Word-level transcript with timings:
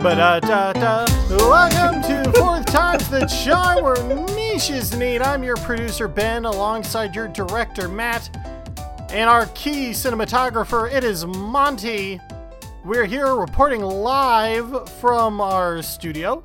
Ba-da-da-da. 0.00 1.04
Welcome 1.36 2.00
to 2.04 2.32
Fourth 2.38 2.64
Time's 2.66 3.08
the 3.10 3.26
Charm 3.44 3.82
where 3.84 4.02
niches 4.34 4.96
need. 4.96 5.20
I'm 5.20 5.42
your 5.44 5.56
producer, 5.58 6.08
Ben, 6.08 6.46
alongside 6.46 7.14
your 7.14 7.28
director, 7.28 7.86
Matt, 7.86 8.34
and 9.10 9.28
our 9.28 9.44
key 9.54 9.90
cinematographer, 9.90 10.90
it 10.90 11.04
is 11.04 11.26
Monty. 11.26 12.18
We're 12.82 13.04
here 13.04 13.34
reporting 13.36 13.82
live 13.82 14.88
from 15.00 15.38
our 15.40 15.82
studio. 15.82 16.42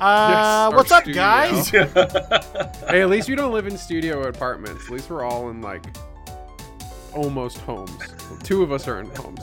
Uh, 0.00 0.68
Yes, 0.70 0.76
what's 0.76 0.90
up, 0.90 1.02
studio. 1.04 1.22
guys? 1.22 1.68
Hey, 2.90 3.02
at 3.02 3.08
least 3.08 3.28
we 3.28 3.34
don't 3.36 3.52
live 3.52 3.66
in 3.68 3.78
studio 3.78 4.22
apartments. 4.26 4.84
At 4.86 4.90
least 4.90 5.10
we're 5.10 5.24
all 5.24 5.48
in 5.50 5.60
like 5.62 5.84
almost 7.16 7.58
homes. 7.58 7.90
Two 8.42 8.62
of 8.62 8.70
us 8.70 8.86
are 8.86 9.00
in 9.00 9.06
homes. 9.16 9.40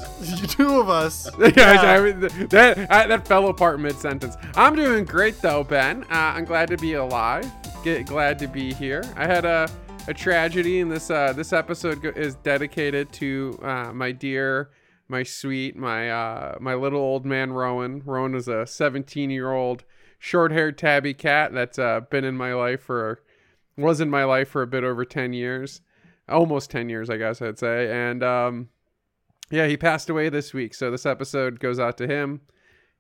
Two 0.54 0.80
of 0.80 0.90
us. 0.90 1.30
yeah, 1.56 1.82
I 1.82 2.02
mean, 2.02 2.20
that 2.50 2.88
I, 2.90 3.08
that 3.08 3.28
fell 3.28 3.50
apart 3.50 3.80
mid 3.80 3.96
sentence. 3.96 4.36
I'm 4.56 4.76
doing 4.76 5.06
great 5.06 5.42
though, 5.42 5.64
Ben. 5.64 6.04
Uh, 6.04 6.08
I'm 6.36 6.46
glad 6.46 6.70
to 6.70 6.78
be 6.78 6.94
alive. 6.94 7.52
Get 7.84 8.06
glad 8.06 8.40
to 8.40 8.48
be 8.48 8.74
here. 8.74 9.04
I 9.16 9.26
had 9.26 9.44
a 9.46 9.70
a 10.08 10.14
tragedy, 10.14 10.82
and 10.82 10.92
this 10.92 11.10
uh, 11.10 11.34
this 11.34 11.54
episode 11.54 12.06
is 12.18 12.36
dedicated 12.36 13.12
to 13.14 13.60
uh, 13.62 13.92
my 13.94 14.12
dear, 14.12 14.70
my 15.08 15.24
sweet, 15.24 15.76
my 15.76 16.10
uh, 16.10 16.58
my 16.60 16.76
little 16.76 17.00
old 17.00 17.26
man 17.26 17.52
Rowan. 17.52 18.02
Rowan 18.06 18.36
is 18.36 18.48
a 18.48 18.66
17 18.66 19.30
year 19.30 19.52
old 19.52 19.84
short 20.20 20.52
haired 20.52 20.78
tabby 20.78 21.14
cat 21.14 21.54
that's 21.54 21.80
uh, 21.80 22.02
been 22.02 22.24
in 22.24 22.36
my 22.36 22.54
life 22.54 22.82
for 22.82 23.22
was 23.78 24.00
in 24.00 24.10
my 24.10 24.24
life 24.24 24.50
for 24.50 24.62
a 24.62 24.68
bit 24.68 24.84
over 24.84 25.04
10 25.04 25.34
years, 25.34 25.82
almost 26.30 26.70
10 26.72 26.90
years, 26.90 27.10
I 27.10 27.18
guess 27.18 27.42
I'd 27.42 27.60
say, 27.60 27.92
and 27.92 28.24
um. 28.24 28.70
Yeah, 29.52 29.68
he 29.68 29.78
passed 29.78 30.10
away 30.10 30.30
this 30.30 30.52
week, 30.52 30.74
so 30.74 30.90
this 30.90 31.06
episode 31.06 31.60
goes 31.60 31.78
out 31.78 31.96
to 32.00 32.08
him. 32.08 32.42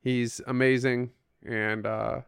He's 0.01 0.39
amazing, 0.45 1.09
and 1.43 1.83
uh, 1.87 2.21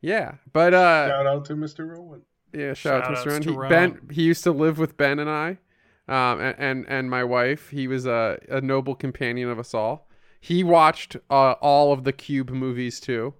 yeah, 0.00 0.34
but 0.52 0.72
uh, 0.72 1.08
Shout 1.08 1.26
out 1.26 1.44
to 1.46 1.54
Mr. 1.54 1.88
Rowan. 1.88 2.22
yeah, 2.52 2.74
shout 2.74 3.02
out 3.02 3.08
to 3.08 3.16
Shout 3.16 3.24
Mr. 3.26 3.26
outs 3.26 3.26
Ron. 3.26 3.40
to 3.42 3.50
He, 3.50 3.56
Ron. 3.56 3.68
Ben, 3.70 4.00
he 4.12 4.22
used 4.22 4.44
to 4.44 4.52
live 4.52 4.78
with 4.78 4.96
Ben 4.96 5.18
and 5.18 5.28
I, 5.28 5.58
um, 6.06 6.40
and 6.40 6.54
and, 6.58 6.84
and 6.88 7.10
my 7.10 7.24
wife. 7.24 7.70
He 7.70 7.88
was 7.88 8.06
a, 8.06 8.38
a 8.50 8.60
noble 8.60 8.94
companion 8.94 9.48
of 9.48 9.58
us 9.58 9.74
all. 9.74 10.06
He 10.40 10.62
watched 10.62 11.16
uh, 11.28 11.52
all 11.52 11.92
of 11.92 12.04
the 12.04 12.12
Cube 12.12 12.50
movies 12.50 13.00
too, 13.00 13.34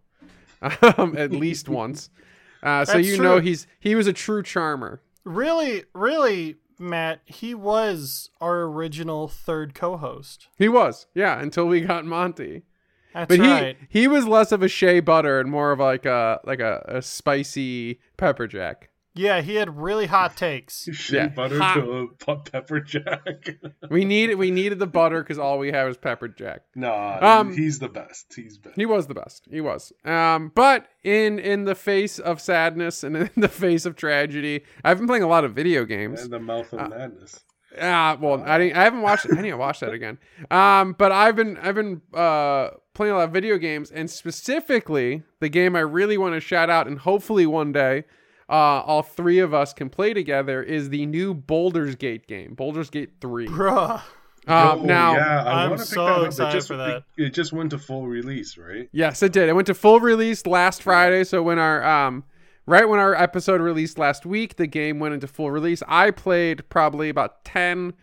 um, 0.98 1.14
at 1.16 1.30
least 1.30 1.68
once. 1.68 2.10
Uh, 2.64 2.82
so 2.82 2.94
That's 2.94 3.06
you 3.06 3.18
know 3.18 3.40
he's 3.40 3.66
he 3.78 3.94
was 3.94 4.06
a 4.06 4.12
true 4.14 4.42
charmer. 4.42 5.02
Really, 5.24 5.84
really, 5.92 6.56
Matt, 6.78 7.20
he 7.24 7.54
was 7.54 8.30
our 8.40 8.62
original 8.62 9.28
third 9.28 9.74
co 9.74 9.96
host. 9.96 10.48
He 10.56 10.68
was, 10.68 11.06
yeah, 11.14 11.40
until 11.40 11.66
we 11.66 11.80
got 11.82 12.04
Monty. 12.04 12.62
That's 13.12 13.28
But 13.28 13.38
right. 13.40 13.76
he 13.88 14.00
he 14.00 14.08
was 14.08 14.26
less 14.26 14.50
of 14.50 14.62
a 14.62 14.68
shea 14.68 15.00
butter 15.00 15.38
and 15.38 15.50
more 15.50 15.70
of 15.72 15.78
like 15.78 16.04
a 16.04 16.40
like 16.44 16.60
a, 16.60 16.84
a 16.86 17.00
spicy 17.02 18.00
pepper 18.16 18.46
jack. 18.48 18.90
Yeah, 19.16 19.42
he 19.42 19.54
had 19.54 19.76
really 19.80 20.06
hot 20.06 20.36
takes. 20.36 20.88
Shea 20.92 21.16
Yeah. 21.16 21.26
butter 21.28 21.58
Hot. 21.60 21.74
to 21.74 22.10
a 22.28 22.36
pepper 22.36 22.80
jack. 22.80 23.50
We 23.90 24.04
needed 24.04 24.34
we 24.36 24.50
needed 24.50 24.78
the 24.80 24.86
butter 24.86 25.22
because 25.22 25.38
all 25.38 25.58
we 25.58 25.70
have 25.72 25.88
is 25.88 25.96
pepper 25.96 26.26
jack. 26.28 26.62
nah, 26.74 27.18
Um, 27.40 27.54
he's 27.54 27.78
the 27.78 27.88
best. 27.88 28.32
He's 28.34 28.58
best. 28.58 28.76
He 28.76 28.86
was 28.86 29.06
the 29.06 29.14
best. 29.14 29.46
He 29.50 29.60
was. 29.60 29.92
Um, 30.04 30.50
but 30.54 30.86
in 31.04 31.38
in 31.38 31.64
the 31.64 31.74
face 31.76 32.18
of 32.18 32.40
sadness 32.40 33.04
and 33.04 33.16
in 33.16 33.30
the 33.36 33.48
face 33.48 33.86
of 33.86 33.94
tragedy, 33.94 34.64
I've 34.82 34.98
been 34.98 35.06
playing 35.06 35.22
a 35.22 35.28
lot 35.28 35.44
of 35.44 35.54
video 35.54 35.84
games. 35.84 36.22
And 36.22 36.32
the 36.32 36.40
mouth 36.40 36.72
of 36.72 36.80
Uh, 36.80 36.88
madness. 36.88 37.40
Ah, 37.80 38.16
well, 38.20 38.42
I 38.46 38.58
didn't. 38.58 38.76
I 38.76 38.84
haven't 38.84 39.02
watched. 39.02 39.26
I 39.30 39.40
need 39.40 39.50
to 39.50 39.56
watch 39.56 39.80
that 39.80 39.92
again. 39.92 40.18
Um, 40.50 40.92
but 40.96 41.10
I've 41.12 41.36
been 41.36 41.56
I've 41.58 41.74
been 41.74 42.02
uh 42.14 42.70
playing 42.94 43.12
a 43.14 43.16
lot 43.18 43.24
of 43.24 43.32
video 43.32 43.58
games, 43.58 43.90
and 43.90 44.08
specifically 44.08 45.22
the 45.40 45.48
game 45.48 45.74
I 45.76 45.80
really 45.80 46.16
want 46.16 46.34
to 46.34 46.40
shout 46.40 46.70
out, 46.70 46.86
and 46.86 46.98
hopefully 47.00 47.46
one 47.46 47.72
day, 47.72 48.04
uh, 48.54 48.82
all 48.86 49.02
three 49.02 49.40
of 49.40 49.52
us 49.52 49.72
can 49.72 49.88
play 49.90 50.14
together 50.14 50.62
is 50.62 50.88
the 50.90 51.06
new 51.06 51.34
Baldur's 51.34 51.96
Gate 51.96 52.26
game, 52.26 52.54
Baldur's 52.54 52.90
Gate 52.90 53.14
Three. 53.20 53.46
Bruh. 53.48 54.00
Um, 54.00 54.02
Oh, 54.46 54.82
now, 54.84 55.14
yeah, 55.16 55.42
I 55.44 55.64
I'm 55.64 55.78
so 55.78 56.04
that 56.04 56.12
up. 56.12 56.22
It 56.22 56.26
excited 56.26 56.52
just- 56.52 56.68
for 56.68 56.76
that. 56.76 57.04
It, 57.16 57.24
it 57.24 57.30
just 57.34 57.52
went 57.54 57.70
to 57.70 57.78
full 57.78 58.06
release, 58.06 58.58
right? 58.58 58.90
Yes, 58.92 59.22
it 59.22 59.32
did. 59.32 59.48
It 59.48 59.54
went 59.54 59.66
to 59.68 59.74
full 59.74 60.00
release 60.00 60.44
last 60.46 60.82
Friday. 60.82 61.24
So 61.24 61.42
when 61.42 61.58
our 61.58 61.82
um 61.82 62.24
right 62.66 62.86
when 62.86 63.00
our 63.00 63.14
episode 63.14 63.62
released 63.62 63.98
last 63.98 64.26
week, 64.26 64.56
the 64.56 64.66
game 64.66 64.98
went 64.98 65.14
into 65.14 65.26
full 65.26 65.50
release. 65.50 65.82
I 65.88 66.10
played 66.10 66.68
probably 66.68 67.08
about 67.08 67.44
10 67.46 67.94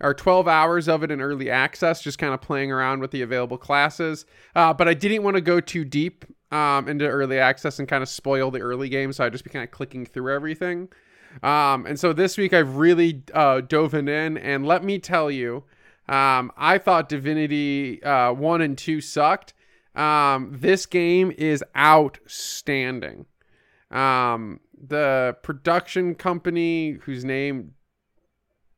or 0.00 0.12
12 0.14 0.46
hours 0.46 0.88
of 0.88 1.02
it 1.02 1.10
in 1.10 1.20
early 1.22 1.50
access, 1.50 2.02
just 2.02 2.18
kind 2.18 2.34
of 2.34 2.40
playing 2.42 2.70
around 2.70 3.00
with 3.00 3.10
the 3.10 3.22
available 3.22 3.56
classes. 3.58 4.26
Uh, 4.54 4.72
but 4.74 4.88
I 4.88 4.94
didn't 4.94 5.22
want 5.22 5.36
to 5.36 5.40
go 5.40 5.58
too 5.58 5.84
deep 5.86 6.24
um, 6.50 6.88
into 6.88 7.06
early 7.06 7.38
access 7.38 7.78
and 7.78 7.86
kind 7.88 8.02
of 8.02 8.08
spoil 8.08 8.50
the 8.50 8.60
early 8.60 8.88
game, 8.88 9.12
so 9.12 9.24
I'd 9.24 9.32
just 9.32 9.44
be 9.44 9.50
kind 9.50 9.64
of 9.64 9.70
clicking 9.70 10.06
through 10.06 10.34
everything. 10.34 10.88
Um, 11.42 11.86
and 11.86 11.98
so 12.00 12.12
this 12.12 12.38
week 12.38 12.52
I've 12.52 12.76
really 12.76 13.22
uh, 13.34 13.60
dove 13.60 13.94
in, 13.94 14.08
and 14.08 14.66
let 14.66 14.82
me 14.82 14.98
tell 14.98 15.30
you, 15.30 15.64
um, 16.08 16.50
I 16.56 16.78
thought 16.78 17.08
Divinity 17.08 18.02
uh, 18.02 18.32
1 18.32 18.62
and 18.62 18.78
2 18.78 19.00
sucked. 19.00 19.52
Um, 19.94 20.56
this 20.58 20.86
game 20.86 21.32
is 21.36 21.62
outstanding. 21.76 23.26
Um, 23.90 24.60
the 24.80 25.36
production 25.42 26.14
company 26.14 26.92
whose 27.02 27.24
name 27.24 27.74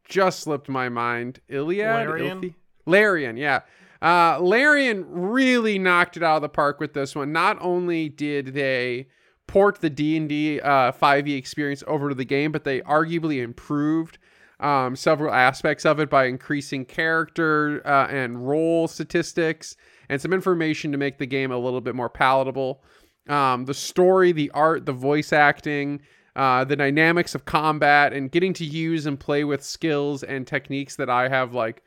just 0.09 0.41
slipped 0.41 0.69
my 0.69 0.89
mind, 0.89 1.41
Iliad, 1.49 2.09
Larian? 2.09 2.41
Ilthi- 2.41 2.55
Larian, 2.87 3.37
yeah. 3.37 3.61
Uh, 4.03 4.39
Larian 4.41 5.05
really 5.09 5.79
knocked 5.79 6.17
it 6.17 6.23
out 6.23 6.37
of 6.37 6.43
the 6.43 6.49
park 6.49 6.81
with 6.81 6.95
this 6.95 7.15
one. 7.15 7.33
Not 7.33 7.59
only 7.61 8.09
did 8.09 8.55
they 8.55 9.09
port 9.47 9.81
the 9.81 9.91
D 9.91 10.17
and 10.17 10.29
D 10.29 10.61
uh, 10.61 10.93
5e 10.93 11.37
experience 11.37 11.85
over 11.87 12.09
to 12.09 12.15
the 12.15 12.25
game, 12.25 12.53
but 12.53 12.65
they 12.65 12.81
arguably 12.83 13.43
improved 13.43 14.19
um, 14.61 14.95
several 14.95 15.33
aspects 15.33 15.85
of 15.85 16.01
it 16.01 16.09
by 16.09 16.27
increasing 16.27 16.85
character 16.85 17.83
uh, 17.87 18.07
and 18.09 18.47
role 18.47 18.89
statistics 18.89 19.77
and 20.09 20.21
some 20.21 20.33
information 20.33 20.93
to 20.93 20.99
make 20.99 21.19
the 21.19 21.27
game 21.27 21.51
a 21.51 21.59
little 21.59 21.81
bit 21.81 21.95
more 21.95 22.09
palatable. 22.09 22.83
Um, 23.29 23.65
the 23.65 23.75
story, 23.75 24.33
the 24.33 24.51
art, 24.53 24.87
the 24.87 24.93
voice 24.93 25.33
acting, 25.33 26.01
uh, 26.37 26.65
the 26.65 26.77
dynamics 26.77 27.35
of 27.35 27.45
combat, 27.45 28.13
and 28.13 28.31
getting 28.31 28.53
to 28.55 28.65
use 28.65 29.07
and 29.07 29.19
play 29.19 29.45
with 29.45 29.63
skills 29.63 30.23
and 30.23 30.47
techniques 30.47 30.97
that 30.97 31.11
I 31.11 31.29
have 31.29 31.55
like 31.55 31.83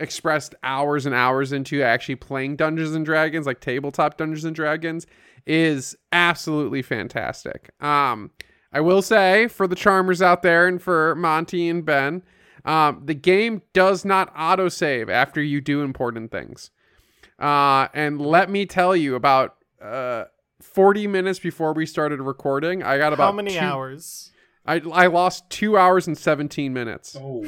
expressed 0.00 0.54
hours 0.62 1.06
and 1.06 1.14
hours 1.14 1.52
into 1.52 1.82
actually 1.82 2.16
playing 2.16 2.56
Dungeons 2.56 2.94
and 2.94 3.04
Dragons, 3.04 3.46
like 3.46 3.60
tabletop 3.60 4.16
Dungeons 4.16 4.44
and 4.44 4.56
Dragons, 4.56 5.06
is 5.46 5.96
absolutely 6.12 6.82
fantastic. 6.82 7.70
Um, 7.82 8.30
I 8.72 8.80
will 8.80 9.02
say 9.02 9.46
for 9.48 9.66
the 9.66 9.76
charmers 9.76 10.20
out 10.22 10.42
there 10.42 10.66
and 10.66 10.80
for 10.80 11.14
Monty 11.14 11.68
and 11.68 11.84
Ben, 11.84 12.22
um, 12.64 13.02
the 13.04 13.14
game 13.14 13.62
does 13.72 14.04
not 14.04 14.34
autosave 14.34 15.08
after 15.10 15.42
you 15.42 15.60
do 15.60 15.82
important 15.82 16.30
things. 16.30 16.70
Uh, 17.38 17.88
and 17.94 18.20
let 18.20 18.50
me 18.50 18.66
tell 18.66 18.94
you, 18.94 19.14
about 19.14 19.56
uh, 19.82 20.24
40 20.60 21.06
minutes 21.06 21.38
before 21.38 21.72
we 21.72 21.86
started 21.86 22.20
recording, 22.20 22.82
I 22.82 22.98
got 22.98 23.12
about 23.14 23.26
How 23.26 23.32
many 23.32 23.52
two- 23.52 23.58
hours? 23.60 24.32
I, 24.66 24.82
I 24.92 25.06
lost 25.06 25.48
two 25.48 25.78
hours 25.78 26.06
and 26.06 26.16
17 26.18 26.72
minutes. 26.74 27.16
Oh, 27.18 27.46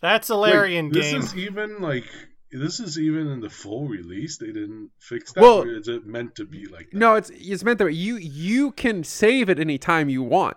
That's 0.00 0.30
a 0.30 0.36
Wait, 0.38 0.52
Larian 0.52 0.90
this 0.90 1.12
is 1.12 1.36
even 1.36 1.80
like 1.80 2.04
this 2.52 2.80
is 2.80 2.98
even 2.98 3.28
in 3.28 3.40
the 3.40 3.50
full 3.50 3.86
release. 3.86 4.38
They 4.38 4.46
didn't 4.46 4.90
fix 4.98 5.32
that. 5.32 5.40
Well- 5.42 5.62
or 5.62 5.76
is 5.76 5.88
it 5.88 6.06
meant 6.06 6.34
to 6.36 6.44
be 6.44 6.66
like 6.66 6.90
that? 6.90 6.98
No, 6.98 7.14
it's 7.14 7.30
it's 7.34 7.62
meant 7.64 7.78
that 7.78 7.84
way. 7.86 7.92
you 7.92 8.16
you 8.16 8.72
can 8.72 9.04
save 9.04 9.48
it 9.48 9.58
anytime 9.60 10.08
you 10.08 10.22
want. 10.22 10.56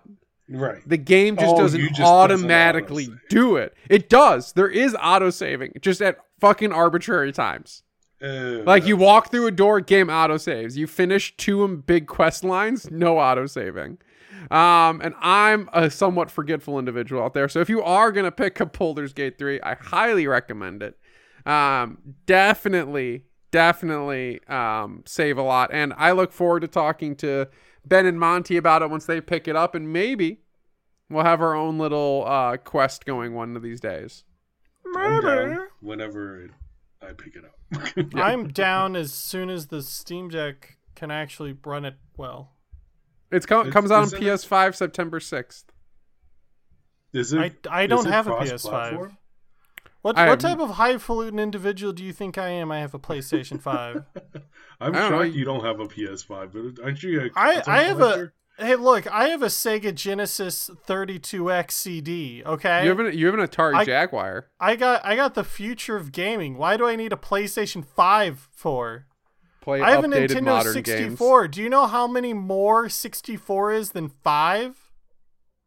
Right. 0.50 0.82
The 0.88 0.98
game 0.98 1.38
just 1.38 1.56
Oh, 1.56 1.58
doesn't 1.58 1.80
you 1.80 1.88
just 1.90 2.00
doesn't 2.00 2.14
automatically 2.16 3.08
do 3.30 3.56
it. 3.58 3.74
It 3.90 4.10
does. 4.10 4.54
There 4.54 4.70
is 4.70 4.96
auto 5.02 5.30
saving, 5.30 5.74
just 5.82 6.02
at 6.02 6.18
fucking 6.40 6.72
arbitrary 6.72 7.32
times. 7.32 7.84
Uh, 8.22 8.62
Like 8.66 8.86
you 8.86 8.98
walk 8.98 9.32
through 9.32 9.48
a 9.48 9.52
door, 9.52 9.80
game 9.82 10.10
auto 10.10 10.38
saves. 10.38 10.78
You 10.78 10.88
finish 10.88 11.36
two 11.38 11.66
big 11.78 12.08
quest 12.08 12.44
lines, 12.44 12.90
no 12.92 13.20
auto 13.20 13.46
saving. 13.46 13.98
Um, 14.52 15.02
and 15.02 15.14
I'm 15.20 15.70
a 15.74 15.90
somewhat 15.90 16.30
forgetful 16.32 16.80
individual 16.80 17.24
out 17.24 17.34
there. 17.34 17.48
So 17.48 17.60
if 17.60 17.70
you 17.70 17.82
are 17.82 18.12
gonna 18.12 18.32
pick 18.32 18.60
up 18.62 18.78
Baldur's 18.78 19.14
Gate 19.14 19.38
3, 19.38 19.62
I 19.62 19.76
highly 19.76 20.28
recommend 20.28 20.84
it. 20.84 20.98
Um, 21.46 22.16
definitely, 22.26 23.26
definitely 23.52 24.44
um, 24.48 25.04
save 25.06 25.38
a 25.38 25.44
lot. 25.44 25.70
And 25.74 25.94
I 25.98 26.12
look 26.12 26.32
forward 26.32 26.62
to 26.62 26.68
talking 26.68 27.16
to 27.18 27.48
Ben 27.86 28.06
and 28.06 28.20
Monty 28.20 28.58
about 28.58 28.82
it 28.82 28.90
once 28.90 29.06
they 29.06 29.22
pick 29.22 29.48
it 29.48 29.56
up, 29.56 29.76
and 29.76 29.92
maybe 29.92 30.42
we'll 31.10 31.24
have 31.24 31.42
our 31.42 31.56
own 31.56 31.78
little 31.78 32.24
uh, 32.26 32.58
quest 32.58 33.06
going 33.06 33.34
one 33.34 33.56
of 33.56 33.62
these 33.62 33.80
days. 33.80 34.24
I'm 34.96 35.68
whenever 35.82 36.50
I 37.02 37.14
pick 37.14 37.36
it 37.36 37.44
up. 37.46 38.14
I'm 38.16 38.50
down 38.50 38.96
as 38.96 39.14
soon 39.14 39.50
as 39.50 39.68
the 39.68 39.82
Steam 39.82 40.30
Deck 40.30 40.78
can 40.96 41.12
actually 41.12 41.58
run 41.66 41.86
it 41.86 41.96
well. 42.16 42.53
It's 43.34 43.46
co- 43.46 43.60
It's- 43.62 43.74
comes 43.74 43.92
out 43.92 43.98
on 44.00 44.04
isn't 44.06 44.22
it- 44.22 44.26
PS5 44.26 44.76
September 44.76 45.20
6th. 45.20 45.66
Is 47.14 47.34
it? 47.34 47.40
I, 47.70 47.84
I 47.84 47.88
don't 47.88 48.06
have 48.08 48.28
a? 48.28 48.32
PS5. 48.32 49.16
What 50.02 50.18
I 50.18 50.28
what 50.30 50.40
type 50.40 50.60
of 50.60 50.72
highfalutin 50.72 51.40
individual 51.40 51.94
do 51.94 52.04
you 52.04 52.12
think 52.12 52.38
I 52.38 52.50
am? 52.50 52.72
I 52.72 52.80
have 52.80 52.94
a 52.94 53.00
PlayStation 53.00 53.62
Five. 53.62 54.04
I'm 54.82 54.94
I 54.96 55.00
shocked 55.00 55.12
know. 55.12 55.22
you 55.22 55.46
don't 55.46 55.64
have 55.64 55.80
a 55.80 55.86
PS5, 55.88 56.52
but 56.76 56.84
aren't 56.84 57.02
you 57.04 57.22
a 57.22 57.26
I 57.38 57.54
content 57.56 57.68
I 57.70 57.84
have 57.84 58.02
a 58.02 58.32
hey 58.58 58.76
look 58.76 59.08
I 59.12 59.30
have 59.30 59.42
a 59.44 59.48
Sega 59.48 59.96
Genesis 59.96 60.70
32X 60.88 61.72
CD. 61.72 62.44
Okay, 62.46 62.84
You 62.84 62.90
have 62.90 63.00
an 63.00 63.18
you 63.18 63.28
have 63.28 63.36
an 63.36 63.48
Atari 63.48 63.76
I- 63.76 63.86
Jaguar. 63.86 64.48
I 64.60 64.76
got 64.76 65.06
I 65.06 65.16
got 65.16 65.36
the 65.36 65.44
future 65.46 65.96
of 65.96 66.12
gaming. 66.12 66.58
Why 66.58 66.76
do 66.76 66.86
I 66.86 66.98
need 66.98 67.14
a 67.14 67.18
PlayStation 67.18 67.86
Five 67.86 68.50
for? 68.52 69.06
Play 69.64 69.82
I 69.82 69.92
have 69.92 70.04
a 70.04 70.08
Nintendo 70.08 70.44
modern 70.44 70.74
64. 70.74 71.48
Do 71.48 71.62
you 71.64 71.70
know 71.70 71.88
how 71.88 72.06
many 72.06 72.34
more 72.34 72.90
64 72.90 73.72
is 73.74 73.92
than 73.92 74.10
five? 74.10 74.78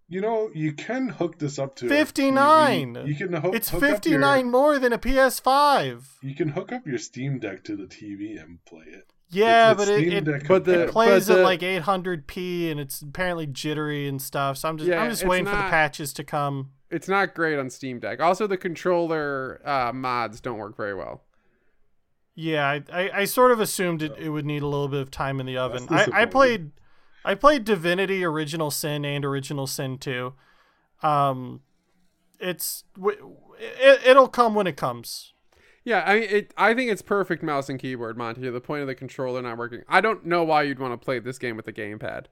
You 0.08 0.20
know, 0.20 0.50
you 0.54 0.72
can 0.74 1.08
hook 1.08 1.38
this 1.38 1.58
up 1.58 1.76
to 1.76 1.88
59. 1.88 2.94
TV. 2.94 3.06
You 3.08 3.14
can 3.14 3.32
hook. 3.32 3.54
It's 3.54 3.70
hook 3.70 3.82
up 3.82 3.90
59 3.90 4.38
Your, 4.40 4.50
more 4.52 4.78
than 4.78 4.92
a 4.92 4.98
PS5. 4.98 6.02
you 6.22 6.34
can 6.34 6.48
hook 6.50 6.72
up 6.72 6.86
your 6.86 6.98
Steam 6.98 7.38
Deck 7.38 7.64
to 7.64 7.74
the 7.74 7.84
TV 7.86 8.38
and 8.40 8.62
play 8.66 8.84
it. 8.86 9.12
Yeah, 9.30 9.72
It's- 9.72 9.76
but 9.86 9.88
it's 9.94 10.12
it, 10.12 10.28
it 10.28 10.46
But 10.46 10.64
the- 10.64 10.72
compatible. 10.72 10.92
plays 10.92 11.26
but 11.28 11.38
at 11.38 11.44
like 11.44 11.60
800p 11.62 12.70
and 12.70 12.78
it's 12.78 13.00
apparently 13.00 13.46
jittery 13.46 14.06
and 14.06 14.20
stuff. 14.22 14.58
So 14.58 14.68
I'm 14.68 14.76
just 14.78 14.88
Yeah, 14.90 15.02
I'm 15.02 15.10
just 15.10 15.22
it's 15.22 15.28
waiting 15.28 15.46
for 15.46 15.56
the 15.56 15.62
patches 15.62 16.12
to 16.12 16.22
come. 16.22 16.70
It's 16.90 17.08
not 17.08 17.34
great 17.34 17.58
on 17.58 17.68
Steam 17.70 17.98
Deck. 17.98 18.20
Also, 18.20 18.46
the 18.46 18.56
controller 18.58 19.60
uh, 19.64 19.90
mods 19.92 20.40
don't 20.40 20.58
work 20.58 20.76
very 20.76 20.94
well. 20.94 21.22
Yeah, 22.38 22.68
I, 22.68 22.82
I, 22.92 23.10
I 23.20 23.24
sort 23.24 23.50
of 23.50 23.60
assumed 23.60 24.02
it, 24.02 24.12
it 24.18 24.28
would 24.28 24.44
need 24.44 24.62
a 24.62 24.66
little 24.66 24.88
bit 24.88 25.00
of 25.00 25.10
time 25.10 25.40
in 25.40 25.46
the 25.46 25.56
oven. 25.56 25.86
I, 25.90 26.06
I 26.12 26.24
played 26.26 26.70
I 27.24 27.34
played 27.34 27.64
Divinity 27.64 28.22
Original 28.22 28.70
Sin 28.70 29.04
and 29.04 29.24
Original 29.24 29.66
Sin 29.66 29.98
2. 29.98 30.34
Um 31.02 31.62
it's 32.38 32.84
it, 33.00 34.06
it'll 34.06 34.28
come 34.28 34.54
when 34.54 34.66
it 34.66 34.76
comes. 34.76 35.32
Yeah, 35.86 36.02
I 36.04 36.14
mean, 36.14 36.28
it, 36.28 36.54
I 36.58 36.74
think 36.74 36.90
it's 36.90 37.00
perfect 37.00 37.44
mouse 37.44 37.68
and 37.68 37.78
keyboard, 37.78 38.18
Monty. 38.18 38.42
To 38.42 38.50
the 38.50 38.60
point 38.60 38.82
of 38.82 38.88
the 38.88 38.94
controller 38.94 39.40
not 39.40 39.56
working. 39.56 39.82
I 39.88 40.00
don't 40.00 40.26
know 40.26 40.42
why 40.42 40.62
you'd 40.62 40.80
want 40.80 40.92
to 40.92 41.02
play 41.02 41.20
this 41.20 41.38
game 41.38 41.56
with 41.56 41.68
a 41.68 41.72
gamepad, 41.72 42.26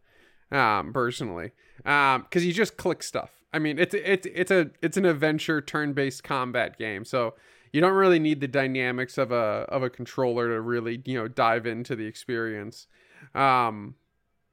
um, 0.51 0.93
personally, 0.93 1.53
because 1.79 2.45
you 2.45 2.53
just 2.53 2.77
click 2.77 3.03
stuff. 3.05 3.31
I 3.53 3.61
mean, 3.61 3.79
it's 3.79 3.95
it's 3.95 4.27
it's 4.27 4.51
a 4.51 4.71
it's 4.83 4.97
an 4.97 5.05
adventure 5.05 5.61
turn-based 5.61 6.25
combat 6.25 6.77
game, 6.77 7.05
so 7.05 7.35
you 7.75 7.81
don't 7.81 7.95
really 7.95 8.21
need 8.21 8.41
the 8.41 8.47
dynamics 8.47 9.19
of 9.19 9.33
a 9.33 9.67
of 9.69 9.83
a 9.83 9.91
controller 9.91 10.49
to 10.55 10.61
really 10.61 11.03
you 11.05 11.19
know 11.19 11.27
dive 11.27 11.67
into 11.67 11.97
the 11.97 12.07
experience. 12.07 12.87
Um, 13.35 13.97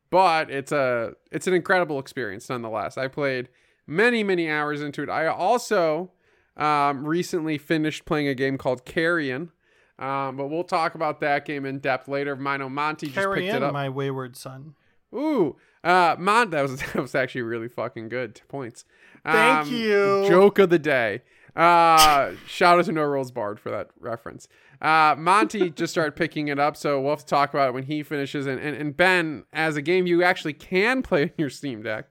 but 0.10 0.50
it's 0.50 0.72
a 0.72 1.14
it's 1.32 1.46
an 1.46 1.54
incredible 1.54 2.00
experience 2.00 2.50
nonetheless. 2.50 2.98
I 2.98 3.08
played 3.08 3.50
many 3.86 4.24
many 4.24 4.50
hours 4.50 4.82
into 4.82 5.04
it. 5.04 5.10
I 5.10 5.28
also 5.28 6.12
um, 6.58 7.06
recently 7.06 7.60
finished 7.60 8.06
playing 8.06 8.28
a 8.28 8.34
game 8.36 8.58
called 8.58 8.86
Carrion. 8.86 9.52
Um, 10.00 10.36
but 10.36 10.48
we'll 10.48 10.64
talk 10.64 10.96
about 10.96 11.20
that 11.22 11.46
game 11.46 11.64
in 11.64 11.78
depth 11.78 12.08
later. 12.08 12.36
Mino 12.36 12.70
Monty 12.70 13.06
just 13.08 13.18
picked 13.36 13.54
it 13.56 13.62
up. 13.62 13.72
my 13.72 13.88
wayward 13.88 14.36
son. 14.36 14.74
Ooh, 15.14 15.58
uh, 15.84 16.16
Mon, 16.18 16.50
that 16.50 16.64
was 16.64 16.80
that 16.82 16.96
was 16.96 17.14
actually 17.14 17.44
really 17.44 17.68
fucking 17.68 18.10
good. 18.10 18.34
Two 18.34 18.46
points. 18.48 18.84
Thank 19.24 19.68
Um, 19.68 19.74
you. 19.74 20.26
Joke 20.28 20.58
of 20.58 20.72
the 20.72 20.80
day. 20.80 21.22
Uh, 21.56 22.32
shout 22.48 22.80
out 22.80 22.86
to 22.86 22.92
No 22.92 23.04
Rules 23.04 23.32
Bard 23.32 23.60
for 23.60 23.72
that 23.72 23.90
reference. 24.00 24.48
Uh, 24.82 25.16
Monty 25.18 25.70
just 25.70 25.92
started 25.92 26.16
picking 26.16 26.48
it 26.48 26.60
up, 26.60 26.76
so 26.76 27.00
we'll 27.00 27.12
have 27.12 27.20
to 27.20 27.26
talk 27.26 27.54
about 27.54 27.70
it 27.70 27.74
when 27.74 27.84
he 27.84 28.04
finishes. 28.04 28.48
And, 28.48 28.60
and, 28.60 28.76
and 28.76 28.96
Ben, 28.96 29.44
as 29.54 29.76
a 29.76 29.82
game 29.82 30.08
you 30.08 30.24
actually 30.24 30.54
can 30.54 31.02
play 31.02 31.24
on 31.24 31.32
your 31.38 31.50
Steam 31.50 31.84
Deck, 31.84 32.10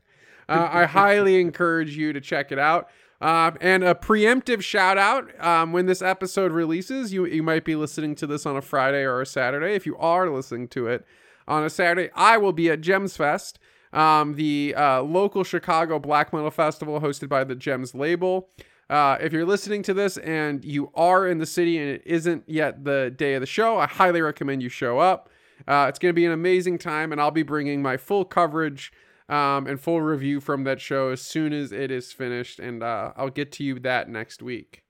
uh, 0.49 0.69
I 0.71 0.85
highly 0.85 1.41
encourage 1.41 1.97
you 1.97 2.13
to 2.13 2.21
check 2.21 2.53
it 2.53 2.59
out. 2.59 2.91
Um, 3.21 3.59
and 3.61 3.85
a 3.85 3.95
preemptive 3.95 4.63
shout 4.63 4.97
out 4.97 5.29
um, 5.45 5.73
when 5.73 5.87
this 5.87 6.01
episode 6.01 6.53
releases, 6.53 7.13
you 7.13 7.27
you 7.27 7.43
might 7.43 7.65
be 7.65 7.77
listening 7.77 8.15
to 8.17 8.27
this 8.27 8.47
on 8.47 8.57
a 8.57 8.63
Friday 8.63 9.03
or 9.03 9.21
a 9.21 9.27
Saturday. 9.27 9.75
If 9.75 9.85
you 9.85 9.97
are 9.99 10.31
listening 10.31 10.69
to 10.69 10.87
it 10.87 11.05
on 11.47 11.63
a 11.63 11.69
Saturday, 11.69 12.11
I 12.15 12.39
will 12.39 12.53
be 12.53 12.71
at 12.71 12.81
Gems 12.81 13.19
Fest, 13.19 13.59
um, 13.93 14.37
the 14.37 14.75
uh, 14.75 15.03
local 15.03 15.45
Chicago 15.45 15.99
black 15.99 16.33
metal 16.33 16.51
festival 16.51 17.01
hosted 17.01 17.29
by 17.29 17.45
the 17.45 17.55
Gems 17.55 17.95
label. 17.95 18.49
Uh, 18.91 19.17
if 19.21 19.33
you're 19.33 19.47
listening 19.47 19.85
to 19.85 19.95
this 19.95 20.17
and 20.19 20.65
you 20.65 20.91
are 20.97 21.29
in 21.29 21.39
the 21.39 21.47
city 21.47 21.79
and 21.79 21.89
it 21.89 22.03
isn't 22.05 22.43
yet 22.49 22.85
the 22.85 23.15
day 23.17 23.35
of 23.35 23.41
the 23.41 23.47
show, 23.47 23.79
I 23.79 23.87
highly 23.87 24.21
recommend 24.21 24.65
you 24.65 24.69
show 24.69 24.99
up. 24.99 25.31
Uh, 25.69 25.87
it's 25.89 26.01
going 26.01 26.11
to 26.11 26.17
be 26.17 26.27
an 26.27 26.33
amazing 26.33 26.77
time, 26.77 27.13
and 27.13 27.21
I'll 27.21 27.31
be 27.31 27.45
bringing 27.45 27.83
my 27.83 27.97
full 27.97 28.25
coverage 28.25 28.93
um, 29.29 29.69
and 29.69 29.81
full 29.81 30.01
review 30.01 30.41
from 30.41 30.65
that 30.65 30.81
show 30.81 31.11
as 31.11 31.21
soon 31.21 31.53
as 31.53 31.71
it 31.71 31.93
is 31.93 32.13
finished, 32.13 32.59
and 32.59 32.83
uh, 32.83 33.13
I'll 33.17 33.31
get 33.31 33.53
to 33.53 33.65
you 33.65 33.79
that 33.81 34.09
next 34.09 34.43
week. 34.43 34.83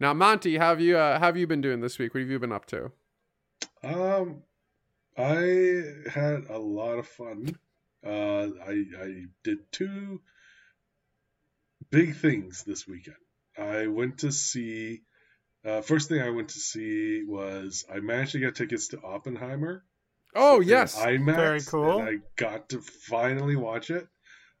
Now, 0.00 0.14
Monty, 0.14 0.56
how 0.56 0.70
have 0.70 0.80
you 0.80 0.96
uh, 0.96 1.18
have 1.18 1.36
you 1.36 1.46
been 1.46 1.60
doing 1.60 1.80
this 1.80 1.98
week? 1.98 2.14
What 2.14 2.20
have 2.20 2.30
you 2.30 2.38
been 2.38 2.52
up 2.52 2.64
to? 2.66 2.92
Um, 3.82 4.44
I 5.18 5.82
had 6.10 6.44
a 6.48 6.58
lot 6.58 6.98
of 6.98 7.06
fun. 7.06 7.58
Uh, 8.04 8.48
I 8.66 8.84
I 8.98 9.24
did 9.42 9.70
two 9.72 10.22
big 11.90 12.16
things 12.16 12.64
this 12.64 12.86
weekend. 12.86 13.16
I 13.58 13.86
went 13.86 14.18
to 14.18 14.32
see. 14.32 15.02
Uh, 15.64 15.80
first 15.80 16.08
thing 16.08 16.20
I 16.22 16.30
went 16.30 16.50
to 16.50 16.60
see 16.60 17.22
was 17.26 17.84
I 17.92 17.98
managed 18.00 18.32
to 18.32 18.38
get 18.38 18.54
tickets 18.54 18.88
to 18.88 19.00
Oppenheimer. 19.02 19.84
Oh 20.34 20.60
yes, 20.60 20.96
IMAX. 20.96 21.34
Very 21.36 21.60
cool. 21.62 21.98
And 22.00 22.08
I 22.08 22.14
got 22.36 22.68
to 22.70 22.80
finally 22.80 23.56
watch 23.56 23.90
it. 23.90 24.06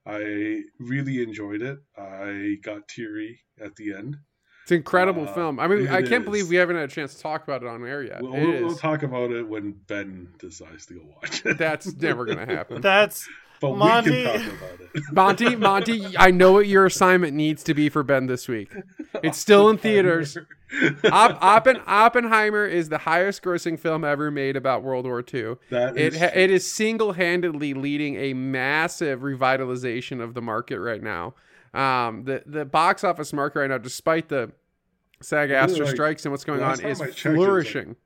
I 0.06 0.62
really 0.78 1.22
enjoyed 1.22 1.62
it. 1.62 1.78
I 1.98 2.56
got 2.62 2.88
teary 2.88 3.40
at 3.60 3.74
the 3.76 3.92
end. 3.94 4.16
it's 4.62 4.70
an 4.70 4.78
incredible 4.78 5.28
Uh, 5.28 5.34
film. 5.34 5.60
I 5.60 5.66
mean, 5.68 5.88
I 5.88 6.00
can't 6.02 6.24
believe 6.24 6.48
we 6.48 6.56
haven't 6.56 6.76
had 6.76 6.84
a 6.90 6.92
chance 6.92 7.14
to 7.16 7.22
talk 7.22 7.42
about 7.42 7.62
it 7.62 7.68
on 7.68 7.84
air 7.86 8.02
yet. 8.02 8.22
We'll, 8.22 8.32
we'll, 8.32 8.66
we'll 8.66 8.76
talk 8.76 9.02
about 9.02 9.30
it 9.32 9.46
when 9.48 9.72
Ben 9.86 10.28
decides 10.38 10.86
to 10.86 10.94
go 10.94 11.00
watch 11.20 11.44
it. 11.44 11.58
That's 11.58 11.94
never 11.96 12.24
gonna 12.24 12.46
happen. 12.56 12.80
That's 12.80 13.28
but 13.60 13.76
Monty- 13.76 14.10
we 14.10 14.22
can 14.24 14.40
talk 14.40 14.52
about 14.52 14.70
it. 14.80 15.02
Monty, 15.12 15.56
Monty, 15.56 16.16
I 16.16 16.30
know 16.30 16.52
what 16.52 16.66
your 16.66 16.86
assignment 16.86 17.34
needs 17.34 17.62
to 17.64 17.74
be 17.74 17.88
for 17.90 18.02
Ben 18.02 18.26
this 18.26 18.48
week. 18.48 18.72
It's 19.22 19.38
still 19.38 19.68
in 19.68 19.76
theaters. 19.78 20.38
Opp- 21.04 21.40
Oppen- 21.40 21.82
Oppenheimer 21.86 22.66
is 22.66 22.88
the 22.88 22.98
highest 22.98 23.42
grossing 23.42 23.78
film 23.78 24.04
ever 24.04 24.30
made 24.30 24.56
about 24.56 24.82
World 24.82 25.04
War 25.04 25.22
II. 25.32 25.56
That 25.70 25.96
It 25.98 26.14
is 26.14 26.20
ha- 26.20 26.30
it 26.34 26.50
is 26.50 26.70
single 26.70 27.12
handedly 27.12 27.74
leading 27.74 28.16
a 28.16 28.32
massive 28.34 29.20
revitalization 29.20 30.20
of 30.22 30.34
the 30.34 30.42
market 30.42 30.80
right 30.80 31.02
now. 31.02 31.34
Um, 31.74 32.24
the 32.24 32.42
the 32.46 32.64
box 32.64 33.04
office 33.04 33.32
market 33.34 33.58
right 33.60 33.70
now, 33.70 33.78
despite 33.78 34.28
the 34.28 34.50
SAG 35.20 35.50
AFTRA 35.50 35.80
like, 35.80 35.88
strikes 35.88 36.24
and 36.24 36.32
what's 36.32 36.44
going 36.44 36.62
on, 36.62 36.80
is 36.84 37.00
I 37.00 37.06
checked, 37.06 37.24
like- 37.26 37.34
flourishing. 37.36 37.96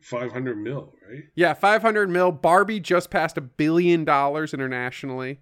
500 0.00 0.56
mil, 0.56 0.94
right? 1.08 1.24
Yeah, 1.34 1.54
500 1.54 2.08
mil. 2.08 2.32
Barbie 2.32 2.80
just 2.80 3.10
passed 3.10 3.36
a 3.36 3.40
billion 3.40 4.04
dollars 4.04 4.54
internationally. 4.54 5.40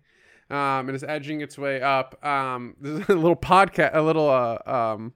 Um, 0.49 0.89
and 0.89 0.91
is 0.91 1.03
edging 1.03 1.41
its 1.41 1.59
way 1.59 1.83
up. 1.83 2.25
Um, 2.25 2.77
this 2.81 3.03
is 3.03 3.09
a 3.09 3.15
little 3.15 3.37
podcast, 3.37 3.91
a 3.95 4.03
little 4.03 4.31
uh, 4.31 4.59
um, 4.65 5.13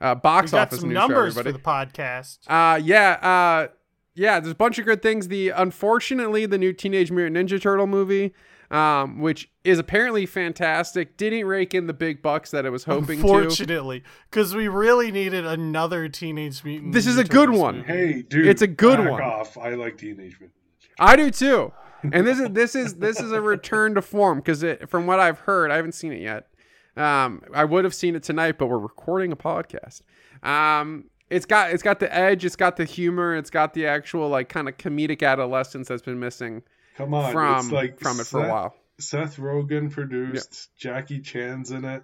uh, 0.00 0.14
box 0.14 0.50
got 0.50 0.68
office 0.68 0.80
some 0.80 0.90
news 0.90 0.94
numbers 0.94 1.34
for 1.34 1.42
for 1.42 1.52
the 1.52 1.58
podcast. 1.58 2.38
Uh, 2.46 2.76
yeah, 2.76 3.12
uh, 3.12 3.68
yeah. 4.14 4.38
There's 4.38 4.52
a 4.52 4.56
bunch 4.56 4.78
of 4.78 4.84
good 4.84 5.00
things. 5.00 5.28
The 5.28 5.50
unfortunately, 5.50 6.44
the 6.44 6.58
new 6.58 6.74
Teenage 6.74 7.10
Mutant 7.10 7.48
Ninja 7.48 7.60
Turtle 7.60 7.86
movie, 7.86 8.34
um, 8.70 9.20
which 9.20 9.50
is 9.64 9.78
apparently 9.78 10.26
fantastic, 10.26 11.16
didn't 11.16 11.46
rake 11.46 11.74
in 11.74 11.86
the 11.86 11.92
big 11.92 12.22
bucks 12.22 12.50
that 12.50 12.64
it 12.64 12.70
was 12.70 12.84
hoping 12.84 13.20
to. 13.20 13.26
Unfortunately, 13.26 14.02
because 14.30 14.54
we 14.54 14.68
really 14.68 15.10
needed 15.10 15.46
another 15.46 16.08
Teenage 16.08 16.64
Mutant. 16.64 16.92
This 16.92 17.06
is 17.06 17.16
Ninja 17.16 17.24
a 17.24 17.28
good 17.28 17.50
one. 17.50 17.76
movie. 17.78 17.86
Hey, 17.92 18.22
dude. 18.22 18.46
It's 18.46 18.62
a 18.62 18.66
good 18.66 18.98
back 18.98 19.10
one. 19.10 19.22
Off. 19.22 19.58
I 19.58 19.74
like 19.74 19.98
Teenage 19.98 20.38
Mutant. 20.40 20.52
I 20.98 21.16
do 21.16 21.30
too. 21.30 21.72
And 22.02 22.26
this 22.26 22.38
is 22.38 22.50
this 22.50 22.74
is 22.74 22.94
this 22.96 23.20
is 23.20 23.32
a 23.32 23.40
return 23.40 23.94
to 23.94 24.02
form 24.02 24.38
because 24.38 24.62
it. 24.62 24.88
from 24.88 25.06
what 25.06 25.18
I've 25.18 25.40
heard, 25.40 25.70
I 25.70 25.76
haven't 25.76 25.92
seen 25.92 26.12
it 26.12 26.20
yet. 26.20 26.48
Um, 26.96 27.42
I 27.52 27.64
would 27.64 27.84
have 27.84 27.94
seen 27.94 28.14
it 28.14 28.22
tonight, 28.22 28.58
but 28.58 28.66
we're 28.66 28.78
recording 28.78 29.32
a 29.32 29.36
podcast. 29.36 30.02
Um, 30.42 31.10
it's 31.28 31.46
got 31.46 31.70
it's 31.70 31.82
got 31.82 32.00
the 32.00 32.14
edge, 32.14 32.44
it's 32.44 32.56
got 32.56 32.76
the 32.76 32.84
humor, 32.84 33.34
it's 33.34 33.50
got 33.50 33.74
the 33.74 33.86
actual 33.86 34.28
like 34.28 34.48
kind 34.48 34.68
of 34.68 34.76
comedic 34.76 35.26
adolescence 35.26 35.88
that's 35.88 36.02
been 36.02 36.20
missing 36.20 36.62
Come 36.96 37.14
on, 37.14 37.32
from 37.32 37.58
it's 37.58 37.70
like 37.70 38.00
from 38.00 38.20
it 38.20 38.26
for 38.26 38.44
a 38.44 38.48
while. 38.48 38.74
Seth 38.98 39.36
Rogen 39.36 39.90
produced. 39.90 40.70
Jackie 40.76 41.20
Chan's 41.20 41.70
in 41.70 41.84
it. 41.84 42.02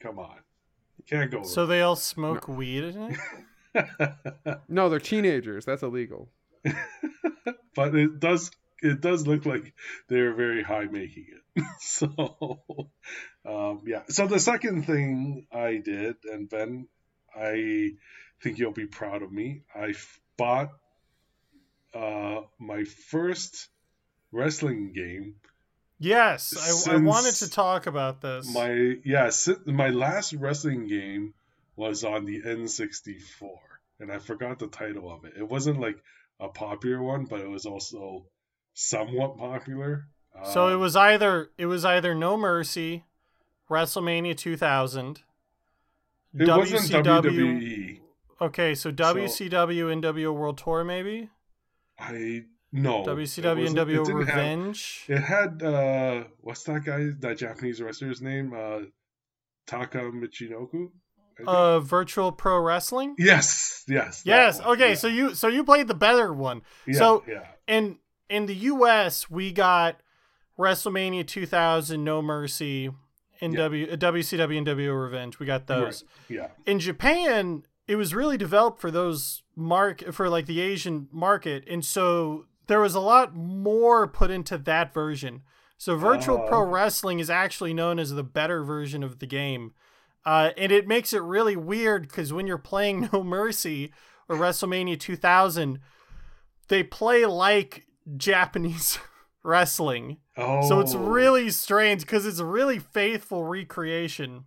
Come 0.00 0.18
on, 0.18 0.36
you 0.98 1.04
can't 1.08 1.30
go. 1.30 1.42
So 1.42 1.66
they 1.66 1.80
all 1.80 1.96
smoke 1.96 2.46
weed 2.48 2.84
in 2.84 3.12
it. 3.12 3.18
No, 4.68 4.88
they're 4.88 4.98
teenagers. 4.98 5.66
That's 5.66 5.82
illegal. 5.82 6.30
but 7.74 7.94
it 7.94 8.18
does 8.18 8.50
it 8.80 9.00
does 9.00 9.26
look 9.26 9.46
like 9.46 9.74
they're 10.08 10.34
very 10.34 10.62
high 10.62 10.84
making 10.84 11.26
it. 11.28 11.64
so 11.80 12.60
um, 13.44 13.82
yeah. 13.86 14.02
So 14.08 14.26
the 14.26 14.40
second 14.40 14.86
thing 14.86 15.46
I 15.52 15.76
did, 15.76 16.16
and 16.24 16.48
Ben, 16.48 16.88
I 17.34 17.92
think 18.42 18.58
you'll 18.58 18.72
be 18.72 18.86
proud 18.86 19.22
of 19.22 19.32
me. 19.32 19.62
I 19.74 19.94
bought 20.36 20.70
uh, 21.94 22.40
my 22.58 22.84
first 22.84 23.68
wrestling 24.36 24.92
game. 24.92 25.36
Yes, 25.98 26.86
I, 26.86 26.94
I 26.94 26.96
wanted 26.98 27.34
to 27.36 27.50
talk 27.50 27.86
about 27.86 28.20
this. 28.20 28.52
My 28.52 28.96
yeah, 29.04 29.30
my 29.64 29.88
last 29.88 30.34
wrestling 30.34 30.86
game 30.88 31.32
was 31.74 32.04
on 32.04 32.26
the 32.26 32.42
N64, 32.42 33.48
and 34.00 34.12
I 34.12 34.18
forgot 34.18 34.58
the 34.58 34.66
title 34.66 35.10
of 35.12 35.24
it. 35.24 35.32
It 35.38 35.48
wasn't 35.48 35.80
like 35.80 35.96
a 36.38 36.48
popular 36.48 37.02
one, 37.02 37.24
but 37.24 37.40
it 37.40 37.48
was 37.48 37.64
also 37.64 38.26
somewhat 38.74 39.38
popular. 39.38 40.06
So 40.52 40.68
it 40.68 40.74
Um, 40.74 40.80
was 40.80 40.96
either 40.96 41.50
it 41.56 41.64
was 41.66 41.84
either 41.86 42.14
No 42.14 42.36
Mercy, 42.36 43.04
WrestleMania 43.70 44.36
2000, 44.36 45.22
It 46.34 46.46
wasn't. 46.46 46.82
WCW. 46.82 47.22
WWE. 47.22 48.00
Okay, 48.42 48.74
so 48.74 48.92
WCW 48.92 49.86
NWO 50.02 50.34
World 50.34 50.58
Tour 50.58 50.84
maybe. 50.84 51.30
I 51.98 52.44
no. 52.72 53.04
WCW 53.04 53.68
it 53.70 53.76
have- 53.76 54.08
Revenge. 54.14 55.04
It 55.08 55.20
had 55.20 55.62
uh 55.62 56.24
what's 56.40 56.62
that 56.64 56.84
guy 56.84 57.08
that 57.20 57.38
Japanese 57.38 57.80
wrestler's 57.80 58.20
name? 58.22 58.52
Uh 58.56 58.86
Taka 59.66 59.98
Michinoku? 59.98 60.90
Uh, 61.46 61.80
Virtual 61.80 62.32
Pro 62.32 62.58
Wrestling. 62.60 63.14
yes, 63.18 63.84
yes. 63.88 64.22
Yes. 64.24 64.58
Okay. 64.60 64.90
yeah, 64.90 64.94
So 64.94 65.06
you 65.08 65.34
so 65.34 65.48
you 65.48 65.64
played 65.64 65.86
the 65.88 65.94
better 65.94 66.32
one. 66.32 66.62
yeah, 66.86 66.98
so- 66.98 67.24
yeah. 67.28 67.46
in 67.66 67.98
in 68.30 68.46
the 68.46 68.54
U.S. 68.72 69.28
we 69.30 69.52
got 69.52 70.00
WrestleMania 70.58 71.26
2000, 71.26 72.02
No 72.02 72.22
Mercy, 72.22 72.90
and 73.40 73.52
Yeah. 73.52 73.58
W 73.60 73.86
uh, 73.92 73.96
WCW 73.96 74.64
NWO 74.64 75.02
Revenge. 75.02 75.38
We 75.38 75.46
got 75.46 75.66
those. 75.66 76.04
Yeah. 76.28 76.48
In 76.64 76.78
Japan, 76.78 77.64
it 77.86 77.96
was 77.96 78.14
really 78.14 78.38
developed 78.38 78.80
for 78.80 78.90
those 78.90 79.42
mark 79.54 80.02
for 80.12 80.28
like 80.30 80.46
the 80.46 80.60
Asian 80.60 81.08
market, 81.12 81.64
and 81.68 81.84
so 81.84 82.46
there 82.66 82.80
was 82.80 82.94
a 82.94 83.00
lot 83.00 83.34
more 83.34 84.06
put 84.06 84.30
into 84.30 84.58
that 84.58 84.92
version. 84.92 85.42
So 85.78 85.96
Virtual 85.96 86.38
Oh, 86.38 86.48
Pro. 86.48 86.62
Wrestling 86.62 87.18
is 87.18 87.28
actually 87.30 87.74
known 87.74 87.98
as 87.98 88.10
the 88.12 88.22
better 88.22 88.62
version 88.64 89.02
of 89.02 89.18
the 89.18 89.26
game. 89.26 89.72
Uh, 90.24 90.50
and 90.56 90.72
it 90.72 90.88
makes 90.88 91.12
it 91.12 91.22
really 91.22 91.56
weird 91.56 92.02
because 92.02 92.32
when 92.32 92.46
you're 92.46 92.58
playing 92.58 93.08
No 93.12 93.22
Mercy 93.22 93.92
or 94.28 94.36
WrestleMania 94.36 94.98
2000, 94.98 95.78
they 96.68 96.82
play 96.82 97.24
like 97.26 97.86
Japanese 98.16 98.98
wrestling. 99.44 100.16
Oh. 100.36 100.66
So 100.68 100.80
it's 100.80 100.94
really 100.94 101.50
strange 101.50 102.00
because 102.00 102.26
it's 102.26 102.40
a 102.40 102.44
really 102.44 102.78
faithful 102.78 103.44
recreation. 103.44 104.44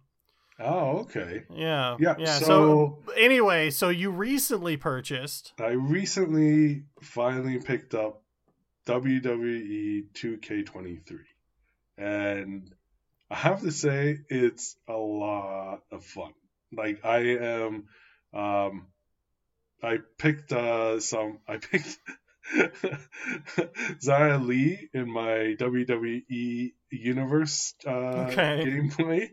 Oh, 0.59 0.99
okay. 0.99 1.43
Yeah. 1.53 1.95
Yeah, 1.99 2.15
Yeah. 2.19 2.37
So, 2.39 2.45
so- 3.07 3.13
anyway, 3.13 3.69
so 3.69 3.89
you 3.89 4.11
recently 4.11 4.75
purchased. 4.77 5.53
I 5.59 5.69
recently 5.71 6.83
finally 7.01 7.59
picked 7.59 7.95
up 7.95 8.23
WWE 8.87 10.05
2K23. 10.13 11.19
And 11.97 12.73
I 13.29 13.35
have 13.35 13.61
to 13.61 13.71
say 13.71 14.19
it's 14.29 14.75
a 14.87 14.93
lot 14.97 15.81
of 15.91 16.03
fun. 16.03 16.33
Like 16.71 17.03
I 17.05 17.19
am 17.37 17.85
um 18.33 18.87
I 19.81 19.99
picked 20.17 20.51
uh 20.51 20.99
some 20.99 21.39
I 21.47 21.57
picked 21.57 21.97
Xia 24.01 24.45
Li 24.45 24.89
in 24.93 25.11
my 25.11 25.55
WWE 25.59 26.71
Universe 26.91 27.75
uh, 27.85 27.89
Okay. 28.29 28.63
gameplay, 28.65 29.29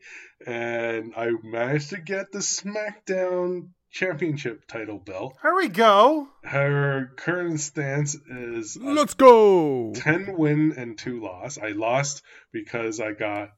and 0.47 1.15
I 1.17 1.31
managed 1.43 1.91
to 1.91 1.99
get 1.99 2.33
the 2.33 2.41
SmackDown 2.41 3.71
Championship 3.91 4.67
title 4.67 4.99
belt. 4.99 5.37
Here 5.41 5.55
we 5.55 5.69
go. 5.69 6.29
Her 6.45 7.13
current 7.17 7.61
stance 7.61 8.15
is 8.15 8.77
Let's 8.79 9.15
go. 9.15 9.93
10 9.95 10.37
win 10.37 10.75
and 10.77 10.99
2 10.99 11.23
loss. 11.23 11.57
I 11.57 11.69
lost 11.69 12.23
because 12.53 13.01
I 13.01 13.13
got 13.13 13.51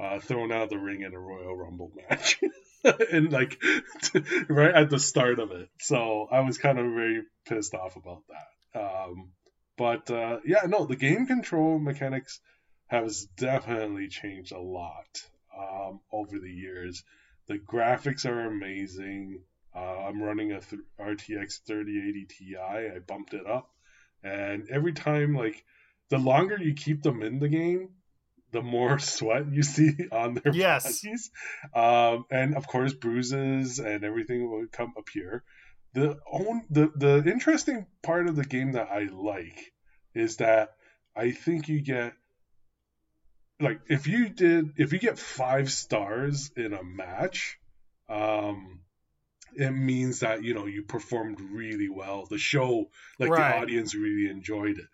uh, 0.00 0.20
thrown 0.20 0.50
out 0.50 0.64
of 0.64 0.70
the 0.70 0.78
ring 0.78 1.02
in 1.02 1.12
a 1.12 1.18
Royal 1.18 1.54
Rumble 1.54 1.92
match. 2.08 2.40
and 3.12 3.30
like 3.30 3.62
right 4.48 4.74
at 4.74 4.88
the 4.90 4.98
start 4.98 5.38
of 5.38 5.50
it. 5.50 5.68
So 5.80 6.26
I 6.32 6.40
was 6.40 6.58
kind 6.58 6.78
of 6.78 6.86
very 6.86 7.22
pissed 7.46 7.74
off 7.74 7.96
about 7.96 8.22
that. 8.28 8.46
Um, 8.74 9.30
but 9.76 10.10
uh, 10.10 10.38
yeah, 10.44 10.66
no, 10.66 10.86
the 10.86 10.96
game 10.96 11.26
control 11.26 11.78
mechanics 11.78 12.40
has 12.86 13.26
definitely 13.36 14.08
changed 14.08 14.52
a 14.52 14.60
lot 14.60 15.22
um, 15.58 16.00
over 16.12 16.38
the 16.38 16.50
years. 16.50 17.04
The 17.48 17.58
graphics 17.58 18.26
are 18.26 18.46
amazing. 18.46 19.42
Uh, 19.74 19.78
I'm 20.06 20.22
running 20.22 20.52
a 20.52 20.60
th- 20.60 20.82
RTX 21.00 21.60
3080 21.66 22.26
Ti. 22.26 22.56
I 22.56 22.98
bumped 22.98 23.34
it 23.34 23.46
up, 23.46 23.70
and 24.22 24.68
every 24.70 24.92
time, 24.92 25.34
like, 25.34 25.64
the 26.10 26.18
longer 26.18 26.58
you 26.60 26.74
keep 26.74 27.02
them 27.02 27.22
in 27.22 27.38
the 27.38 27.48
game, 27.48 27.88
the 28.52 28.62
more 28.62 28.98
sweat 29.14 29.50
you 29.50 29.62
see 29.62 29.92
on 30.12 30.34
their 30.34 30.52
Yes. 30.52 31.02
bodies. 31.02 31.30
Um, 31.74 32.26
and 32.30 32.54
of 32.54 32.66
course, 32.66 32.92
bruises 32.92 33.78
and 33.78 34.04
everything 34.04 34.50
will 34.50 34.66
come 34.70 34.92
appear. 34.96 35.42
The 35.94 36.18
own 36.30 36.62
the 36.70 36.90
the 36.94 37.30
interesting 37.30 37.86
part 38.02 38.26
of 38.28 38.36
the 38.36 38.44
game 38.44 38.72
that 38.72 38.88
I 38.90 39.08
like 39.12 39.72
is 40.14 40.36
that 40.36 40.70
I 41.14 41.32
think 41.32 41.68
you 41.68 41.82
get 41.82 42.14
like 43.60 43.80
if 43.88 44.06
you 44.06 44.30
did 44.30 44.72
if 44.76 44.92
you 44.92 44.98
get 44.98 45.18
five 45.18 45.70
stars 45.70 46.50
in 46.56 46.72
a 46.72 46.82
match, 46.82 47.58
um, 48.08 48.80
it 49.54 49.70
means 49.70 50.20
that 50.20 50.42
you 50.42 50.54
know 50.54 50.66
you 50.66 50.82
performed 50.82 51.40
really 51.40 51.88
well. 51.88 52.26
The 52.28 52.38
show, 52.38 52.90
like 53.18 53.30
Right. 53.30 53.50
the 53.50 53.60
audience, 53.60 53.94
really 53.94 54.30
enjoyed 54.30 54.78
it. 54.78 54.86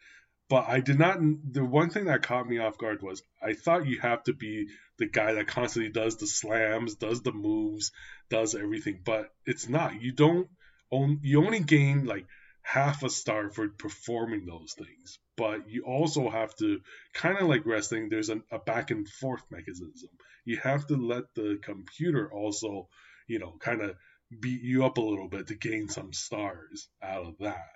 But 0.48 0.68
I 0.68 0.80
did 0.80 0.98
not. 0.98 1.18
The 1.20 1.64
one 1.64 1.90
thing 1.90 2.06
that 2.06 2.22
caught 2.22 2.48
me 2.48 2.58
off 2.58 2.78
guard 2.78 3.02
was 3.02 3.22
I 3.42 3.52
thought 3.52 3.86
you 3.86 4.00
have 4.00 4.24
to 4.24 4.32
be 4.32 4.68
the 4.98 5.06
guy 5.06 5.34
that 5.34 5.46
constantly 5.46 5.92
does 5.92 6.16
the 6.16 6.26
slams, 6.26 6.96
does 6.96 7.22
the 7.22 7.32
moves, 7.32 7.92
does 8.30 8.54
everything. 8.54 9.00
But 9.04 9.30
it's 9.46 9.68
not. 9.68 10.00
You 10.00 10.12
don't. 10.12 10.48
Own, 10.90 11.20
you 11.22 11.44
only 11.44 11.60
gain 11.60 12.06
like 12.06 12.26
half 12.62 13.02
a 13.02 13.10
star 13.10 13.50
for 13.50 13.68
performing 13.68 14.46
those 14.46 14.74
things. 14.74 15.18
But 15.36 15.68
you 15.70 15.84
also 15.84 16.28
have 16.28 16.54
to 16.56 16.80
kind 17.14 17.38
of 17.38 17.48
like 17.48 17.64
wrestling. 17.64 18.08
There's 18.08 18.28
a, 18.28 18.40
a 18.50 18.58
back 18.58 18.90
and 18.90 19.08
forth 19.08 19.42
mechanism. 19.50 20.10
You 20.44 20.58
have 20.58 20.86
to 20.88 20.96
let 20.96 21.34
the 21.34 21.58
computer 21.62 22.30
also, 22.32 22.88
you 23.26 23.38
know, 23.38 23.54
kind 23.60 23.82
of 23.82 23.96
beat 24.40 24.62
you 24.62 24.84
up 24.84 24.98
a 24.98 25.02
little 25.02 25.28
bit 25.28 25.46
to 25.48 25.54
gain 25.54 25.88
some 25.88 26.12
stars 26.12 26.88
out 27.02 27.26
of 27.26 27.38
that. 27.40 27.70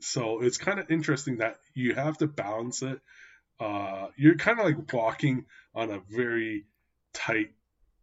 So 0.00 0.42
it's 0.42 0.58
kind 0.58 0.78
of 0.78 0.90
interesting 0.90 1.38
that 1.38 1.56
you 1.74 1.94
have 1.94 2.18
to 2.18 2.26
balance 2.26 2.82
it. 2.82 3.00
Uh, 3.60 4.08
you're 4.16 4.36
kind 4.36 4.60
of 4.60 4.66
like 4.66 4.92
walking 4.92 5.44
on 5.74 5.90
a 5.90 6.00
very 6.08 6.64
tight 7.12 7.50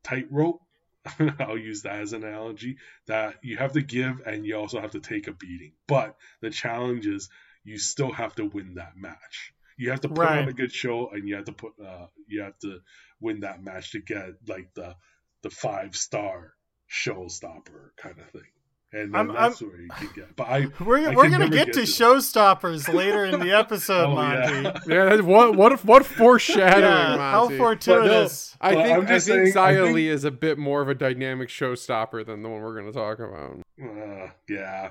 tightrope. 0.04 0.62
I'll 1.40 1.58
use 1.58 1.84
that 1.84 2.02
as 2.02 2.14
an 2.14 2.24
analogy 2.24 2.78
that 3.08 3.36
you 3.44 3.58
have 3.58 3.74
to 3.74 3.82
give 3.82 4.22
and 4.26 4.46
you 4.46 4.58
also 4.58 4.82
have 4.82 4.92
to 4.92 5.00
take 5.00 5.28
a 5.28 5.34
beating. 5.34 5.74
But 5.88 6.16
the 6.42 6.50
challenge 6.50 7.06
is 7.06 7.30
you 7.64 7.78
still 7.78 8.12
have 8.12 8.36
to 8.36 8.46
win 8.46 8.76
that 8.76 8.96
match. 8.96 9.54
You 9.78 9.92
have 9.92 10.02
to 10.02 10.10
put 10.10 10.28
on 10.28 10.48
a 10.48 10.54
good 10.54 10.72
show 10.72 11.10
and 11.10 11.28
you 11.28 11.36
have 11.36 11.46
to 11.46 11.52
put 11.52 11.74
uh, 11.86 12.08
you 12.28 12.44
have 12.44 12.58
to 12.60 12.80
win 13.20 13.42
that 13.42 13.62
match 13.62 13.92
to 13.92 14.00
get 14.00 14.30
like 14.48 14.74
the 14.74 14.96
the 15.44 15.50
five 15.50 15.96
star 15.96 16.54
showstopper 16.90 17.90
kind 17.98 18.20
of 18.20 18.30
thing. 18.30 18.50
And 18.96 19.14
then 19.14 19.16
I'm- 19.16 19.34
that's 19.36 19.62
where 19.62 19.80
you 19.82 19.90
can 19.90 20.10
get. 20.16 20.36
But 20.36 20.48
I 20.48 20.68
We're, 20.80 21.10
I 21.10 21.14
we're 21.16 21.30
gonna 21.30 21.50
get, 21.50 21.66
get 21.68 21.74
to 21.74 21.86
to- 21.86 21.92
showstoppers 21.92 22.92
later 22.94 23.26
in 23.26 23.40
the 23.40 23.52
episode, 23.58 24.06
Oh, 24.06 24.16
Monty. 24.16 24.62
yeah. 24.88 25.14
Yeah, 25.16 25.22
what 25.22 25.56
what 25.56 25.84
what 25.84 26.06
foreshadowing, 26.06 26.82
Yeah, 26.84 27.18
how 27.18 27.44
Monty. 27.44 27.58
fortuitous. 27.58 28.56
I 28.62 28.74
Well, 28.76 28.84
think 28.86 28.98
I'm 28.98 29.04
I 29.04 29.08
think 29.20 29.22
saying, 29.22 29.58
I 29.58 29.74
Xia 29.74 29.86
think- 29.88 29.98
is 30.00 30.24
a 30.24 30.32
bit 30.32 30.58
more 30.58 30.82
of 30.82 30.88
a 30.90 30.96
dynamic 30.96 31.50
showstopper 31.50 32.26
than 32.26 32.42
the 32.42 32.50
one 32.50 32.62
we're 32.62 32.80
going 32.80 32.92
to 32.92 32.98
talk 32.98 33.20
about. 33.20 33.60
Uh, 33.82 34.30
yeah. 34.48 34.90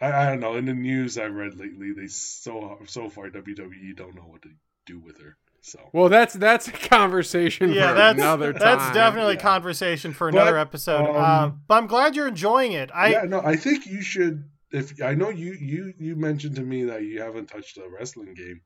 I, 0.00 0.12
I 0.12 0.26
don't 0.30 0.40
know. 0.40 0.56
In 0.56 0.64
the 0.64 0.74
news 0.74 1.16
I've 1.18 1.34
read 1.34 1.54
lately, 1.58 1.92
they 1.92 2.06
so 2.08 2.78
so 2.86 3.08
far 3.08 3.28
WWE 3.30 3.94
don't 3.96 4.14
know 4.16 4.22
what 4.22 4.42
to 4.42 4.48
do 4.86 4.98
with 4.98 5.20
her. 5.20 5.36
So 5.62 5.78
Well, 5.92 6.08
that's 6.08 6.34
that's 6.34 6.68
a 6.68 6.72
conversation 6.72 7.72
yeah, 7.72 7.88
for 7.90 7.94
that's 7.94 8.18
another 8.18 8.52
time. 8.52 8.60
that's 8.60 8.94
definitely 8.94 9.34
Yeah. 9.34 9.40
conversation 9.40 10.12
for 10.12 10.30
But, 10.32 10.40
another 10.40 10.58
episode. 10.58 11.08
um, 11.10 11.16
uh, 11.16 11.48
but 11.68 11.74
I'm 11.74 11.86
glad 11.86 12.16
you're 12.16 12.28
enjoying 12.28 12.72
it. 12.72 12.90
I 12.94 13.08
yeah, 13.10 13.22
no, 13.22 13.40
I 13.42 13.56
think 13.56 13.86
you 13.86 14.00
should. 14.02 14.44
If 14.72 15.02
I 15.02 15.14
know 15.14 15.28
you 15.30 15.52
you 15.60 15.92
you 15.98 16.16
mentioned 16.16 16.56
to 16.56 16.62
me 16.62 16.84
that 16.84 17.02
you 17.02 17.20
haven't 17.20 17.46
touched 17.46 17.76
a 17.76 17.82
wrestling 17.88 18.34
game 18.34 18.60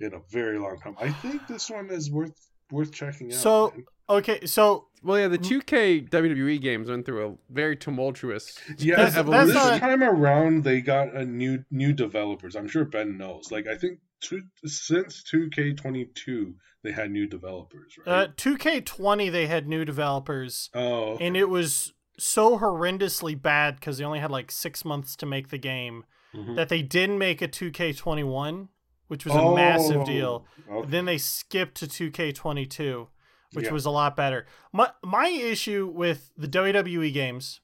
in 0.00 0.14
a 0.14 0.20
very 0.30 0.58
long 0.58 0.78
time. 0.80 0.94
I 1.00 1.10
think 1.10 1.46
this 1.48 1.68
one 1.68 1.90
is 1.90 2.10
worth 2.10 2.32
worth 2.70 2.92
checking 2.92 3.28
out. 3.32 3.38
So- 3.38 3.72
man. 3.74 3.84
okay. 4.08 4.46
So 4.46 4.86
Well, 5.02 5.18
yeah, 5.18 5.28
the 5.28 5.38
2K 5.38 6.08
WWE 6.08 6.60
games 6.60 6.88
went 6.90 7.06
through 7.06 7.26
a 7.28 7.34
very 7.52 7.76
tumultuous 7.76 8.58
yeah, 8.78 8.96
That's- 8.96 9.14
this 9.14 9.14
that's 9.14 9.16
evolution. 9.18 9.54
not- 9.54 9.80
time 9.80 10.02
around 10.02 10.64
they 10.64 10.80
got 10.80 11.14
a 11.14 11.24
new 11.24 11.64
new 11.70 11.92
developers. 11.92 12.56
I'm 12.56 12.68
sure 12.68 12.84
Ben 12.84 13.18
knows. 13.18 13.50
Like 13.50 13.66
I 13.66 13.76
think 13.76 13.98
two, 14.20 14.42
since 14.64 15.22
2K22 15.32 16.54
they 16.84 16.92
had 16.92 17.10
new 17.10 17.26
developers, 17.26 17.94
right? 18.06 18.28
uh, 18.28 18.32
2K20 18.36 19.30
they 19.32 19.46
had 19.46 19.66
new 19.68 19.84
developers, 19.84 20.70
oh, 20.74 21.12
okay. 21.14 21.26
and 21.26 21.36
it 21.36 21.48
was 21.48 21.92
so 22.18 22.58
horrendously 22.58 23.40
bad 23.40 23.76
because 23.76 23.98
they 23.98 24.04
only 24.04 24.18
had 24.20 24.30
like 24.30 24.50
six 24.50 24.84
months 24.84 25.14
to 25.16 25.26
make 25.26 25.48
the 25.48 25.58
game 25.58 26.04
Mhm. 26.34 26.56
that 26.56 26.68
they 26.68 26.82
didn't 26.82 27.18
make 27.18 27.40
a 27.40 27.48
2K21, 27.48 28.68
which 29.06 29.24
was 29.24 29.34
Oh, 29.34 29.52
a 29.52 29.56
massive 29.56 30.04
deal. 30.04 30.46
okay. 30.70 30.88
Then 30.90 31.04
they 31.06 31.16
skipped 31.18 31.76
to 31.76 31.86
2K22. 31.86 33.08
which 33.54 33.64
Yeah. 33.64 33.72
was 33.72 33.86
a 33.86 33.90
lot 33.90 34.14
better. 34.14 34.46
My 34.74 34.90
my 35.02 35.28
issue 35.28 35.86
with 35.86 36.30
the 36.36 36.46
WWE 36.46 37.10
games 37.10 37.60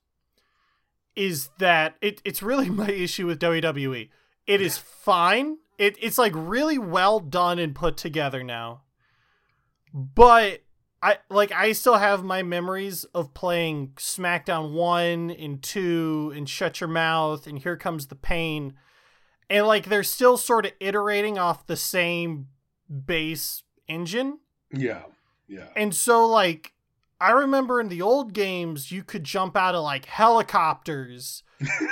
is 1.14 1.48
that 1.58 1.96
it, 2.00 2.22
it's 2.24 2.42
really 2.42 2.70
my 2.82 2.88
issue 2.90 3.26
with 3.26 3.38
WWE. 3.38 4.08
It 4.46 4.60
is 4.62 4.78
fine. 5.04 5.58
It 5.78 5.96
it's 6.00 6.18
like 6.18 6.32
really 6.34 6.78
well 6.78 7.20
done 7.20 7.58
and 7.58 7.74
put 7.74 7.96
together 7.96 8.42
now. 8.42 8.82
But 9.92 10.62
I 11.02 11.18
like 11.30 11.52
I 11.52 11.72
still 11.72 11.96
have 11.98 12.24
my 12.24 12.42
memories 12.42 13.04
of 13.14 13.34
playing 13.34 13.92
SmackDown 13.96 14.72
1 14.72 15.30
and 15.30 15.62
2 15.62 16.32
and 16.36 16.48
Shut 16.48 16.80
Your 16.80 16.88
Mouth 16.88 17.46
and 17.46 17.58
Here 17.58 17.76
Comes 17.76 18.06
the 18.06 18.14
Pain. 18.14 18.74
And 19.50 19.66
like 19.66 19.86
they're 19.86 20.02
still 20.02 20.36
sort 20.36 20.66
of 20.66 20.72
iterating 20.80 21.38
off 21.38 21.66
the 21.66 21.76
same 21.76 22.48
base 23.06 23.62
engine. 23.88 24.38
Yeah. 24.72 25.02
Yeah. 25.46 25.68
And 25.76 25.94
so 25.94 26.26
like 26.26 26.73
I 27.20 27.30
remember 27.30 27.80
in 27.80 27.88
the 27.88 28.02
old 28.02 28.32
games 28.32 28.90
you 28.90 29.02
could 29.02 29.24
jump 29.24 29.56
out 29.56 29.74
of 29.74 29.82
like 29.82 30.06
helicopters 30.06 31.42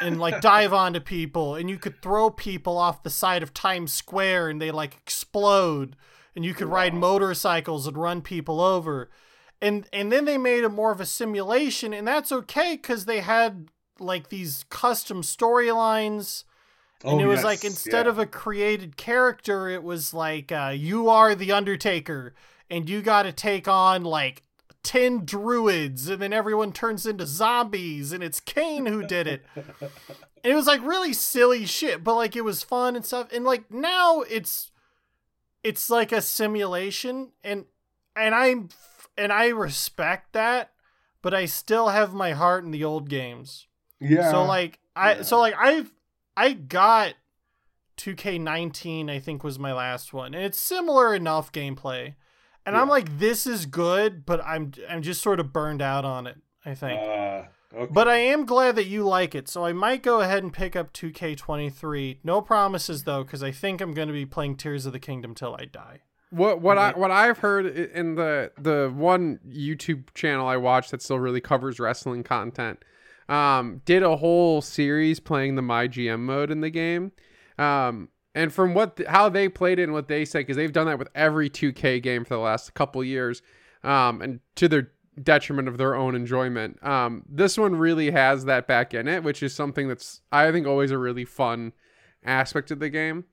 and 0.00 0.20
like 0.20 0.40
dive 0.42 0.72
onto 0.72 1.00
people 1.00 1.54
and 1.54 1.70
you 1.70 1.78
could 1.78 2.02
throw 2.02 2.30
people 2.30 2.76
off 2.76 3.02
the 3.02 3.10
side 3.10 3.42
of 3.42 3.54
Times 3.54 3.92
Square 3.92 4.50
and 4.50 4.60
they 4.60 4.70
like 4.70 4.96
explode 4.96 5.96
and 6.34 6.44
you 6.44 6.54
could 6.54 6.68
ride 6.68 6.94
motorcycles 6.94 7.86
and 7.86 7.96
run 7.96 8.20
people 8.22 8.60
over. 8.60 9.10
And 9.60 9.86
and 9.92 10.10
then 10.10 10.24
they 10.24 10.38
made 10.38 10.64
it 10.64 10.70
more 10.70 10.90
of 10.90 11.00
a 11.00 11.06
simulation 11.06 11.92
and 11.92 12.06
that's 12.06 12.32
okay 12.32 12.76
cuz 12.76 13.04
they 13.04 13.20
had 13.20 13.68
like 14.00 14.28
these 14.28 14.64
custom 14.70 15.22
storylines. 15.22 16.44
And 17.04 17.20
it 17.20 17.26
was 17.26 17.42
like 17.42 17.64
instead 17.64 18.06
of 18.06 18.18
a 18.20 18.26
created 18.26 18.96
character, 18.96 19.68
it 19.68 19.82
was 19.82 20.14
like 20.14 20.52
uh, 20.52 20.72
you 20.74 21.08
are 21.08 21.34
the 21.34 21.50
Undertaker, 21.50 22.32
and 22.70 22.88
you 22.88 23.02
got 23.02 23.24
to 23.24 23.32
take 23.32 23.66
on 23.66 24.04
like 24.04 24.44
ten 24.82 25.24
druids, 25.24 26.08
and 26.08 26.20
then 26.20 26.32
everyone 26.32 26.72
turns 26.72 27.06
into 27.06 27.26
zombies, 27.26 28.12
and 28.12 28.22
it's 28.22 28.40
Kane 28.40 28.86
who 28.86 29.04
did 29.06 29.26
it. 29.26 29.44
And 29.80 30.52
it 30.52 30.54
was 30.54 30.66
like 30.66 30.82
really 30.82 31.12
silly 31.12 31.66
shit, 31.66 32.02
but 32.02 32.16
like 32.16 32.34
it 32.34 32.44
was 32.44 32.62
fun 32.62 32.96
and 32.96 33.04
stuff. 33.04 33.32
And 33.32 33.44
like 33.44 33.70
now 33.70 34.22
it's 34.22 34.70
it's 35.62 35.88
like 35.88 36.10
a 36.12 36.20
simulation, 36.20 37.30
and 37.44 37.66
and 38.16 38.34
I'm 38.34 38.68
and 39.16 39.32
I 39.32 39.48
respect 39.48 40.32
that, 40.32 40.72
but 41.22 41.32
I 41.34 41.44
still 41.44 41.88
have 41.88 42.12
my 42.12 42.32
heart 42.32 42.64
in 42.64 42.70
the 42.72 42.84
old 42.84 43.08
games. 43.08 43.66
yeah. 44.00 44.30
So 44.30 44.44
like 44.44 44.80
I 44.96 45.14
Yeah. 45.16 45.22
so 45.22 45.38
like 45.38 45.54
I've 45.58 45.92
I 46.36 46.52
got 46.54 47.14
2K19 47.98 49.10
I 49.10 49.18
think 49.20 49.44
was 49.44 49.58
my 49.58 49.72
last 49.72 50.12
one. 50.12 50.34
And 50.34 50.44
it's 50.44 50.58
similar 50.60 51.14
enough 51.14 51.52
gameplay. 51.52 52.14
And 52.64 52.76
I'm 52.76 52.88
like 52.88 53.18
this 53.18 53.46
is 53.46 53.66
good, 53.66 54.24
but 54.24 54.44
I'm 54.44 54.72
I'm 54.88 55.02
just 55.02 55.22
sort 55.22 55.40
of 55.40 55.52
burned 55.52 55.82
out 55.82 56.04
on 56.04 56.26
it, 56.26 56.36
I 56.64 56.74
think. 56.74 57.00
Uh, 57.00 57.44
okay. 57.74 57.92
but 57.92 58.08
I 58.08 58.18
am 58.18 58.46
glad 58.46 58.76
that 58.76 58.86
you 58.86 59.04
like 59.04 59.34
it. 59.34 59.48
So 59.48 59.64
I 59.64 59.72
might 59.72 60.02
go 60.02 60.20
ahead 60.20 60.42
and 60.42 60.52
pick 60.52 60.76
up 60.76 60.92
2K23. 60.92 62.18
No 62.22 62.40
promises 62.40 63.04
though 63.04 63.24
cuz 63.24 63.42
I 63.42 63.50
think 63.50 63.80
I'm 63.80 63.94
going 63.94 64.08
to 64.08 64.14
be 64.14 64.26
playing 64.26 64.56
Tears 64.56 64.86
of 64.86 64.92
the 64.92 65.00
Kingdom 65.00 65.34
till 65.34 65.56
I 65.58 65.64
die. 65.64 66.00
What 66.30 66.62
what 66.62 66.78
I 66.78 66.92
what 66.92 67.10
I've 67.10 67.38
heard 67.38 67.66
in 67.66 68.14
the 68.14 68.52
the 68.56 68.90
one 68.94 69.40
YouTube 69.46 70.14
channel 70.14 70.46
I 70.46 70.56
watch 70.56 70.90
that 70.90 71.02
still 71.02 71.18
really 71.18 71.42
covers 71.42 71.78
wrestling 71.78 72.22
content, 72.22 72.82
um, 73.28 73.82
did 73.84 74.02
a 74.02 74.16
whole 74.16 74.62
series 74.62 75.20
playing 75.20 75.56
the 75.56 75.62
My 75.62 75.88
GM 75.88 76.20
mode 76.20 76.50
in 76.50 76.62
the 76.62 76.70
game, 76.70 77.12
um, 77.58 78.08
and 78.34 78.52
from 78.52 78.74
what 78.74 79.00
how 79.08 79.28
they 79.28 79.48
played 79.48 79.78
it 79.78 79.84
and 79.84 79.92
what 79.92 80.08
they 80.08 80.24
said 80.24 80.40
because 80.40 80.56
they've 80.56 80.72
done 80.72 80.86
that 80.86 80.98
with 80.98 81.08
every 81.14 81.50
2K 81.50 82.02
game 82.02 82.24
for 82.24 82.34
the 82.34 82.40
last 82.40 82.74
couple 82.74 83.02
years, 83.04 83.42
um, 83.84 84.22
and 84.22 84.40
to 84.56 84.68
their 84.68 84.90
detriment 85.22 85.68
of 85.68 85.76
their 85.76 85.94
own 85.94 86.14
enjoyment. 86.14 86.82
Um, 86.84 87.24
this 87.28 87.58
one 87.58 87.76
really 87.76 88.10
has 88.10 88.46
that 88.46 88.66
back 88.66 88.94
in 88.94 89.08
it, 89.08 89.22
which 89.22 89.42
is 89.42 89.54
something 89.54 89.88
that's 89.88 90.20
I 90.30 90.50
think 90.52 90.66
always 90.66 90.90
a 90.90 90.98
really 90.98 91.24
fun 91.24 91.72
aspect 92.24 92.70
of 92.70 92.78
the 92.78 92.90
game. 92.90 93.24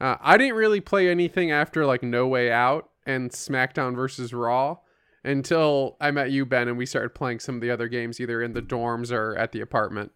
Uh, 0.00 0.16
I 0.20 0.36
didn't 0.36 0.56
really 0.56 0.80
play 0.80 1.08
anything 1.08 1.50
after 1.50 1.86
like 1.86 2.02
No 2.02 2.26
Way 2.26 2.52
Out 2.52 2.90
and 3.06 3.30
SmackDown 3.30 3.96
versus 3.96 4.32
Raw 4.32 4.78
until 5.24 5.96
I 6.00 6.10
met 6.10 6.30
you, 6.30 6.46
Ben, 6.46 6.68
and 6.68 6.78
we 6.78 6.86
started 6.86 7.14
playing 7.14 7.40
some 7.40 7.56
of 7.56 7.60
the 7.60 7.70
other 7.70 7.88
games 7.88 8.20
either 8.20 8.42
in 8.42 8.52
the 8.52 8.62
dorms 8.62 9.10
or 9.10 9.36
at 9.36 9.52
the 9.52 9.60
apartment. 9.60 10.12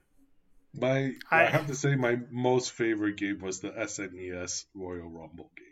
My 0.74 1.12
I, 1.30 1.42
I- 1.42 1.50
have 1.50 1.66
to 1.68 1.74
say 1.74 1.94
my 1.96 2.18
most 2.30 2.72
favorite 2.72 3.16
game 3.16 3.38
was 3.40 3.60
the 3.60 3.70
SNES 3.70 4.66
Royal 4.74 5.08
Rumble 5.08 5.50
game. 5.56 5.66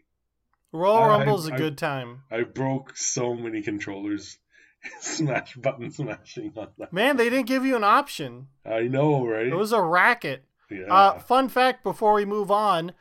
Royal 0.72 1.04
I- 1.04 1.18
Rumble's 1.18 1.48
a 1.48 1.54
I- 1.54 1.58
good 1.58 1.78
time. 1.78 2.22
I 2.30 2.42
broke 2.42 2.96
so 2.96 3.34
many 3.34 3.62
controllers. 3.62 4.38
Smash 5.00 5.56
button 5.56 5.90
smashing 5.90 6.52
on 6.56 6.68
that. 6.78 6.92
Man, 6.92 7.16
they 7.16 7.28
didn't 7.28 7.48
give 7.48 7.64
you 7.64 7.74
an 7.74 7.82
option. 7.82 8.46
I 8.64 8.82
know, 8.82 9.26
right? 9.26 9.48
It 9.48 9.54
was 9.56 9.72
a 9.72 9.82
racket. 9.82 10.44
yeah. 10.70 10.84
Uh, 10.88 11.18
fun 11.18 11.48
fact 11.48 11.82
before 11.82 12.12
we 12.14 12.24
move 12.24 12.50
on 12.50 12.92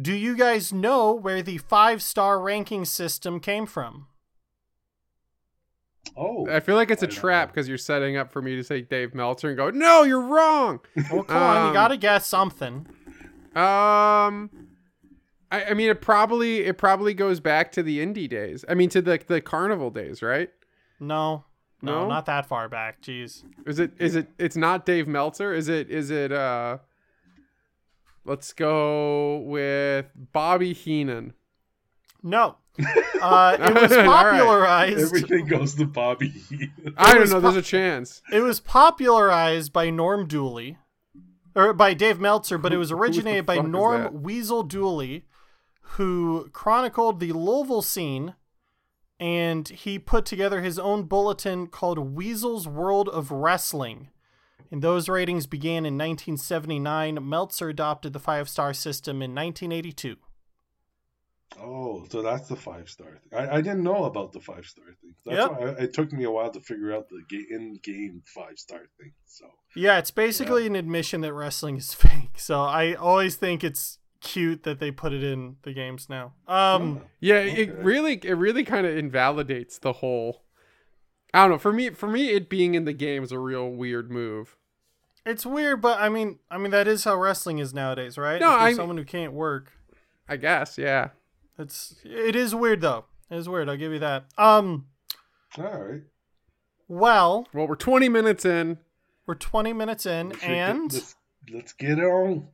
do 0.00 0.12
you 0.12 0.36
guys 0.36 0.74
know 0.74 1.12
where 1.14 1.40
the 1.42 1.56
five 1.56 2.02
star 2.02 2.38
ranking 2.38 2.84
system 2.84 3.40
came 3.40 3.64
from? 3.64 4.06
Oh, 6.16 6.46
I 6.50 6.60
feel 6.60 6.76
like 6.76 6.90
it's 6.90 7.02
a 7.02 7.06
trap 7.06 7.48
because 7.52 7.68
you're 7.68 7.78
setting 7.78 8.16
up 8.16 8.30
for 8.32 8.42
me 8.42 8.56
to 8.56 8.64
say 8.64 8.82
Dave 8.82 9.14
Meltzer 9.14 9.48
and 9.48 9.56
go, 9.56 9.70
no, 9.70 10.02
you're 10.02 10.20
wrong. 10.20 10.80
Well, 11.10 11.24
come 11.24 11.42
on, 11.42 11.56
you 11.62 11.68
Um, 11.68 11.72
gotta 11.74 11.96
guess 11.96 12.26
something. 12.26 12.86
Um, 13.54 14.50
I, 15.50 15.64
I 15.70 15.74
mean, 15.74 15.88
it 15.90 16.00
probably 16.02 16.58
it 16.60 16.76
probably 16.78 17.14
goes 17.14 17.40
back 17.40 17.72
to 17.72 17.82
the 17.82 17.98
indie 18.04 18.28
days. 18.28 18.64
I 18.68 18.74
mean, 18.74 18.88
to 18.90 19.00
the 19.02 19.20
the 19.26 19.40
carnival 19.40 19.90
days, 19.90 20.22
right? 20.22 20.50
No, 21.00 21.44
no, 21.82 22.02
No? 22.02 22.08
not 22.08 22.26
that 22.26 22.46
far 22.46 22.68
back. 22.68 23.00
Jeez. 23.02 23.42
Is 23.66 23.78
it 23.78 23.92
is 23.98 24.16
it 24.16 24.28
it's 24.38 24.56
not 24.56 24.84
Dave 24.86 25.06
Meltzer? 25.08 25.54
Is 25.54 25.68
it 25.68 25.90
is 25.90 26.10
it 26.10 26.32
uh 26.32 26.78
let's 28.24 28.52
go 28.52 29.38
with 29.38 30.06
Bobby 30.14 30.72
Heenan. 30.72 31.32
No. 32.22 32.56
Uh, 33.20 33.56
it 33.58 33.74
was 33.74 33.92
All 33.96 33.98
right. 33.98 34.06
popularized. 34.06 34.98
everything 34.98 35.46
goes 35.46 35.74
to 35.76 35.86
Bobby. 35.86 36.32
I 36.96 37.14
don't 37.14 37.28
know, 37.30 37.36
po- 37.36 37.40
there's 37.52 37.56
a 37.56 37.62
chance. 37.62 38.22
It 38.32 38.40
was 38.40 38.60
popularized 38.60 39.72
by 39.72 39.90
Norm 39.90 40.26
Dooley, 40.26 40.78
or 41.54 41.72
by 41.72 41.94
Dave 41.94 42.20
Meltzer, 42.20 42.58
but 42.58 42.72
it 42.72 42.76
was 42.78 42.90
Who- 42.90 42.96
who 42.96 43.00
the 43.02 43.06
originated 43.08 43.46
by 43.46 43.56
fuck 43.56 43.64
is 43.64 43.66
that? 43.68 43.70
Norm 43.72 44.22
Weasel 44.22 44.62
Dooley, 44.62 45.24
who 45.80 46.48
chronicled 46.52 47.20
the 47.20 47.32
Louisville 47.32 47.82
scene, 47.82 48.34
and 49.18 49.66
he 49.68 49.98
put 49.98 50.26
together 50.26 50.60
his 50.60 50.78
own 50.78 51.04
bulletin 51.04 51.68
called 51.68 51.98
Weasel's 51.98 52.68
World 52.68 53.08
of 53.08 53.30
Wrestling. 53.30 54.08
And 54.70 54.82
those 54.82 55.08
ratings 55.08 55.46
began 55.46 55.86
in 55.86 55.94
1979. 55.96 57.18
Meltzer 57.22 57.68
adopted 57.68 58.12
the 58.12 58.18
five 58.18 58.48
star 58.48 58.74
system 58.74 59.22
in 59.22 59.32
1982. 59.34 60.16
Oh, 61.60 62.04
so 62.10 62.22
that's 62.22 62.48
the 62.48 62.56
five 62.56 62.88
star 62.88 63.08
thing. 63.08 63.38
I, 63.38 63.56
I 63.56 63.60
didn't 63.60 63.82
know 63.82 64.04
about 64.04 64.32
the 64.32 64.40
five 64.40 64.64
star 64.66 64.84
thing. 65.00 65.14
That's 65.24 65.38
Yep. 65.38 65.50
why 65.52 65.66
I, 65.66 65.70
it 65.84 65.94
took 65.94 66.12
me 66.12 66.24
a 66.24 66.30
while 66.30 66.50
to 66.50 66.60
figure 66.60 66.92
out 66.94 67.08
the 67.08 67.22
ga- 67.28 67.46
in 67.50 67.78
game 67.82 68.22
five 68.34 68.58
star 68.58 68.80
thing. 68.98 69.12
So 69.26 69.46
Yeah, 69.74 69.98
it's 69.98 70.10
basically 70.10 70.66
an 70.66 70.76
admission 70.76 71.20
that 71.22 71.32
wrestling 71.32 71.76
is 71.76 71.94
fake. 72.04 72.38
So 72.38 72.60
I 72.62 72.94
always 72.94 73.36
think 73.36 73.62
it's 73.64 73.98
cute 74.20 74.64
that 74.64 74.80
they 74.80 74.90
put 74.90 75.12
it 75.12 75.22
in 75.22 75.56
the 75.62 75.72
games 75.72 76.08
now. 76.08 76.32
Um, 76.48 77.02
Yeah, 77.20 77.36
it 77.40 77.70
Okay. 77.70 77.82
really 77.82 78.14
it 78.22 78.34
really 78.34 78.64
kind 78.64 78.86
of 78.86 78.96
invalidates 78.96 79.78
the 79.78 79.94
whole 79.94 80.42
I 81.34 81.42
don't 81.42 81.50
know. 81.52 81.58
For 81.58 81.72
me 81.72 81.90
for 81.90 82.08
me 82.08 82.30
it 82.30 82.48
being 82.48 82.74
in 82.74 82.84
the 82.86 82.92
game 82.92 83.22
is 83.22 83.32
a 83.32 83.38
real 83.38 83.68
weird 83.70 84.10
move. 84.10 84.56
it's 85.24 85.44
weird, 85.46 85.80
but 85.82 86.00
I 86.00 86.08
mean, 86.08 86.38
I 86.50 86.56
mean 86.58 86.70
that 86.72 86.86
is 86.88 87.04
how 87.04 87.16
wrestling 87.16 87.58
is 87.58 87.72
nowadays, 87.74 88.16
right? 88.18 88.40
No, 88.40 88.54
if 88.54 88.60
there's 88.60 88.74
I- 88.74 88.76
someone 88.76 88.96
who 88.96 89.04
can't 89.04 89.32
work. 89.32 89.72
I 90.28 90.36
guess, 90.36 90.76
yeah. 90.76 91.10
It's 91.58 91.96
it 92.04 92.36
is 92.36 92.54
weird 92.54 92.80
though. 92.80 93.04
It 93.30 93.36
is 93.38 93.48
weird. 93.48 93.68
I'll 93.68 93.76
give 93.76 93.92
you 93.92 93.98
that. 94.00 94.26
Um, 94.38 94.86
all 95.58 95.64
right. 95.64 96.02
well, 96.88 97.46
Well, 97.52 97.66
we're 97.66 97.74
20 97.76 98.08
minutes 98.08 98.44
in. 98.44 98.78
we're 99.26 99.34
20 99.34 99.72
minutes 99.72 100.06
in, 100.06 100.28
We 100.28 100.34
should 100.34 100.40
get- 100.42 100.50
and 100.70 100.92
let's, 100.92 101.14
let's 101.52 101.72
get 101.72 101.98
it 101.98 102.04
on. 102.04 102.48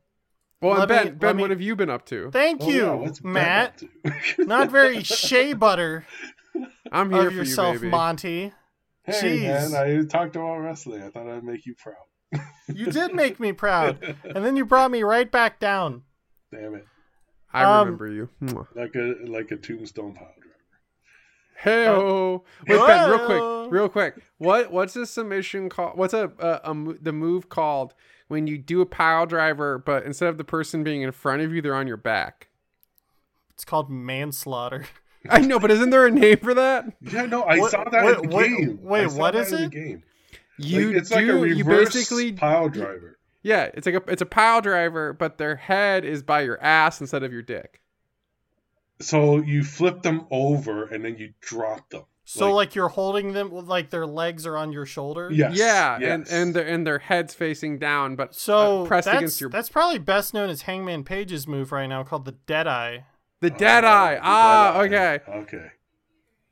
Well, 0.61 0.79
Let 0.79 0.81
and 0.81 0.87
Ben, 0.89 1.05
me- 1.05 1.11
Ben, 1.11 1.35
me- 1.35 1.41
what 1.41 1.49
have 1.49 1.61
you 1.61 1.75
been 1.75 1.89
up 1.89 2.05
to? 2.07 2.31
thank 2.31 2.61
Oh, 2.63 2.69
you, 2.69 2.85
yeah, 3.03 3.11
Matt. 3.21 3.83
Not 4.39 4.71
very 4.71 5.03
shea 5.03 5.53
butter 5.53 6.05
I'm 6.91 7.11
here 7.11 7.23
of 7.27 7.33
for 7.33 7.33
yourself, 7.33 7.73
you, 7.75 7.79
baby. 7.81 7.91
Monty. 7.91 8.53
hey 9.03 9.39
Jeez. 9.39 9.71
man, 9.71 9.75
I 9.75 10.05
talked 10.05 10.35
about 10.37 10.57
wrestling. 10.59 11.03
I 11.03 11.09
thought 11.09 11.27
I'd 11.27 11.43
make 11.43 11.65
you 11.65 11.75
proud. 11.75 12.41
You 12.67 12.85
did 12.87 13.13
make 13.13 13.39
me 13.39 13.51
proud, 13.51 14.15
and 14.23 14.43
then 14.45 14.55
you 14.55 14.65
brought 14.65 14.89
me 14.89 15.03
right 15.03 15.29
back 15.29 15.59
down. 15.59 16.03
Damn 16.51 16.75
it, 16.75 16.85
I 17.53 17.63
Um, 17.63 17.85
remember 17.85 18.07
you. 18.11 18.29
Like 18.75 18.95
a 18.95 19.15
like 19.25 19.51
a 19.51 19.57
tombstone 19.57 20.13
pile 20.13 20.33
driver. 20.39 20.39
Hey, 21.55 21.87
oh, 21.87 22.43
wait, 22.67 22.77
Ben, 22.87 23.09
real 23.09 23.25
quick, 23.25 23.71
real 23.71 23.89
quick. 23.89 24.15
What 24.37 24.71
what's 24.71 24.95
a 24.95 25.05
submission 25.05 25.69
called? 25.69 25.97
What's 25.97 26.13
a, 26.13 26.31
a, 26.39 26.71
a 26.71 26.93
the 27.01 27.13
move 27.13 27.47
called 27.49 27.93
when 28.27 28.47
you 28.47 28.57
do 28.57 28.81
a 28.81 28.85
pile 28.85 29.25
driver, 29.25 29.77
but 29.77 30.03
instead 30.03 30.29
of 30.29 30.37
the 30.37 30.43
person 30.43 30.83
being 30.83 31.01
in 31.03 31.11
front 31.11 31.41
of 31.41 31.53
you, 31.53 31.61
they're 31.61 31.75
on 31.75 31.87
your 31.87 31.97
back? 31.97 32.49
It's 33.51 33.63
called 33.63 33.89
manslaughter. 33.89 34.85
I 35.29 35.39
know, 35.39 35.57
but 35.57 35.71
isn't 35.71 35.89
there 35.91 36.05
a 36.05 36.11
name 36.11 36.37
for 36.39 36.53
that? 36.53 36.85
Yeah, 36.99 37.27
no, 37.27 37.43
I 37.43 37.57
What- 37.59 37.71
saw 37.71 37.85
that 37.89 38.03
wait, 38.03 38.17
in 38.23 38.29
the 38.29 38.35
wait, 38.35 38.49
game. 38.57 38.79
Wait, 38.81 39.05
what 39.05 39.05
is 39.05 39.13
what 39.15 39.35
in 39.35 39.51
the 39.51 39.63
it? 39.65 39.71
game. 39.71 40.03
You 40.57 40.87
like, 40.87 40.95
it's 40.97 41.09
do. 41.09 41.15
like 41.15 41.25
a 41.51 41.55
you 41.55 41.63
basically 41.63 42.33
pile 42.33 42.67
driver. 42.67 43.17
Yeah, 43.43 43.69
it's 43.73 43.85
like 43.85 43.95
a 43.95 44.01
it's 44.11 44.21
a 44.21 44.25
pile 44.25 44.61
driver, 44.61 45.13
but 45.13 45.37
their 45.37 45.57
head 45.57 46.05
is 46.05 46.23
by 46.23 46.41
your 46.41 46.59
ass 46.63 46.99
instead 47.01 47.23
of 47.23 47.31
your 47.33 47.41
dick. 47.41 47.81
So 48.99 49.37
you 49.41 49.63
flip 49.63 50.01
them 50.01 50.25
over 50.31 50.85
and 50.85 51.03
then 51.03 51.17
you 51.17 51.33
drop 51.41 51.89
them. 51.89 52.03
So 52.25 52.45
Like- 52.47 52.69
like, 52.69 52.75
you're 52.75 52.87
holding 52.89 53.33
them 53.33 53.51
like 53.51 53.89
their 53.89 54.05
legs 54.07 54.45
are 54.47 54.55
on 54.55 54.71
your 54.71 54.85
shoulder. 54.85 55.29
Yes. 55.29 55.57
yeah, 55.57 55.95
and 55.95 56.23
yes. 56.25 56.31
and 56.31 56.53
their 56.53 56.65
and 56.65 56.87
their 56.87 56.99
heads 56.99 57.33
facing 57.33 57.79
down, 57.79 58.15
but 58.15 58.33
So 58.33 58.83
uh, 58.83 58.87
pressed 58.87 59.05
that's, 59.07 59.17
against 59.17 59.41
your 59.41 59.49
that's 59.49 59.67
probably 59.69 59.99
best 59.99 60.33
known 60.33 60.49
as 60.49 60.61
Hangman 60.61 61.03
Page's 61.03 61.45
move 61.47 61.73
right 61.73 61.87
now 61.87 62.03
called 62.03 62.23
the 62.23 62.31
Dead 62.31 62.65
Eye. 62.65 63.05
the 63.41 63.49
dead 63.49 63.83
eye. 63.83 64.17
Ah, 64.21 64.81
Dead 64.83 64.93
eye. 64.93 65.19
okay. 65.25 65.31
Okay. 65.39 65.67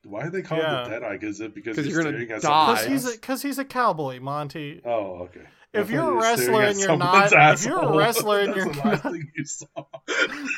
Why 0.04 0.24
do 0.24 0.30
they 0.32 0.42
call 0.42 0.58
Yeah. 0.58 0.82
it 0.82 0.84
the 0.86 0.90
dead 0.90 1.04
eye? 1.04 1.18
Is 1.22 1.40
it 1.40 1.56
because 1.56 1.78
'Cause 1.78 1.86
he's 1.86 1.94
you're 1.94 2.04
gonna 2.04 2.26
die. 2.28 2.74
Because 2.74 2.86
he's 2.86 3.08
a 3.08 3.12
because 3.12 3.42
he's 3.44 3.58
a 3.60 3.64
cowboy, 3.66 4.20
Monty. 4.20 4.82
Oh, 4.84 5.22
okay. 5.30 5.46
I 5.74 5.80
If 5.80 5.90
you're 5.90 6.12
a 6.12 6.16
wrestler 6.22 6.64
and 6.64 6.78
you're 6.78 6.88
someone's 6.88 7.32
not- 7.32 7.54
if 7.54 7.66
you're 7.66 7.80
a 7.82 7.96
wrestler 7.98 8.40
and 8.42 8.56
you're 8.58 8.74
not- 8.74 9.06
you. 9.14 9.46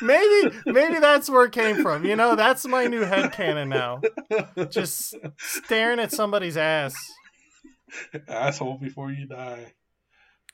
Maybe 0.02 0.56
maybe 0.66 0.98
that's 0.98 1.30
where 1.30 1.44
it 1.44 1.52
came 1.52 1.82
from. 1.82 2.04
You 2.04 2.16
know, 2.16 2.34
that's 2.36 2.66
my 2.66 2.86
new 2.86 3.04
headcanon 3.04 3.68
now. 3.68 4.00
Just 4.70 5.14
staring 5.38 6.00
at 6.00 6.10
somebody's 6.12 6.56
ass. 6.56 6.94
asshole 8.28 8.78
before 8.78 9.12
you 9.12 9.26
die. 9.26 9.72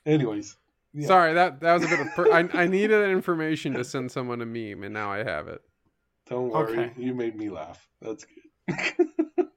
Anyways, 0.05 0.55
Yeah. 0.93 1.07
Sorry, 1.07 1.33
that 1.33 1.59
that 1.61 1.73
was 1.73 1.83
a 1.83 1.87
bit 1.87 1.99
of. 1.99 2.07
Per- 2.15 2.31
I 2.31 2.47
I 2.53 2.67
needed 2.67 3.09
information 3.09 3.73
to 3.73 3.83
send 3.83 4.11
someone 4.11 4.41
a 4.41 4.45
meme, 4.45 4.83
and 4.83 4.93
now 4.93 5.11
I 5.11 5.23
have 5.23 5.47
it. 5.47 5.61
don't 6.29 6.49
worry. 6.49 6.77
Okay. 6.77 6.93
You 6.97 7.13
made 7.15 7.35
me 7.35 7.49
laugh. 7.49 7.87
That's 8.01 8.25
good. 8.67 9.07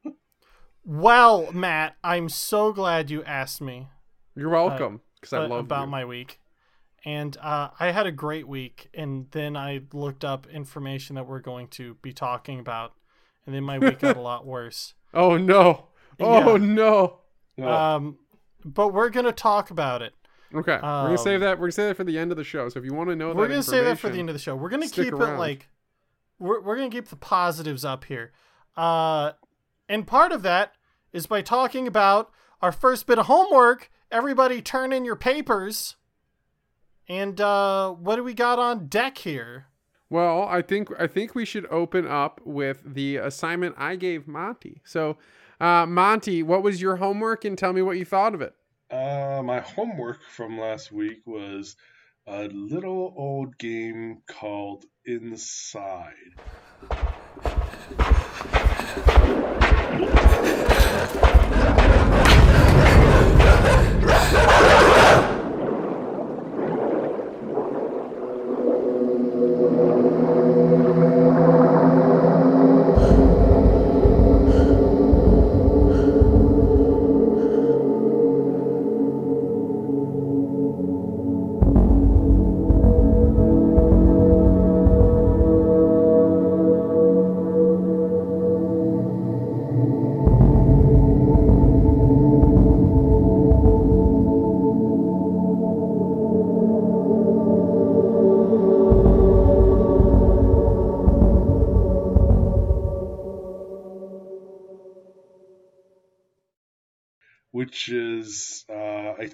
Well, 0.87 1.51
Matt, 1.53 1.97
I'm 2.05 2.29
so 2.29 2.71
glad 2.73 3.11
you 3.11 3.25
asked 3.25 3.63
me 3.63 3.89
You're 4.37 4.51
welcome, 4.51 5.01
because 5.21 5.33
I 5.33 5.45
uh, 5.45 5.49
love 5.49 5.61
about 5.67 5.85
you. 5.85 5.91
my 5.91 6.05
week. 6.05 6.41
And 7.05 7.37
uh, 7.43 7.69
I 7.79 7.91
had 7.93 8.07
a 8.07 8.13
great 8.13 8.49
week, 8.49 8.89
and 8.95 9.27
then 9.33 9.57
I 9.57 9.83
looked 9.93 10.25
up 10.25 10.47
information 10.47 11.17
that 11.17 11.27
we're 11.27 11.41
going 11.41 11.69
to 11.69 11.95
be 12.01 12.13
talking 12.15 12.59
about, 12.59 12.95
and 13.47 13.55
then 13.55 13.63
my 13.63 13.79
week 13.79 13.99
got 13.99 14.17
a 14.17 14.21
lot 14.23 14.47
worse. 14.47 14.95
Oh 15.13 15.37
no! 15.37 15.89
Oh 16.19 16.57
Yeah. 16.57 16.65
no! 17.59 17.67
Um, 17.69 18.19
but 18.65 18.89
we're 18.95 19.11
gonna 19.11 19.33
talk 19.33 19.71
about 19.71 20.01
it. 20.01 20.15
Okay, 20.55 20.77
we're 20.77 20.81
gonna 20.81 21.19
save 21.19 21.35
Um, 21.37 21.41
that. 21.43 21.59
We're 21.59 21.67
gonna 21.67 21.73
save 21.73 21.89
that 21.91 21.97
for 21.97 22.05
the 22.05 22.19
end 22.19 22.31
of 22.31 22.37
the 22.39 22.45
show. 22.45 22.69
So 22.71 22.79
if 22.79 22.85
you 22.87 22.95
want 22.95 23.11
to 23.11 23.17
know, 23.17 23.29
that 23.29 23.37
we're 23.37 23.49
that 23.49 23.55
gonna 23.55 23.63
save 23.63 23.85
that 23.85 23.99
for 23.99 24.09
the 24.09 24.19
end 24.19 24.31
of 24.31 24.35
the 24.35 24.39
show. 24.41 24.57
We're 24.57 24.71
gonna 24.71 24.89
keep 24.89 25.13
around. 25.13 25.35
it 25.35 25.39
like 25.39 25.69
we're 26.39 26.61
we're 26.63 26.77
gonna 26.77 26.91
keep 26.91 27.09
the 27.09 27.17
positives 27.17 27.85
up 27.85 28.05
here. 28.05 28.33
Uh, 28.77 29.33
and 29.89 30.07
part 30.07 30.33
of 30.33 30.43
that 30.43 30.73
is 31.13 31.27
by 31.27 31.43
talking 31.43 31.87
about 31.87 32.31
our 32.63 32.73
first 32.73 33.07
bit 33.07 33.19
of 33.19 33.27
homework. 33.27 33.91
Everybody, 34.15 34.63
turn 34.63 34.93
in 34.93 35.05
your 35.05 35.17
papers. 35.17 35.97
And 37.09 37.41
uh, 37.41 37.91
what 37.91 38.15
do 38.15 38.23
we 38.23 38.33
got 38.33 38.61
on 38.61 38.87
deck 38.87 39.19
here? 39.19 39.67
Well, 40.09 40.45
I 40.45 40.63
think 40.63 40.89
I 41.01 41.09
think 41.09 41.35
we 41.35 41.45
should 41.45 41.67
open 41.69 42.07
up 42.07 42.41
with 42.45 42.95
the 42.95 43.17
assignment 43.17 43.75
I 43.77 43.97
gave 43.97 44.29
Monty. 44.29 44.83
So, 44.85 45.17
uh, 45.61 45.87
Monty, 45.87 46.45
what 46.45 46.63
was 46.63 46.81
your 46.81 46.95
homework, 46.95 47.45
and 47.45 47.59
tell 47.59 47.73
me 47.73 47.83
what 47.83 47.99
you 47.99 48.05
thought 48.05 48.37
of 48.37 48.41
it. 48.41 48.55
Uh, 48.89 49.43
my 49.45 49.59
homework 49.59 50.23
from 50.23 50.61
last 50.61 50.93
week 50.93 51.23
was 51.27 51.75
a 52.29 52.45
little 52.45 53.13
old 53.17 53.59
game 53.59 54.23
called 54.29 54.85
Inside. 55.05 56.15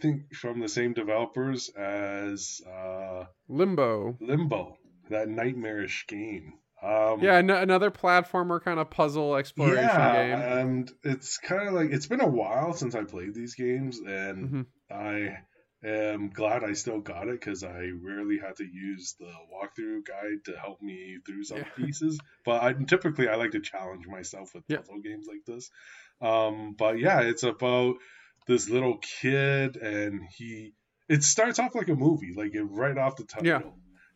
Think 0.00 0.34
from 0.34 0.60
the 0.60 0.68
same 0.68 0.92
developers 0.94 1.68
as 1.70 2.60
uh, 2.66 3.24
Limbo. 3.48 4.16
Limbo, 4.20 4.76
that 5.10 5.28
nightmarish 5.28 6.06
game. 6.06 6.54
Um, 6.82 7.20
Yeah, 7.20 7.36
an- 7.38 7.50
another 7.50 7.90
platformer 7.90 8.62
kind 8.62 8.80
of 8.80 8.88
puzzle 8.90 9.36
exploration 9.36 9.82
yeah, 9.88 10.12
game. 10.12 10.38
and 10.38 10.92
it's 11.02 11.36
kind 11.38 11.68
of 11.68 11.74
like 11.74 11.90
it's 11.90 12.06
been 12.06 12.22
a 12.22 12.28
while 12.28 12.72
since 12.72 12.94
I 12.94 13.04
played 13.04 13.34
these 13.34 13.54
games, 13.54 13.98
and 14.00 14.48
Mhm. 14.48 14.66
I 14.90 15.36
am 15.82 16.30
glad 16.30 16.64
I 16.64 16.72
still 16.74 17.00
got 17.00 17.28
it 17.28 17.32
because 17.40 17.62
I 17.64 17.90
rarely 18.02 18.38
had 18.38 18.56
to 18.56 18.64
use 18.64 19.14
the 19.18 19.32
walkthrough 19.52 20.06
guide 20.06 20.44
to 20.46 20.56
help 20.58 20.80
me 20.82 21.18
through 21.26 21.44
some 21.44 21.58
Yeah. 21.58 21.64
pieces. 21.92 22.18
But 22.44 22.62
I 22.62 22.72
typically 22.72 23.28
I 23.28 23.36
like 23.36 23.52
to 23.52 23.60
challenge 23.60 24.06
myself 24.06 24.54
with 24.54 24.64
Yeah. 24.68 24.78
puzzle 24.78 25.00
games 25.00 25.26
like 25.28 25.44
this. 25.46 25.70
Um, 26.22 26.74
but 26.78 26.98
yeah, 26.98 27.20
it's 27.20 27.42
about 27.44 27.96
this 28.50 28.68
little 28.68 28.98
kid, 28.98 29.76
and 29.76 30.22
he. 30.36 30.74
It 31.08 31.22
starts 31.22 31.58
off 31.58 31.74
like 31.74 31.88
a 31.88 31.94
movie, 31.94 32.34
like 32.36 32.52
right 32.54 32.98
off 32.98 33.16
the 33.16 33.24
title. 33.24 33.46
Yeah. 33.46 33.60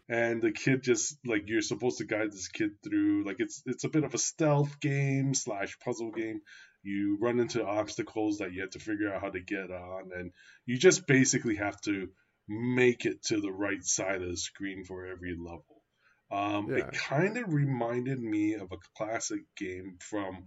And 0.09 0.43
the 0.43 0.53
kid 0.53 0.83
just 0.83 1.17
like 1.25 1.45
you're 1.47 1.63
supposed 1.63 1.99
to 1.99 2.05
guide 2.05 2.31
this 2.31 2.49
kid 2.49 2.73
through 2.85 3.25
like 3.25 3.37
it's 3.39 3.63
it's 3.65 3.85
a 3.85 3.89
bit 3.89 4.05
of 4.05 4.13
a 4.13 4.19
stealth 4.19 4.79
game 4.81 5.35
slash 5.35 5.79
puzzle 5.83 6.11
game. 6.11 6.41
You 6.83 7.17
run 7.21 7.41
into 7.41 7.65
obstacles 7.65 8.39
that 8.39 8.53
you 8.53 8.61
have 8.61 8.71
to 8.71 8.79
figure 8.79 9.13
out 9.13 9.23
how 9.23 9.31
to 9.31 9.41
get 9.41 9.71
on, 9.71 10.11
and 10.15 10.33
you 10.67 10.77
just 10.79 11.07
basically 11.07 11.57
have 11.57 11.81
to 11.83 12.09
make 12.47 13.07
it 13.07 13.23
to 13.25 13.41
the 13.41 13.53
right 13.53 13.83
side 13.83 14.21
of 14.21 14.29
the 14.29 14.37
screen 14.37 14.85
for 14.85 15.07
every 15.07 15.37
level. 15.39 15.83
Um, 16.31 16.69
Yeah. 16.71 16.89
It 16.89 16.93
kind 16.93 17.39
of 17.39 17.55
reminded 17.55 18.21
me 18.21 18.55
of 18.55 18.73
a 18.73 18.77
classic 18.99 19.41
game 19.57 19.97
from 20.01 20.45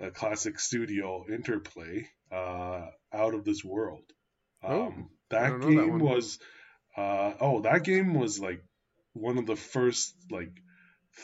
a 0.00 0.10
classic 0.10 0.58
studio, 0.58 1.26
Interplay, 1.30 2.08
uh, 2.32 2.86
Out 3.12 3.34
of 3.34 3.44
This 3.44 3.64
World. 3.64 4.04
Um, 4.62 4.72
Oh, 4.72 4.94
that 5.30 5.48
don't 5.48 5.60
that 5.60 5.66
game 5.66 5.98
was, 5.98 6.38
uh, 6.96 7.32
oh, 7.40 7.62
that 7.62 7.82
game 7.82 8.14
was 8.14 8.38
like 8.38 8.62
one 9.12 9.38
of 9.38 9.46
the 9.46 9.56
first 9.56 10.14
like 10.30 10.52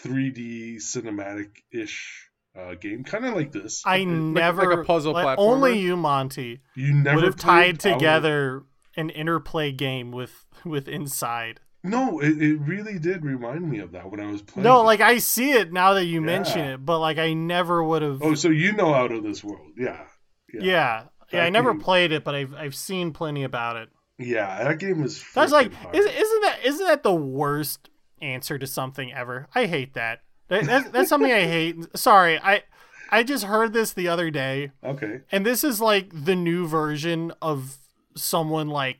3D 0.04 0.76
cinematic 0.76 1.50
ish 1.72 2.28
uh, 2.58 2.74
game, 2.74 3.04
kind 3.04 3.24
of 3.24 3.34
like 3.34 3.52
this. 3.52 3.82
I 3.86 3.98
like 3.98 4.08
never 4.08 4.70
a 4.72 4.84
puzzle 4.84 5.12
like, 5.12 5.38
platformer? 5.38 5.38
Only 5.38 5.78
you, 5.78 5.96
Monty, 5.96 6.60
you 6.74 6.92
never 6.92 7.16
would 7.16 7.24
have 7.24 7.36
tied 7.36 7.74
Out 7.86 7.86
of- 7.86 7.98
together 7.98 8.62
an 8.96 9.10
interplay 9.10 9.72
game 9.72 10.10
with 10.10 10.44
with 10.64 10.88
Inside. 10.88 11.60
No, 11.84 12.20
it, 12.20 12.40
it 12.40 12.60
really 12.60 12.98
did 12.98 13.24
remind 13.24 13.68
me 13.68 13.80
of 13.80 13.92
that 13.92 14.08
when 14.08 14.20
I 14.20 14.30
was 14.30 14.40
playing. 14.40 14.62
No, 14.64 14.82
it. 14.82 14.84
like 14.84 15.00
I 15.00 15.18
see 15.18 15.52
it 15.52 15.72
now 15.72 15.94
that 15.94 16.04
you 16.04 16.20
mention 16.20 16.60
it, 16.60 16.84
but 16.84 17.00
like 17.00 17.18
I 17.18 17.32
never 17.34 17.82
would 17.82 18.02
have. 18.02 18.22
Oh, 18.22 18.34
so 18.34 18.50
you 18.50 18.72
know 18.72 18.94
Out 18.94 19.10
of 19.10 19.22
This 19.24 19.42
World? 19.42 19.72
Yeah, 19.76 20.04
yeah, 20.52 20.62
yeah, 20.62 21.02
yeah. 21.32 21.44
I 21.44 21.50
never 21.50 21.72
game- 21.72 21.80
played 21.80 22.12
it, 22.12 22.24
but 22.24 22.34
I've 22.34 22.54
I've 22.54 22.74
seen 22.74 23.12
plenty 23.12 23.42
about 23.44 23.76
it. 23.76 23.88
yeah. 24.18 24.64
That 24.64 24.78
game 24.78 25.02
is. 25.04 25.24
That's 25.34 25.52
like, 25.52 25.72
hard. 25.72 25.94
isn't 25.96 26.42
that 26.42 26.58
isn't 26.64 26.86
that 26.86 27.02
the 27.02 27.14
worst 27.14 27.88
answer 28.20 28.58
to 28.58 28.66
something 28.66 29.12
ever? 29.12 29.48
I 29.54 29.66
hate 29.66 29.94
that. 29.94 30.20
that 30.48 30.64
that's, 30.64 30.90
that's 30.90 31.08
something 31.08 31.32
I 31.32 31.40
hate. 31.46 31.76
Sorry, 31.96 32.38
I 32.38 32.62
I 33.10 33.22
just 33.22 33.44
heard 33.44 33.72
this 33.72 33.92
the 33.92 34.08
other 34.08 34.30
day, 34.30 34.72
okay. 34.84 35.20
and 35.30 35.44
this 35.44 35.64
is 35.64 35.80
like 35.80 36.08
the 36.12 36.34
new 36.36 36.66
version 36.66 37.32
of 37.42 37.76
someone 38.16 38.68
like 38.68 38.98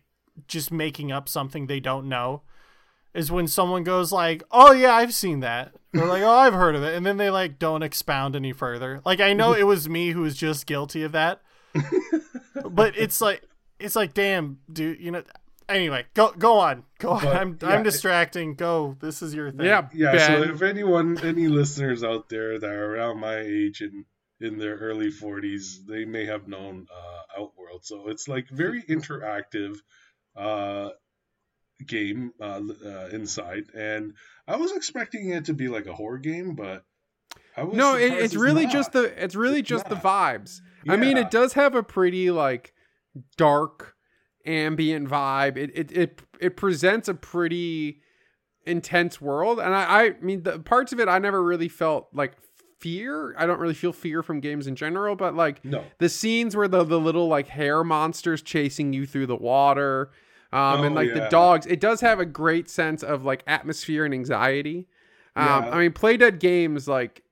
just 0.48 0.70
making 0.72 1.12
up 1.12 1.28
something 1.28 1.66
they 1.66 1.80
don't 1.80 2.08
know. 2.08 2.42
Is 3.14 3.30
when 3.30 3.46
someone 3.46 3.84
goes 3.84 4.10
like, 4.12 4.42
"Oh 4.50 4.72
yeah, 4.72 4.94
I've 4.94 5.14
seen 5.14 5.40
that," 5.40 5.74
or 5.94 6.07
like, 6.07 6.22
"Oh, 6.22 6.31
I've 6.31 6.55
heard 6.55 6.74
of 6.74 6.83
it," 6.83 6.94
and 6.94 7.05
then 7.05 7.16
they 7.16 7.31
like 7.31 7.59
don't 7.59 7.83
expound 7.83 8.37
any 8.37 8.52
further. 8.52 9.00
Like 9.05 9.20
I 9.20 9.33
know 9.33 9.52
it 9.52 9.64
was 9.64 9.88
me 9.88 10.11
who 10.11 10.22
was 10.22 10.37
just 10.37 10.66
guilty 10.66 11.02
of 11.02 11.12
that, 11.12 11.40
but 12.70 12.96
it's 12.96 13.20
like 13.20 13.42
it's 13.78 13.96
like 13.96 14.14
damn 14.14 14.59
dude 14.72 15.00
you 15.00 15.11
know 15.11 15.22
anyway, 15.68 16.05
go 16.14 16.33
go 16.33 16.59
on. 16.59 16.85
Go 16.98 17.11
on. 17.11 17.22
But, 17.22 17.37
I'm 17.37 17.59
yeah, 17.61 17.68
I'm 17.68 17.81
it- 17.81 17.85
distracting. 17.85 18.55
Go. 18.55 18.96
This 19.00 19.22
is 19.22 19.35
your 19.35 19.50
thing. 19.50 19.66
Yeah, 19.66 19.88
Yeah, 19.92 20.12
Ben. 20.12 20.26
so 20.44 20.52
if 20.55 20.62
anyone, 20.62 21.18
any 21.24 21.48
listeners 21.48 22.05
out 22.05 22.28
there 22.28 22.59
that 22.59 22.70
are 22.70 22.94
around 22.94 23.18
my 23.20 23.38
age 23.38 23.81
and 23.81 24.05
in 24.40 24.59
their 24.59 24.76
early 24.76 25.11
40s, 25.12 25.87
they 25.88 26.05
may 26.05 26.26
have 26.26 26.48
known 26.48 26.87
uh, 26.92 27.40
Outworld. 27.42 27.85
So 27.85 28.09
it's 28.09 28.26
like 28.26 28.48
very 28.50 28.83
interactive 28.83 29.76
uh, 30.37 30.90
game 31.87 32.33
uh, 32.40 32.61
uh, 32.85 33.09
inside, 33.12 33.64
and 33.74 34.14
I 34.48 34.57
was 34.57 34.72
expecting 34.72 35.31
it 35.31 35.44
to 35.46 35.55
be 35.55 35.68
like 35.68 35.87
a 35.87 35.92
horror 35.92 36.18
game, 36.18 36.55
but 36.55 36.85
I 37.57 37.64
was 37.64 37.76
no, 37.76 37.94
it, 37.94 38.02
surprised 38.02 38.24
it's 38.24 38.35
really 38.35 38.66
just 38.66 38.92
the 38.92 39.22
it's 39.22 39.35
really 39.35 39.61
It's 39.61 39.68
just 39.68 39.88
the 39.88 39.94
not. 39.94 40.05
vibes. 40.05 40.61
I 40.88 40.96
mean, 40.96 41.16
it 41.16 41.31
does 41.31 41.52
have 41.52 41.74
a 41.74 41.83
pretty 41.83 42.31
like 42.31 42.74
dark 43.37 43.94
ambient 44.46 45.09
vibe. 45.09 45.57
It 45.57 45.70
it 45.74 45.92
it, 45.92 46.22
it 46.40 46.57
presents 46.57 47.09
a 47.09 47.14
pretty 47.14 48.00
intense 48.66 49.20
world, 49.20 49.61
and 49.61 49.74
I 49.74 49.85
I 49.85 50.14
mean 50.20 50.42
the 50.42 50.59
parts 50.59 50.92
of 50.92 51.00
it 51.00 51.09
I 51.09 51.18
never 51.18 51.42
really 51.42 51.68
felt 51.68 52.09
like 52.12 52.33
fear. 52.81 53.35
I 53.38 53.46
don't 53.46 53.61
really 53.61 53.74
feel 53.74 53.92
fear 53.92 54.22
from 54.22 54.40
games 54.40 54.66
in 54.66 54.74
general, 54.74 55.14
but 55.14 55.35
like 55.35 55.64
no. 55.64 55.85
the 55.98 56.09
scenes 56.09 56.57
where 56.57 56.68
the 56.68 56.83
the 56.83 56.98
little 56.98 57.28
like 57.28 57.48
hair 57.48 57.85
monsters 57.85 58.42
chasing 58.42 58.92
you 58.92 59.07
through 59.07 59.26
the 59.26 59.37
water 59.37 60.11
um 60.52 60.84
and 60.84 60.92
Oh, 60.92 61.00
like 61.00 61.14
the 61.14 61.28
dogs 61.30 61.66
it 61.66 61.80
does 61.80 62.00
have 62.00 62.20
a 62.20 62.26
great 62.26 62.68
sense 62.68 63.02
of 63.02 63.24
like 63.24 63.42
atmosphere 63.46 64.04
and 64.04 64.12
anxiety 64.14 64.86
um 65.36 65.64
Yeah. 65.64 65.70
i 65.70 65.78
mean 65.80 65.92
playdead 65.92 66.38
games 66.40 66.86
like 66.88 67.22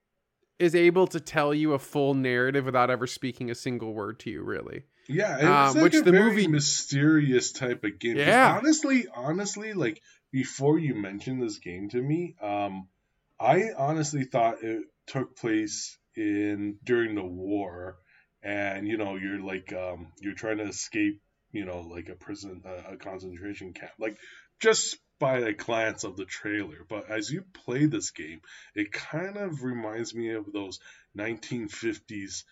is 0.58 0.74
able 0.74 1.06
to 1.08 1.20
tell 1.20 1.54
you 1.54 1.72
a 1.72 1.78
full 1.78 2.14
narrative 2.14 2.64
without 2.66 2.90
ever 2.90 3.06
speaking 3.06 3.50
a 3.50 3.54
single 3.54 3.92
word 3.94 4.18
to 4.20 4.30
you 4.30 4.42
really 4.42 4.84
Yeah, 5.08 5.36
it's 5.36 5.44
Um, 5.44 5.74
like 5.74 5.82
which 5.82 5.94
a 5.94 6.02
the 6.02 6.12
movie- 6.12 6.46
mysterious 6.48 7.50
type 7.52 7.82
of 7.84 7.98
game. 7.98 8.16
Yeah. 8.16 8.56
Honestly, 8.58 9.06
honestly, 9.14 9.72
like 9.72 10.00
before 10.30 10.78
you 10.78 10.94
mentioned 10.94 11.42
this 11.42 11.58
game 11.58 11.88
to 11.90 12.00
me, 12.00 12.36
um, 12.40 12.86
I 13.40 13.70
honestly 13.76 14.24
thought 14.24 14.62
it 14.62 14.84
took 15.06 15.34
place 15.36 15.98
in 16.14 16.76
during 16.84 17.14
the 17.16 17.24
war, 17.24 17.96
and 18.42 18.86
you 18.86 18.98
know, 18.98 19.16
you're 19.16 19.40
like, 19.40 19.72
um, 19.72 20.12
you're 20.20 20.34
trying 20.34 20.58
to 20.58 20.64
escape, 20.68 21.20
you 21.52 21.64
know, 21.64 21.80
like 21.80 22.08
a 22.08 22.14
prison, 22.14 22.62
a, 22.64 22.94
a 22.94 22.96
concentration 22.96 23.72
camp, 23.72 23.92
like 23.98 24.16
just 24.60 24.96
by 25.18 25.38
a 25.38 25.52
glance 25.52 26.04
of 26.04 26.16
the 26.16 26.24
trailer. 26.24 26.86
But 26.88 27.10
as 27.10 27.30
you 27.30 27.44
play 27.64 27.86
this 27.86 28.10
game, 28.10 28.40
it 28.74 28.92
kind 28.92 29.36
of 29.36 29.62
reminds 29.62 30.14
me 30.14 30.30
of 30.30 30.52
those 30.52 30.80
1950s 31.16 32.44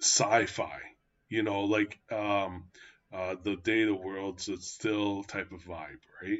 sci-fi 0.00 0.80
you 1.28 1.42
know, 1.42 1.62
like 1.62 1.98
um, 2.12 2.64
uh, 3.12 3.34
the 3.42 3.56
day 3.56 3.84
the 3.84 3.94
world's 3.94 4.48
still 4.64 5.24
type 5.24 5.52
of 5.52 5.64
vibe, 5.64 6.00
right? 6.22 6.38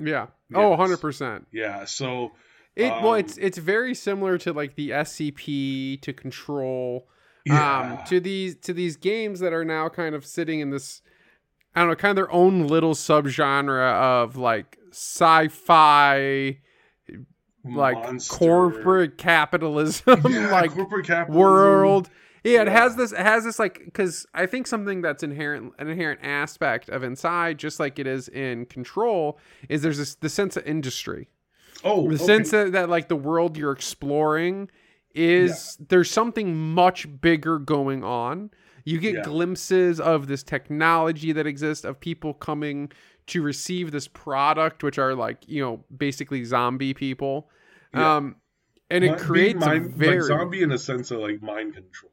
yeah 0.00 0.26
oh 0.54 0.76
100% 0.76 1.46
Yeah. 1.50 1.84
So 1.84 2.32
it 2.76 2.92
well 3.02 3.14
Um, 3.14 3.18
it's 3.18 3.36
it's 3.38 3.58
very 3.58 3.94
similar 3.94 4.38
to 4.38 4.52
like 4.52 4.76
the 4.76 4.90
scp 4.90 6.00
to 6.02 6.12
control 6.12 7.08
yeah, 7.44 7.80
um 7.80 7.98
to 8.06 8.20
these 8.20 8.54
to 8.56 8.72
these 8.72 8.96
games 8.96 9.40
that 9.40 9.52
are 9.52 9.64
now 9.64 9.88
kind 9.88 10.14
of 10.14 10.24
sitting 10.24 10.60
in 10.60 10.70
this 10.70 11.02
I 11.74 11.80
don't 11.80 11.90
know, 11.90 11.96
kind 11.96 12.10
of 12.10 12.16
their 12.16 12.32
own 12.32 12.66
little 12.66 12.94
subgenre 12.94 13.92
of 13.92 14.36
like 14.36 14.78
sci-fi, 14.90 16.58
like 17.64 17.94
Monster- 17.96 18.34
corporate 18.36 19.18
capitalism, 19.18 20.22
yeah, 20.28 20.48
like 20.52 20.72
corporate 20.72 21.06
capitalism. 21.06 21.38
world. 21.40 22.10
Yeah, 22.44 22.62
it 22.62 22.68
has 22.68 22.96
this. 22.96 23.12
It 23.12 23.18
has 23.18 23.44
this 23.44 23.58
like 23.58 23.82
because 23.84 24.24
I 24.32 24.46
think 24.46 24.66
something 24.66 25.02
that's 25.02 25.22
inherent, 25.22 25.74
an 25.78 25.88
inherent 25.88 26.20
aspect 26.22 26.88
of 26.88 27.02
inside, 27.02 27.58
just 27.58 27.78
like 27.80 27.98
it 27.98 28.06
is 28.06 28.28
in 28.28 28.64
Control, 28.66 29.38
is 29.68 29.82
there's 29.82 29.98
this 29.98 30.14
the 30.14 30.28
sense 30.28 30.56
of 30.56 30.64
industry 30.66 31.28
Oh, 31.84 32.08
the 32.08 32.14
okay. 32.14 32.24
sense 32.24 32.50
that, 32.52 32.72
that 32.72 32.88
like 32.88 33.08
the 33.08 33.16
world 33.16 33.56
you're 33.56 33.72
exploring 33.72 34.70
is 35.14 35.76
there's 35.88 36.10
something 36.10 36.56
much 36.74 37.06
bigger 37.20 37.58
going 37.58 38.02
on 38.04 38.50
you 38.84 38.98
get 38.98 39.14
Yeah. 39.14 39.22
glimpses 39.22 40.00
of 40.00 40.26
this 40.28 40.42
technology 40.42 41.32
that 41.32 41.46
exists 41.46 41.84
of 41.84 41.98
people 42.00 42.34
coming 42.34 42.90
to 43.28 43.42
receive 43.42 43.90
this 43.90 44.08
product 44.08 44.82
which 44.82 44.98
are 44.98 45.14
like 45.14 45.38
you 45.46 45.62
know 45.62 45.84
basically 45.96 46.44
zombie 46.44 46.94
people 46.94 47.50
Yeah. 47.94 48.16
um 48.16 48.36
and 48.90 49.04
it 49.04 49.18
creates 49.18 49.64
a 49.66 49.80
very 49.80 50.20
like 50.20 50.22
zombie 50.22 50.62
in 50.62 50.72
a 50.72 50.78
sense 50.78 51.10
of 51.10 51.20
like 51.20 51.42
mind 51.42 51.74
controlled. 51.74 52.12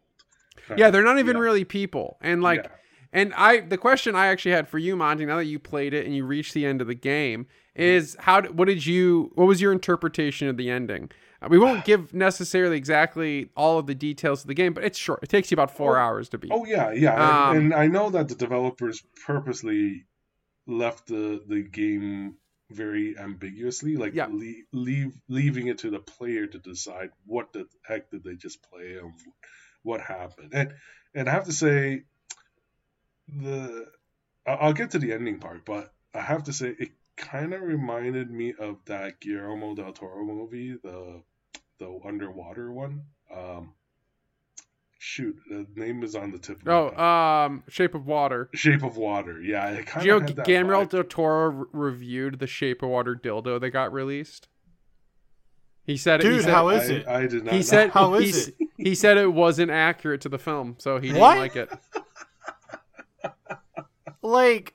yeah 0.78 0.90
they're 0.90 1.04
not 1.04 1.20
even 1.20 1.38
Yeah. 1.38 1.44
really 1.44 1.64
people 1.64 2.18
and 2.22 2.42
like 2.42 2.70
and 3.14 3.34
I, 3.36 3.62
the 3.62 3.78
question 3.78 4.14
I 4.14 4.26
actually 4.28 4.52
had 4.52 4.68
for 4.68 4.78
you, 4.78 4.98
Monty, 4.98 5.26
now 5.26 5.38
that 5.38 5.46
you 5.46 5.58
played 5.58 5.94
it 5.94 6.06
and 6.06 6.14
you 6.14 6.26
reached 6.26 6.54
the 6.54 6.66
end 6.66 6.82
of 6.82 6.88
the 6.88 6.96
game, 6.96 7.48
is 7.74 8.18
how? 8.20 8.42
What 8.42 8.66
did 8.68 8.86
you? 8.86 9.32
What 9.36 9.48
was 9.48 9.62
your 9.62 9.72
interpretation 9.72 10.50
of 10.50 10.58
the 10.58 10.70
ending? 10.70 11.10
We 11.50 11.58
won't 11.60 11.86
give 11.86 12.14
necessarily 12.14 12.78
exactly 12.78 13.50
all 13.56 13.78
of 13.78 13.88
the 13.88 13.96
details 13.96 14.42
of 14.42 14.48
the 14.48 14.54
game, 14.54 14.74
but 14.74 14.84
it's 14.84 14.98
short. 14.98 15.20
It 15.24 15.30
takes 15.30 15.52
you 15.52 15.56
about 15.56 15.72
four 15.72 15.98
Oh, 15.98 16.02
hours 16.02 16.30
to 16.30 16.38
beat. 16.38 16.52
Oh 16.52 16.66
yeah, 16.66 16.92
yeah, 16.92 17.14
Um, 17.50 17.56
and, 17.56 17.66
and 17.66 17.74
I 17.74 17.88
know 17.88 18.10
that 18.10 18.30
the 18.30 18.36
developers 18.36 19.04
purposely 19.26 20.06
left 20.68 21.08
the 21.08 21.44
the 21.48 21.62
game 21.62 22.36
very 22.72 23.16
ambiguously, 23.18 23.96
like 23.96 24.16
Yeah. 24.16 24.28
le- 24.32 24.64
leave 24.74 25.14
leaving 25.28 25.68
it 25.68 25.78
to 25.80 25.92
the 25.92 26.00
player 26.00 26.48
to 26.48 26.58
decide 26.58 27.10
what 27.26 27.54
the 27.54 27.68
heck 27.84 28.10
did 28.10 28.24
they 28.24 28.36
just 28.36 28.64
play 28.64 28.98
and 28.98 29.14
what 29.84 30.02
happened. 30.02 30.52
And 30.54 30.74
and 31.14 31.30
I 31.30 31.32
have 31.32 31.46
to 31.46 31.54
say, 31.54 32.04
the 33.28 33.86
I'll 34.48 34.74
get 34.74 34.92
to 34.92 35.00
the 35.00 35.14
ending 35.14 35.40
part, 35.40 35.66
but 35.66 35.94
I 36.14 36.22
have 36.22 36.44
to 36.46 36.54
say 36.54 36.76
it 36.78 36.92
kind 37.18 37.54
of 37.54 37.62
reminded 37.62 38.30
me 38.30 38.54
of 38.60 38.78
that 38.86 39.20
Guillermo 39.20 39.74
del 39.76 39.94
Toro 39.94 40.24
movie, 40.24 40.78
the 40.84 41.22
the 41.80 42.00
underwater 42.06 42.72
one. 42.72 43.04
Um, 43.36 43.74
shoot, 44.98 45.36
the 45.50 45.66
name 45.76 46.04
is 46.04 46.16
on 46.16 46.32
the 46.32 46.38
tip 46.40 46.60
of 46.60 46.66
my 46.66 46.72
Oh, 46.74 46.90
tongue. 46.90 47.52
um, 47.52 47.64
Shape 47.68 47.96
of 47.96 48.06
Water. 48.06 48.50
Shape 48.54 48.84
of 48.84 48.98
Water. 48.98 49.42
Yeah, 49.42 49.70
it 49.72 49.86
kind 49.86 50.04
Do 50.04 50.08
you 50.10 50.16
of 50.18 50.36
know 50.38 50.44
Guillermo 50.44 50.86
del 50.86 51.04
Toro 51.04 51.48
re- 51.50 51.66
reviewed 51.74 52.40
the 52.40 52.48
Shape 52.48 52.82
of 52.84 52.90
Water 52.90 53.16
dildo 53.22 53.60
that 53.60 53.70
got 53.72 53.92
released? 53.94 54.48
He 55.84 55.98
said, 55.98 56.24
he 56.24 56.30
Dude, 56.30 56.44
said 56.44 56.52
how 56.54 56.70
is 56.70 56.90
I, 56.90 56.94
it? 56.94 57.08
I 57.08 57.28
did 57.28 57.44
not. 57.44 57.52
He 57.54 57.60
know. 57.60 57.64
said 57.64 57.90
How 57.92 58.14
he, 58.16 58.30
is 58.30 58.48
s- 58.48 58.68
he 58.78 58.96
said 58.96 59.18
it 59.18 59.32
wasn't 59.32 59.70
accurate 59.70 60.22
to 60.22 60.30
the 60.30 60.40
film, 60.40 60.76
so 60.80 60.98
he 61.00 61.10
didn't 61.10 61.22
What? 61.22 61.38
like 61.38 61.56
it. 61.56 61.70
Like, 64.24 64.74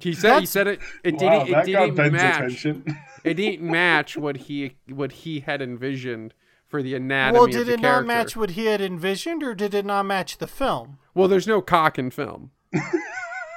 He 0.00 0.14
said 0.14 0.40
he 0.40 0.46
said 0.46 0.66
it 0.66 0.80
it 1.04 1.20
wow, 1.20 1.44
didn't 1.44 1.68
it 1.68 1.94
didn't 1.94 2.12
match 2.14 2.36
attention. 2.38 2.96
it 3.24 3.34
didn't 3.34 3.62
match 3.70 4.16
what 4.16 4.36
he 4.36 4.76
what 4.88 5.12
he 5.12 5.40
had 5.40 5.60
envisioned 5.62 6.34
for 6.68 6.82
the 6.82 6.94
anatomy 6.94 7.38
well, 7.38 7.44
of 7.46 7.50
did 7.52 7.66
the 7.66 7.74
it 7.74 7.80
character. 7.80 8.00
not 8.00 8.06
match 8.06 8.36
what 8.36 8.50
he 8.50 8.66
had 8.66 8.80
envisioned, 8.80 9.42
or 9.42 9.54
did 9.54 9.74
it 9.74 9.84
not 9.84 10.04
match 10.06 10.38
the 10.38 10.46
film? 10.46 10.98
Well, 11.14 11.28
there's 11.28 11.46
no 11.46 11.60
cock 11.60 11.98
in 11.98 12.10
film. 12.10 12.50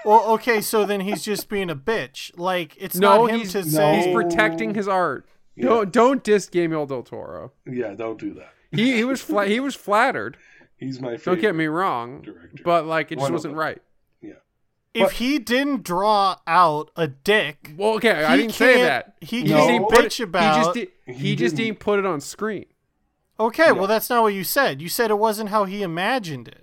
Well, 0.06 0.24
okay, 0.34 0.62
so 0.62 0.86
then 0.86 1.02
he's 1.02 1.24
just 1.24 1.50
being 1.50 1.70
a 1.72 1.76
bitch. 1.76 2.32
Like, 2.38 2.78
it's 2.80 2.96
No, 2.96 3.24
not 3.26 3.32
him 3.32 3.40
he's 3.40 3.54
to 3.54 3.64
he's 3.64 3.74
say. 3.74 4.06
No. 4.06 4.14
protecting 4.14 4.76
his 4.76 4.88
art. 4.88 5.28
Yeah. 5.56 5.66
Don't 5.66 5.92
don't 5.92 6.24
diss 6.24 6.48
Guillermo 6.48 6.86
del 6.86 7.02
Toro. 7.04 7.54
yeah, 7.66 7.94
don't 7.96 8.20
do 8.20 8.34
that. 8.36 8.50
He 8.72 8.94
he 8.98 9.04
was 9.04 9.22
fla- 9.22 9.48
he 9.48 9.60
was 9.60 9.74
flattered. 9.74 10.38
He's 10.78 11.00
my 11.00 11.12
favorite. 11.18 11.24
Don't 11.26 11.42
get 11.42 11.56
me 11.56 11.66
wrong, 11.68 12.22
director. 12.22 12.62
but 12.64 12.86
like 12.86 13.12
it 13.12 13.16
just 13.16 13.22
One 13.22 13.32
of 13.32 13.34
wasn't 13.36 13.54
them. 13.54 13.60
right. 13.60 13.82
If 14.96 15.12
he 15.14 15.40
didn't 15.40 15.84
draw 15.84 16.38
out 16.48 16.92
a 16.96 17.08
dick, 17.08 17.74
Well, 17.78 17.96
okay, 17.96 18.24
I 18.24 18.38
didn't 18.38 18.54
say 18.54 18.82
that. 18.82 19.16
he 19.22 19.42
just 19.44 19.54
can't 19.54 19.68
didn't 19.70 19.90
put 19.90 20.00
bitch 20.00 20.06
it- 20.06 20.14
He 20.18 20.24
about- 20.24 20.56
just 20.64 20.74
did, 20.74 20.88
he, 21.06 21.14
He 21.14 21.36
just 21.36 21.56
didn't. 21.56 21.68
didn't 21.68 21.80
put 21.80 22.00
it 22.00 22.06
on 22.06 22.22
screen. 22.22 22.66
okay, 23.40 23.72
well, 23.72 23.88
that's 23.88 24.10
not 24.10 24.24
what 24.24 24.34
you 24.34 24.44
said. 24.44 24.82
You 24.82 24.90
said 24.90 25.12
it 25.12 25.20
wasn't 25.20 25.50
how 25.50 25.66
he 25.66 25.84
imagined 25.84 26.48
it. 26.48 26.62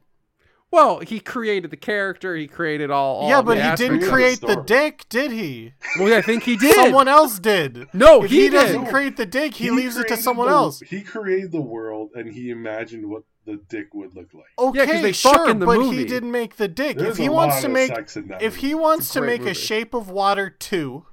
Well, 0.70 1.00
he 1.00 1.20
created 1.20 1.70
the 1.70 1.76
character. 1.76 2.34
He 2.34 2.46
created 2.46 2.90
all. 2.90 3.16
all 3.16 3.28
yeah, 3.28 3.36
the 3.38 3.42
but 3.42 3.56
he 3.58 3.62
didn't 3.62 3.72
aspects 3.72 3.90
of 4.06 4.08
it. 4.08 4.10
create 4.10 4.40
the 4.40 4.52
story. 4.52 4.64
dick, 4.66 5.04
did 5.10 5.30
he? 5.30 5.74
Well, 5.98 6.08
yeah, 6.08 6.16
I 6.16 6.22
think 6.22 6.44
he 6.44 6.56
did. 6.56 6.74
Someone 6.74 7.08
else 7.08 7.38
did. 7.38 7.88
No, 7.92 8.24
if 8.24 8.30
he 8.30 8.44
he, 8.44 8.48
doesn't 8.48 8.84
did. 8.84 8.90
create 8.90 9.18
the 9.18 9.26
dick, 9.26 9.52
he, 9.52 9.70
leaves 9.70 9.98
it 9.98 10.08
to 10.08 10.16
someone 10.16 10.46
the- 10.48 10.54
else. 10.54 10.80
He 10.80 11.02
created 11.02 11.52
the 11.52 11.60
world 11.60 12.12
and 12.14 12.32
he 12.32 12.48
imagined 12.48 13.06
what 13.10 13.24
the 13.44 13.56
dick 13.68 13.92
would 13.94 14.14
look 14.14 14.28
like. 14.34 14.44
Yeah, 14.74 14.84
'cause 14.86 14.94
Okay, 14.94 15.02
they 15.02 15.12
fuck 15.12 15.34
sure, 15.36 15.50
in 15.50 15.58
the 15.58 15.66
but 15.66 15.78
movie. 15.78 15.96
he 15.98 16.04
didn't 16.04 16.30
make 16.30 16.56
the 16.56 16.68
dick. 16.68 16.96
There's 16.98 17.12
if 17.12 17.16
he 17.18 17.26
a 17.26 17.32
wants 17.32 17.56
lot 17.56 17.62
to 17.62 17.68
make, 17.68 17.88
sex 17.88 18.16
in 18.16 18.28
that 18.28 18.42
if 18.42 18.54
movie. 18.56 18.66
he 18.68 18.74
wants 18.74 19.10
a 19.10 19.12
to 19.14 19.20
great 19.20 19.42
make 19.42 19.50
a. 19.50 19.54
Shape 19.54 19.94
of 19.94 20.08
Water 20.10 20.48
two, 20.50 21.06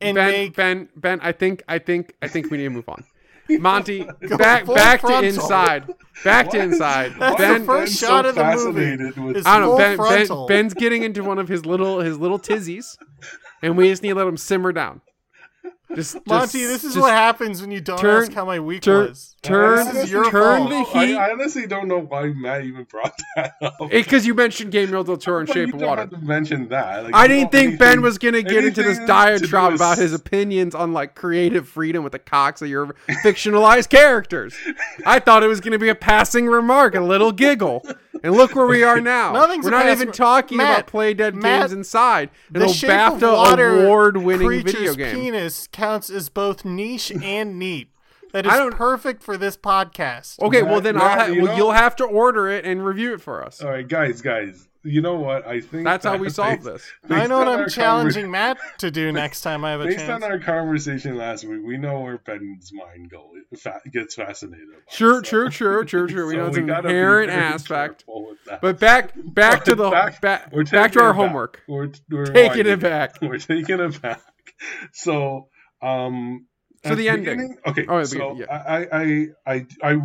and 0.00 0.14
ben, 0.16 0.30
make 0.30 0.56
Ben, 0.56 0.88
Ben, 0.96 1.20
I 1.22 1.32
think, 1.32 1.62
I 1.68 1.78
think, 1.78 2.14
I 2.22 2.28
think 2.28 2.50
we 2.50 2.58
need 2.58 2.64
to 2.64 2.70
move 2.70 2.88
on. 2.88 3.04
Monty, 3.48 4.04
Go 4.28 4.38
back, 4.38 4.64
full 4.66 4.74
back 4.76 5.00
to 5.02 5.20
inside, 5.22 5.92
back 6.24 6.50
to 6.50 6.58
Why 6.58 6.64
is- 6.64 6.72
inside. 6.72 7.12
That's 7.18 7.18
why 7.18 7.30
the 7.30 7.36
Ben, 7.58 7.66
first 7.66 8.00
Ben 8.00 8.08
shot 8.08 8.24
so 8.24 8.28
of 8.30 8.34
the 8.36 8.44
movie. 8.44 8.80
fascinated 8.80 9.16
with- 9.24 9.36
is 9.38 9.46
I 9.46 9.58
don't 9.58 9.70
know. 9.70 9.76
Ben, 9.76 10.28
ben. 10.28 10.46
Ben's 10.46 10.74
getting 10.74 11.02
into 11.02 11.22
one 11.24 11.38
of 11.38 11.48
his 11.48 11.66
little, 11.66 12.00
his 12.00 12.18
little 12.18 12.38
tizzies, 12.38 12.96
and 13.60 13.76
we 13.76 13.88
just 13.90 14.02
need 14.02 14.10
to 14.10 14.14
let 14.14 14.26
him 14.28 14.36
simmer 14.36 14.72
down. 14.72 15.00
Just, 15.94 16.14
Monty, 16.26 16.60
just- 16.60 16.72
this 16.72 16.84
is 16.84 16.94
just 16.94 17.00
what 17.02 17.12
happens 17.12 17.60
when 17.60 17.70
you 17.70 17.80
don't 17.80 17.98
turn- 17.98 18.22
ask 18.24 18.32
how 18.32 18.44
my 18.44 18.58
week 18.60 18.82
turn- 18.82 19.08
was. 19.10 19.36
turn- 19.42 19.86
This 19.94 20.04
is 20.04 20.10
your 20.12 20.30
turn 20.30 20.68
fault. 20.68 20.70
the 20.70 20.82
heat- 21.00 21.16
I, 21.16 21.28
I 21.28 21.32
honestly 21.32 21.66
don't 21.66 21.88
know 21.88 21.98
why 22.00 22.26
Matt 22.34 22.64
even 22.64 22.84
brought 22.84 23.12
that 23.36 23.54
up. 23.60 23.74
It's 23.90 24.06
because 24.06 24.26
you 24.26 24.34
mentioned 24.34 24.72
Gabriel 24.72 25.04
del 25.04 25.16
Toro 25.16 25.40
in 25.40 25.46
But 25.46 25.52
Shape 25.54 25.68
you 25.68 25.74
of 25.74 25.80
Water. 25.80 26.00
have 26.02 26.10
to 26.10 26.18
mention 26.18 26.68
that. 26.68 27.04
Like, 27.04 27.14
I 27.14 27.26
didn't 27.28 27.44
know, 27.52 27.58
think 27.58 27.78
Ben 27.78 28.00
was 28.02 28.18
going 28.18 28.34
to 28.34 28.42
get 28.42 28.64
into 28.64 28.82
this 28.82 28.98
diatribe 29.06 29.74
about 29.74 29.98
his 29.98 30.12
opinions 30.12 30.74
on 30.74 30.92
like 30.92 31.14
creative 31.14 31.68
freedom 31.68 32.02
with 32.04 32.12
the 32.12 32.18
cocks 32.18 32.62
of 32.62 32.68
your 32.68 32.86
fictionalized 33.24 33.88
characters. 33.88 34.54
I 35.04 35.18
thought 35.18 35.42
it 35.42 35.48
was 35.48 35.60
going 35.60 35.72
to 35.72 35.78
be 35.78 35.88
a 35.88 35.94
passing 35.94 36.46
remark, 36.46 36.94
a 36.94 37.00
little 37.00 37.32
giggle. 37.32 37.84
And 38.24 38.34
look 38.34 38.54
where 38.54 38.66
we 38.66 38.84
are 38.84 39.00
now. 39.00 39.32
Nothing's 39.32 39.64
We're 39.64 39.72
not 39.72 39.82
pass- 39.82 40.00
even 40.00 40.12
talking 40.12 40.58
Matt, 40.58 40.80
about 40.88 40.92
Playdead 40.92 41.34
Matt, 41.34 41.62
games 41.62 41.72
inside. 41.72 42.30
An 42.54 42.60
The 42.60 42.66
old 42.66 42.76
shape 42.76 42.90
of 42.90 43.18
BAFTA 43.20 43.32
water 43.36 43.84
award-winning 43.84 44.46
creature's 44.46 44.72
video 44.74 44.94
game. 44.94 45.16
penis 45.16 45.66
counts 45.82 46.10
as 46.10 46.28
both 46.28 46.64
niche 46.64 47.10
and 47.22 47.58
neat. 47.58 47.88
That 48.32 48.46
I 48.46 48.54
is 48.54 48.58
don't- 48.60 48.74
perfect 48.76 49.22
for 49.22 49.36
this 49.36 49.56
podcast. 49.58 50.38
Okay, 50.40 50.62
well 50.62 50.80
then 50.80 50.94
Matt, 50.94 51.04
I'll 51.18 51.26
ha- 51.26 51.32
you 51.32 51.42
well, 51.42 51.52
know- 51.52 51.56
you'll 51.56 51.72
have 51.72 51.96
to 51.96 52.04
order 52.04 52.48
it 52.48 52.64
and 52.64 52.84
review 52.84 53.12
it 53.12 53.20
for 53.20 53.44
us. 53.44 53.60
All 53.62 53.68
right, 53.70 53.86
guys, 53.86 54.22
guys. 54.22 54.68
You 54.84 55.00
know 55.00 55.14
what? 55.14 55.46
I 55.46 55.60
think 55.60 55.84
That's 55.84 56.04
how 56.04 56.12
that 56.12 56.20
we 56.20 56.28
solve 56.40 56.54
based- 56.60 56.64
this. 56.64 56.92
I 57.04 57.08
based 57.08 57.28
know 57.28 57.38
what 57.38 57.46
on 57.48 57.54
I'm 57.54 57.60
our 57.60 57.68
challenging 57.68 58.26
conver- 58.26 58.30
Matt 58.30 58.58
to 58.78 58.90
do 58.90 59.12
next 59.24 59.42
time 59.42 59.64
I 59.66 59.72
have 59.72 59.80
a 59.82 59.84
chance. 59.84 59.96
Based 59.96 60.06
chance. 60.06 60.24
on 60.24 60.30
our 60.30 60.38
conversation 60.38 61.16
last 61.16 61.44
week, 61.44 61.60
we 61.64 61.76
know 61.76 62.00
where 62.00 62.18
Ben's 62.18 62.72
mind 62.72 63.10
goes. 63.10 63.60
Fa- 63.60 63.82
gets 63.92 64.14
fascinated. 64.14 64.66
about, 64.70 64.90
Sure, 64.90 65.16
so- 65.16 65.20
true, 65.30 65.48
true, 65.50 65.84
true, 65.84 66.08
true. 66.08 66.26
We 66.26 66.32
so 66.34 66.38
know 66.40 66.46
it's 66.46 66.56
an 66.56 66.66
gotta 66.66 66.88
be 66.88 66.94
inherent 66.94 67.30
very 67.30 67.42
aspect. 67.42 68.06
careful 68.06 68.28
with 68.30 68.38
that. 68.46 68.60
But 68.62 68.80
back 68.80 69.12
back 69.14 69.64
to 69.66 69.74
the 69.74 69.90
Back- 69.90 70.20
back, 70.22 70.48
we're 70.52 70.64
back 70.64 70.92
to 70.92 71.00
our 71.00 71.10
it 71.10 71.12
back. 71.12 71.16
homework. 71.16 71.62
We're, 71.68 71.90
we're 72.10 72.24
Taking 72.24 72.48
winding 72.48 72.66
it 72.72 72.80
back. 72.80 73.20
We're 73.20 73.36
taking 73.38 73.78
it 73.78 74.00
back. 74.00 74.22
So, 74.92 75.48
um, 75.82 76.46
So 76.84 76.94
the 76.94 77.08
ending. 77.08 77.24
beginning- 77.38 77.58
Okay. 77.66 77.86
Oh, 77.88 78.04
so 78.04 78.36
yeah. 78.36 78.46
I, 78.46 78.86
I, 78.86 79.26
I, 79.46 79.66
I, 79.82 79.98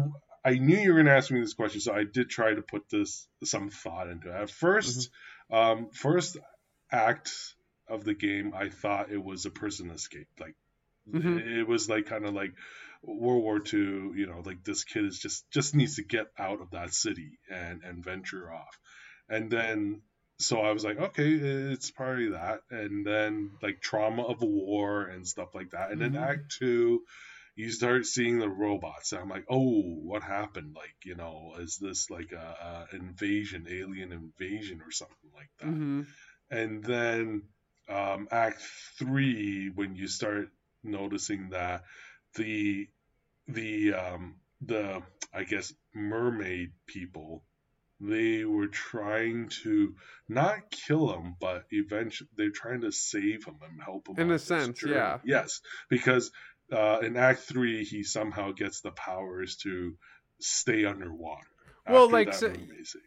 I 0.46 0.52
knew 0.60 0.78
you 0.78 0.90
were 0.90 0.96
going 0.96 1.06
to 1.08 1.12
ask 1.16 1.30
me 1.32 1.40
this 1.40 1.54
question, 1.54 1.82
so 1.82 1.94
I 1.94 2.04
did 2.04 2.30
try 2.30 2.54
to 2.54 2.62
put 2.62 2.90
this 2.90 3.28
some 3.44 3.70
thought 3.70 4.08
into 4.10 4.30
it. 4.30 4.34
At 4.36 4.50
1st 4.50 5.10
Mm-hmm. 5.52 5.56
um, 5.56 5.90
first 5.94 6.38
act 6.92 7.32
of 7.88 8.04
the 8.04 8.14
game, 8.14 8.54
I 8.56 8.70
thought 8.70 9.12
it 9.12 9.24
was 9.24 9.46
a 9.46 9.50
prison 9.50 9.90
escape. 9.92 10.28
Like 10.40 10.56
Mhm. 11.12 11.40
it, 11.40 11.60
it 11.60 11.68
was 11.68 11.90
like 11.90 12.06
kind 12.08 12.26
of 12.26 12.34
like 12.34 12.54
World 13.02 13.44
War 13.44 13.58
II. 13.74 14.12
You 14.20 14.28
know, 14.28 14.42
like 14.46 14.64
this 14.64 14.84
kid 14.84 15.06
is 15.06 15.20
just 15.20 15.50
just 15.52 15.74
needs 15.76 15.96
to 15.96 16.04
get 16.04 16.28
out 16.38 16.60
of 16.62 16.72
that 16.72 16.94
city 16.94 17.40
and 17.50 17.82
and 17.84 18.04
venture 18.04 18.52
off, 18.52 18.78
and 19.30 19.50
then 19.50 20.02
so 20.40 20.62
I 20.62 20.72
was 20.72 20.84
like, 20.84 21.00
okay, 21.00 21.32
it's 21.34 21.92
probably 21.92 22.30
that, 22.30 22.62
and 22.70 23.06
then 23.06 23.52
like 23.62 23.82
trauma 23.82 24.24
of 24.24 24.42
war 24.42 25.04
and 25.04 25.28
stuff 25.28 25.50
like 25.56 25.72
that, 25.72 25.92
and 25.92 26.02
Mhm. 26.02 26.14
then 26.14 26.24
Act 26.24 26.56
Two, 26.60 27.04
you 27.56 27.72
start 27.72 28.06
seeing 28.06 28.40
the 28.40 28.50
robots, 28.50 29.12
and 29.12 29.22
I'm 29.22 29.30
like, 29.30 29.46
oh, 29.50 29.82
what 29.82 30.24
happened? 30.24 30.76
Like, 30.76 30.96
you 31.04 31.16
know, 31.16 31.56
is 31.60 31.78
this 31.78 32.10
like 32.10 32.32
a, 32.32 32.88
a 32.92 32.96
invasion, 32.96 33.68
alien 33.70 34.12
invasion, 34.12 34.82
or 34.82 34.92
something 34.92 35.32
like 35.34 35.50
that? 35.60 35.66
hmm 35.68 36.02
and 36.50 36.84
then 36.84 37.44
um, 37.90 38.28
act 38.32 38.62
three 38.98 39.70
when 39.74 39.96
you 39.96 40.08
start 40.08 40.50
noticing 40.84 41.50
that 41.50 41.84
the 42.36 42.88
the 43.48 43.94
um, 43.94 44.36
the 44.62 45.02
I 45.34 45.44
guess 45.44 45.74
mermaid 45.94 46.72
people 46.88 47.44
they 48.00 48.44
were 48.46 48.68
trying 48.68 49.50
to 49.50 49.96
not 50.30 50.70
kill 50.72 51.12
him 51.14 51.36
but 51.40 51.66
eventually 51.72 52.30
they're 52.38 52.52
trying 52.52 52.82
to 52.82 52.92
save 52.92 53.44
him 53.46 53.56
and 53.68 53.82
help 53.84 54.08
him 54.08 54.20
In 54.20 54.32
a 54.32 54.40
sense, 54.40 54.80
journey. 54.80 54.94
yeah. 54.96 55.18
yes 55.26 55.62
because 55.90 56.32
uh, 56.72 57.00
in 57.02 57.16
act 57.18 57.42
three 57.42 57.84
he 57.84 58.04
somehow 58.04 58.52
gets 58.52 58.82
the 58.82 58.92
powers 58.92 59.56
to 59.58 59.96
stay 60.40 60.86
underwater 60.86 61.48
Well, 61.90 62.10
like, 62.12 62.34
so-. 62.34 62.54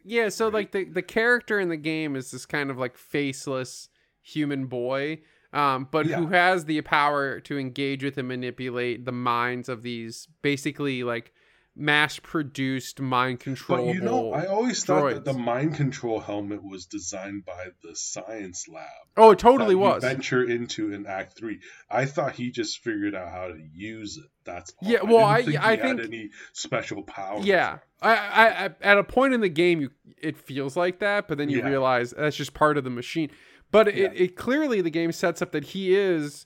Yeah, 0.03 0.29
so 0.29 0.45
Right. 0.45 0.53
like 0.53 0.71
the 0.71 0.83
the 0.85 1.01
character 1.03 1.59
in 1.59 1.69
the 1.69 1.77
game 1.77 2.15
is 2.15 2.31
this 2.31 2.45
kind 2.45 2.69
of 2.71 2.77
like 2.77 2.97
faceless 2.97 3.87
human 4.23 4.65
boy, 4.65 5.21
um, 5.53 5.87
but 5.91 6.05
who 6.07 6.27
has 6.27 6.65
the 6.65 6.81
power 6.81 7.39
to 7.41 7.57
engage 7.57 8.03
with 8.03 8.17
and 8.17 8.27
manipulate 8.27 9.05
the 9.05 9.11
minds 9.11 9.69
of 9.69 9.83
these 9.83 10.27
basically 10.41 11.03
like 11.03 11.31
mass 11.75 12.19
produced 12.19 12.99
mind 12.99 13.39
control. 13.39 13.85
But 13.87 13.95
you 13.95 14.01
know, 14.01 14.33
I 14.33 14.45
always 14.45 14.83
thought 14.83 15.13
that 15.13 15.25
the 15.25 15.33
mind 15.33 15.75
control 15.75 16.19
helmet 16.19 16.63
was 16.63 16.85
designed 16.85 17.45
by 17.45 17.67
the 17.81 17.95
science 17.95 18.67
lab. 18.67 18.85
oh, 19.17 19.31
it 19.31 19.39
totally 19.39 19.75
was. 19.75 20.03
venture 20.03 20.43
into 20.43 20.91
in 20.93 21.05
Act 21.05 21.37
Three. 21.37 21.59
I 21.89 22.05
thought 22.05 22.33
he 22.35 22.51
just 22.51 22.79
figured 22.79 23.15
out 23.15 23.31
how 23.31 23.47
to 23.47 23.57
use 23.73 24.17
it. 24.17 24.25
That's 24.43 24.73
all. 24.83 24.89
Yeah, 24.91 25.03
well, 25.03 25.23
I- 25.23 25.41
didn't 25.43 25.57
I 25.63 25.75
he 25.75 25.81
had 25.81 25.97
think- 25.97 26.01
any 26.09 26.29
special 26.53 27.03
power. 27.03 27.39
Yeah, 27.41 27.77
I, 28.01 28.15
I, 28.15 28.65
I, 28.65 28.69
at 28.81 28.97
a 28.97 29.03
point 29.03 29.33
in 29.33 29.39
the 29.41 29.49
game, 29.49 29.79
you 29.81 29.91
it 30.17 30.37
feels 30.37 30.75
like 30.75 30.99
that, 30.99 31.27
but 31.27 31.37
then 31.37 31.49
you 31.49 31.59
Yeah. 31.59 31.67
realize 31.69 32.11
that's 32.11 32.35
just 32.35 32.53
part 32.53 32.77
of 32.77 32.83
the 32.83 32.89
machine. 32.89 33.31
But 33.71 33.95
Yeah. 33.95 34.05
it, 34.07 34.13
it 34.21 34.35
clearly 34.35 34.81
the 34.81 34.89
game 34.91 35.11
sets 35.13 35.41
up 35.41 35.51
that 35.53 35.63
he 35.63 35.95
is 35.95 36.45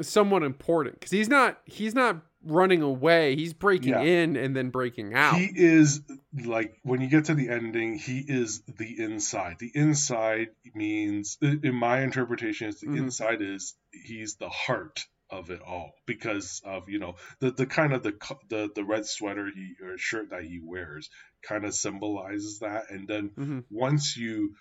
somewhat 0.00 0.42
important 0.42 0.94
because 0.98 1.10
he's 1.10 1.28
not 1.28 1.60
he's 1.66 1.94
not 1.94 2.22
running 2.44 2.82
away. 2.82 3.36
He's 3.36 3.52
breaking 3.52 3.90
Yeah. 3.90 4.02
in 4.02 4.36
and 4.36 4.54
then 4.56 4.70
breaking 4.70 5.14
out. 5.14 5.36
He 5.36 5.50
is 5.54 6.00
like 6.44 6.74
when 6.82 7.00
you 7.00 7.08
get 7.08 7.26
to 7.26 7.34
the 7.34 7.48
ending, 7.48 7.96
he 7.98 8.20
is 8.26 8.62
the 8.66 8.98
inside. 9.00 9.56
The 9.58 9.70
inside 9.74 10.48
means, 10.74 11.36
in 11.42 11.74
my 11.74 12.02
interpretation, 12.02 12.68
is 12.68 12.80
the 12.80 12.86
Mhm. 12.88 12.98
inside 12.98 13.42
is 13.42 13.76
he's 13.92 14.36
the 14.36 14.48
heart 14.48 15.04
of 15.28 15.50
it 15.50 15.60
all 15.62 15.92
because 16.06 16.60
of 16.64 16.88
you 16.88 16.98
know 16.98 17.14
the 17.38 17.52
the 17.52 17.66
kind 17.66 17.92
of 17.92 18.02
the 18.02 18.12
the 18.48 18.68
the 18.74 18.84
red 18.84 19.06
sweater 19.06 19.48
he 19.54 19.74
or 19.84 19.96
shirt 19.96 20.30
that 20.30 20.42
he 20.42 20.58
wears 20.60 21.08
kind 21.42 21.64
of 21.64 21.72
symbolizes 21.74 22.58
that, 22.60 22.90
and 22.90 23.06
then 23.06 23.30
Mhm. 23.38 23.64
once 23.70 24.16
you 24.16 24.54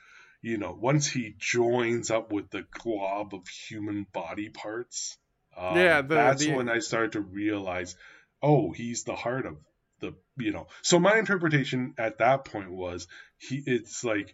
you 0.44 0.58
know 0.58 0.78
once 0.80 1.08
he 1.08 1.34
joins 1.40 2.12
up 2.12 2.32
with 2.32 2.50
the 2.52 2.66
glob 2.72 3.34
of 3.34 3.48
human 3.48 4.06
body 4.14 4.50
parts 4.50 5.18
um, 5.58 5.78
Yeah, 5.78 6.02
the- 6.02 6.16
that's 6.16 6.46
the- 6.46 6.54
when 6.54 6.70
i 6.70 6.80
started 6.80 7.14
to 7.14 7.22
realize 7.22 7.96
oh 8.42 8.72
he's 8.72 9.04
the 9.04 9.16
heart 9.16 9.46
of 9.46 9.58
the 10.00 10.14
you 10.38 10.52
know. 10.52 10.68
So 10.82 11.00
my 11.00 11.18
interpretation 11.18 11.94
at 11.98 12.20
that 12.20 12.46
point 12.46 12.72
was 12.72 13.08
he 13.38 13.62
it's 13.66 14.04
like 14.04 14.34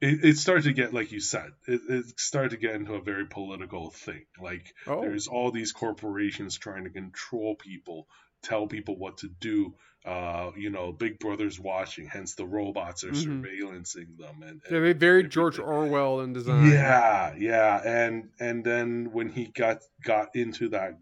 it, 0.00 0.24
it 0.24 0.38
started 0.38 0.64
to 0.64 0.72
get 0.72 0.94
like 0.94 1.12
you 1.12 1.20
said 1.20 1.50
it, 1.66 1.80
it 1.88 2.20
started 2.20 2.50
to 2.52 2.56
get 2.56 2.74
into 2.76 2.94
a 2.94 3.00
very 3.02 3.26
political 3.26 3.90
thing. 3.90 4.24
Like 4.40 4.72
Oh, 4.86 5.00
there's 5.02 5.26
all 5.26 5.50
these 5.50 5.72
corporations 5.72 6.56
trying 6.56 6.84
to 6.84 6.90
control 6.90 7.56
people 7.56 8.06
tell 8.42 8.66
people 8.66 8.96
what 8.96 9.18
to 9.18 9.28
do 9.28 9.74
uh 10.06 10.50
you 10.56 10.70
know 10.70 10.92
big 10.92 11.18
brother's 11.18 11.60
watching 11.60 12.06
hence 12.06 12.34
the 12.34 12.46
robots 12.46 13.04
are 13.04 13.12
Mhm. 13.12 13.42
surveillancing 13.42 14.16
them 14.16 14.42
and, 14.42 14.62
yeah, 14.70 14.76
and 14.78 14.86
they 14.86 14.92
very 14.94 15.24
George. 15.24 15.58
Orwell 15.58 16.20
in 16.20 16.32
design. 16.32 16.72
yeah 16.72 17.34
yeah 17.38 17.80
and 17.84 18.30
and 18.40 18.64
then 18.64 19.10
when 19.12 19.28
he 19.28 19.44
got 19.44 19.82
got 20.02 20.34
into 20.34 20.70
that 20.70 20.98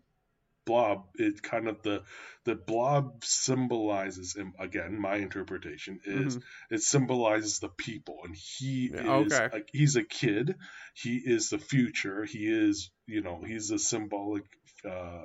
blob 0.67 1.07
it 1.15 1.43
kind 1.43 1.69
of 1.69 1.81
the 1.83 2.03
the 2.45 2.55
blob 2.55 3.25
symbolizes 3.25 4.35
him 4.35 4.53
again 4.59 5.01
my 5.01 5.15
interpretation 5.17 6.01
is 6.05 6.37
Mhm. 6.37 6.43
it 6.71 6.83
symbolizes 6.83 7.59
the 7.61 7.69
people 7.71 8.19
and 8.25 8.35
he 8.37 8.91
Yeah, 8.93 9.21
is 9.21 9.33
okay. 9.33 9.49
like, 9.53 9.69
he's 9.73 9.97
a 9.97 10.03
kid 10.03 10.57
he 10.95 11.17
is 11.25 11.51
the 11.51 11.59
future 11.59 12.25
he 12.25 12.47
is 12.49 12.91
you 13.07 13.23
know 13.23 13.41
he's 13.47 13.71
a 13.71 13.79
symbolic 13.79 14.45
uh 14.85 15.23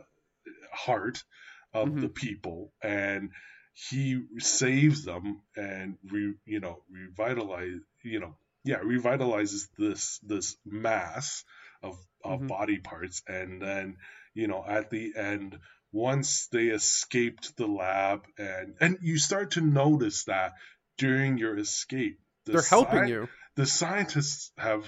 heart 0.71 1.23
of 1.73 1.89
Mhm. 1.89 2.01
the 2.01 2.09
people 2.09 2.71
and 2.81 3.31
he 3.73 4.21
saves 4.37 5.03
them 5.03 5.41
and 5.55 5.97
re, 6.11 6.33
you 6.45 6.59
know 6.59 6.83
revitalize 6.91 7.79
you 8.03 8.19
know 8.19 8.35
yeah 8.63 8.77
revitalizes 8.79 9.67
this 9.77 10.19
this 10.19 10.55
mass 10.65 11.43
of, 11.81 11.97
of 12.23 12.39
Mhm. 12.41 12.47
body 12.47 12.77
parts 12.79 13.23
and 13.27 13.61
then 13.61 13.97
you 14.33 14.47
know 14.47 14.63
at 14.67 14.89
the 14.89 15.13
end 15.15 15.57
once 15.91 16.47
they 16.47 16.67
escaped 16.67 17.55
the 17.57 17.67
lab 17.67 18.25
and 18.37 18.75
and 18.79 18.97
you 19.01 19.17
start 19.17 19.51
to 19.51 19.61
notice 19.61 20.25
that 20.25 20.53
during 20.97 21.37
your 21.37 21.57
escape 21.57 22.19
the 22.45 22.53
They're 22.53 22.61
helping 22.61 23.03
sci- 23.05 23.09
you. 23.09 23.29
the 23.55 23.65
scientists 23.65 24.51
have 24.57 24.87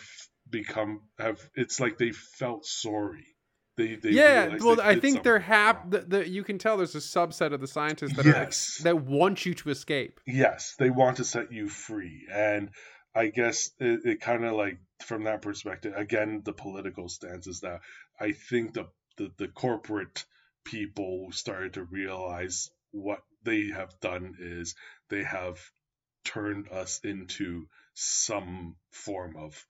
become 0.50 1.02
have 1.18 1.40
it's 1.56 1.80
like 1.80 1.98
they 1.98 2.12
felt 2.12 2.66
sorry 2.66 3.35
they, 3.78 3.96
they 3.96 4.10
yeah, 4.12 4.58
well, 4.62 4.78
they 4.78 4.84
I 4.84 5.00
think 5.00 5.24
they're 5.24 5.36
something 5.40 5.42
hap. 5.54 5.82
wrong. 5.82 5.90
The, 5.90 6.00
the, 6.00 6.30
you 6.30 6.44
can 6.44 6.58
tell 6.58 6.78
there's 6.78 6.96
a 6.96 7.00
subset 7.00 7.52
of 7.54 7.60
the 7.62 7.68
scientists 7.68 8.16
that 8.16 8.26
Yes. 8.26 8.78
are 8.80 8.84
that 8.84 9.02
want 9.02 9.46
you 9.46 9.54
to 9.56 9.70
escape. 9.70 10.20
yes 10.26 10.76
they 10.80 10.90
want 10.90 11.18
to 11.18 11.24
set 11.26 11.52
you 11.52 11.68
free 11.68 12.28
and 12.32 12.70
i 13.14 13.28
guess 13.28 13.70
it, 13.80 14.00
it 14.06 14.22
kind 14.22 14.44
of 14.46 14.54
like 14.54 14.78
from 15.06 15.24
that 15.26 15.42
perspective 15.42 15.94
again 15.96 16.42
the 16.46 16.54
political 16.54 17.08
stance 17.10 17.48
is 17.48 17.60
that 17.62 17.82
i 18.20 18.32
think 18.32 18.74
the, 18.74 18.86
the 19.18 19.32
the 19.38 19.48
corporate 19.48 20.26
people 20.64 21.28
started 21.32 21.74
to 21.74 21.84
realize 21.84 22.70
what 22.92 23.20
they 23.44 23.68
have 23.76 23.94
done 24.00 24.34
is 24.40 24.76
they 25.10 25.24
have 25.24 25.60
turned 26.24 26.68
us 26.72 27.00
into 27.04 27.66
some 27.94 28.76
form 28.92 29.36
of 29.38 29.66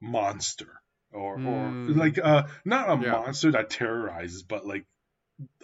monster 0.00 0.72
or 1.12 1.38
Mm. 1.38 1.88
or 1.88 1.94
like 1.94 2.18
uh 2.18 2.44
not 2.64 2.90
a 2.90 2.96
Yeah. 2.96 3.12
monster 3.12 3.52
that 3.52 3.70
terrorizes, 3.70 4.42
but 4.42 4.66
like 4.66 4.86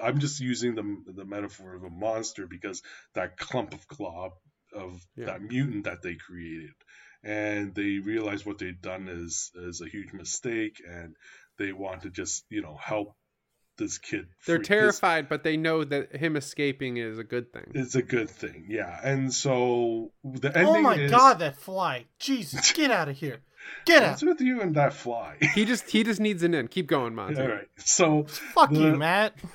I'm 0.03 0.19
just 0.19 0.41
using 0.41 0.75
the 0.75 1.13
the 1.13 1.25
metaphor 1.25 1.75
of 1.75 1.85
a 1.85 1.91
monster 1.91 2.47
because 2.47 2.83
that 3.15 3.37
clump 3.37 3.75
of 3.75 3.87
claw 3.89 4.31
of 4.75 5.01
Yeah. 5.17 5.27
that 5.27 5.43
mutant 5.43 5.85
that 5.85 6.03
they 6.03 6.15
created, 6.15 6.75
and 7.23 7.75
they 7.75 7.99
realize 7.99 8.45
what 8.45 8.59
they've 8.59 8.81
done 8.81 9.09
is 9.09 9.51
is 9.55 9.81
a 9.81 9.89
huge 9.89 10.13
mistake, 10.13 10.83
and 10.89 11.17
they 11.59 11.73
want 11.73 12.03
to 12.03 12.11
just 12.11 12.45
you 12.51 12.63
know 12.63 12.77
help 12.77 13.17
this 13.79 13.97
kid. 13.99 14.27
They're 14.47 14.57
free- 14.57 14.59
this- 14.59 14.69
terrified, 14.69 15.29
but 15.29 15.43
they 15.45 15.57
know 15.57 15.85
that 15.85 16.15
him 16.17 16.37
escaping 16.37 16.97
is 16.99 17.19
a 17.19 17.25
good 17.25 17.53
thing. 17.53 17.71
It's 17.75 17.95
a 17.95 18.03
good 18.03 18.29
thing, 18.29 18.67
yeah. 18.69 18.99
And 19.03 19.33
so 19.33 20.11
the 20.25 20.49
ending. 20.57 20.77
Oh 20.77 20.81
my 20.83 20.97
is, 20.97 21.11
god, 21.11 21.39
that 21.39 21.57
fly! 21.57 22.07
Jesus, 22.19 22.73
get 22.81 22.91
out 22.91 23.09
of 23.09 23.17
here! 23.17 23.39
Get 23.85 24.03
out! 24.03 24.11
What's 24.11 24.23
with 24.25 24.41
you 24.41 24.61
and 24.61 24.75
that 24.77 24.93
fly? 24.93 25.37
He 25.55 25.65
just 25.65 25.91
he 25.91 26.03
just 26.05 26.21
needs 26.21 26.43
an 26.43 26.55
in. 26.55 26.69
Keep 26.69 26.87
going, 26.89 27.15
Monty. 27.15 27.41
All 27.41 27.49
right. 27.49 27.69
So, 27.77 28.25
Fuck 28.25 28.71
the- 28.71 28.81
you, 28.81 28.97
Matt. 28.97 29.35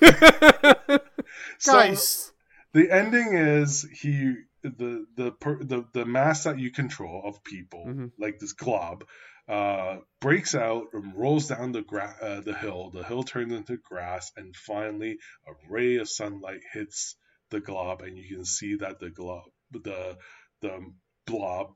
so 1.58 1.72
Guys, 1.72 2.32
the 2.72 2.90
ending 2.90 3.34
is 3.34 3.86
he 4.00 4.34
the 4.62 5.06
the 5.16 5.34
the 5.60 5.84
the 5.92 6.04
mass 6.06 6.44
that 6.44 6.58
you 6.58 6.70
control 6.70 7.22
of 7.24 7.42
people 7.44 7.84
Mhm. 7.86 8.10
like 8.18 8.38
this 8.38 8.52
glob 8.52 9.04
uh 9.48 9.96
breaks 10.20 10.54
out 10.54 10.86
and 10.94 11.14
rolls 11.16 11.48
down 11.48 11.72
the 11.72 11.82
gra- 11.82 12.16
uh, 12.22 12.40
the 12.40 12.54
hill 12.54 12.90
the 12.94 13.02
hill 13.04 13.22
turns 13.22 13.52
into 13.52 13.76
grass 13.76 14.32
and 14.36 14.56
finally 14.56 15.18
a 15.46 15.52
ray 15.70 15.96
of 15.96 16.08
sunlight 16.08 16.60
hits 16.72 17.16
the 17.50 17.60
glob 17.60 18.00
and 18.00 18.16
you 18.16 18.34
can 18.36 18.44
see 18.44 18.76
that 18.76 18.98
the 19.00 19.10
glob 19.10 19.42
the 19.70 20.16
the 20.62 20.78
blob 21.26 21.68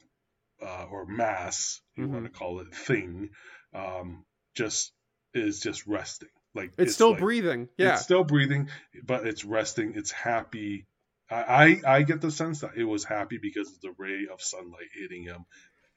uh, 0.63 0.87
or 0.91 1.05
mass 1.07 1.81
you 1.97 2.07
Mhm. 2.07 2.11
want 2.11 2.25
to 2.25 2.31
call 2.31 2.61
it 2.61 2.75
thing 2.75 3.31
um 3.75 4.25
just 4.57 4.93
is 5.35 5.61
just 5.61 5.87
resting 5.87 6.29
like 6.55 6.73
It's, 6.79 6.95
still 6.95 7.11
like- 7.11 7.21
breathing. 7.21 7.69
Yeah. 7.77 7.93
it's 7.95 8.03
still 8.03 8.25
breathing, 8.25 8.71
but 9.05 9.27
it's 9.27 9.45
resting. 9.45 9.93
It's 9.95 10.11
happy. 10.11 10.87
I, 11.31 11.81
I 11.87 12.03
get 12.03 12.23
the 12.23 12.31
sense 12.31 12.61
that 12.63 12.75
it 12.77 12.85
was 12.85 13.05
happy 13.05 13.39
because 13.41 13.71
of 13.71 13.81
the 13.83 13.93
ray 13.99 14.27
of 14.33 14.41
sunlight 14.41 14.89
hitting 14.95 15.25
him, 15.25 15.45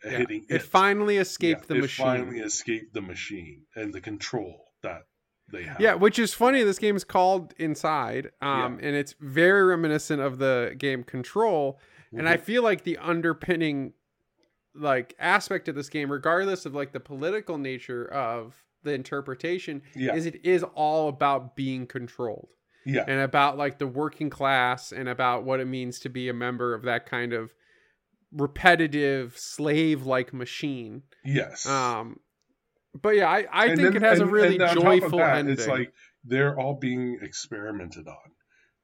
Yeah. 0.04 0.18
hitting 0.20 0.46
it 0.50 0.64
finally 0.64 1.18
escaped 1.18 1.62
Yeah, 1.62 1.66
the 1.68 1.76
it 1.76 1.82
machine. 1.82 2.06
finally 2.06 2.40
escaped 2.40 2.94
the 2.94 3.02
machine 3.02 3.66
and 3.76 3.94
the 3.94 4.02
control 4.02 4.72
that 4.82 5.04
they 5.52 5.64
have. 5.64 5.80
Yeah, 5.80 5.94
which 5.96 6.18
is 6.18 6.34
funny. 6.34 6.64
This 6.64 6.80
game 6.80 6.96
is 6.96 7.04
called 7.04 7.54
Inside, 7.58 8.32
um, 8.42 8.80
and 8.82 8.96
it's 8.96 9.14
very 9.20 9.64
reminiscent 9.64 10.22
of 10.22 10.38
the 10.40 10.76
game 10.78 11.04
Control. 11.04 11.80
And 12.14 12.28
I 12.28 12.38
Mhm. 12.38 12.42
feel 12.42 12.64
like 12.64 12.84
the 12.84 12.98
underpinning, 12.98 13.94
like 14.74 15.16
aspect 15.20 15.68
of 15.68 15.76
this 15.76 15.90
game, 15.90 16.12
regardless 16.12 16.66
of 16.66 16.74
like 16.74 16.94
the 16.94 17.00
political 17.00 17.58
nature 17.58 18.06
of 18.06 18.64
the 18.84 18.94
interpretation, 18.94 19.82
yeah, 19.96 20.16
is 20.16 20.26
it 20.26 20.44
is 20.44 20.64
all 20.64 21.08
about 21.10 21.56
being 21.56 21.86
controlled 21.86 22.50
yeah, 22.86 23.04
and 23.08 23.20
about 23.22 23.58
like 23.58 23.78
the 23.78 23.88
working 23.88 24.30
class 24.30 24.92
and 24.92 25.08
about 25.08 25.44
what 25.44 25.60
it 25.60 25.66
means 25.66 26.00
to 26.00 26.10
be 26.10 26.28
a 26.30 26.34
member 26.34 26.74
of 26.74 26.82
that 26.84 27.06
kind 27.06 27.34
of 27.34 27.54
repetitive 28.32 29.34
slave-like 29.38 30.34
machine. 30.34 31.04
yes. 31.24 31.66
Um, 31.66 32.20
but 33.00 33.16
yeah, 33.16 33.30
I, 33.30 33.46
I 33.52 33.66
And 33.68 33.78
think 33.80 33.94
then- 33.94 34.04
it 34.04 34.06
has 34.06 34.20
a 34.20 34.26
really 34.26 34.58
and 34.58 34.60
top 34.60 34.76
of 34.78 34.84
joyful 34.84 35.20
that, 35.20 35.38
ending. 35.38 35.54
It's 35.54 35.68
like 35.68 35.94
they're 36.26 36.58
all 36.60 36.76
being 36.80 37.20
experimented 37.22 38.08
on, 38.08 38.32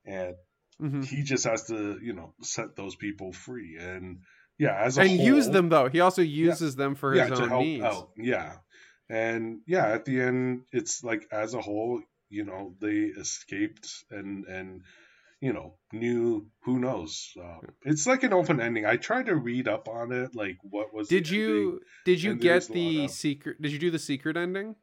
and 0.05 0.35
Mhm. 0.81 1.03
he 1.05 1.23
just 1.23 1.43
has 1.45 1.65
to 1.67 1.99
you 2.01 2.13
know 2.13 2.33
set 2.41 2.75
those 2.75 2.95
people 2.95 3.33
free 3.33 3.77
and 3.79 4.19
yeah 4.59 4.75
as 4.79 4.97
a 4.97 5.01
and 5.01 5.11
use 5.11 5.49
them 5.49 5.69
though. 5.69 5.89
He 5.89 5.99
also 6.01 6.21
uses 6.21 6.75
them 6.75 6.95
for 6.95 7.13
his 7.13 7.29
yeah, 7.29 7.35
to 7.35 7.43
own 7.43 7.49
help 7.49 7.61
needs. 7.63 7.83
out. 7.83 8.09
Yeah. 8.17 8.53
And 9.09 9.61
yeah, 9.65 9.87
at 9.87 10.05
the 10.05 10.21
end, 10.21 10.63
it's 10.71 11.03
like 11.03 11.27
as 11.31 11.53
a 11.53 11.61
whole, 11.61 12.01
you 12.29 12.43
know, 12.45 12.75
they 12.79 13.05
escaped 13.19 13.89
and 14.11 14.45
and 14.45 14.81
you 15.41 15.53
know 15.53 15.75
new. 15.93 16.47
who 16.63 16.79
knows. 16.79 17.33
Um, 17.39 17.61
it's 17.83 18.05
like 18.07 18.23
an 18.23 18.33
open 18.33 18.59
ending. 18.59 18.85
I 18.85 18.97
tried 18.97 19.27
to 19.27 19.35
read 19.35 19.67
up 19.67 19.87
on 19.87 20.11
it, 20.11 20.35
like 20.35 20.57
what 20.63 20.93
was. 20.93 21.07
the 21.07 21.15
Did 21.15 21.29
you 21.29 21.47
ending. 21.55 21.79
did 22.05 22.23
you 22.23 22.35
get 22.35 22.41
there's 22.41 22.69
a 22.69 22.73
lot 22.73 22.77
the 22.77 23.07
secret? 23.07 23.61
Did 23.61 23.71
you 23.71 23.79
do 23.79 23.91
the 23.91 23.99
secret 23.99 24.37
ending? 24.37 24.75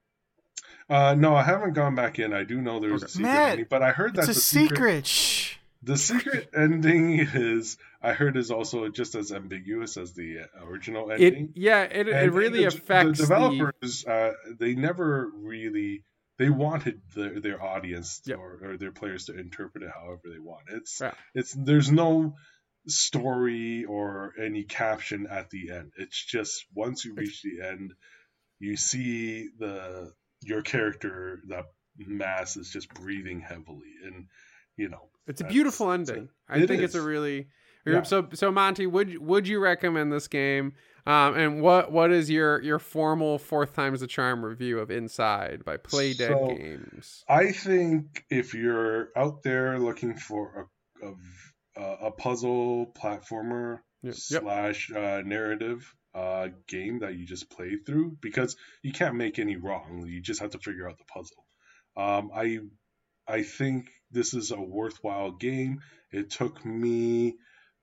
Uh, 0.88 1.14
no, 1.14 1.34
I 1.34 1.42
haven't 1.42 1.72
gone 1.74 1.94
back 1.94 2.18
in. 2.18 2.32
I 2.32 2.44
do 2.44 2.60
know 2.60 2.78
there's 2.80 3.02
a 3.02 3.08
secret 3.08 3.22
Matt, 3.22 3.50
ending, 3.52 3.66
but 3.70 3.82
I 3.82 3.90
heard 3.90 4.16
it's 4.16 4.28
a 4.28 4.32
the 4.32 4.34
secret. 4.34 5.06
Shh. 5.06 5.56
The 5.82 5.96
secret 5.98 6.48
ending 6.56 7.18
is, 7.20 7.76
I 8.00 8.14
heard, 8.14 8.38
is 8.38 8.50
also 8.50 8.88
just 8.88 9.14
as 9.14 9.32
ambiguous 9.32 9.98
as 9.98 10.14
the 10.14 10.38
uh, 10.40 10.64
original 10.64 11.10
It 11.10 11.20
ending. 11.20 11.52
yeah, 11.54 11.82
it, 11.82 12.08
it 12.08 12.32
really 12.32 12.60
the, 12.60 12.64
affects 12.68 13.18
the 13.18 13.26
the, 13.26 13.28
developers. 13.28 14.04
uh, 14.06 14.32
they 14.58 14.74
never 14.74 15.30
really 15.34 16.02
they 16.38 16.50
wanted 16.50 17.00
their 17.14 17.40
their 17.40 17.62
audience 17.62 18.20
Yep. 18.26 18.38
or, 18.38 18.60
or 18.62 18.76
their 18.76 18.92
players 18.92 19.26
to 19.26 19.38
interpret 19.38 19.84
it 19.84 19.90
however 19.94 20.22
they 20.32 20.38
want. 20.40 20.64
It's 20.68 21.00
Yeah. 21.00 21.12
it's 21.34 21.52
there's 21.52 21.90
no 21.90 22.34
story 22.86 23.84
or 23.84 24.34
any 24.40 24.64
caption 24.64 25.26
at 25.26 25.50
the 25.50 25.70
end. 25.70 25.92
It's 25.96 26.22
just 26.24 26.64
once 26.74 27.04
you 27.04 27.14
reach 27.14 27.42
the 27.42 27.66
end, 27.66 27.92
you 28.58 28.76
see 28.76 29.48
the 29.58 30.12
your 30.42 30.62
character 30.62 31.40
that 31.48 31.64
mass 31.96 32.56
is 32.56 32.70
just 32.70 32.92
breathing 32.92 33.40
heavily 33.40 33.92
and 34.04 34.26
you 34.76 34.88
know 34.88 35.08
It's 35.26 35.40
a 35.40 35.44
beautiful 35.44 35.90
ending. 35.92 36.28
I 36.48 36.58
it 36.58 36.68
think 36.68 36.82
it's 36.82 36.94
a 36.94 37.02
really 37.02 37.48
Yeah. 37.86 38.02
so 38.02 38.28
so 38.34 38.50
Monty. 38.50 38.86
Would 38.86 39.18
would 39.18 39.48
you 39.48 39.60
recommend 39.60 40.12
this 40.12 40.28
game? 40.28 40.74
Um, 41.06 41.36
and 41.36 41.60
what 41.60 41.92
what 41.92 42.10
is 42.10 42.30
your 42.30 42.62
your 42.62 42.78
formal 42.78 43.38
fourth 43.38 43.74
times 43.74 44.00
the 44.00 44.06
charm 44.06 44.44
review 44.44 44.78
of 44.78 44.90
Inside 44.90 45.64
by 45.64 45.76
Playdead 45.76 46.28
So, 46.28 46.46
Games? 46.56 47.24
I 47.28 47.52
think 47.52 48.24
if 48.30 48.54
you're 48.54 49.08
out 49.16 49.42
there 49.42 49.78
looking 49.78 50.14
for 50.14 50.70
a 51.02 51.12
a, 51.76 52.06
a 52.06 52.10
puzzle 52.10 52.92
platformer 52.98 53.80
Yep. 54.02 54.14
Slash 54.14 54.92
uh, 54.92 55.22
narrative 55.24 55.90
uh, 56.14 56.48
game 56.68 56.98
that 56.98 57.16
you 57.16 57.24
just 57.24 57.48
play 57.48 57.76
through, 57.86 58.18
because 58.20 58.54
you 58.82 58.92
can't 58.92 59.14
make 59.14 59.38
any 59.38 59.56
wrong. 59.56 60.04
You 60.06 60.20
just 60.20 60.42
have 60.42 60.50
to 60.50 60.58
figure 60.58 60.86
out 60.86 60.98
the 60.98 61.04
puzzle. 61.06 61.46
Um, 61.96 62.30
I 62.34 62.58
I 63.26 63.42
think 63.44 63.88
this 64.10 64.34
is 64.34 64.50
a 64.50 64.60
worthwhile 64.60 65.32
game. 65.32 65.80
It 66.12 66.28
took 66.30 66.62
me 66.66 67.36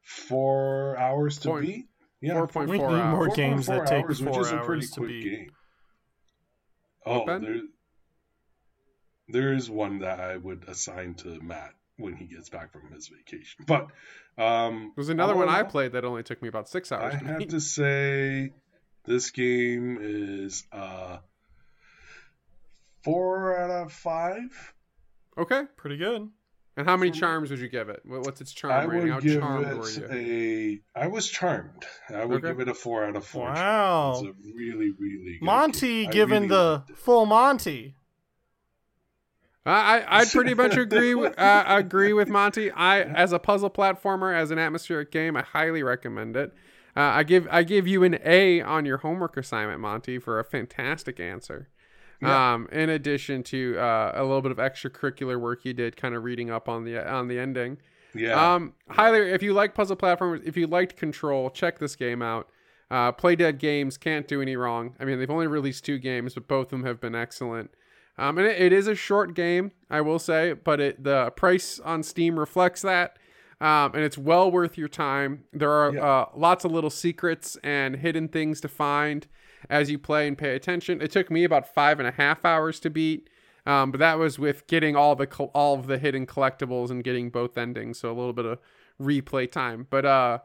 four 0.04 0.96
hours 0.98 1.40
to 1.40 1.50
Point- 1.50 1.66
beat. 1.66 1.86
Yeah, 2.22 2.34
Four 2.36 2.48
point 2.48 2.70
We 2.70 2.78
need 2.78 2.84
more 2.84 3.28
4.4 3.30 3.36
games 3.36 3.66
that 3.66 3.88
take 3.88 4.06
hours, 4.06 4.22
which 4.22 4.34
four 4.34 4.42
is 4.42 4.52
a 4.52 4.58
pretty 4.58 4.82
hours 4.82 4.92
to 4.92 5.00
quick 5.00 5.10
beat. 5.10 5.24
game. 5.24 5.52
Oh, 7.04 7.26
there, 7.26 7.62
there 9.28 9.54
is 9.54 9.70
one 9.70 10.00
that 10.00 10.20
I 10.20 10.38
would 10.38 10.66
assign 10.68 11.16
to 11.16 11.40
Matt 11.42 11.74
when 11.98 12.16
he 12.16 12.26
gets 12.26 12.50
back 12.50 12.72
from 12.72 12.92
his 12.92 13.08
vacation. 13.08 13.66
But 13.68 13.88
um, 14.38 14.94
There's 14.96 15.10
another 15.10 15.36
one 15.36 15.50
I 15.50 15.64
played 15.64 15.94
that 15.94 16.06
only 16.06 16.22
took 16.24 16.42
me 16.44 16.48
about 16.48 16.70
six 16.70 16.92
hours. 16.92 17.16
I 17.16 17.20
to 17.20 17.26
have 17.26 17.40
beat. 17.40 17.50
to 17.50 17.60
say, 17.60 18.52
this 19.06 19.32
game 19.32 19.98
is 20.00 20.64
uh, 20.72 21.18
four 23.04 23.58
out 23.58 23.72
of 23.72 23.92
five. 23.92 24.74
Okay. 25.38 25.64
Pretty 25.76 25.98
good. 25.98 26.30
And 26.78 26.88
how 26.88 26.96
many 26.96 27.12
charms 27.12 27.50
would 27.52 27.60
you 27.60 27.68
give 27.68 27.90
it? 27.90 28.02
What's 28.06 28.40
its 28.40 28.54
charm 28.54 28.72
I 28.72 28.84
rating? 28.86 29.10
How 29.10 29.16
would 29.16 29.24
give 29.26 29.40
charmed 29.42 29.78
were 29.78 29.90
it 29.90 29.98
you? 29.98 30.82
a. 30.96 31.02
I 31.04 31.08
was 31.08 31.28
charmed. 31.28 31.86
I 32.10 32.24
would 32.24 32.38
Okay. 32.44 32.48
give 32.48 32.62
it 32.62 32.70
a 32.70 32.74
four 32.74 33.04
out 33.06 33.16
of 33.18 33.26
four. 33.26 33.48
Wow. 33.50 34.12
It's 34.14 34.22
a 34.24 34.34
really, 34.56 34.92
really 34.98 35.38
good 35.40 35.46
Monty 35.46 36.08
game. 36.08 36.32
I 36.32 36.36
really 36.36 36.48
the 36.48 36.84
full 36.96 37.26
Monty. 37.26 37.96
I 39.66 40.00
I 40.00 40.20
I'd 40.20 40.32
pretty 40.32 40.54
much 40.54 40.76
agree 40.78 41.14
with 41.14 41.38
uh, 41.38 41.64
agree 41.68 42.14
with 42.14 42.30
Monty. 42.30 42.72
I 42.72 43.02
as 43.02 43.32
a 43.34 43.40
puzzle 43.40 43.70
platformer, 43.70 44.34
as 44.36 44.50
an 44.50 44.58
atmospheric 44.58 45.12
game, 45.12 45.36
I 45.38 45.42
highly 45.44 45.84
recommend 45.84 46.36
it. 46.36 46.54
Uh, 46.96 47.02
I 47.02 47.24
give 47.24 47.48
I 47.52 47.64
give 47.64 47.88
you 47.88 48.04
an 48.04 48.18
A 48.24 48.62
on 48.62 48.86
your 48.86 48.98
homework 49.00 49.38
assignment, 49.38 49.80
Monty, 49.82 50.20
for 50.20 50.40
a 50.40 50.44
fantastic 50.44 51.20
answer. 51.20 51.70
Yeah. 52.22 52.54
Um, 52.54 52.68
in 52.72 52.90
addition 52.90 53.42
to 53.44 53.78
uh, 53.80 54.12
a 54.16 54.22
little 54.24 54.42
bit 54.42 54.52
of 54.52 54.58
extracurricular 54.58 55.40
work 55.40 55.66
you 55.66 55.74
did, 55.74 55.98
kind 55.98 56.14
of 56.16 56.24
reading 56.24 56.52
up 56.52 56.70
on 56.70 56.84
the 56.84 56.98
on 57.12 57.28
the 57.28 57.40
ending. 57.40 57.78
Yeah. 58.14 58.54
Um, 58.56 58.74
highly, 58.90 59.32
if 59.32 59.42
you 59.42 59.54
like 59.54 59.74
puzzle 59.74 59.96
platformers, 59.96 60.46
if 60.46 60.56
you 60.58 60.68
liked 60.68 60.98
Control, 60.98 61.50
check 61.50 61.80
this 61.80 61.96
game 61.96 62.22
out. 62.22 62.50
Uh, 62.92 63.12
Playdead 63.12 63.58
Games 63.58 63.98
can't 63.98 64.28
do 64.28 64.42
any 64.42 64.56
wrong. 64.58 64.96
I 65.00 65.06
mean, 65.06 65.18
they've 65.18 65.32
only 65.32 65.48
released 65.48 65.86
two 65.86 65.98
games, 65.98 66.34
but 66.34 66.48
both 66.48 66.66
of 66.68 66.70
them 66.72 66.84
have 66.84 67.00
been 67.00 67.16
excellent. 67.16 67.72
Um, 68.18 68.38
and 68.38 68.46
it, 68.46 68.62
it 68.62 68.74
is 68.74 68.88
a 68.88 68.96
short 68.96 69.34
game, 69.34 69.72
I 69.90 70.02
will 70.02 70.20
say, 70.20 70.54
but 70.54 70.80
it 70.82 71.04
the 71.04 71.32
price 71.32 71.80
on 71.80 72.04
Steam 72.04 72.38
reflects 72.38 72.82
that. 72.82 73.18
Um, 73.62 73.94
and 73.94 74.04
it's 74.04 74.18
well 74.18 74.52
worth 74.52 74.78
your 74.78 74.90
time. 74.90 75.46
There 75.54 75.72
are 75.72 75.94
Yeah. 75.94 76.04
uh, 76.06 76.26
lots 76.36 76.66
of 76.66 76.72
little 76.72 76.90
secrets 76.90 77.58
and 77.64 77.96
hidden 77.96 78.28
things 78.28 78.60
to 78.62 78.68
find 78.68 79.26
as 79.70 79.90
you 79.90 80.00
play 80.00 80.28
and 80.28 80.38
pay 80.38 80.56
attention. 80.56 81.02
It 81.02 81.12
took 81.12 81.30
me 81.32 81.44
about 81.44 81.74
five 81.74 82.00
and 82.00 82.08
a 82.08 82.12
half 82.12 82.46
hours 82.46 82.80
to 82.82 82.90
beat, 82.90 83.30
um, 83.66 83.92
but 83.92 84.00
that 84.00 84.18
was 84.18 84.40
with 84.40 84.68
getting 84.68 84.96
all 84.96 85.16
the 85.16 85.28
col- 85.28 85.52
all 85.54 85.76
of 85.76 85.88
the 85.88 85.98
hidden 85.98 86.26
collectibles 86.26 86.90
and 86.90 87.04
getting 87.04 87.30
both 87.30 87.58
endings, 87.58 88.00
so 88.00 88.10
a 88.10 88.14
little 88.14 88.34
bit 88.34 88.46
of 88.46 88.60
replay 89.02 89.52
time. 89.52 89.88
But 89.90 90.06
uh, 90.06 90.40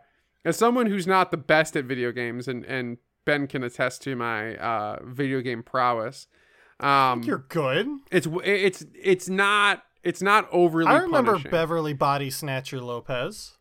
as 0.45 0.57
someone 0.57 0.87
who's 0.87 1.07
not 1.07 1.31
the 1.31 1.37
best 1.37 1.77
at 1.77 1.85
video 1.85 2.13
games 2.13 2.49
and 2.49 2.65
and 2.65 2.99
Ben 3.27 3.47
can 3.47 3.63
attest 3.63 4.03
to 4.03 4.17
my 4.17 4.57
uh, 4.57 4.99
video 5.05 5.43
game 5.43 5.63
prowess. 5.63 6.29
Um, 6.81 7.23
You're 7.23 7.45
good. 7.49 7.89
it's 8.11 8.29
it's 8.45 8.87
it's 8.95 9.29
not 9.29 9.83
it's 10.03 10.23
not 10.23 10.49
overly. 10.51 10.87
I 10.87 10.99
remember 10.99 11.33
punishing. 11.33 11.51
Beverly 11.51 11.93
Body 11.93 12.31
Snatcher 12.31 12.81
Lopez. 12.81 13.59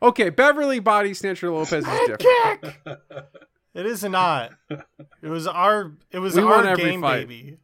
Okay, 0.00 0.30
Beverly 0.30 0.78
Body 0.78 1.12
Snatcher 1.12 1.50
Lopez 1.50 1.84
is 1.86 2.00
different. 2.06 2.76
Kick. 3.74 3.80
it 3.80 3.86
is 3.86 4.04
not. 4.04 4.52
It 5.22 5.28
was 5.28 5.46
our. 5.46 5.96
It 6.10 6.18
was 6.20 6.36
We 6.36 6.42
our 6.42 6.76
game, 6.76 7.00
fight. 7.00 7.28
baby. 7.28 7.58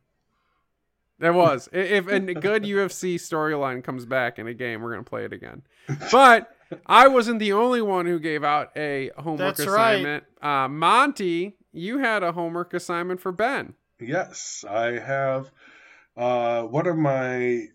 There 1.18 1.32
was. 1.32 1.68
If 1.72 2.08
a 2.08 2.18
good 2.20 2.62
UFC 2.64 3.14
storyline 3.14 3.82
comes 3.84 4.04
back 4.04 4.38
in 4.38 4.46
a 4.48 4.54
game, 4.54 4.82
we're 4.82 4.90
gonna 4.90 5.04
play 5.04 5.24
it 5.24 5.32
again. 5.32 5.62
But 6.10 6.50
I 6.86 7.08
wasn't 7.08 7.38
the 7.38 7.52
only 7.52 7.80
one 7.82 8.06
who 8.06 8.18
gave 8.18 8.42
out 8.42 8.72
a 8.76 9.10
homework 9.16 9.56
That's 9.56 9.68
right. 9.68 9.92
assignment. 9.94 10.24
Uh, 10.42 10.68
Monty, 10.68 11.56
you 11.72 11.98
had 11.98 12.22
a 12.22 12.32
homework 12.32 12.74
assignment 12.74 13.20
for 13.20 13.30
Ben. 13.32 13.74
Yes, 14.00 14.64
I 14.68 14.98
have. 14.98 15.50
Uh, 16.16 16.62
one 16.62 16.86
of 16.86 16.96
my 16.96 17.66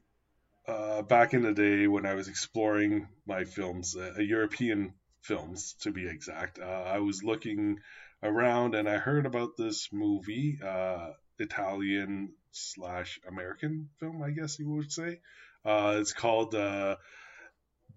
uh, 0.67 1.01
back 1.03 1.34
in 1.34 1.41
the 1.41 1.53
day 1.53 1.88
when 1.88 2.05
I 2.05 2.13
was 2.15 2.27
exploring 2.27 3.07
my 3.25 3.43
films, 3.45 3.95
uh, 3.95 4.19
European 4.19 4.93
films 5.21 5.75
to 5.82 5.91
be 5.91 6.07
exact, 6.07 6.59
uh, 6.59 6.63
I 6.65 6.99
was 6.99 7.23
looking 7.23 7.80
around 8.22 8.76
and 8.76 8.88
I 8.88 8.97
heard 8.97 9.26
about 9.26 9.57
this 9.57 9.89
movie, 9.91 10.59
uh, 10.65 11.11
Italian 11.38 12.34
slash 12.51 13.20
American 13.28 13.89
film, 13.99 14.22
I 14.22 14.32
guess 14.32 14.59
you 14.59 14.70
would 14.70 14.91
say. 14.91 15.20
Uh, 15.65 15.97
it's 15.99 16.13
called 16.13 16.55
uh, 16.55 16.95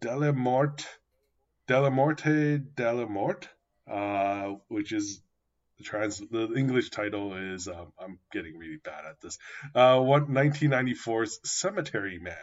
Della 0.01 0.33
Morte, 0.33 0.85
Della 1.67 1.91
Morte, 1.91 2.59
Della 2.59 3.07
Morte, 3.07 3.49
uh, 3.91 4.55
which 4.69 4.93
is 4.93 5.23
the 5.79 5.85
trans 5.85 6.19
the 6.19 6.53
English 6.55 6.91
title 6.91 7.35
is 7.35 7.69
um, 7.69 7.93
I'm 7.99 8.19
getting 8.33 8.59
really 8.59 8.79
bad 8.83 9.05
at 9.09 9.21
this. 9.21 9.39
Uh, 9.75 10.01
what 10.01 10.29
1994's 10.29 11.41
Cemetery 11.45 12.19
Man. 12.19 12.37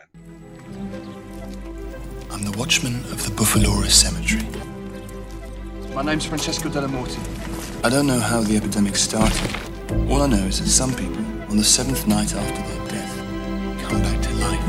I'm 2.32 2.44
the 2.44 2.56
watchman 2.58 2.96
of 3.12 3.24
the 3.24 3.32
Buffalora 3.32 3.90
Cemetery. 3.90 4.69
My 6.00 6.06
name's 6.06 6.24
Francesco 6.24 6.70
Della 6.70 6.88
Morte. 6.88 7.18
I 7.84 7.90
don't 7.90 8.08
know 8.08 8.22
how 8.22 8.40
the 8.40 8.56
epidemic 8.56 8.96
started. 8.96 9.54
All 10.10 10.22
I 10.22 10.28
know 10.28 10.46
is 10.46 10.62
that 10.62 10.70
some 10.70 10.96
people, 10.96 11.18
on 11.52 11.58
the 11.58 11.64
seventh 11.66 12.08
night 12.08 12.34
after 12.34 12.62
their 12.62 12.88
death, 12.88 13.18
come 13.82 14.02
back 14.02 14.22
to 14.22 14.34
life. 14.36 14.64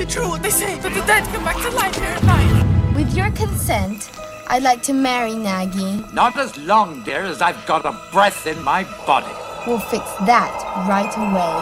It's 0.00 0.14
true 0.14 0.30
what 0.30 0.42
they 0.42 0.48
say, 0.48 0.78
that 0.78 0.94
the 0.94 1.02
dead 1.02 1.24
come 1.24 1.44
back 1.44 1.56
to 1.56 1.70
life 1.72 1.94
here 1.94 2.04
at 2.04 2.24
night. 2.24 2.96
With 2.96 3.14
your 3.14 3.30
consent, 3.32 4.10
I'd 4.46 4.62
like 4.62 4.82
to 4.84 4.94
marry 4.94 5.32
Gnaghi. 5.32 6.10
Not 6.14 6.38
as 6.38 6.56
long, 6.56 7.02
dear, 7.02 7.24
as 7.24 7.42
I've 7.42 7.66
got 7.66 7.84
a 7.84 7.92
breath 8.12 8.46
in 8.46 8.62
my 8.64 8.84
body. 9.06 9.30
We'll 9.66 9.78
fix 9.78 10.10
that 10.24 10.56
right 10.88 11.14
away. 11.18 11.60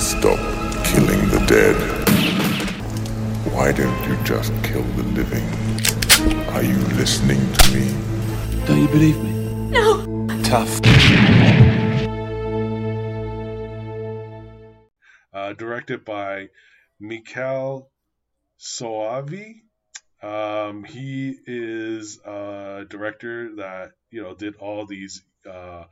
Stop 0.00 0.40
killing 0.84 1.28
the 1.28 1.38
dead. 1.46 1.89
Why 3.60 3.72
don't 3.72 4.08
you 4.08 4.16
just 4.24 4.54
kill 4.62 4.82
the 4.82 5.02
living? 5.02 5.44
Are 6.48 6.62
you 6.62 6.78
listening 6.96 7.40
to 7.52 7.74
me? 7.74 8.64
Don't 8.64 8.80
you 8.80 8.88
believe 8.88 9.22
me? 9.22 9.32
No. 9.68 10.26
Tough. 10.44 10.80
uh, 15.34 15.52
directed 15.52 16.06
by 16.06 16.48
Michele 16.98 17.90
Soavi. 18.58 19.56
Um, 20.22 20.82
he 20.84 21.36
is 21.46 22.18
a 22.24 22.86
director 22.88 23.56
that 23.56 23.90
you 24.10 24.22
know 24.22 24.34
did 24.34 24.56
all 24.56 24.86
these 24.86 25.22
uh, 25.46 25.84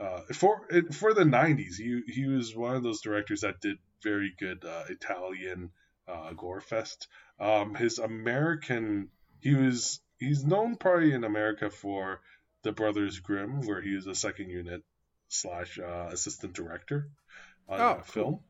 uh, 0.00 0.20
for 0.32 0.66
for 0.92 1.12
the 1.12 1.24
'90s. 1.24 1.76
He 1.76 2.00
he 2.08 2.26
was 2.26 2.56
one 2.56 2.74
of 2.74 2.82
those 2.82 3.02
directors 3.02 3.42
that 3.42 3.60
did 3.60 3.76
very 4.02 4.32
good 4.38 4.64
uh, 4.64 4.84
Italian 4.88 5.72
uh, 6.12 6.32
gore 6.34 6.60
fest. 6.60 7.08
Um, 7.40 7.74
his 7.74 7.98
American 7.98 9.08
he 9.40 9.54
was 9.54 10.00
he's 10.18 10.44
known 10.44 10.76
probably 10.76 11.12
in 11.12 11.24
America 11.24 11.70
for 11.70 12.20
the 12.62 12.72
Brothers 12.72 13.18
Grimm, 13.18 13.66
where 13.66 13.80
he 13.80 13.94
was 13.94 14.06
a 14.06 14.14
second 14.14 14.50
unit 14.50 14.82
slash 15.28 15.78
uh, 15.78 16.08
assistant 16.12 16.52
director 16.52 17.08
on 17.68 17.80
Oh, 17.80 17.94
that 17.94 18.06
film. 18.06 18.40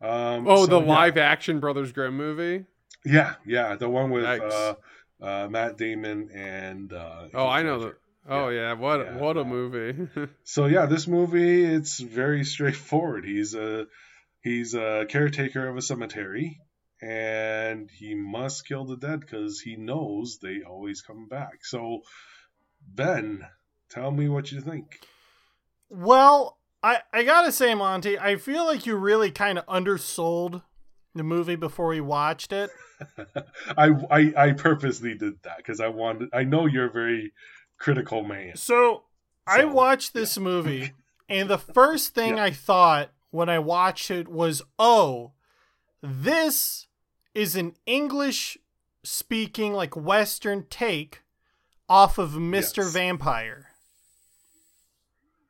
Um, 0.00 0.46
Oh, 0.48 0.64
so, 0.64 0.66
the 0.66 0.80
yeah. 0.80 0.86
live 0.86 1.18
action 1.18 1.60
Brothers 1.60 1.92
Grimm 1.92 2.16
movie. 2.16 2.64
Yeah, 3.04 3.34
yeah, 3.46 3.76
the 3.76 3.88
one 3.88 4.10
with 4.10 4.24
uh, 4.24 4.74
uh, 5.20 5.48
Matt 5.50 5.76
Damon 5.76 6.30
and. 6.34 6.92
Uh, 6.92 7.28
Oh, 7.34 7.46
I 7.46 7.62
know 7.62 7.80
that. 7.80 7.94
Oh 8.28 8.48
yeah, 8.50 8.74
what 8.74 9.00
Yeah. 9.00 9.16
what 9.16 9.36
a 9.38 9.44
movie. 9.44 10.08
So 10.44 10.66
yeah, 10.66 10.86
this 10.86 11.06
movie 11.06 11.64
it's 11.64 11.98
very 12.00 12.44
straightforward. 12.54 13.24
He's 13.24 13.54
a 13.54 13.86
he's 14.42 14.74
a 14.74 15.06
caretaker 15.08 15.66
of 15.68 15.76
a 15.76 15.82
cemetery, 15.82 16.60
and 17.02 17.90
he 17.90 18.14
must 18.14 18.66
kill 18.66 18.84
the 18.84 18.96
dead 18.96 19.20
because 19.20 19.60
he 19.60 19.76
knows 19.76 20.38
they 20.38 20.62
always 20.62 21.00
come 21.00 21.26
back. 21.28 21.64
So, 21.64 22.02
Ben, 22.86 23.46
tell 23.88 24.10
me 24.10 24.28
what 24.28 24.52
you 24.52 24.60
think. 24.60 25.00
Well, 25.88 26.58
I 26.82 26.98
I 27.12 27.22
gotta 27.24 27.52
say, 27.52 27.74
Monty, 27.74 28.18
I 28.18 28.36
feel 28.36 28.64
like 28.64 28.86
you 28.86 28.96
really 28.96 29.30
kind 29.30 29.58
of 29.58 29.64
undersold 29.66 30.62
the 31.14 31.22
movie 31.22 31.56
before 31.56 31.88
we 31.88 32.00
watched 32.00 32.52
it. 32.52 32.70
I, 33.76 33.90
I 34.10 34.32
I 34.36 34.52
purposely 34.52 35.14
did 35.14 35.42
that 35.42 35.58
because 35.58 35.80
I 35.80 35.88
wanted. 35.88 36.28
I 36.32 36.44
know 36.44 36.66
you're 36.66 36.88
a 36.88 36.92
very 36.92 37.32
critical 37.78 38.22
man. 38.22 38.56
So 38.56 39.04
I 39.46 39.64
watched 39.64 40.12
this 40.12 40.38
movie, 40.38 40.92
and 41.28 41.48
the 41.48 41.58
first 41.58 42.14
thing 42.14 42.36
Yeah. 42.36 42.44
I 42.44 42.50
thought 42.50 43.10
when 43.30 43.48
I 43.48 43.58
watched 43.58 44.10
it 44.10 44.28
was, 44.28 44.62
"Oh, 44.78 45.32
this 46.02 46.86
is 47.34 47.56
an 47.56 47.74
English 47.86 48.58
speaking 49.02 49.72
like 49.72 49.96
Western 49.96 50.66
take 50.68 51.22
off 51.88 52.18
of 52.18 52.36
Mister 52.36 52.82
Yes. 52.82 52.92
Vampire." 52.92 53.66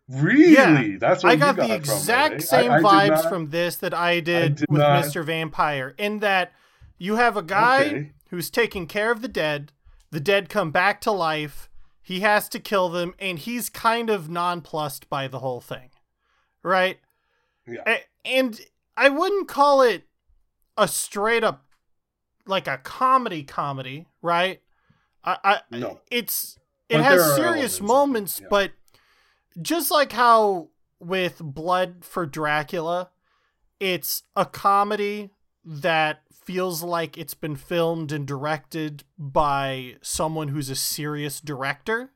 Really? 0.09 0.53
Yeah. 0.55 0.99
That's 0.99 1.23
what 1.23 1.31
I 1.31 1.33
you 1.35 1.39
got, 1.39 1.57
the 1.57 1.63
from, 1.65 1.71
exact 1.73 2.35
eh? 2.37 2.39
same 2.39 2.71
I- 2.73 2.77
I 2.79 2.81
vibes 2.83 3.23
not- 3.23 3.29
from 3.29 3.51
this 3.51 3.77
that 3.77 3.95
I 3.95 4.21
did, 4.21 4.57
did 4.57 4.67
with 4.69 4.81
not- 4.81 5.05
Mr. 5.05 5.25
Vampire. 5.25 5.95
In 5.99 6.19
that 6.19 6.53
you 6.99 7.17
have 7.17 7.37
a 7.37 7.43
guy 7.43 7.85
Okay. 7.85 8.13
who's 8.31 8.51
taking 8.51 8.87
care 8.87 9.13
of 9.13 9.23
the 9.23 9.29
dead, 9.29 9.73
the 10.11 10.21
dead 10.21 10.49
come 10.49 10.71
back 10.73 11.01
to 11.03 11.13
life, 11.13 11.69
he 12.03 12.21
has 12.21 12.49
to 12.49 12.59
kill 12.59 12.89
them, 12.89 13.15
and 13.21 13.39
he's 13.39 13.69
kind 13.71 14.11
of 14.11 14.29
nonplussed 14.29 15.09
by 15.09 15.29
the 15.29 15.39
whole 15.39 15.61
thing. 15.61 15.91
Right? 16.63 16.99
Yeah. 17.67 17.99
And 18.25 18.61
I 18.97 19.09
wouldn't 19.11 19.47
call 19.49 19.81
it 19.83 20.09
a 20.77 20.89
straight 20.89 21.45
up 21.45 21.65
like 22.51 22.67
a 22.69 22.79
comedy 22.79 23.43
comedy, 23.45 24.07
right? 24.21 24.61
I, 25.25 25.39
I 25.45 25.61
No. 25.79 26.01
it's 26.11 26.59
it 26.89 26.97
But 26.97 27.05
has 27.05 27.35
serious 27.37 27.81
moments, 27.81 28.41
yeah. 28.41 28.49
but 28.51 28.73
just 29.61 29.91
like 29.91 30.13
how 30.13 30.69
with 30.99 31.39
Blood 31.39 32.05
for 32.05 32.27
Dracula, 32.27 33.11
it's 33.79 34.25
a 34.37 34.45
comedy 34.45 35.31
that 35.65 36.23
feels 36.33 36.83
like 36.83 37.17
it's 37.17 37.35
been 37.35 37.57
filmed 37.57 38.13
and 38.13 38.27
directed 38.27 39.05
by 39.19 39.97
someone 40.03 40.49
who's 40.49 40.69
a 40.71 40.77
serious 40.77 41.41
director. 41.41 42.13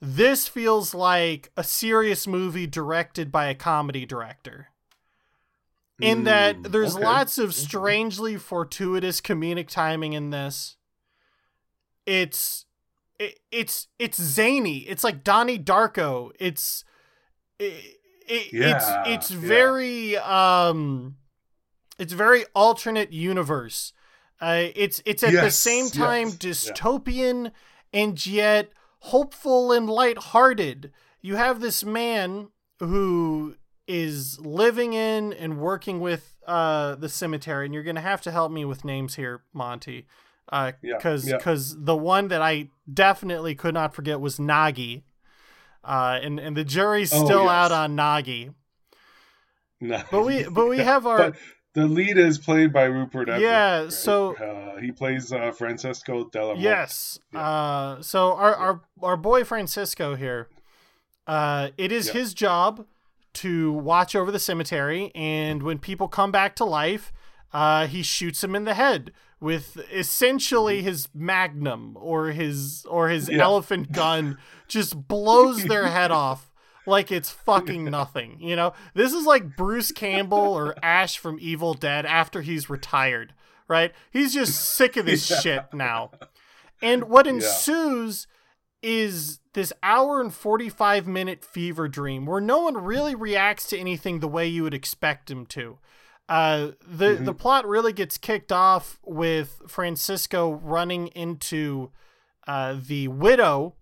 This 0.00 0.48
feels 0.48 0.94
like 0.94 1.50
a 1.56 1.62
serious 1.64 2.26
movie 2.26 2.66
directed 2.66 3.30
by 3.30 3.46
a 3.46 3.54
comedy 3.54 4.04
director. 4.04 4.68
In 6.02 6.24
that 6.24 6.56
Mm, 6.56 6.72
there's 6.72 6.96
okay, 6.96 7.04
lots 7.04 7.38
of 7.38 7.54
strangely 7.54 8.36
fortuitous 8.36 9.20
comedic 9.20 9.68
timing 9.68 10.12
in 10.14 10.30
this. 10.30 10.76
It's 12.06 12.66
it, 13.18 13.38
it's 13.50 13.88
it's 13.98 14.20
zany. 14.20 14.78
It's 14.78 15.04
like 15.04 15.22
Donnie 15.22 15.58
Darko. 15.58 16.32
It's 16.40 16.84
it, 17.58 17.98
it, 18.28 18.52
Yeah, 18.52 19.02
it's 19.04 19.08
it's 19.08 19.30
yeah. 19.30 19.48
very 19.48 20.16
um 20.16 21.16
it's 21.98 22.12
very 22.12 22.44
alternate 22.54 23.12
universe. 23.12 23.92
Uh, 24.40 24.70
it's 24.74 25.00
it's 25.06 25.22
at 25.22 25.32
the 25.32 25.50
same 25.52 25.88
time 25.88 26.28
yes, 26.42 26.66
yeah. 26.66 26.72
dystopian 26.72 27.52
and 27.92 28.26
yet 28.26 28.72
hopeful 29.00 29.70
and 29.70 29.88
lighthearted. 29.88 30.90
You 31.20 31.36
have 31.36 31.60
this 31.60 31.84
man 31.84 32.48
who 32.80 33.54
is 33.88 34.38
living 34.40 34.92
in 34.92 35.32
and 35.32 35.58
working 35.58 36.00
with 36.00 36.34
uh, 36.46 36.94
the 36.96 37.08
cemetery, 37.08 37.66
and 37.66 37.74
you're 37.74 37.82
gonna 37.82 38.00
have 38.00 38.20
to 38.22 38.30
help 38.30 38.52
me 38.52 38.64
with 38.64 38.84
names 38.84 39.14
here, 39.16 39.42
Monty, 39.52 40.06
Yeah, 40.52 40.72
because 40.82 41.26
yeah. 41.28 41.38
the 41.76 41.96
one 41.96 42.28
that 42.28 42.42
I 42.42 42.68
definitely 42.92 43.54
could 43.54 43.74
not 43.74 43.94
forget 43.94 44.20
was 44.20 44.38
Gnaghi, 44.38 45.02
uh, 45.84 46.18
and 46.22 46.38
and 46.40 46.56
the 46.56 46.64
jury's 46.64 47.12
Oh, 47.12 47.24
still 47.24 47.42
yes. 47.44 47.50
out 47.50 47.72
on 47.72 47.96
Gnaghi. 47.96 48.54
No. 49.80 50.02
But 50.10 50.22
we 50.24 50.44
but 50.48 50.68
we 50.68 50.76
Yeah, 50.78 50.84
have 50.84 51.06
our 51.06 51.18
but- 51.30 51.36
the 51.74 51.86
lead 51.86 52.18
is 52.18 52.36
played 52.38 52.70
by 52.70 52.84
Rupert 52.84 53.30
Everett. 53.30 53.42
Yeah, 53.42 53.80
right? 53.84 53.92
so- 53.92 54.34
uh, 54.36 54.78
he 54.80 54.92
plays 54.92 55.32
uh, 55.32 55.52
Francesco 55.52 56.28
Della. 56.28 56.54
Yes. 56.56 57.18
Uh, 57.34 58.00
so 58.02 58.32
our, 58.34 58.54
our 58.54 58.80
our 59.02 59.16
boy 59.16 59.42
Francisco 59.44 60.14
here, 60.14 60.48
uh, 61.26 61.70
it 61.78 61.90
is 61.90 62.10
his 62.10 62.34
job 62.34 62.84
to 63.34 63.72
watch 63.72 64.14
over 64.14 64.30
the 64.30 64.38
cemetery, 64.38 65.10
and 65.14 65.62
when 65.62 65.78
people 65.78 66.08
come 66.08 66.30
back 66.32 66.54
to 66.56 66.64
life, 66.64 67.12
uh, 67.52 67.86
he 67.86 68.02
shoots 68.02 68.40
them 68.40 68.54
in 68.54 68.64
the 68.64 68.74
head 68.74 69.12
with 69.40 69.76
essentially 69.92 70.82
his 70.82 71.08
magnum 71.14 71.96
or 72.00 72.28
his 72.28 72.86
or 72.88 73.08
his. 73.08 73.28
Yeah. 73.28 73.42
elephant 73.42 73.92
gun, 73.92 74.38
just 74.68 75.08
blows 75.08 75.64
their 75.64 75.88
head 75.88 76.10
off. 76.10 76.48
Like 76.86 77.12
it's 77.12 77.30
fucking 77.30 77.84
nothing, 77.84 78.38
you 78.40 78.56
know. 78.56 78.72
This 78.94 79.12
is 79.12 79.24
like 79.26 79.56
Bruce 79.56 79.92
Campbell 79.92 80.38
or 80.38 80.74
Ash 80.82 81.16
from 81.18 81.38
Evil 81.40 81.74
Dead 81.74 82.04
after 82.06 82.40
he's 82.42 82.68
retired, 82.68 83.34
right? 83.68 83.92
He's 84.10 84.34
just 84.34 84.60
sick 84.76 84.96
of 84.96 85.06
this 85.06 85.30
Yeah. 85.30 85.38
shit 85.40 85.64
now. 85.74 86.10
And 86.80 87.04
what 87.04 87.26
ensues 87.28 88.26
is 88.82 89.38
this 89.54 89.72
hour 89.82 90.20
and 90.20 90.32
45 90.32 91.06
minute 91.06 91.44
fever 91.44 91.88
dream 91.88 92.26
where 92.26 92.40
no 92.40 92.60
one 92.60 92.76
really 92.76 93.14
reacts 93.14 93.66
to 93.68 93.78
anything 93.78 94.20
the 94.20 94.28
way 94.28 94.46
you 94.46 94.62
would 94.62 94.74
expect 94.74 95.30
him 95.30 95.46
to. 95.46 95.78
Uh, 96.28 96.70
the 96.86 97.14
the 97.14 97.34
plot 97.34 97.66
really 97.66 97.92
gets 97.92 98.16
kicked 98.16 98.52
off 98.52 98.98
with 99.04 99.60
Francisco 99.68 100.52
running 100.52 101.08
into 101.08 101.90
uh, 102.46 102.76
the 102.86 103.08
widow 103.08 103.74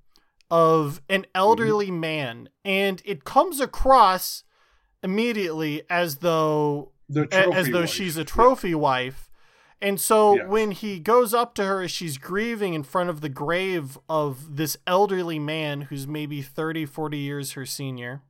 of 0.50 1.00
an 1.08 1.26
elderly 1.34 1.90
man, 1.90 2.48
and 2.64 3.02
it 3.04 3.24
comes 3.24 3.60
across 3.60 4.42
immediately 5.02 5.82
as 5.88 6.16
though 6.16 6.90
as 7.14 7.28
trophy 7.28 7.72
though 7.72 7.80
wife. 7.80 7.90
she's 7.90 8.16
a 8.16 8.24
trophy 8.24 8.74
wife. 8.74 9.29
And 9.82 9.98
so 9.98 10.44
when 10.46 10.72
he 10.72 10.98
goes 10.98 11.32
up 11.32 11.54
to 11.54 11.64
her 11.64 11.82
as 11.82 11.90
she's 11.90 12.18
grieving 12.18 12.74
in 12.74 12.82
front 12.82 13.08
of 13.08 13.22
the 13.22 13.30
grave 13.30 13.98
of 14.08 14.56
this 14.56 14.76
elderly 14.86 15.38
man 15.38 15.82
who's 15.82 16.06
maybe 16.06 16.42
30, 16.42 16.84
40 16.84 17.16
years 17.16 17.52
her 17.52 17.64
senior, 17.64 18.22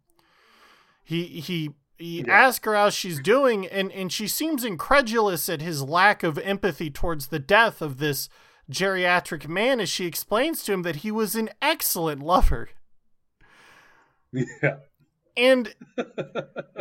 he 1.02 1.24
he 1.24 1.70
he 1.98 2.24
asks 2.28 2.64
her 2.64 2.74
how 2.74 2.88
she's 2.88 3.20
doing 3.20 3.66
and, 3.66 3.90
and 3.92 4.12
she 4.12 4.26
seems 4.28 4.64
incredulous 4.64 5.48
at 5.48 5.60
his 5.60 5.82
lack 5.82 6.22
of 6.22 6.38
empathy 6.38 6.88
towards 6.88 7.26
the 7.26 7.38
death 7.40 7.82
of 7.82 7.98
this 7.98 8.28
geriatric 8.70 9.48
man 9.48 9.80
as 9.80 9.88
she 9.88 10.06
explains 10.06 10.62
to 10.62 10.72
him 10.72 10.82
that 10.82 10.96
he 10.96 11.10
was 11.10 11.34
an 11.34 11.50
excellent 11.60 12.22
lover. 12.22 12.70
Yeah. 14.32 14.76
And 15.40 15.74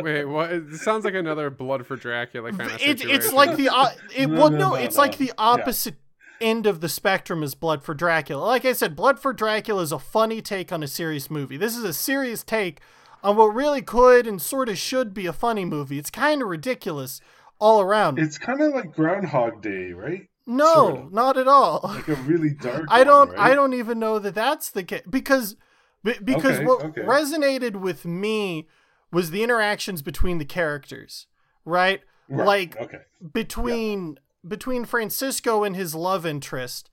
Wait, 0.00 0.24
what? 0.26 0.52
It 0.52 0.76
sounds 0.76 1.04
like 1.04 1.14
another 1.14 1.48
Blood 1.50 1.86
for 1.86 1.96
Dracula 1.96 2.50
kind 2.50 2.62
of 2.62 2.76
it, 2.76 2.98
situation. 2.98 3.10
it's 3.10 3.32
like 3.32 3.56
the 3.56 3.68
uh, 3.68 3.90
it 4.14 4.28
No, 4.28 4.38
well 4.38 4.50
no, 4.50 4.58
no, 4.58 4.68
no, 4.70 4.74
it's 4.74 4.96
no. 4.96 5.02
like 5.02 5.16
the 5.16 5.32
opposite 5.38 5.94
end 6.40 6.66
of 6.66 6.80
the 6.80 6.88
spectrum 6.88 7.42
is 7.42 7.54
Blood 7.54 7.82
for 7.82 7.94
Dracula. 7.94 8.44
Like 8.44 8.64
I 8.64 8.72
said, 8.72 8.94
Blood 8.96 9.18
for 9.18 9.32
Dracula 9.32 9.82
is 9.82 9.92
a 9.92 9.98
funny 9.98 10.42
take 10.42 10.72
on 10.72 10.82
a 10.82 10.86
serious 10.86 11.30
movie. 11.30 11.56
This 11.56 11.76
is 11.76 11.84
a 11.84 11.92
serious 11.92 12.42
take 12.42 12.80
on 13.22 13.36
what 13.36 13.54
really 13.54 13.82
could 13.82 14.26
and 14.26 14.40
sort 14.40 14.68
of 14.68 14.78
should 14.78 15.14
be 15.14 15.26
a 15.26 15.32
funny 15.32 15.64
movie. 15.64 15.98
It's 15.98 16.10
kind 16.10 16.42
of 16.42 16.48
ridiculous 16.48 17.20
all 17.58 17.80
around. 17.80 18.18
It's 18.18 18.38
kind 18.38 18.60
of 18.60 18.74
like 18.74 18.92
Groundhog 18.94 19.62
Day, 19.62 19.92
right? 19.92 20.28
no, 20.46 20.74
sort 20.74 20.98
of. 20.98 21.12
not 21.12 21.36
at 21.38 21.48
all. 21.48 21.80
Like 21.84 22.08
a 22.08 22.14
really 22.14 22.50
dark. 22.54 22.86
I 22.88 23.04
don't 23.04 23.30
One, 23.30 23.38
I 23.38 23.54
don't 23.54 23.74
even 23.74 23.98
know 23.98 24.18
that 24.18 24.34
that's 24.34 24.70
the 24.70 24.82
case 24.82 25.02
because 25.08 25.56
be- 26.02 26.18
because 26.22 26.56
Okay, 26.56 26.64
what 26.64 26.84
okay. 26.84 27.02
resonated 27.02 27.76
with 27.76 28.04
me 28.04 28.68
was 29.12 29.30
the 29.30 29.42
interactions 29.42 30.02
between 30.02 30.38
the 30.38 30.44
characters, 30.44 31.26
right? 31.64 32.00
Right, 32.28 32.46
Like 32.46 32.76
okay. 32.80 32.98
between 33.32 34.18
between 34.46 34.84
Francisco 34.84 35.64
and 35.64 35.76
his 35.76 35.94
love 35.94 36.24
interest, 36.24 36.90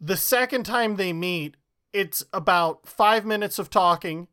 the 0.00 0.16
second 0.16 0.64
time 0.64 0.96
they 0.96 1.12
meet, 1.12 1.56
it's 1.92 2.24
about 2.32 2.88
5 2.88 3.24
minutes 3.24 3.58
of 3.58 3.70
talking 3.70 4.28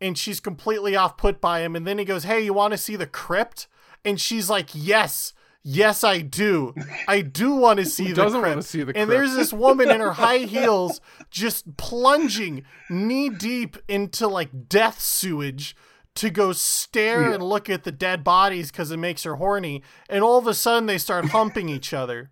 and 0.00 0.18
she's 0.18 0.40
completely 0.40 0.96
off 0.96 1.16
put 1.16 1.40
by 1.40 1.60
him 1.60 1.76
and 1.76 1.86
then 1.86 1.98
he 1.98 2.04
goes, 2.04 2.24
"Hey, 2.24 2.40
you 2.40 2.52
want 2.52 2.72
to 2.72 2.78
see 2.78 2.96
the 2.96 3.06
crypt?" 3.06 3.68
And 4.04 4.20
she's 4.20 4.48
like, 4.50 4.70
"Yes." 4.72 5.32
Yes, 5.68 6.04
I 6.04 6.20
do. 6.20 6.74
I 7.08 7.22
do 7.22 7.52
want 7.56 7.80
to 7.80 7.84
see 7.96 8.08
the 8.10 8.14
doesn't 8.14 8.40
crypt. 8.40 8.50
wanna 8.54 8.62
see 8.62 8.84
the 8.84 8.96
and 8.96 9.10
there's 9.10 9.34
this 9.34 9.52
woman 9.52 9.90
in 9.90 10.00
her 10.00 10.12
high 10.12 10.38
heels 10.38 11.00
just 11.28 11.76
plunging 11.76 12.64
knee 12.88 13.28
deep 13.30 13.76
into 13.88 14.28
like 14.28 14.68
death 14.68 15.00
sewage 15.00 15.74
to 16.14 16.30
go 16.30 16.52
stare 16.52 17.22
Yeah. 17.22 17.34
and 17.34 17.42
look 17.42 17.68
at 17.68 17.82
the 17.82 17.90
dead 17.90 18.22
bodies 18.22 18.70
because 18.70 18.92
it 18.92 18.98
makes 18.98 19.24
her 19.24 19.34
horny. 19.36 19.82
And 20.08 20.22
all 20.22 20.38
of 20.38 20.46
a 20.46 20.54
sudden 20.54 20.86
they 20.86 20.98
start 20.98 21.26
humping 21.26 21.68
each 21.68 21.92
other. 21.92 22.30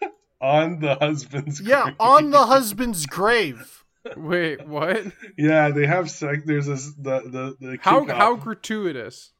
On 0.42 0.80
the 0.80 0.96
husband's. 0.96 1.58
Yeah, 1.60 1.84
grave. 1.84 1.96
on 1.98 2.30
the 2.30 2.44
husband's 2.46 3.06
grave. 3.06 3.82
Wait, 4.14 4.66
what? 4.68 5.06
Yeah, 5.38 5.70
they 5.70 5.86
have 5.86 6.10
sex. 6.10 6.42
There's 6.44 6.66
this 6.66 6.92
the 6.98 7.20
the, 7.22 7.56
the 7.58 7.78
How 7.80 8.00
kickoff. 8.04 8.14
how 8.14 8.36
gratuitous? 8.36 9.32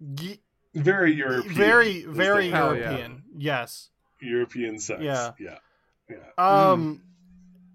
Ye- 0.00 0.40
very 0.74 1.14
European. 1.14 1.54
Very, 1.54 2.04
very 2.04 2.50
Hell 2.50 2.74
yeah. 2.76 2.82
European. 2.90 3.22
Yes. 3.36 3.90
European 4.20 4.78
sex. 4.78 5.00
Yeah. 5.02 5.32
yeah, 5.38 5.58
yeah. 6.10 6.16
Um. 6.38 7.02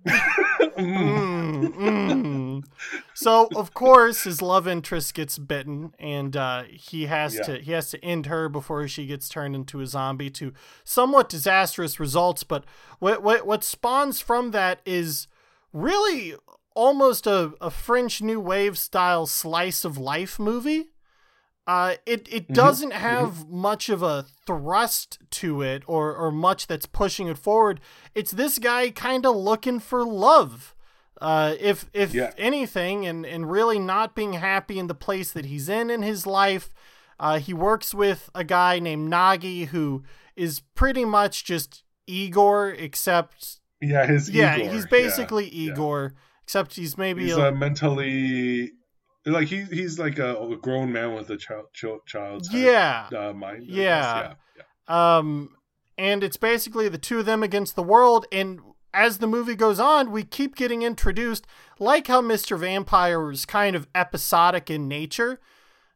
mm, 0.06 1.68
mm. 1.74 2.64
So 3.14 3.50
of 3.56 3.74
course 3.74 4.24
his 4.24 4.42
love 4.42 4.68
interest 4.68 5.14
gets 5.14 5.38
bitten, 5.38 5.94
and 6.00 6.36
uh, 6.38 6.64
he 6.70 7.06
has 7.08 7.36
Yeah. 7.36 7.44
to 7.44 7.60
he 7.60 7.72
has 7.74 7.90
to 7.92 8.04
end 8.04 8.28
her 8.28 8.48
before 8.50 8.88
she 8.88 9.06
gets 9.06 9.28
turned 9.28 9.56
into 9.56 9.82
a 9.82 9.88
zombie 9.88 10.30
to 10.32 10.54
somewhat 10.86 11.28
disastrous 11.30 12.00
results. 12.00 12.44
But 12.44 12.64
what 13.00 13.22
what 13.22 13.46
what 13.46 13.64
spawns 13.64 14.22
from 14.22 14.52
that 14.52 14.80
is 14.86 15.28
really 15.74 16.34
almost 16.76 17.28
a, 17.28 17.54
a 17.60 17.70
French 17.70 18.22
New 18.22 18.40
Wave 18.40 18.78
style 18.78 19.26
slice 19.26 19.84
of 19.84 19.98
life 19.98 20.40
movie. 20.40 20.88
Uh, 21.70 21.94
it 22.08 22.28
it 22.32 22.48
doesn't 22.48 22.94
have 22.94 23.48
much 23.48 23.90
of 23.90 24.02
a 24.02 24.26
thrust 24.48 25.20
to 25.30 25.62
it 25.62 25.84
or 25.86 26.16
or 26.16 26.32
much 26.32 26.66
that's 26.66 26.88
pushing 26.88 27.28
it 27.28 27.38
forward. 27.38 27.80
It's 28.16 28.32
this 28.32 28.58
guy 28.58 28.90
kind 28.90 29.24
of 29.24 29.36
looking 29.36 29.80
for 29.80 30.04
love. 30.04 30.74
Uh, 31.22 31.54
if 31.60 31.86
if 31.94 32.12
Yeah. 32.14 32.32
anything, 32.38 33.06
and 33.06 33.24
and 33.34 33.52
really 33.52 33.78
not 33.78 34.16
being 34.16 34.34
happy 34.34 34.80
in 34.80 34.88
the 34.88 34.96
place 34.96 35.32
that 35.32 35.46
he's 35.46 35.70
in 35.70 35.90
in 35.92 36.02
his 36.02 36.26
life. 36.26 36.70
Uh, 37.20 37.38
he 37.38 37.54
works 37.54 37.94
with 37.94 38.30
a 38.34 38.44
guy 38.46 38.80
named 38.80 39.12
Gnaghi 39.12 39.68
who 39.68 40.04
is 40.36 40.62
pretty 40.74 41.06
much 41.06 41.44
just 41.44 41.84
Igor, 42.08 42.72
except 42.72 43.60
Yeah, 43.82 44.08
his 44.08 44.30
yeah, 44.30 44.56
Igor, 44.58 44.72
he's 44.72 44.86
basically 44.88 45.50
yeah. 45.54 45.74
Igor, 45.74 46.14
except 46.44 46.76
he's 46.76 46.98
maybe 46.98 47.26
He's 47.26 47.38
a, 47.38 47.50
uh, 47.50 47.52
mentally 47.52 48.72
like 49.26 49.48
he 49.48 49.64
he's 49.64 50.00
like 50.00 50.18
a, 50.20 50.36
a 50.38 50.56
grown 50.58 50.92
man 50.92 51.14
with 51.14 51.30
a 51.30 51.38
child 51.38 51.66
child 51.74 52.02
child's 52.06 52.52
Yeah. 52.54 53.08
uh, 53.16 53.34
mind. 53.34 53.66
Yeah. 53.68 54.34
yeah, 54.58 54.64
yeah. 54.88 55.18
Um, 55.18 55.56
and 55.98 56.24
it's 56.24 56.38
basically 56.38 56.88
the 56.90 56.98
two 56.98 57.20
of 57.20 57.26
them 57.26 57.44
against 57.44 57.76
the 57.76 57.84
world. 57.84 58.26
And 58.32 58.60
as 58.94 59.18
the 59.20 59.28
movie 59.28 59.56
goes 59.56 59.80
on, 59.80 60.12
we 60.12 60.24
keep 60.24 60.56
getting 60.56 60.82
introduced, 60.82 61.46
like 61.78 62.08
how 62.08 62.22
Mr. 62.22 62.58
Vampire 62.58 63.24
was 63.24 63.46
kind 63.46 63.76
of 63.76 63.88
episodic 63.94 64.70
in 64.70 64.88
nature. 64.88 65.40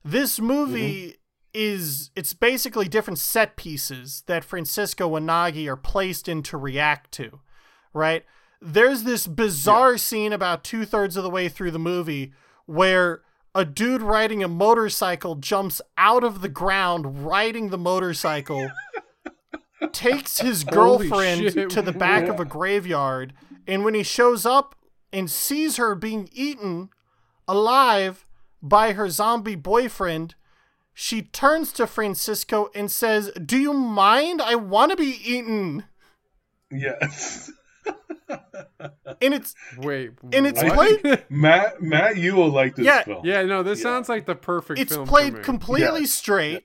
This 0.03 0.39
movie 0.39 1.15
is 1.53 2.11
it's 2.15 2.34
basically 2.34 2.88
different 2.88 3.19
set 3.19 3.55
pieces 3.55 4.24
that 4.28 4.43
Francisco 4.43 5.15
and 5.15 5.30
Gnaghi 5.30 5.67
are 5.67 5.78
placed 5.78 6.28
in 6.28 6.43
to 6.43 6.57
react 6.57 7.11
to, 7.13 7.39
right? 7.93 8.26
There's 8.61 9.03
this 9.03 9.28
bizarre 9.28 9.97
scene 9.97 10.34
about 10.34 10.63
two 10.63 10.86
thirds 10.86 11.15
of 11.17 11.24
the 11.24 11.30
way 11.30 11.49
through 11.49 11.71
the 11.71 11.80
movie 11.80 12.34
where 12.66 13.22
a 13.55 13.66
dude 13.66 14.01
riding 14.01 14.43
a 14.43 14.47
motorcycle 14.47 15.36
jumps 15.36 15.82
out 15.97 16.24
of 16.24 16.41
the 16.41 16.49
ground 16.49 17.26
riding 17.26 17.70
the 17.70 17.78
motorcycle 17.78 18.70
takes 19.91 20.39
his 20.39 20.64
girlfriend 20.64 21.70
to 21.70 21.82
the 21.82 21.91
back 21.91 22.28
of 22.28 22.39
a 22.39 22.45
graveyard 22.45 23.34
and 23.68 23.84
when 23.84 23.93
he 23.93 24.03
shows 24.03 24.45
up 24.45 24.76
and 25.11 25.30
sees 25.30 25.78
her 25.78 25.93
being 25.93 26.30
eaten 26.32 26.89
alive 27.47 28.26
by 28.61 28.93
her 28.93 29.09
zombie 29.09 29.55
boyfriend 29.55 30.36
she 30.93 31.24
turns 31.24 31.74
to 31.74 31.88
Francisco 31.88 32.70
and 32.76 32.91
says, 32.91 33.32
"Do 33.43 33.57
you 33.57 33.74
mind? 33.74 34.41
I 34.41 34.55
want 34.55 34.91
to 34.91 34.97
be 34.97 35.20
eaten." 35.24 35.86
Yes. 36.72 37.51
And 39.21 39.34
it's 39.34 39.55
Wait, 39.77 40.11
and 40.34 40.45
it's 40.47 40.61
what? 40.61 41.01
played 41.01 41.23
Matt 41.29 41.81
Matt, 41.81 42.17
you 42.17 42.36
will 42.36 42.49
like 42.51 42.75
this 42.75 42.86
Yeah. 42.86 43.03
film. 43.03 43.25
Yeah, 43.25 43.43
no, 43.43 43.63
this 43.63 43.79
Yeah. 43.79 43.84
sounds 43.84 44.09
like 44.09 44.25
the 44.25 44.36
perfect 44.36 44.79
it's 44.79 44.93
film. 44.93 45.05
for 45.05 45.09
played 45.09 45.34
me. 45.36 45.41
completely 45.41 46.01
Yeah. 46.01 46.05
straight. 46.07 46.63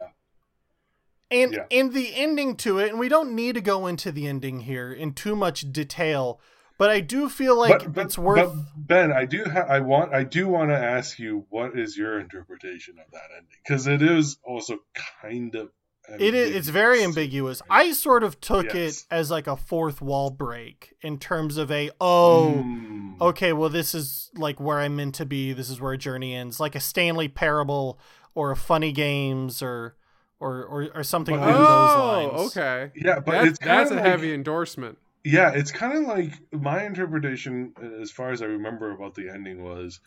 And 1.31 1.53
Yeah. 1.53 1.67
and 1.71 1.93
the 1.93 2.15
ending 2.15 2.57
to 2.57 2.79
it, 2.79 2.89
and 2.91 2.99
we 2.99 3.09
don't 3.09 3.35
need 3.35 3.55
to 3.55 3.61
go 3.61 3.87
into 3.87 4.11
the 4.11 4.27
ending 4.27 4.61
here 4.61 4.91
in 4.93 5.13
too 5.13 5.37
much 5.37 5.71
detail, 5.73 6.41
but 6.79 6.89
I 6.91 7.01
do 7.01 7.29
feel 7.29 7.55
like 7.57 7.81
but, 7.81 7.93
but, 7.93 8.05
it's 8.07 8.17
worth. 8.19 8.51
But 8.55 8.87
ben, 8.87 9.13
I 9.13 9.27
do 9.27 9.45
ha- 9.45 9.67
I 9.69 9.81
want 9.81 10.15
I 10.15 10.25
do 10.25 10.49
want 10.49 10.71
to 10.71 10.77
ask 10.77 11.19
you 11.19 11.45
what 11.51 11.79
is 11.79 11.99
your 11.99 12.19
interpretation 12.19 12.99
of 12.99 13.11
that 13.13 13.29
ending 13.37 13.59
because 13.63 13.87
it 13.87 14.01
is 14.01 14.39
also 14.43 14.79
kind 15.23 15.55
of 15.55 15.71
it 16.19 16.35
is 16.35 16.55
it's 16.57 16.69
very 16.69 17.03
ambiguous. 17.05 17.61
I 17.69 17.93
sort 17.93 18.23
of 18.23 18.41
took 18.41 18.73
Yes. 18.75 19.01
it 19.03 19.07
as 19.15 19.31
like 19.31 19.47
a 19.47 19.57
fourth 19.57 20.01
wall 20.01 20.31
break 20.31 20.95
in 21.03 21.19
terms 21.19 21.57
of 21.57 21.71
a 21.71 21.91
oh 22.01 22.55
Mm. 22.65 23.21
okay 23.21 23.53
well 23.53 23.69
this 23.69 23.95
is 23.95 24.31
like 24.35 24.59
where 24.61 24.79
I'm 24.79 24.97
meant 24.97 25.15
to 25.17 25.27
be. 25.27 25.53
This 25.53 25.69
is 25.71 25.81
where 25.81 25.93
a 25.93 25.99
journey 25.99 26.35
ends, 26.35 26.61
like 26.61 26.75
a 26.75 26.81
Stanley 26.81 27.29
Parable 27.29 27.99
or 28.35 28.51
a 28.51 28.57
Funny 28.57 28.93
Games 28.93 29.63
or 29.63 29.97
or 30.41 30.65
or, 30.65 30.89
or 30.95 31.03
something 31.03 31.37
But 31.37 31.49
along 31.49 31.55
it- 31.55 31.59
those 31.59 31.99
lines. 31.99 32.33
Oh, 32.35 32.47
okay. 32.47 32.93
Yeah, 32.95 33.19
but 33.21 33.33
that's, 33.33 33.47
it's 33.49 33.59
that's 33.59 33.91
a 33.91 33.95
like- 33.95 34.05
heavy 34.05 34.33
endorsement. 34.33 34.99
Yeah, 35.25 35.51
it's 35.51 35.73
kind 35.73 35.99
of 35.99 36.05
like 36.05 36.33
my 36.53 36.85
interpretation, 36.85 37.75
as 38.01 38.11
far 38.11 38.31
as 38.31 38.41
I 38.41 38.47
remember 38.47 38.93
about 38.93 39.15
the 39.17 39.29
ending, 39.29 39.63
was 39.65 40.01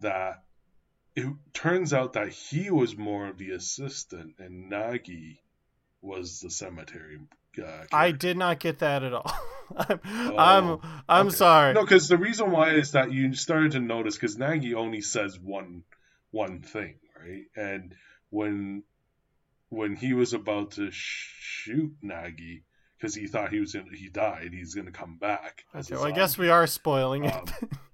that 0.00 0.42
it 1.16 1.32
turns 1.54 1.92
out 1.92 2.12
that 2.12 2.28
he 2.28 2.70
was 2.70 2.96
more 2.96 3.26
of 3.26 3.38
the 3.38 3.50
assistant 3.52 4.34
and 4.38 4.70
Gnaghi 4.70 5.38
was 6.02 6.40
the 6.40 6.50
cemetery. 6.50 7.18
Uh, 7.58 7.84
I 7.90 8.12
did 8.12 8.36
not 8.36 8.60
get 8.60 8.80
that 8.80 9.02
at 9.02 9.14
all. 9.14 9.32
I'm 9.76 10.00
Oh, 10.04 10.36
I'm, 10.36 10.78
I'm 11.08 11.26
okay. 11.28 11.36
sorry. 11.36 11.72
No, 11.74 11.80
because 11.82 12.06
the 12.08 12.18
reason 12.18 12.50
why 12.50 12.72
is 12.74 12.92
that 12.92 13.10
you 13.12 13.32
started 13.34 13.72
to 13.72 13.80
notice 13.80 14.14
because 14.16 14.36
Gnaghi 14.36 14.74
only 14.74 15.00
says 15.00 15.38
one 15.40 15.82
one 16.30 16.60
thing, 16.60 16.96
right? 17.18 17.44
And 17.56 17.94
when 18.30 18.82
when 19.70 19.96
he 19.96 20.12
was 20.12 20.34
about 20.34 20.72
to 20.72 20.90
sh- 20.90 21.34
shoot 21.40 21.96
Gnaghi 22.04 22.62
because 22.98 23.14
he 23.14 23.26
thought 23.26 23.50
he 23.52 23.60
was 23.60 23.74
in, 23.74 23.86
he 23.92 24.08
died, 24.10 24.50
he's 24.52 24.74
gonna 24.74 24.92
come 24.92 25.16
back. 25.16 25.64
Okay, 25.74 25.94
well, 25.94 26.04
I 26.04 26.10
guess 26.12 26.36
we 26.38 26.50
are 26.50 26.66
spoiling 26.66 27.24
it. 27.24 27.50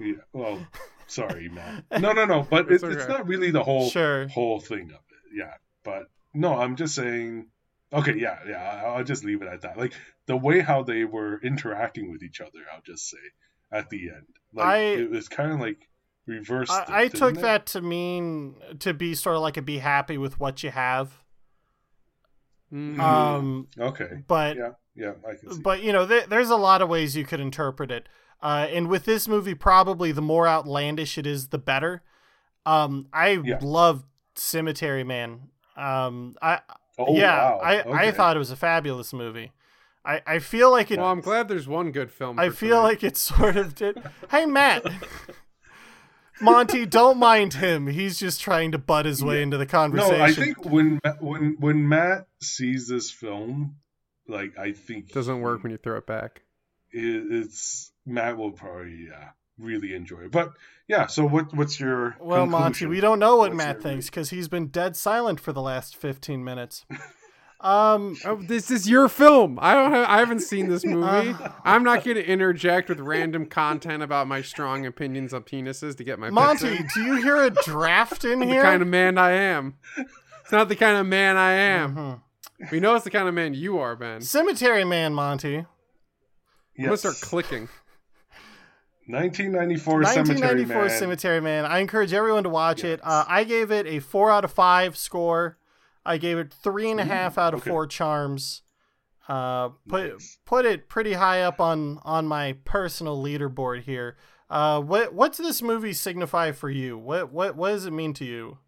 Yeah, 0.00 0.14
well, 0.32 0.66
sorry, 1.06 1.48
man. 1.48 1.84
No, 1.98 2.12
no, 2.12 2.24
no. 2.24 2.46
But 2.48 2.70
It's 2.70 2.82
it's, 2.82 2.94
it's 2.94 3.08
not 3.08 3.26
really 3.26 3.50
the 3.50 3.62
whole 3.64 3.90
Sure. 3.90 4.28
whole 4.28 4.60
thing 4.60 4.90
of 4.90 4.96
it. 4.96 5.36
Yeah, 5.36 5.54
but 5.84 6.04
no, 6.34 6.58
I'm 6.58 6.76
just 6.76 6.94
saying. 6.94 7.48
Okay, 7.92 8.14
yeah, 8.18 8.38
yeah. 8.46 8.82
I'll 8.86 9.04
just 9.04 9.24
leave 9.24 9.40
it 9.42 9.48
at 9.48 9.62
that. 9.62 9.78
Like 9.78 9.94
the 10.26 10.36
way 10.36 10.60
how 10.60 10.82
they 10.82 11.04
were 11.04 11.40
interacting 11.42 12.12
with 12.12 12.22
each 12.22 12.40
other. 12.40 12.60
I'll 12.72 12.82
just 12.82 13.08
say 13.08 13.16
at 13.72 13.88
the 13.90 14.10
end, 14.10 14.26
like 14.52 14.66
I- 14.66 14.78
it 14.78 15.10
was 15.10 15.28
kind 15.28 15.52
of 15.52 15.60
like 15.60 15.88
reversed. 16.26 16.70
I, 16.70 16.82
it, 16.82 16.90
I 16.90 17.08
took 17.08 17.36
it? 17.36 17.40
that 17.40 17.66
to 17.66 17.80
mean 17.80 18.56
to 18.80 18.92
be 18.92 19.14
sort 19.14 19.36
of 19.36 19.42
like 19.42 19.56
a 19.56 19.62
be 19.62 19.78
happy 19.78 20.18
with 20.18 20.38
what 20.38 20.62
you 20.62 20.70
have. 20.70 21.12
Mhm. 22.72 22.98
Um, 23.00 23.68
Okay. 23.78 24.22
but 24.26 24.56
Yeah, 24.56 24.72
yeah, 24.94 25.12
I 25.26 25.34
can 25.36 25.54
see. 25.54 25.60
but 25.62 25.82
you 25.82 25.92
know, 25.92 26.04
there, 26.04 26.26
there's 26.26 26.50
a 26.50 26.56
lot 26.56 26.82
of 26.82 26.88
ways 26.90 27.16
you 27.16 27.24
could 27.24 27.40
interpret 27.40 27.90
it. 27.90 28.06
Uh, 28.40 28.66
and 28.70 28.88
with 28.88 29.04
this 29.04 29.26
movie, 29.26 29.54
probably 29.54 30.12
the 30.12 30.22
more 30.22 30.46
outlandish 30.46 31.18
it 31.18 31.26
is, 31.26 31.48
the 31.48 31.58
better. 31.58 32.02
Um, 32.64 33.08
I 33.12 33.30
Yeah. 33.44 33.58
love 33.62 34.04
Cemetery 34.36 35.04
Man. 35.04 35.50
Um, 35.76 36.36
I 36.42 36.60
Oh, 37.00 37.14
yeah, 37.16 37.50
wow. 37.52 37.60
I 37.62 38.06
I 38.06 38.10
thought 38.10 38.34
it 38.34 38.40
was 38.40 38.50
a 38.50 38.56
fabulous 38.56 39.12
movie. 39.12 39.52
I, 40.04 40.20
I 40.26 40.38
feel 40.40 40.70
like 40.70 40.90
it. 40.90 40.98
well, 40.98 41.08
I'm 41.10 41.20
glad 41.20 41.46
there's 41.48 41.68
one 41.68 41.92
good 41.92 42.10
film. 42.10 42.38
I 42.38 42.50
feel 42.50 42.70
tonight. 42.78 42.82
like 42.82 43.04
it 43.04 43.16
sort 43.16 43.56
of 43.56 43.74
did. 43.76 44.02
Hey, 44.30 44.46
Matt. 44.46 44.84
Monty, 46.40 46.86
don't 46.86 47.18
mind 47.18 47.54
him. 47.54 47.88
He's 47.88 48.18
just 48.18 48.40
trying 48.40 48.70
to 48.72 48.78
butt 48.78 49.06
his 49.06 49.24
way 49.24 49.42
into 49.42 49.56
the 49.58 49.66
conversation. 49.66 50.18
No, 50.18 50.24
I 50.24 50.32
think 50.32 50.64
when 50.64 51.00
when 51.20 51.56
when 51.58 51.88
Matt 51.88 52.28
sees 52.40 52.86
this 52.86 53.10
film, 53.10 53.76
like 54.28 54.56
I 54.56 54.70
think 54.72 55.12
doesn't 55.12 55.40
work 55.40 55.62
when 55.64 55.72
you 55.72 55.78
throw 55.78 55.96
it 55.98 56.06
back. 56.06 56.42
it, 56.92 57.24
it's 57.30 57.90
Matt 58.08 58.36
will 58.36 58.52
probably 58.52 59.06
yeah 59.10 59.30
really 59.58 59.94
enjoy 59.94 60.20
it. 60.22 60.30
But 60.32 60.52
yeah, 60.88 61.06
so 61.06 61.24
what 61.26 61.54
what's 61.54 61.78
your 61.78 62.16
Well, 62.20 62.46
Monty, 62.46 62.86
we 62.86 63.00
don't 63.00 63.18
know 63.18 63.36
what 63.36 63.50
What's 63.50 63.56
Matt 63.58 63.82
thinks 63.82 64.06
because 64.06 64.30
he's 64.30 64.48
been 64.48 64.68
dead 64.68 64.96
silent 64.96 65.38
for 65.40 65.52
the 65.52 65.62
last 65.62 65.96
15 65.96 66.42
minutes. 66.42 66.84
Um, 67.60 68.16
Oh, 68.24 68.36
this 68.40 68.70
is 68.70 68.88
your 68.88 69.08
film. 69.08 69.58
I 69.60 69.74
don't. 69.74 69.90
Have, 69.90 70.08
I 70.08 70.18
haven't 70.18 70.42
seen 70.42 70.68
this 70.68 70.84
movie. 70.86 71.30
Uh. 71.30 71.48
I'm 71.64 71.82
not 71.82 72.04
going 72.04 72.14
to 72.16 72.24
interject 72.24 72.88
with 72.88 73.00
random 73.00 73.46
content 73.46 74.00
about 74.00 74.28
my 74.28 74.42
strong 74.42 74.86
opinions 74.86 75.34
on 75.34 75.42
penises 75.42 75.96
to 75.96 76.04
get 76.04 76.20
my 76.20 76.30
Monty, 76.30 76.68
in. 76.76 76.88
do 76.94 77.02
you 77.02 77.16
hear 77.20 77.36
a 77.42 77.50
draft 77.50 78.24
in 78.24 78.42
here? 78.48 78.58
the 78.58 78.62
kind 78.62 78.80
of 78.80 78.86
man 78.86 79.18
I 79.18 79.32
am. 79.32 79.76
It's 79.96 80.52
not 80.52 80.68
the 80.68 80.76
kind 80.76 80.98
of 80.98 81.06
man 81.06 81.36
I 81.36 81.50
am. 81.50 81.96
Mm-hmm. 81.96 82.64
We 82.70 82.78
know 82.78 82.94
it's 82.94 83.02
the 83.02 83.10
kind 83.10 83.26
of 83.26 83.34
man 83.34 83.54
you 83.54 83.80
are, 83.80 83.96
Ben. 83.96 84.20
Cemetery 84.20 84.84
Man, 84.84 85.12
Monty. 85.12 85.56
I'm 85.56 85.66
gonna 86.78 86.90
Yes. 86.90 87.00
start 87.00 87.16
clicking. 87.20 87.68
1994 89.08 90.04
Cemetery 90.04 90.64
Man. 90.66 90.90
Cemetery 90.90 91.40
Man. 91.40 91.64
I 91.64 91.78
encourage 91.78 92.12
everyone 92.12 92.42
to 92.42 92.50
watch 92.50 92.84
it. 92.84 93.00
Uh, 93.02 93.24
I 93.26 93.44
gave 93.44 93.70
it 93.70 93.86
a 93.86 94.00
four 94.00 94.30
out 94.30 94.44
of 94.44 94.52
five 94.52 94.96
score. 94.96 95.56
I 96.04 96.18
gave 96.18 96.38
it 96.38 96.52
three 96.52 96.90
and 96.90 97.00
a 97.00 97.04
half 97.04 97.38
out 97.38 97.54
of 97.54 97.60
okay. 97.60 97.70
four 97.70 97.86
charms. 97.86 98.62
Uh, 99.28 99.70
put 99.88 100.12
Nice. 100.12 100.38
put 100.44 100.64
it 100.64 100.88
pretty 100.88 101.14
high 101.14 101.42
up 101.42 101.60
on 101.60 101.98
on 102.02 102.26
my 102.26 102.56
personal 102.64 103.22
leaderboard 103.22 103.82
here. 103.82 104.16
Uh, 104.50 104.80
what 104.80 105.14
what's 105.14 105.38
this 105.38 105.60
movie 105.62 105.92
signify 105.92 106.52
for 106.52 106.70
you? 106.70 106.96
What 106.96 107.32
what 107.32 107.56
what 107.56 107.70
does 107.70 107.86
it 107.86 107.92
mean 107.92 108.14
to 108.14 108.24
you? 108.24 108.58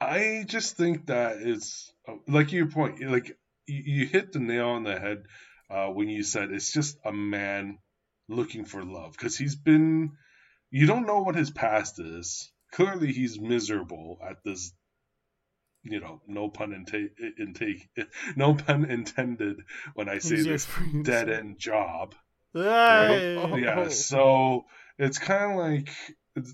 I 0.00 0.44
just 0.46 0.76
think 0.76 1.06
that 1.06 1.38
it's 1.38 1.92
like 2.26 2.52
your 2.52 2.66
point. 2.66 3.00
Like 3.00 3.36
you, 3.66 3.82
you 3.84 4.06
hit 4.06 4.32
the 4.32 4.40
nail 4.40 4.68
on 4.68 4.84
the 4.84 4.98
head 4.98 5.24
uh, 5.70 5.86
when 5.86 6.08
you 6.08 6.22
said 6.22 6.50
it's 6.50 6.72
just 6.72 6.98
a 7.04 7.12
man 7.12 7.78
looking 8.28 8.64
for 8.64 8.82
love 8.84 9.12
because 9.12 9.36
he's 9.36 9.56
been. 9.56 10.12
You 10.70 10.86
don't 10.86 11.06
know 11.06 11.22
what 11.22 11.36
his 11.36 11.50
past 11.50 12.00
is. 12.00 12.50
Clearly, 12.72 13.12
he's 13.12 13.38
miserable 13.38 14.18
at 14.28 14.42
this. 14.44 14.72
You 15.82 16.00
know, 16.00 16.22
no 16.26 16.48
pun 16.48 16.72
inte- 16.72 17.10
intake, 17.38 17.88
no 18.36 18.54
pun 18.54 18.86
intended 18.86 19.58
when 19.94 20.08
I 20.08 20.18
say 20.18 20.36
this 20.36 20.64
for 20.64 20.82
you 20.82 21.02
to 21.02 21.10
dead 21.10 21.28
end 21.28 21.58
job. 21.58 22.14
Hey. 22.54 23.36
Oh. 23.36 23.56
yeah 23.56 23.88
so 23.88 24.66
it's 24.96 25.18
kind 25.18 25.52
of 25.52 25.58
like 25.58 25.90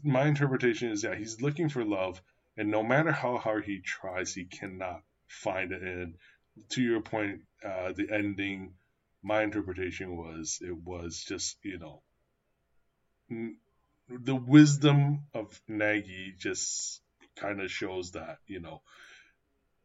my 0.03 0.27
interpretation 0.27 0.91
is 0.91 1.05
yeah 1.05 1.15
he's 1.15 1.43
looking 1.43 1.69
for 1.69 1.85
love 1.85 2.23
and 2.57 2.71
no 2.71 2.83
matter 2.83 3.13
how 3.13 3.37
hard 3.37 3.67
he 3.67 3.81
tries 3.81 4.33
he 4.33 4.47
cannot 4.47 5.03
find 5.29 5.73
it 5.73 5.83
and 5.83 6.15
to 6.71 6.83
your 6.83 7.03
point 7.03 7.41
uh 7.63 7.93
the 7.93 8.09
ending 8.11 8.73
my 9.23 9.43
interpretation 9.43 10.17
was 10.17 10.59
it 10.63 10.77
was 10.77 11.25
just 11.27 11.57
you 11.63 11.79
know 11.79 12.03
n- 13.31 13.57
the 14.09 14.35
wisdom 14.35 15.21
of 15.35 15.61
Gnaghi 15.69 16.39
just 16.39 17.01
kind 17.37 17.61
of 17.61 17.71
shows 17.71 18.13
that 18.13 18.39
you 18.47 18.61
know 18.61 18.83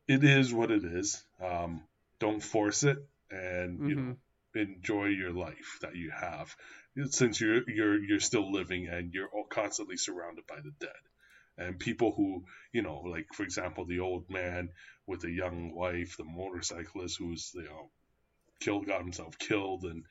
it 0.07 0.23
is 0.23 0.53
what 0.53 0.71
it 0.71 0.83
is 0.83 1.23
um 1.43 1.83
don't 2.19 2.41
force 2.41 2.83
it 2.83 2.97
and 3.31 3.89
you 3.89 3.95
know 3.95 4.15
enjoy 4.55 5.05
your 5.05 5.31
life 5.31 5.79
that 5.81 5.95
you 5.95 6.11
have 6.11 6.55
since 7.09 7.41
you're 7.41 7.69
you're 7.69 8.01
you're 8.01 8.19
still 8.19 8.51
living 8.51 8.87
and 8.87 9.13
you're 9.13 9.27
all 9.27 9.45
constantly 9.45 9.97
surrounded 9.97 10.47
by 10.47 10.55
the 10.63 10.71
dead. 10.79 10.89
And 11.57 11.79
people 11.79 12.13
who 12.15 12.45
you 12.71 12.81
know 12.81 13.01
like 13.01 13.27
for 13.33 13.43
example 13.43 13.85
the 13.85 13.99
old 13.99 14.29
man 14.29 14.69
with 15.07 15.23
a 15.25 15.31
young 15.31 15.73
wife 15.75 16.15
the 16.17 16.23
motorcyclist 16.25 17.17
who's 17.19 17.51
you 17.53 17.63
know 17.63 17.89
killed 18.59 18.85
got 18.87 19.01
himself 19.01 19.37
killed 19.37 19.83
and 19.83 20.03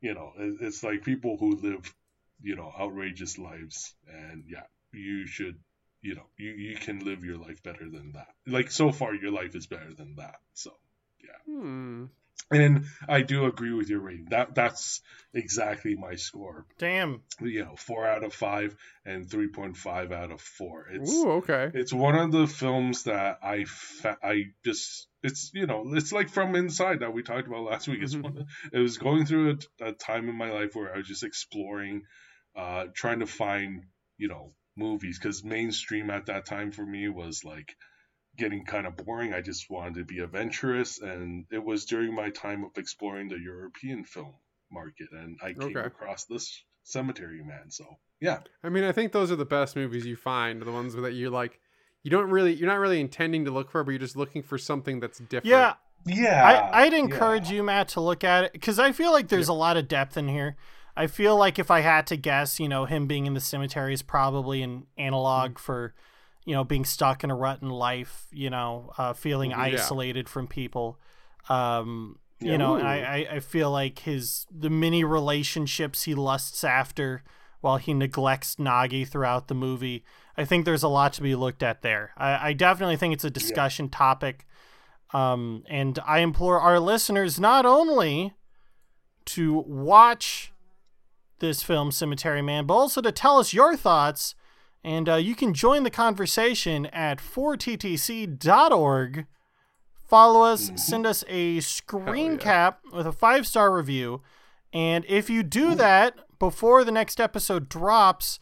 you 0.00 0.14
know 0.14 0.32
it's 0.60 0.82
like 0.82 1.04
people 1.04 1.36
who 1.38 1.56
live 1.56 1.94
you 2.42 2.56
know 2.56 2.72
outrageous 2.78 3.38
lives 3.38 3.94
and 4.08 4.44
yeah 4.48 4.64
you 4.92 5.26
should 5.26 5.58
you 6.02 6.14
know 6.14 6.26
you 6.36 6.50
you 6.50 6.76
can 6.76 6.98
live 7.00 7.24
your 7.24 7.36
life 7.36 7.62
better 7.62 7.88
than 7.88 8.12
that 8.12 8.28
like 8.46 8.70
so 8.70 8.90
far 8.92 9.14
your 9.14 9.30
life 9.32 9.54
is 9.54 9.66
better 9.66 9.94
than 9.94 10.16
that 10.16 10.36
so 10.54 10.72
Hmm. 11.46 12.04
and 12.50 12.86
I 13.08 13.22
do 13.22 13.46
agree 13.46 13.72
with 13.72 13.88
your 13.88 14.00
rating. 14.00 14.26
That 14.30 14.54
that's 14.54 15.00
exactly 15.34 15.96
my 15.96 16.16
score. 16.16 16.66
Damn. 16.78 17.22
You 17.40 17.64
know, 17.64 17.76
four 17.76 18.06
out 18.06 18.24
of 18.24 18.32
five 18.32 18.76
and 19.04 19.28
three 19.28 19.48
point 19.48 19.76
five 19.76 20.12
out 20.12 20.30
of 20.30 20.40
four. 20.40 20.86
It's 20.90 21.12
Ooh, 21.12 21.30
okay. 21.32 21.70
it's 21.74 21.92
one 21.92 22.16
of 22.16 22.32
the 22.32 22.46
films 22.46 23.04
that 23.04 23.38
I 23.42 23.64
fa- 23.64 24.18
I 24.22 24.52
just 24.64 25.08
it's 25.22 25.50
you 25.54 25.66
know 25.66 25.84
it's 25.94 26.12
like 26.12 26.28
from 26.28 26.54
inside 26.56 27.00
that 27.00 27.12
we 27.12 27.22
talked 27.22 27.46
about 27.48 27.64
last 27.64 27.88
week. 27.88 28.02
It's 28.02 28.14
Mhm. 28.14 28.22
one 28.22 28.46
it 28.72 28.78
was 28.78 28.98
going 28.98 29.26
through 29.26 29.58
a, 29.80 29.86
a 29.88 29.92
time 29.92 30.28
in 30.28 30.36
my 30.36 30.50
life 30.50 30.74
where 30.74 30.92
I 30.94 30.98
was 30.98 31.08
just 31.08 31.22
exploring, 31.24 32.02
uh, 32.56 32.86
trying 32.94 33.20
to 33.20 33.26
find 33.26 33.84
you 34.18 34.28
know 34.28 34.52
movies 34.76 35.18
because 35.18 35.44
mainstream 35.44 36.10
at 36.10 36.26
that 36.26 36.46
time 36.46 36.72
for 36.72 36.84
me 36.84 37.08
was 37.08 37.44
like 37.44 37.74
getting 38.36 38.64
kind 38.64 38.86
of 38.86 38.96
boring. 38.96 39.34
I 39.34 39.40
just 39.42 39.70
wanted 39.70 39.94
to 39.96 40.04
be 40.04 40.20
adventurous, 40.20 41.00
and 41.00 41.46
it 41.50 41.62
was 41.64 41.84
during 41.86 42.14
my 42.14 42.30
time 42.30 42.64
of 42.64 42.72
exploring 42.76 43.28
the 43.28 43.38
European 43.38 44.04
film 44.04 44.34
market, 44.70 45.08
and 45.12 45.38
I 45.42 45.54
came 45.54 45.76
Okay. 45.76 45.86
across 45.86 46.24
this 46.26 46.64
Cemetery 46.84 47.42
Man. 47.44 47.70
So 47.70 47.86
yeah, 48.20 48.40
I 48.62 48.68
mean, 48.70 48.84
I 48.84 48.92
think 48.92 49.12
those 49.12 49.30
are 49.30 49.36
the 49.36 49.44
best 49.44 49.76
movies 49.76 50.06
you 50.06 50.16
find. 50.16 50.62
The 50.62 50.72
ones 50.72 50.94
that 50.94 51.12
you 51.14 51.30
like. 51.30 51.60
You 52.02 52.10
don't 52.10 52.30
really. 52.30 52.52
You're 52.54 52.68
not 52.68 52.78
really 52.78 53.00
intending 53.00 53.44
to 53.44 53.50
look 53.50 53.70
for, 53.70 53.84
but 53.84 53.92
you're 53.92 53.98
just 54.00 54.16
looking 54.16 54.42
for 54.42 54.58
something 54.58 55.00
that's 55.00 55.18
different. 55.18 55.44
Yeah, 55.44 55.74
Yeah, 56.06 56.70
I, 56.72 56.84
I'd 56.86 56.94
encourage 56.94 57.50
you, 57.50 57.62
Matt, 57.62 57.88
to 57.88 58.00
look 58.00 58.24
at 58.24 58.44
it 58.44 58.52
because 58.52 58.78
I 58.78 58.92
feel 58.92 59.12
like 59.12 59.28
there's 59.28 59.48
a 59.48 59.52
lot 59.52 59.76
of 59.76 59.88
depth 59.88 60.16
in 60.16 60.28
here. 60.28 60.56
I 60.96 61.06
feel 61.06 61.36
like 61.36 61.58
if 61.58 61.70
I 61.70 61.80
had 61.80 62.06
to 62.08 62.16
guess, 62.16 62.60
you 62.60 62.68
know, 62.68 62.84
him 62.84 63.06
being 63.06 63.26
in 63.26 63.34
the 63.34 63.40
cemetery 63.40 63.94
is 63.94 64.02
probably 64.02 64.62
an 64.62 64.86
analog 64.98 65.58
for, 65.58 65.94
you 66.44 66.54
know, 66.54 66.64
being 66.64 66.84
stuck 66.84 67.24
in 67.24 67.30
a 67.30 67.34
rut 67.36 67.62
in 67.62 67.70
life, 67.70 68.26
you 68.32 68.50
know, 68.50 68.92
uh, 68.98 69.12
feeling 69.12 69.52
Yeah. 69.52 69.60
isolated 69.60 70.28
from 70.28 70.46
people. 70.48 70.98
Um, 71.48 72.18
you 72.40 72.50
Yeah, 72.52 72.56
know, 72.58 72.74
I, 72.76 72.96
I, 72.98 73.26
I 73.36 73.40
feel 73.40 73.70
like 73.70 74.00
his 74.00 74.46
the 74.50 74.70
many 74.70 75.04
relationships 75.04 76.02
he 76.04 76.14
lusts 76.14 76.64
after 76.64 77.22
while 77.60 77.76
he 77.78 77.94
neglects 77.94 78.56
Gnaghi 78.56 79.06
throughout 79.08 79.48
the 79.48 79.54
movie. 79.54 80.04
I 80.36 80.44
think 80.44 80.64
there's 80.64 80.82
a 80.82 80.88
lot 80.88 81.12
to 81.14 81.22
be 81.22 81.34
looked 81.34 81.62
at 81.62 81.82
there. 81.82 82.12
I, 82.16 82.48
I 82.48 82.52
definitely 82.52 82.96
think 82.96 83.14
it's 83.14 83.24
a 83.24 83.30
discussion 83.30 83.88
topic. 83.88 84.46
Um, 85.12 85.64
and 85.68 85.98
I 86.06 86.20
implore 86.20 86.60
our 86.60 86.80
listeners 86.80 87.38
not 87.38 87.66
only 87.66 88.32
to 89.26 89.58
watch 89.66 90.52
this 91.38 91.62
film, 91.62 91.92
Cemetery 91.92 92.40
Man, 92.40 92.66
but 92.66 92.74
also 92.74 93.02
to 93.02 93.12
tell 93.12 93.38
us 93.38 93.52
your 93.52 93.76
thoughts. 93.76 94.34
And 94.82 95.08
uh, 95.08 95.16
you 95.16 95.34
can 95.34 95.54
join 95.54 95.82
the 95.82 95.90
conversation 95.90 96.86
at 96.86 97.18
4ttc.org. 97.18 99.26
Follow 100.08 100.42
us, 100.42 100.70
send 100.76 101.06
us 101.06 101.24
a 101.28 101.60
screen 101.60 102.38
cap 102.38 102.80
with 102.92 103.06
a 103.06 103.12
five 103.12 103.46
star 103.46 103.74
review. 103.74 104.22
And 104.72 105.04
if 105.08 105.30
you 105.30 105.42
do 105.42 105.74
that 105.74 106.14
before 106.38 106.84
the 106.84 106.92
next 106.92 107.20
episode 107.20 107.68
drops, 107.68 108.38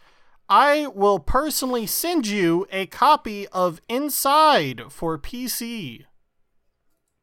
I 0.51 0.88
will 0.88 1.20
personally 1.20 1.86
send 1.86 2.26
you 2.26 2.66
a 2.72 2.86
copy 2.86 3.46
of 3.48 3.80
Inside 3.88 4.82
for 4.90 5.16
PC. 5.16 6.07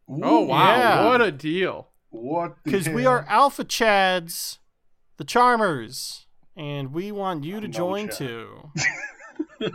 Oh 0.09 0.41
wow, 0.45 0.77
Yeah. 0.77 1.05
what 1.05 1.21
a 1.21 1.31
deal! 1.33 1.89
What? 2.09 2.55
Because 2.63 2.87
we 2.87 3.05
are 3.05 3.25
Alpha 3.27 3.65
Chads, 3.65 4.59
the 5.17 5.25
Charmers, 5.25 6.25
and 6.55 6.93
we 6.93 7.11
want 7.11 7.43
you 7.43 7.59
to 7.59 7.67
join 7.67 8.07
Chad. 8.07 8.17
too. 8.17 8.71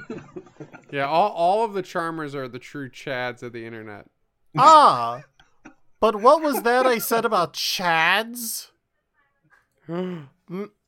Yeah, 0.91 1.07
all, 1.07 1.31
all 1.31 1.65
of 1.65 1.73
the 1.73 1.81
charmers 1.83 2.35
are 2.35 2.47
the 2.47 2.59
true 2.59 2.91
Chads 2.91 3.43
of 3.43 3.53
the 3.55 3.65
internet. 3.65 4.07
ah, 4.59 5.23
but 6.01 6.17
what 6.17 6.43
was 6.43 6.63
that 6.63 6.85
I 6.87 6.99
said 6.99 7.25
about 7.25 7.55
Chads? 7.55 8.71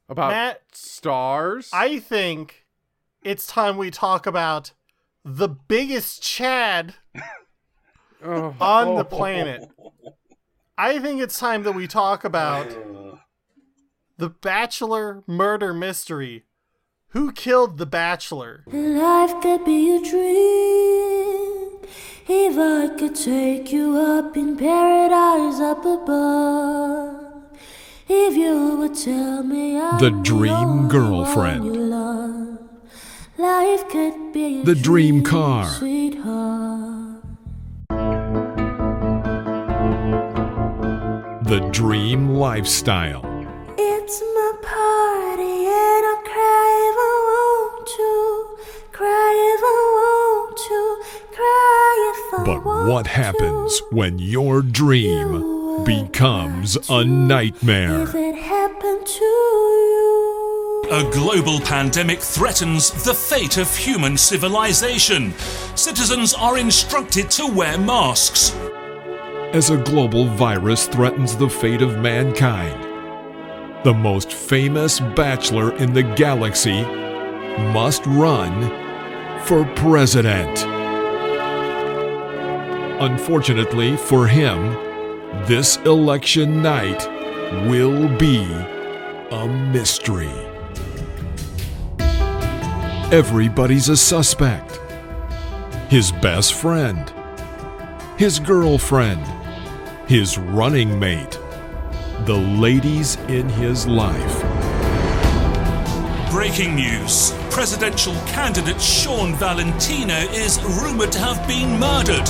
About 0.08 0.30
Matt, 0.30 0.60
stars. 0.72 1.70
I 1.72 1.98
think 1.98 2.66
it's 3.22 3.46
time 3.46 3.76
we 3.76 3.90
talk 3.90 4.26
about 4.26 4.72
the 5.24 5.48
biggest 5.48 6.22
Chad 6.22 6.94
Oh, 8.22 8.54
on 8.60 8.96
the 8.96 9.04
planet. 9.04 9.68
I 10.78 10.98
think 10.98 11.20
it's 11.20 11.38
time 11.38 11.62
that 11.64 11.72
we 11.72 11.86
talk 11.86 12.24
about 12.24 12.68
the 14.16 14.30
Bachelor 14.30 15.22
murder 15.26 15.74
mystery. 15.74 16.44
Who 17.08 17.32
killed 17.32 17.78
the 17.78 17.86
Bachelor? 17.86 18.64
Life 18.66 19.40
could 19.42 19.64
be 19.64 19.94
a 19.96 20.00
dream 20.02 21.78
if 22.26 22.58
I 22.58 22.96
could 22.98 23.14
take 23.14 23.70
you 23.72 23.96
up 23.98 24.36
in 24.36 24.56
paradise 24.56 25.60
up 25.60 25.84
above. 25.84 27.23
If 28.08 28.36
you 28.36 28.76
would 28.76 28.94
tell 28.94 29.42
me 29.42 29.78
I'm 29.80 29.98
The 29.98 30.10
dream 30.10 30.88
girlfriend. 30.88 31.64
one 31.64 31.74
you 31.74 31.80
love. 31.80 32.58
Life 33.38 33.88
could 33.88 34.32
be 34.32 34.62
The 34.62 34.74
dream 34.74 35.22
car. 35.22 35.66
sweetheart. 35.66 37.22
The 41.44 41.60
Dream 41.72 42.34
Lifestyle. 42.34 43.22
It's 43.78 44.20
my 44.20 44.52
party 44.62 45.66
and 45.66 46.04
I 46.12 46.16
cry 46.24 46.70
if 46.90 46.96
I 46.98 47.14
want 47.30 47.86
to, 47.96 48.12
cry 48.92 49.32
if 49.54 49.62
I 49.62 49.78
want 49.96 50.56
to, 50.56 50.78
cry 51.34 52.12
if 52.14 52.34
I 52.40 52.44
But 52.44 52.64
want 52.64 52.88
what 52.90 53.06
happens 53.06 53.80
when 53.90 54.18
your 54.18 54.62
dream 54.62 55.63
becomes 55.82 56.76
a 56.88 57.04
nightmare? 57.04 58.02
if 58.02 58.14
it 58.14 58.36
happened 58.36 59.06
to 59.06 59.24
you. 59.24 60.82
A 60.90 61.10
global 61.10 61.60
pandemic 61.60 62.20
threatens 62.20 62.90
the 63.04 63.14
fate 63.14 63.56
of 63.56 63.74
human 63.74 64.16
civilization. 64.16 65.32
Citizens 65.74 66.34
are 66.34 66.58
instructed 66.58 67.30
to 67.32 67.46
wear 67.46 67.78
masks. 67.78 68.54
As 69.54 69.70
a 69.70 69.76
global 69.78 70.26
virus 70.26 70.86
threatens 70.86 71.36
the 71.36 71.48
fate 71.48 71.82
of 71.82 71.98
mankind, 71.98 72.82
the 73.84 73.94
most 73.94 74.32
famous 74.32 75.00
bachelor 75.00 75.74
in 75.76 75.92
the 75.92 76.02
galaxy 76.02 76.82
must 77.72 78.04
run 78.06 78.68
for 79.44 79.64
president. 79.74 80.64
Unfortunately 83.00 83.96
for 83.96 84.26
him, 84.26 84.76
this 85.46 85.76
election 85.78 86.62
night 86.62 87.06
will 87.68 88.08
be 88.16 88.44
a 89.30 89.48
mystery. 89.72 90.32
Everybody's 93.12 93.88
a 93.88 93.96
suspect. 93.96 94.80
His 95.88 96.10
best 96.12 96.54
friend, 96.54 97.12
his 98.16 98.38
girlfriend, 98.38 99.24
his 100.08 100.38
running 100.38 100.98
mate, 100.98 101.38
the 102.24 102.36
ladies 102.36 103.16
in 103.28 103.48
his 103.48 103.86
life. 103.86 104.40
Breaking 106.30 106.74
news 106.74 107.32
presidential 107.54 108.14
candidate 108.26 108.80
Sean 108.80 109.32
Valentino 109.36 110.16
is 110.32 110.60
rumored 110.82 111.12
to 111.12 111.20
have 111.20 111.46
been 111.46 111.78
murdered. 111.78 112.28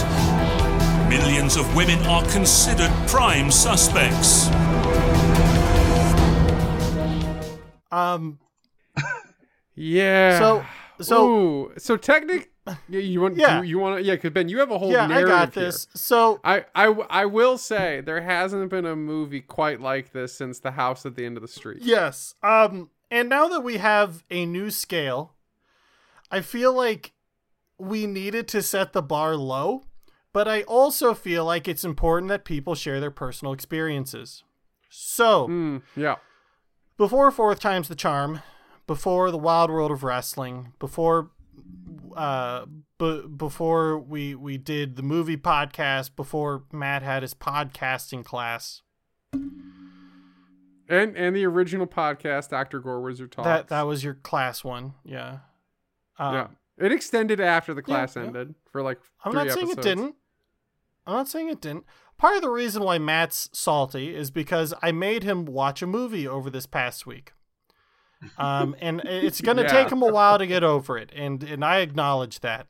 Millions 1.19 1.57
of 1.57 1.77
women 1.77 1.97
are 2.07 2.25
considered 2.29 2.91
prime 3.07 3.49
suspects. 3.49 4.49
Um, 7.93 8.41
yeah. 9.77 10.41
So- 10.41 10.65
so- 11.01 11.29
Ooh, 11.29 11.73
so 11.79 11.97
technic. 11.97 12.51
You 12.89 13.21
want? 13.21 13.37
Yeah. 13.37 13.63
You, 13.63 13.79
want 13.79 13.99
to? 14.01 14.05
Yeah, 14.05 14.15
because 14.15 14.31
Ben, 14.33 14.49
you 14.49 14.59
have 14.59 14.73
a 14.73 14.79
whole. 14.79 14.91
yeah, 14.91 15.05
I 15.05 15.07
narrative 15.07 15.29
got 15.29 15.55
here. 15.55 15.65
this. 15.67 15.87
So, 15.95 16.41
I, 16.43 16.65
I, 16.75 16.87
I 17.11 17.27
will 17.27 17.59
say 17.59 18.01
there 18.01 18.23
hasn't 18.23 18.69
been 18.71 18.85
a 18.87 18.97
movie 18.97 19.41
quite 19.41 19.81
like 19.81 20.11
this 20.13 20.35
since 20.35 20.59
The 20.59 20.73
House 20.73 21.07
at 21.07 21.15
the 21.15 21.25
End 21.27 21.37
of 21.37 21.43
the 21.43 21.49
Street. 21.49 21.83
yes. 21.83 22.35
Um, 22.43 22.91
and 23.09 23.29
now 23.29 23.47
that 23.49 23.61
we 23.61 23.77
have 23.77 24.25
a 24.33 24.47
new 24.47 24.71
scale, 24.71 25.35
I 26.31 26.41
feel 26.41 26.73
like 26.73 27.13
we 27.79 28.07
needed 28.09 28.49
to 28.49 28.63
set 28.63 28.93
the 28.93 29.03
bar 29.03 29.37
low, 29.37 29.85
but 30.35 30.47
I 30.47 30.63
also 30.63 31.15
feel 31.15 31.47
like 31.47 31.67
it's 31.67 31.85
important 31.85 32.29
that 32.29 32.45
people 32.45 32.75
share 32.75 33.01
their 33.01 33.11
personal 33.11 33.55
experiences. 33.55 34.43
So, 34.91 35.49
Mm, 35.49 35.83
yeah. 35.97 36.17
before 36.99 37.31
fourth 37.31 37.61
time's 37.61 37.89
the 37.89 37.95
charm, 37.95 38.43
before 38.87 39.31
the 39.31 39.39
wild 39.39 39.71
world 39.71 39.91
of 39.91 40.03
wrestling, 40.05 40.75
before 40.79 41.31
uh 42.17 42.67
b- 42.99 43.25
before 43.37 43.99
we 43.99 44.35
we 44.35 44.57
did 44.59 44.97
the 44.97 45.03
movie 45.03 45.37
podcast, 45.37 46.15
before 46.15 46.65
Matt 46.73 47.03
had 47.03 47.23
his 47.23 47.35
podcasting 47.35 48.25
class. 48.25 48.83
And 50.89 51.17
and 51.17 51.35
the 51.35 51.47
original 51.47 51.87
podcast, 51.87 52.51
Doctor 52.51 52.79
Gore 52.79 53.01
Wizard 53.01 53.33
Talks. 53.33 53.47
That 53.47 53.69
that 53.69 53.83
was 53.83 54.05
your 54.05 54.15
class 54.15 54.63
one, 54.63 54.95
yeah. 55.05 55.39
Um, 56.19 56.35
yeah. 56.35 56.47
It 56.77 56.93
extended 56.93 57.41
after 57.41 57.73
the 57.73 57.83
class 57.83 58.17
yeah. 58.17 58.25
ended 58.25 58.55
for 58.71 58.83
like. 58.83 58.99
I'm 59.25 59.33
not 59.33 59.51
saying 59.51 59.71
it 59.71 59.81
didn't. 59.81 60.15
I'm 61.07 61.15
not 61.15 61.29
saying 61.29 61.49
it 61.49 61.61
didn't. 61.61 61.85
Part 62.17 62.37
of 62.37 62.43
the 62.43 62.49
reason 62.51 62.83
why 62.83 62.99
Matt's 62.99 63.49
salty 63.53 64.15
is 64.15 64.31
because 64.31 64.73
I 64.83 64.93
made 64.93 65.23
him 65.25 65.45
watch 65.45 65.83
a 65.83 65.87
movie 65.87 66.27
over 66.27 66.49
this 66.49 66.67
past 66.67 67.07
week. 67.07 67.33
Um, 68.39 68.75
and 68.81 69.01
it's 69.01 69.41
going 69.41 69.57
to 69.59 69.65
Yeah. 69.65 69.69
take 69.69 69.91
him 69.93 70.03
a 70.03 70.11
while 70.11 70.39
to 70.39 70.47
get 70.47 70.63
over 70.65 70.97
it, 70.97 71.11
and 71.15 71.43
and 71.43 71.65
I 71.65 71.79
acknowledge 71.79 72.41
that. 72.41 72.69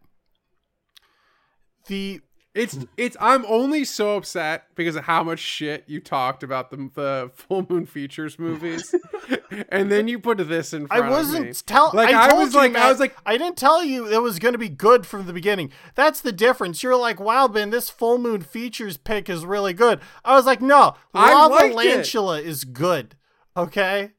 The 1.87 2.21
It's 2.55 2.79
it's. 2.97 3.17
I'm 3.21 3.45
only 3.47 3.85
so 3.85 4.17
upset 4.17 4.67
because 4.77 4.95
of 4.95 5.05
how 5.05 5.25
much 5.25 5.41
shit 5.41 5.85
you 5.89 6.01
talked 6.01 6.45
about 6.45 6.71
the 6.71 6.89
the 6.95 7.31
full 7.35 7.67
moon 7.69 7.85
features 7.85 8.39
movies, 8.39 8.95
and 9.71 9.91
then 9.91 10.07
you 10.07 10.21
put 10.21 10.39
this 10.39 10.73
in 10.73 10.87
I 10.89 10.99
front 10.99 11.11
wasn't 11.11 11.49
of 11.49 11.57
me. 11.57 11.63
tell. 11.67 11.91
Like 11.93 12.15
I, 12.15 12.27
I, 12.27 12.29
told 12.29 12.45
was 12.45 12.55
you, 12.55 12.61
like 12.61 12.73
Matt, 12.73 12.83
I 12.83 12.91
was 12.91 13.01
like 13.01 13.17
I 13.27 13.37
didn't 13.37 13.57
tell 13.57 13.83
you 13.83 14.07
it 14.07 14.23
was 14.23 14.39
going 14.39 14.53
to 14.53 14.59
be 14.59 14.69
good 14.69 15.05
from 15.05 15.27
the 15.27 15.33
beginning. 15.33 15.73
That's 15.97 16.21
the 16.21 16.31
difference. 16.31 16.81
You're 16.83 16.97
like, 16.97 17.19
wow, 17.19 17.49
Ben, 17.49 17.71
this 17.71 17.91
full 17.91 18.19
moon 18.19 18.43
features 18.43 18.99
pick 18.99 19.29
is 19.29 19.45
really 19.45 19.73
good. 19.73 20.01
I 20.25 20.37
was 20.37 20.47
like, 20.47 20.63
no, 20.63 20.95
Lava. 21.13 21.75
Lantula 21.75 22.41
is 22.41 22.63
good. 22.63 23.17
Okay, 23.57 24.13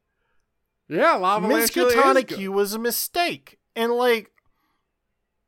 yeah, 0.88 1.14
Lava 1.14 1.48
Miskatonic 1.48 2.38
you 2.38 2.52
was 2.52 2.74
a 2.74 2.78
mistake, 2.78 3.58
and 3.74 3.92
like, 3.92 4.30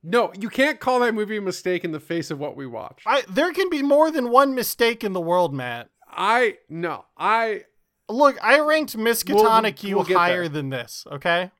No, 0.03 0.32
you 0.38 0.49
can't 0.49 0.78
call 0.80 1.01
that 1.01 1.14
movie 1.14 1.36
a 1.36 1.40
mistake 1.40 1.84
in 1.84 1.90
the 1.92 2.01
face 2.01 2.30
of 2.30 2.38
what 2.38 2.57
we 2.57 2.66
watch. 2.66 3.03
I 3.07 3.22
there 3.28 3.53
can 3.53 3.68
be 3.68 3.82
more 3.82 4.11
than 4.11 4.30
one 4.30 4.55
mistake 4.55 5.03
in 5.03 5.12
the 5.12 5.20
world, 5.20 5.53
Matt. 5.53 5.90
I 6.11 6.59
no, 6.68 7.05
I 7.16 7.64
look. 8.09 8.36
I 8.42 8.61
ranked 8.61 8.96
Miskatonic 8.96 9.82
We'll- 9.82 9.96
we'll 9.96 10.05
get 10.05 10.16
higher 10.16 10.42
there. 10.42 10.49
than 10.51 10.70
this. 10.70 11.05
Okay, 11.11 11.51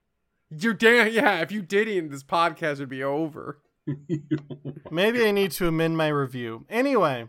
you're 0.51 0.73
damn 0.75 1.13
yeah. 1.13 1.41
If 1.41 1.51
you 1.53 1.63
didn't, 1.63 2.11
this 2.11 2.23
podcast 2.23 2.79
would 2.79 2.89
be 2.89 3.03
over. 3.03 3.61
maybe 4.91 5.27
I 5.27 5.31
need 5.33 5.51
to 5.53 5.67
amend 5.67 5.97
my 5.97 6.09
review. 6.09 6.65
Anyway, 6.69 7.27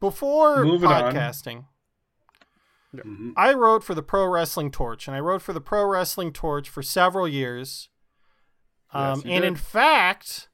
before 0.00 0.64
Moving 0.64 0.90
on. 0.90 1.12
podcasting, 1.14 1.64
Mhm. 2.94 3.32
I 3.36 3.52
wrote 3.52 3.82
for 3.84 3.94
the 3.94 4.02
Pro 4.02 4.26
Wrestling 4.26 4.70
Torch, 4.70 5.06
and 5.08 5.16
I 5.16 5.20
wrote 5.20 5.42
for 5.42 5.52
the 5.52 5.60
Pro 5.60 5.84
Wrestling 5.86 6.32
Torch 6.32 6.68
for 6.68 6.82
several 6.82 7.26
years. 7.28 7.88
Um, 8.92 9.18
Yes, 9.18 9.24
and 9.24 9.42
did. 9.42 9.44
in 9.44 9.56
fact, 9.56 10.48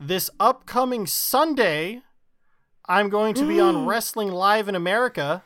this 0.00 0.30
upcoming 0.40 1.06
Sunday, 1.06 2.02
I'm 2.86 3.08
going 3.08 3.34
to 3.34 3.46
be 3.46 3.60
on 3.60 3.86
Wrestling 3.86 4.30
Live 4.30 4.68
in 4.68 4.74
America 4.74 5.42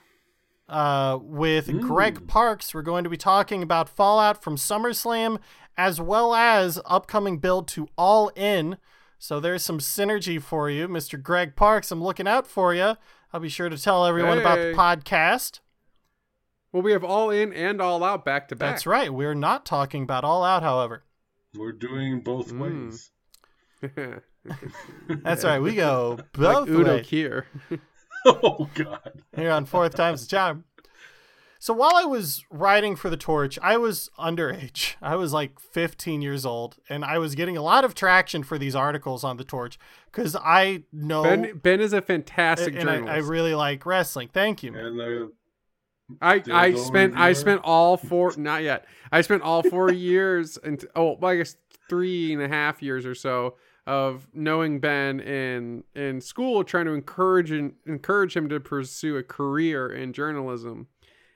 uh, 0.68 1.18
with 1.20 1.80
Greg 1.80 2.26
Parks. 2.26 2.74
We're 2.74 2.82
going 2.82 3.04
to 3.04 3.10
be 3.10 3.16
talking 3.16 3.62
about 3.62 3.88
Fallout 3.88 4.42
from 4.42 4.56
SummerSlam 4.56 5.38
as 5.76 6.00
well 6.00 6.34
as 6.34 6.80
upcoming 6.86 7.38
build 7.38 7.68
to 7.68 7.88
All 7.96 8.30
In. 8.34 8.78
So 9.18 9.40
there's 9.40 9.62
some 9.64 9.78
synergy 9.78 10.40
for 10.40 10.68
you, 10.70 10.88
Mr. 10.88 11.20
Greg 11.20 11.56
Parks. 11.56 11.90
I'm 11.90 12.02
looking 12.02 12.28
out 12.28 12.46
for 12.46 12.74
you. 12.74 12.96
I'll 13.32 13.40
be 13.40 13.48
sure 13.48 13.68
to 13.68 13.76
tell 13.78 14.06
everyone 14.06 14.38
about 14.38 14.56
the 14.56 14.72
podcast. 14.76 15.60
Well, 16.72 16.82
we 16.82 16.92
have 16.92 17.04
all 17.04 17.30
in 17.30 17.52
and 17.52 17.80
all 17.80 18.04
out 18.04 18.24
back 18.24 18.48
to 18.48 18.56
back. 18.56 18.74
That's 18.74 18.86
right. 18.86 19.12
We're 19.12 19.34
not 19.34 19.64
talking 19.64 20.02
about 20.02 20.24
All 20.24 20.44
Out, 20.44 20.62
however. 20.62 21.04
We're 21.56 21.72
doing 21.72 22.20
both 22.20 22.52
Mm. 22.52 22.60
ways. 22.90 23.10
That's 25.22 25.44
right. 25.44 25.60
We 25.60 25.74
go 25.74 26.16
like 26.18 26.32
both 26.32 26.68
Udo 26.68 26.96
ways. 26.96 27.06
Kier. 27.06 27.44
oh 28.26 28.68
God. 28.74 29.22
here 29.36 29.50
on 29.50 29.64
fourth 29.64 29.94
time's 29.94 30.22
the 30.26 30.28
charm. 30.36 30.64
So 31.60 31.74
while 31.74 31.96
I 31.96 32.04
was 32.04 32.44
writing 32.50 32.94
for 32.94 33.10
the 33.10 33.16
Torch, 33.16 33.58
I 33.60 33.76
was 33.78 34.10
underage. 34.18 34.94
I 35.02 35.16
was 35.16 35.32
like 35.32 35.58
15 35.58 36.22
years 36.22 36.46
old, 36.46 36.76
and 36.88 37.04
I 37.04 37.18
was 37.18 37.34
getting 37.34 37.56
a 37.56 37.62
lot 37.62 37.84
of 37.84 37.96
traction 37.96 38.44
for 38.44 38.58
these 38.58 38.76
articles 38.76 39.24
on 39.24 39.38
the 39.38 39.44
Torch 39.44 39.76
because 40.06 40.36
I 40.36 40.84
know 40.92 41.24
Ben 41.24 41.58
Ben 41.60 41.80
is 41.80 41.92
a 41.92 42.00
fantastic 42.00 42.76
and 42.76 42.88
I, 42.88 42.96
journalist. 42.98 43.12
I 43.26 43.28
really 43.28 43.54
like 43.56 43.84
wrestling. 43.86 44.28
Thank 44.32 44.62
you. 44.62 44.70
Man. 44.72 44.84
And 44.84 45.00
uh, 45.00 45.26
I 46.20 46.40
Dildo 46.40 46.54
I 46.54 46.74
spent 46.74 47.16
I 47.16 47.32
spent 47.32 47.60
all 47.64 47.96
four 47.96 48.32
not 48.36 48.62
yet. 48.62 48.86
I 49.12 49.20
spent 49.20 49.42
all 49.42 49.62
four 49.62 49.92
years 49.92 50.58
and 50.62 50.84
oh 50.96 51.16
well, 51.20 51.32
I 51.32 51.36
guess 51.36 51.56
three 51.88 52.32
and 52.32 52.42
a 52.42 52.48
half 52.48 52.82
years 52.82 53.06
or 53.06 53.14
so 53.14 53.56
of 53.86 54.28
knowing 54.34 54.80
Ben 54.80 55.20
in 55.20 55.84
in 55.94 56.20
school, 56.20 56.64
trying 56.64 56.86
to 56.86 56.92
encourage 56.92 57.50
and 57.50 57.74
encourage 57.86 58.36
him 58.36 58.48
to 58.48 58.60
pursue 58.60 59.16
a 59.16 59.22
career 59.22 59.90
in 59.90 60.12
journalism 60.12 60.88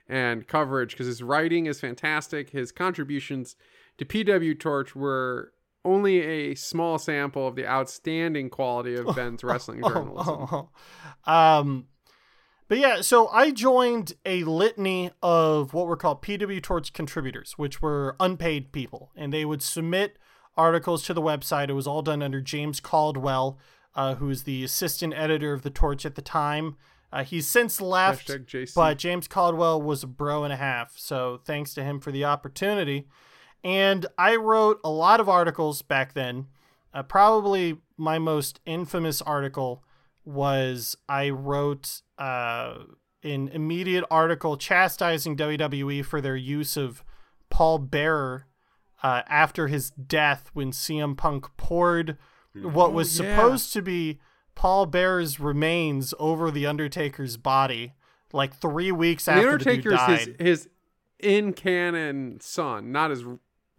and 0.08 0.46
coverage 0.46 0.92
because 0.92 1.06
his 1.06 1.22
writing 1.22 1.66
is 1.66 1.80
fantastic. 1.80 2.50
His 2.50 2.72
contributions 2.72 3.56
to 3.98 4.04
PW 4.04 4.58
Torch 4.58 4.94
were 4.94 5.52
only 5.84 6.20
a 6.20 6.54
small 6.54 6.98
sample 6.98 7.46
of 7.46 7.56
the 7.56 7.66
outstanding 7.66 8.50
quality 8.50 8.94
of 8.94 9.14
Ben's 9.16 9.42
wrestling 9.44 9.82
journalism. 9.82 10.68
um, 11.24 11.86
but 12.72 12.78
yeah, 12.78 13.02
so 13.02 13.28
I 13.28 13.50
joined 13.50 14.14
a 14.24 14.44
litany 14.44 15.10
of 15.22 15.74
what 15.74 15.86
were 15.86 15.94
called 15.94 16.22
PW 16.22 16.62
Torch 16.62 16.94
contributors, 16.94 17.52
which 17.58 17.82
were 17.82 18.16
unpaid 18.18 18.72
people, 18.72 19.10
and 19.14 19.30
they 19.30 19.44
would 19.44 19.60
submit 19.60 20.16
articles 20.56 21.02
to 21.02 21.12
the 21.12 21.20
website. 21.20 21.68
It 21.68 21.74
was 21.74 21.86
all 21.86 22.00
done 22.00 22.22
under 22.22 22.40
James 22.40 22.80
Caldwell, 22.80 23.58
uh, 23.94 24.14
who 24.14 24.28
was 24.28 24.44
the 24.44 24.64
assistant 24.64 25.12
editor 25.12 25.52
of 25.52 25.60
the 25.60 25.68
Torch 25.68 26.06
at 26.06 26.14
the 26.14 26.22
time. 26.22 26.76
Uh, 27.12 27.24
he's 27.24 27.46
since 27.46 27.78
left, 27.78 28.30
but 28.74 28.96
James 28.96 29.28
Caldwell 29.28 29.82
was 29.82 30.02
a 30.02 30.06
bro 30.06 30.42
and 30.42 30.52
a 30.54 30.56
half. 30.56 30.94
So 30.96 31.42
thanks 31.44 31.74
to 31.74 31.84
him 31.84 32.00
for 32.00 32.10
the 32.10 32.24
opportunity. 32.24 33.06
And 33.62 34.06
I 34.16 34.36
wrote 34.36 34.80
a 34.82 34.88
lot 34.88 35.20
of 35.20 35.28
articles 35.28 35.82
back 35.82 36.14
then. 36.14 36.46
Uh, 36.94 37.02
probably 37.02 37.82
my 37.98 38.18
most 38.18 38.60
infamous 38.64 39.20
article 39.20 39.84
was 40.24 40.96
I 41.08 41.30
wrote 41.30 42.02
uh, 42.18 42.74
an 43.22 43.48
immediate 43.48 44.04
article 44.10 44.56
chastising 44.56 45.36
WWE 45.36 46.04
for 46.04 46.20
their 46.20 46.36
use 46.36 46.76
of 46.76 47.04
Paul 47.50 47.78
Bearer 47.78 48.46
uh, 49.02 49.22
after 49.28 49.66
his 49.68 49.90
death 49.90 50.50
when 50.52 50.70
CM 50.70 51.16
Punk 51.16 51.46
poured 51.56 52.16
what 52.54 52.92
was 52.92 53.20
Oh, 53.20 53.24
yeah. 53.24 53.34
supposed 53.36 53.72
to 53.72 53.82
be 53.82 54.20
Paul 54.54 54.86
Bearer's 54.86 55.40
remains 55.40 56.12
over 56.18 56.50
the 56.50 56.66
Undertaker's 56.66 57.36
body, 57.36 57.94
like 58.32 58.54
three 58.54 58.92
weeks 58.92 59.24
the 59.24 59.32
after 59.32 59.52
the 59.52 59.58
dude 59.58 59.86
Undertaker's 59.86 59.94
died. 60.26 60.36
his 60.38 60.46
his 60.46 60.68
in 61.18 61.52
canon 61.52 62.38
son, 62.40 62.92
not 62.92 63.10
his 63.10 63.24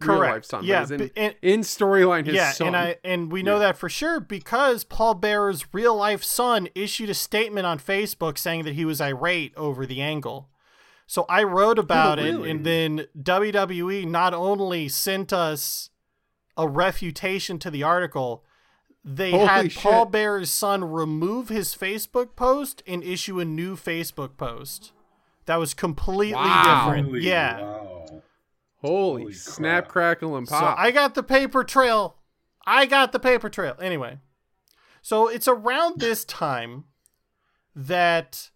real 0.06 0.18
Correct. 0.18 0.34
life 0.34 0.44
son. 0.44 0.64
Yeah, 0.64 0.86
but 0.88 1.00
in, 1.00 1.10
and- 1.16 1.34
in 1.42 1.60
storyline 1.60 2.26
his 2.26 2.34
yeah, 2.34 2.52
son. 2.52 2.68
and 2.68 2.76
I 2.76 2.96
and 3.04 3.30
we 3.32 3.42
know 3.42 3.58
that 3.58 3.76
for 3.76 3.88
sure 3.88 4.20
because 4.20 4.84
Paul 4.84 5.14
Bearer's 5.14 5.66
real 5.72 5.94
life 5.96 6.22
son 6.24 6.68
issued 6.74 7.10
a 7.10 7.14
statement 7.14 7.66
on 7.66 7.78
Facebook 7.78 8.38
saying 8.38 8.64
that 8.64 8.74
he 8.74 8.84
was 8.84 9.00
irate 9.00 9.54
over 9.56 9.86
the 9.86 10.00
angle. 10.00 10.48
So 11.06 11.26
I 11.28 11.42
wrote 11.42 11.78
oh, 11.78 11.82
about 11.82 12.18
it, 12.18 12.32
really? 12.34 12.50
and 12.50 12.64
then 12.64 13.06
WWE 13.20 14.06
not 14.06 14.32
only 14.32 14.88
sent 14.88 15.32
us 15.32 15.90
a 16.56 16.66
refutation 16.68 17.58
to 17.58 17.70
the 17.70 17.82
article, 17.82 18.44
they 19.04 19.32
Holy 19.32 19.46
had 19.46 19.74
Paul 19.74 20.04
shit. 20.04 20.12
Bearer's 20.12 20.50
son 20.50 20.82
remove 20.84 21.50
his 21.50 21.74
Facebook 21.74 22.36
post 22.36 22.82
and 22.86 23.02
issue 23.02 23.38
a 23.38 23.44
new 23.44 23.76
Facebook 23.76 24.36
post. 24.38 24.92
That 25.46 25.56
was 25.56 25.74
completely 25.74 26.32
Wow. 26.36 26.86
different. 26.86 27.08
Holy 27.08 27.20
yeah. 27.26 27.60
Wow. 27.60 28.22
Holy, 28.84 29.22
Holy 29.22 29.32
snap, 29.32 29.84
crap. 29.84 30.18
crackle, 30.18 30.36
and 30.36 30.46
pop. 30.46 30.60
So 30.60 30.66
pop! 30.66 30.78
I 30.78 30.90
got 30.90 31.14
the 31.14 31.22
paper 31.22 31.64
trail. 31.64 32.16
I 32.66 32.84
got 32.84 33.12
the 33.12 33.18
paper 33.18 33.48
trail. 33.48 33.76
Anyway, 33.80 34.18
so 35.00 35.26
it's 35.26 35.48
around 35.48 36.00
this 36.00 36.24
time 36.24 36.84
that 37.74 38.50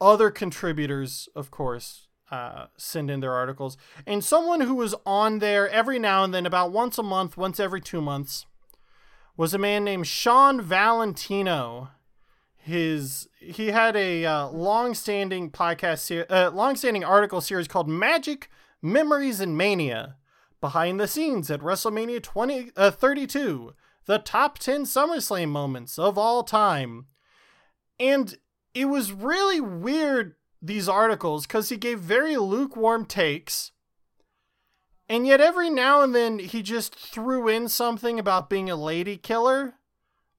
other 0.00 0.30
contributors, 0.30 1.28
of 1.34 1.50
course, 1.50 2.06
uh, 2.30 2.66
send 2.76 3.10
in 3.10 3.18
their 3.18 3.32
articles. 3.32 3.76
And 4.06 4.24
someone 4.24 4.60
who 4.60 4.76
was 4.76 4.94
on 5.04 5.40
there 5.40 5.68
every 5.68 5.98
now 5.98 6.22
and 6.22 6.32
then, 6.32 6.46
about 6.46 6.70
once 6.70 6.96
a 6.96 7.02
month, 7.02 7.36
once 7.36 7.58
every 7.58 7.80
two 7.80 8.00
months, 8.00 8.46
was 9.36 9.54
a 9.54 9.58
man 9.58 9.82
named 9.82 10.06
Sean 10.06 10.60
Valentino. 10.60 11.90
His 12.56 13.28
he 13.40 13.72
had 13.72 13.96
a 13.96 14.24
uh, 14.24 14.46
long-standing 14.48 15.50
podcast, 15.50 15.98
ser- 15.98 16.26
uh, 16.30 16.50
long-standing 16.52 17.02
article 17.02 17.40
series 17.40 17.66
called 17.66 17.88
Magic 17.88 18.48
Memories 18.84 19.40
and 19.40 19.56
Mania, 19.56 20.16
behind 20.60 21.00
the 21.00 21.08
scenes 21.08 21.50
at 21.50 21.60
WrestleMania 21.60 22.22
20, 22.22 22.70
uh, 22.76 22.90
32, 22.90 23.72
the 24.04 24.18
top 24.18 24.58
10 24.58 24.82
SummerSlam 24.82 25.48
moments 25.48 25.98
of 25.98 26.18
all 26.18 26.42
time. 26.42 27.06
And 27.98 28.36
it 28.74 28.84
was 28.84 29.10
really 29.10 29.58
weird, 29.58 30.34
these 30.60 30.86
articles, 30.86 31.46
because 31.46 31.70
he 31.70 31.78
gave 31.78 31.98
very 31.98 32.36
lukewarm 32.36 33.06
takes. 33.06 33.72
And 35.08 35.26
yet 35.26 35.40
every 35.40 35.70
now 35.70 36.02
and 36.02 36.14
then 36.14 36.38
he 36.38 36.60
just 36.60 36.94
threw 36.94 37.48
in 37.48 37.68
something 37.68 38.18
about 38.18 38.50
being 38.50 38.68
a 38.68 38.76
lady 38.76 39.16
killer 39.16 39.76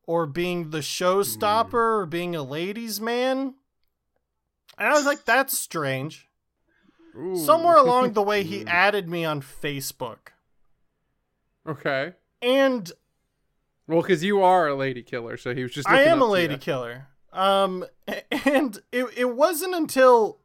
or 0.04 0.28
being 0.28 0.70
the 0.70 0.82
showstopper 0.82 1.74
or 1.74 2.06
being 2.06 2.36
a 2.36 2.44
ladies' 2.44 3.02
man. 3.02 3.56
And 4.78 4.88
I 4.88 4.94
was 4.94 5.06
like, 5.08 5.26
that's 5.26 5.58
strange. 5.58 6.25
Ooh. 7.18 7.38
Somewhere 7.38 7.78
along 7.78 8.14
the 8.14 8.22
way, 8.22 8.44
he 8.44 8.64
added 8.68 9.10
me 9.10 9.26
on 9.26 9.42
Facebook. 9.42 10.30
okay. 11.68 12.14
And 12.42 12.92
Well, 13.88 14.02
because 14.02 14.24
you 14.24 14.42
are 14.42 14.68
a 14.68 14.76
lady 14.76 15.02
killer, 15.02 15.38
so 15.38 15.56
he 15.56 15.64
was 15.64 15.72
just. 15.72 15.90
I 15.90 16.04
am 16.04 16.22
a 16.22 16.26
lady 16.26 16.56
ya. 16.56 16.60
killer. 16.60 17.08
Um, 17.32 17.86
and 18.46 18.80
it, 18.92 19.06
it 19.18 19.36
wasn't 19.36 19.76
until 19.76 20.40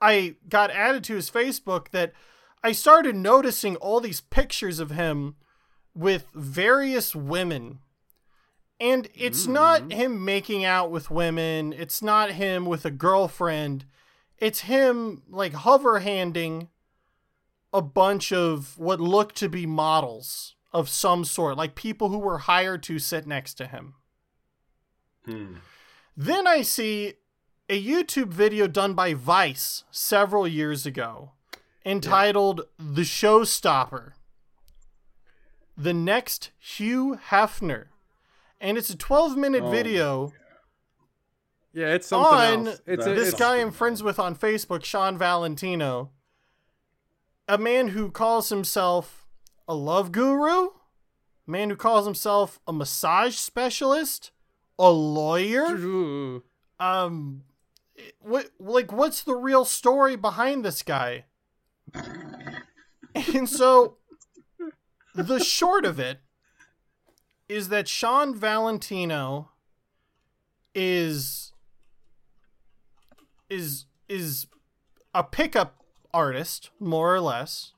I 0.00 0.36
got 0.48 0.70
added 0.70 1.04
to 1.04 1.14
his 1.14 1.30
Facebook 1.30 1.90
that 1.90 2.12
I 2.62 2.72
started 2.72 3.16
noticing 3.16 3.76
all 3.76 4.00
these 4.00 4.20
pictures 4.20 4.78
of 4.78 4.90
him 4.90 5.36
with 5.94 6.26
various 6.34 7.14
women. 7.14 7.80
And 8.80 9.08
it's 9.14 9.46
not 9.46 9.92
him 9.92 10.24
making 10.24 10.64
out 10.64 10.90
with 10.90 11.08
women, 11.08 11.72
it's 11.72 12.02
not 12.02 12.32
him 12.32 12.66
with 12.66 12.84
a 12.84 12.90
girlfriend. 12.90 13.84
It's 14.42 14.62
him 14.62 15.22
like 15.30 15.52
hover 15.52 16.00
handing 16.00 16.68
a 17.72 17.80
bunch 17.80 18.32
of 18.32 18.76
what 18.76 19.00
looked 19.00 19.36
to 19.36 19.48
be 19.48 19.66
models 19.66 20.56
of 20.72 20.88
some 20.88 21.24
sort, 21.24 21.56
like 21.56 21.76
people 21.76 22.08
who 22.08 22.18
were 22.18 22.38
hired 22.38 22.82
to 22.82 22.98
sit 22.98 23.24
next 23.24 23.54
to 23.54 23.68
him. 23.68 23.94
Hmm. 25.24 25.54
Then 26.16 26.48
I 26.48 26.62
see 26.62 27.14
a 27.68 27.80
YouTube 27.80 28.30
video 28.30 28.66
done 28.66 28.94
by 28.94 29.14
Vice 29.14 29.84
several 29.92 30.48
years 30.48 30.86
ago 30.86 31.30
entitled 31.86 32.62
The 32.78 33.02
Showstopper. 33.02 34.12
the 35.76 35.94
next 35.94 36.50
Hugh 36.58 37.18
Hefner. 37.30 37.86
And 38.60 38.76
it's 38.76 38.90
a 38.90 38.96
12 38.96 39.36
minute 39.36 39.62
Oh, 39.62 39.70
video 39.70 40.32
Yeah, 41.72 41.94
it's 41.94 42.06
something 42.06 42.32
on 42.32 42.68
else. 42.68 42.82
It's 42.86 43.04
this 43.04 43.28
it's, 43.30 43.38
guy 43.38 43.60
I'm 43.60 43.70
friends 43.70 44.02
with 44.02 44.18
on 44.18 44.36
Facebook, 44.36 44.84
Sean 44.84 45.16
Valentino, 45.16 46.10
a 47.48 47.56
man 47.56 47.88
who 47.88 48.10
calls 48.10 48.50
himself 48.50 49.26
a 49.66 49.74
love 49.74 50.12
guru, 50.12 50.66
a 50.66 50.70
man 51.50 51.70
who 51.70 51.76
calls 51.76 52.04
himself 52.04 52.60
a 52.66 52.72
massage 52.72 53.36
specialist, 53.36 54.32
a 54.78 54.90
lawyer. 54.90 56.42
Um, 56.78 57.44
what 58.20 58.50
like 58.58 58.92
what's 58.92 59.22
the 59.22 59.34
real 59.34 59.64
story 59.64 60.16
behind 60.16 60.64
this 60.64 60.82
guy? 60.82 61.24
And 63.14 63.48
so, 63.48 63.98
the 65.14 65.38
short 65.38 65.84
of 65.84 66.00
it 66.00 66.20
is 67.48 67.68
that 67.68 67.88
Sean 67.88 68.34
Valentino 68.34 69.50
is 70.74 71.51
is 73.52 73.86
is 74.08 74.46
a 75.14 75.22
pickup 75.22 75.76
artist, 76.12 76.70
more 76.80 77.14
or 77.14 77.20
less, 77.20 77.72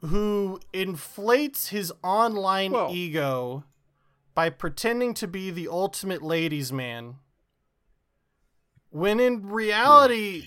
who 0.00 0.60
inflates 0.72 1.68
his 1.68 1.92
online 2.02 2.74
ego 2.90 3.64
by 4.34 4.50
pretending 4.50 5.14
to 5.14 5.28
be 5.28 5.50
the 5.50 5.68
ultimate 5.68 6.22
ladies' 6.22 6.72
man. 6.72 7.16
When 8.90 9.20
in 9.20 9.46
reality, 9.48 10.44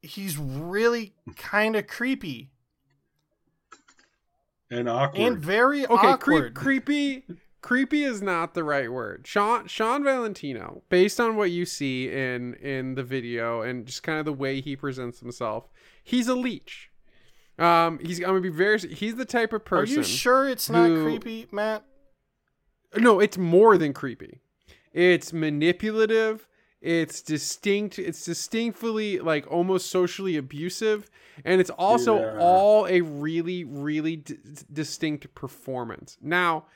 he's 0.00 0.38
really 0.38 1.14
kind 1.36 1.74
of 1.74 1.86
creepy 1.86 2.50
and 4.70 4.88
awkward 4.88 5.20
and 5.20 5.38
very 5.38 5.84
okay, 5.84 5.94
awkward. 5.94 6.54
creep, 6.54 6.84
creepy. 6.84 7.24
Creepy 7.60 8.04
is 8.04 8.22
not 8.22 8.54
the 8.54 8.62
right 8.62 8.90
word. 8.90 9.26
Sean 9.26 9.66
Sean 9.66 10.04
Valentino, 10.04 10.82
based 10.88 11.18
on 11.18 11.36
what 11.36 11.50
you 11.50 11.64
see 11.66 12.08
in 12.08 12.54
in 12.54 12.94
the 12.94 13.02
video 13.02 13.62
and 13.62 13.84
just 13.84 14.02
kind 14.02 14.18
of 14.20 14.24
the 14.24 14.32
way 14.32 14.60
he 14.60 14.76
presents 14.76 15.20
himself, 15.20 15.68
he's 16.04 16.28
a 16.28 16.34
leech. 16.36 16.90
Um, 17.58 17.98
he's 17.98 18.20
I'm 18.20 18.26
gonna 18.26 18.40
be 18.40 18.48
very. 18.48 18.78
He's 18.78 19.16
the 19.16 19.24
type 19.24 19.52
of 19.52 19.64
person. 19.64 19.96
Are 19.96 19.98
you 19.98 20.04
sure 20.04 20.48
it's 20.48 20.70
not 20.70 20.86
who- 20.88 21.02
creepy, 21.02 21.46
Matt? 21.50 21.84
No, 22.96 23.18
it's 23.18 23.36
more 23.36 23.76
than 23.76 23.92
creepy. 23.92 24.40
It's 24.92 25.32
manipulative. 25.32 26.46
It's 26.80 27.20
distinct. 27.22 27.98
It's 27.98 28.24
distinctly 28.24 29.18
like 29.18 29.50
almost 29.50 29.90
socially 29.90 30.36
abusive, 30.36 31.10
and 31.44 31.60
it's 31.60 31.70
also 31.70 32.20
Yeah. 32.20 32.38
all 32.38 32.86
a 32.86 33.00
really, 33.00 33.64
really 33.64 34.14
d- 34.16 34.38
distinct 34.72 35.34
performance. 35.34 36.16
Now, 36.22 36.66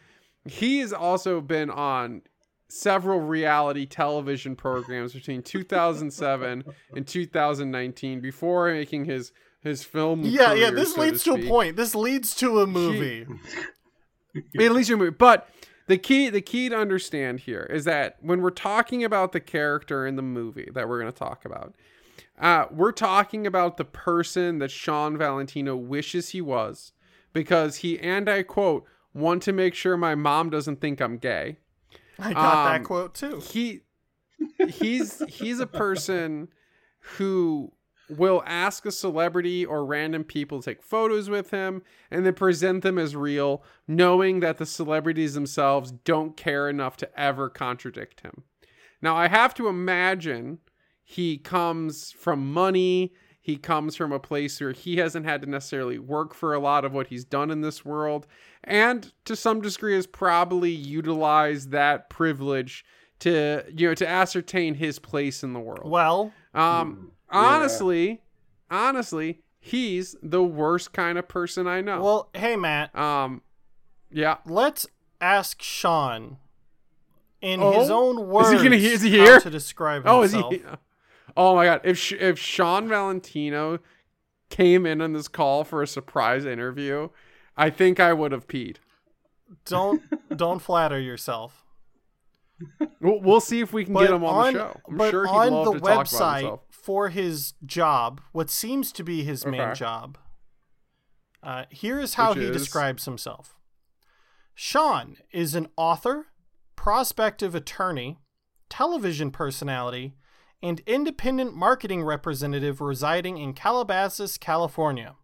he 0.45 0.79
has 0.81 0.93
also 0.93 1.41
been 1.41 1.71
on 1.71 2.23
several 2.69 3.21
reality 3.21 3.87
television 3.87 4.57
programs 4.57 5.13
between 5.13 5.43
2007 5.43 6.65
and 6.97 7.07
2019 7.07 8.21
before 8.21 8.73
making 8.73 9.05
his 9.05 9.33
his 9.61 9.85
film. 9.85 10.23
Yeah, 10.23 10.55
yeah. 10.55 10.71
This 10.71 10.95
so 10.95 11.01
leads 11.03 11.23
to, 11.25 11.35
a 11.35 11.47
point. 11.47 11.77
This 11.77 11.95
leads 11.95 12.35
to 12.37 12.61
a 12.61 12.67
movie. 12.67 13.27
at 14.59 14.73
least 14.73 14.89
your 14.89 14.99
movie. 14.99 15.11
But 15.11 15.49
the 15.87 15.99
key 15.99 16.31
the 16.31 16.41
key 16.41 16.69
to 16.69 16.77
understand 16.77 17.41
here 17.41 17.69
is 17.71 17.85
that 17.85 18.17
when 18.21 18.43
we're 18.43 18.51
talking 18.51 19.05
about 19.05 19.33
the 19.33 19.41
character 19.41 20.07
in 20.07 20.17
the 20.17 20.23
movie 20.23 20.69
that 20.75 20.89
we're 20.89 21.01
going 21.01 21.13
to 21.13 21.19
talk 21.19 21.45
about, 21.45 21.75
uh, 22.41 22.67
we're 22.71 22.93
talking 22.93 23.47
about 23.47 23.77
the 23.77 23.85
person 23.85 24.59
that 24.59 24.71
Sean 24.71 25.17
Valentino 25.17 25.77
wishes 25.77 26.31
he 26.31 26.41
was 26.41 26.93
because 27.33 27.77
he 27.77 27.99
and 28.01 28.29
I 28.29 28.43
quote 28.43 28.85
want 29.15 29.43
to 29.45 29.53
make 29.53 29.75
sure 29.75 29.97
my 29.97 30.15
mom 30.15 30.51
doesn't 30.51 30.81
think 30.81 31.01
I'm 31.01 31.19
gay. 31.19 31.59
I 32.19 32.33
got 32.33 32.67
Um, 32.67 32.73
that 32.73 32.85
quote 32.85 33.15
too. 33.15 33.41
He 33.41 33.81
he's 34.69 35.23
he's 35.29 35.61
a 35.61 35.67
person 35.67 36.49
who 37.17 37.73
will 38.09 38.43
ask 38.47 38.85
a 38.85 38.91
celebrity 38.91 39.65
or 39.65 39.85
random 39.87 40.23
people 40.23 40.61
to 40.61 40.71
take 40.71 40.83
photos 40.83 41.31
with 41.31 41.51
him 41.51 41.83
and 42.11 42.27
then 42.27 42.35
present 42.35 42.83
them 42.83 42.99
as 42.99 43.17
real, 43.17 43.63
knowing 43.89 44.41
that 44.41 44.59
the 44.59 44.67
celebrities 44.67 45.35
themselves 45.35 45.93
don't 46.05 46.37
care 46.37 46.69
enough 46.69 46.97
to 46.99 47.19
ever 47.19 47.49
contradict 47.49 48.21
him. 48.21 48.43
Now, 49.01 49.17
I 49.17 49.29
have 49.29 49.55
to 49.55 49.67
imagine 49.69 50.59
he 51.03 51.39
comes 51.39 52.13
from 52.13 52.53
money. 52.53 53.15
He 53.41 53.57
comes 53.57 53.97
from 53.97 54.13
a 54.13 54.21
place 54.21 54.61
where 54.61 54.73
he 54.73 54.97
hasn't 54.99 55.25
had 55.27 55.41
to 55.43 55.49
necessarily 55.49 55.99
work 55.99 56.35
for 56.35 56.53
a 56.55 56.61
lot 56.61 56.85
of 56.85 56.93
what 56.93 57.07
he's 57.09 57.25
done 57.25 57.51
in 57.51 57.63
this 57.63 57.85
world, 57.85 58.27
and 58.65 59.13
to 59.25 59.35
some 59.37 59.61
degree 59.61 59.95
has 59.95 60.07
probably 60.07 60.71
utilized 60.71 61.71
that 61.71 62.09
privilege 62.11 62.85
to 63.21 63.65
you 63.75 63.89
know 63.89 63.95
to 63.95 64.09
ascertain 64.09 64.75
his 64.75 64.99
place 64.99 65.43
in 65.43 65.53
the 65.53 65.61
world. 65.61 65.89
Well, 65.91 66.33
Um, 66.55 67.13
honestly, 67.31 68.21
honestly, 68.71 69.41
he's 69.61 70.17
the 70.23 70.43
worst 70.43 70.93
kind 70.93 71.19
of 71.19 71.29
person 71.29 71.67
I 71.67 71.81
know. 71.81 72.03
well, 72.03 72.29
hey 72.35 72.57
Matt, 72.57 72.95
um, 72.97 73.43
yeah. 74.11 74.39
let's 74.47 74.87
ask 75.21 75.63
Sean 75.63 76.39
in 77.41 77.61
Oh? 77.63 77.81
his 77.81 77.91
own 77.91 78.29
words 78.29 78.51
Is 78.51 78.61
he 78.63 78.69
gonna? 78.69 78.77
Is 78.81 79.03
he 79.03 79.11
here? 79.11 79.41
to 79.41 79.51
describe 79.51 80.03
Oh, 80.07 80.23
is 80.23 80.33
himself. 80.33 80.53
he? 80.55 80.63
Oh 81.37 81.55
my 81.55 81.65
god! 81.65 81.81
If 81.85 82.13
if 82.13 82.39
Sean 82.39 82.89
Valentino 82.89 83.79
came 84.51 84.85
in 84.85 85.01
on 85.01 85.13
this 85.15 85.29
call 85.29 85.65
for 85.65 85.83
a 85.83 85.87
surprise 85.87 86.45
interview, 86.45 87.09
I 87.57 87.71
think 87.71 88.01
I 88.01 88.13
would 88.13 88.33
have 88.33 88.49
peed. 88.49 88.77
Don't 89.67 90.03
don't 90.37 90.61
flatter 90.61 90.99
yourself. 90.99 91.65
We'll, 93.01 93.21
we'll 93.21 93.41
see 93.41 93.61
if 93.61 93.73
we 93.73 93.85
can 93.85 93.95
get 93.95 94.11
him 94.11 94.25
on, 94.25 94.55
the 94.55 94.59
show. 94.61 94.81
I'm 94.89 94.97
but 94.97 95.11
sure 95.11 95.27
on 95.27 95.51
love 95.53 95.65
the 95.65 95.73
to 95.73 95.81
talk 95.81 95.89
about 95.89 96.07
website 96.07 96.61
for 96.71 97.09
his 97.09 97.55
job, 97.65 98.21
what 98.33 98.51
seems 98.51 98.93
to 98.93 99.05
be 99.05 99.25
his 99.25 99.45
main 99.45 99.75
job, 99.75 100.17
uh, 101.43 101.65
here 101.71 101.99
is 101.99 102.15
how 102.15 102.31
Which 102.31 102.39
he 102.39 102.45
is? 102.47 102.57
describes 102.57 103.05
himself. 103.05 103.57
Sean 104.55 105.17
is 105.33 105.55
an 105.55 105.69
author, 105.77 106.27
prospective 106.77 107.55
attorney, 107.55 108.19
television 108.69 109.31
personality, 109.31 110.15
and 110.63 110.81
independent 110.87 111.55
marketing 111.55 112.05
representative 112.05 112.81
residing 112.81 113.39
in 113.39 113.55
Calabasas, 113.55 114.39
California. 114.39 115.17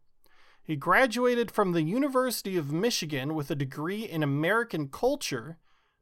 He 0.69 0.77
graduated 0.77 1.51
from 1.51 1.73
the 1.73 1.81
University 1.81 2.59
of 2.59 2.71
Michigan 2.71 3.35
with 3.35 3.51
a 3.51 3.55
degree 3.55 4.03
in 4.03 4.23
American 4.23 4.89
culture 4.89 5.57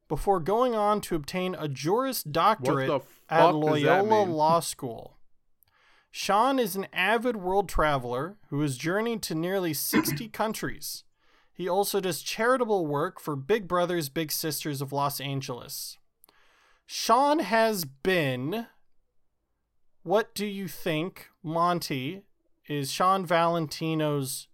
before 0.09 0.41
going 0.41 0.75
on 0.75 0.99
to 1.01 1.15
obtain 1.15 1.55
a 1.57 1.69
Juris 1.69 2.21
Doctorate 2.21 3.01
at 3.29 3.51
Loyola? 3.51 4.25
Law 4.25 4.59
School. 4.59 5.15
Sean 6.11 6.59
is 6.59 6.75
an 6.75 6.87
avid 6.91 7.37
world 7.37 7.69
traveler 7.69 8.35
who 8.49 8.59
has 8.59 8.75
journeyed 8.75 9.21
to 9.21 9.35
nearly 9.35 9.73
60 9.73 10.27
countries. 10.33 11.05
He 11.53 11.69
also 11.69 12.01
does 12.01 12.21
charitable 12.21 12.85
work 12.85 13.21
for 13.21 13.37
Big 13.37 13.69
Brothers 13.69 14.09
Big 14.09 14.33
Sisters 14.33 14.81
of 14.81 14.91
Los 14.91 15.21
Angeles. 15.21 15.97
Sean 16.85 17.39
has 17.39 17.85
been. 17.85 18.67
What 20.03 20.35
do 20.35 20.45
you 20.45 20.67
think, 20.67 21.29
Monty, 21.41 22.23
is 22.67 22.91
Sean 22.91 23.25
Valentino's 23.25 24.49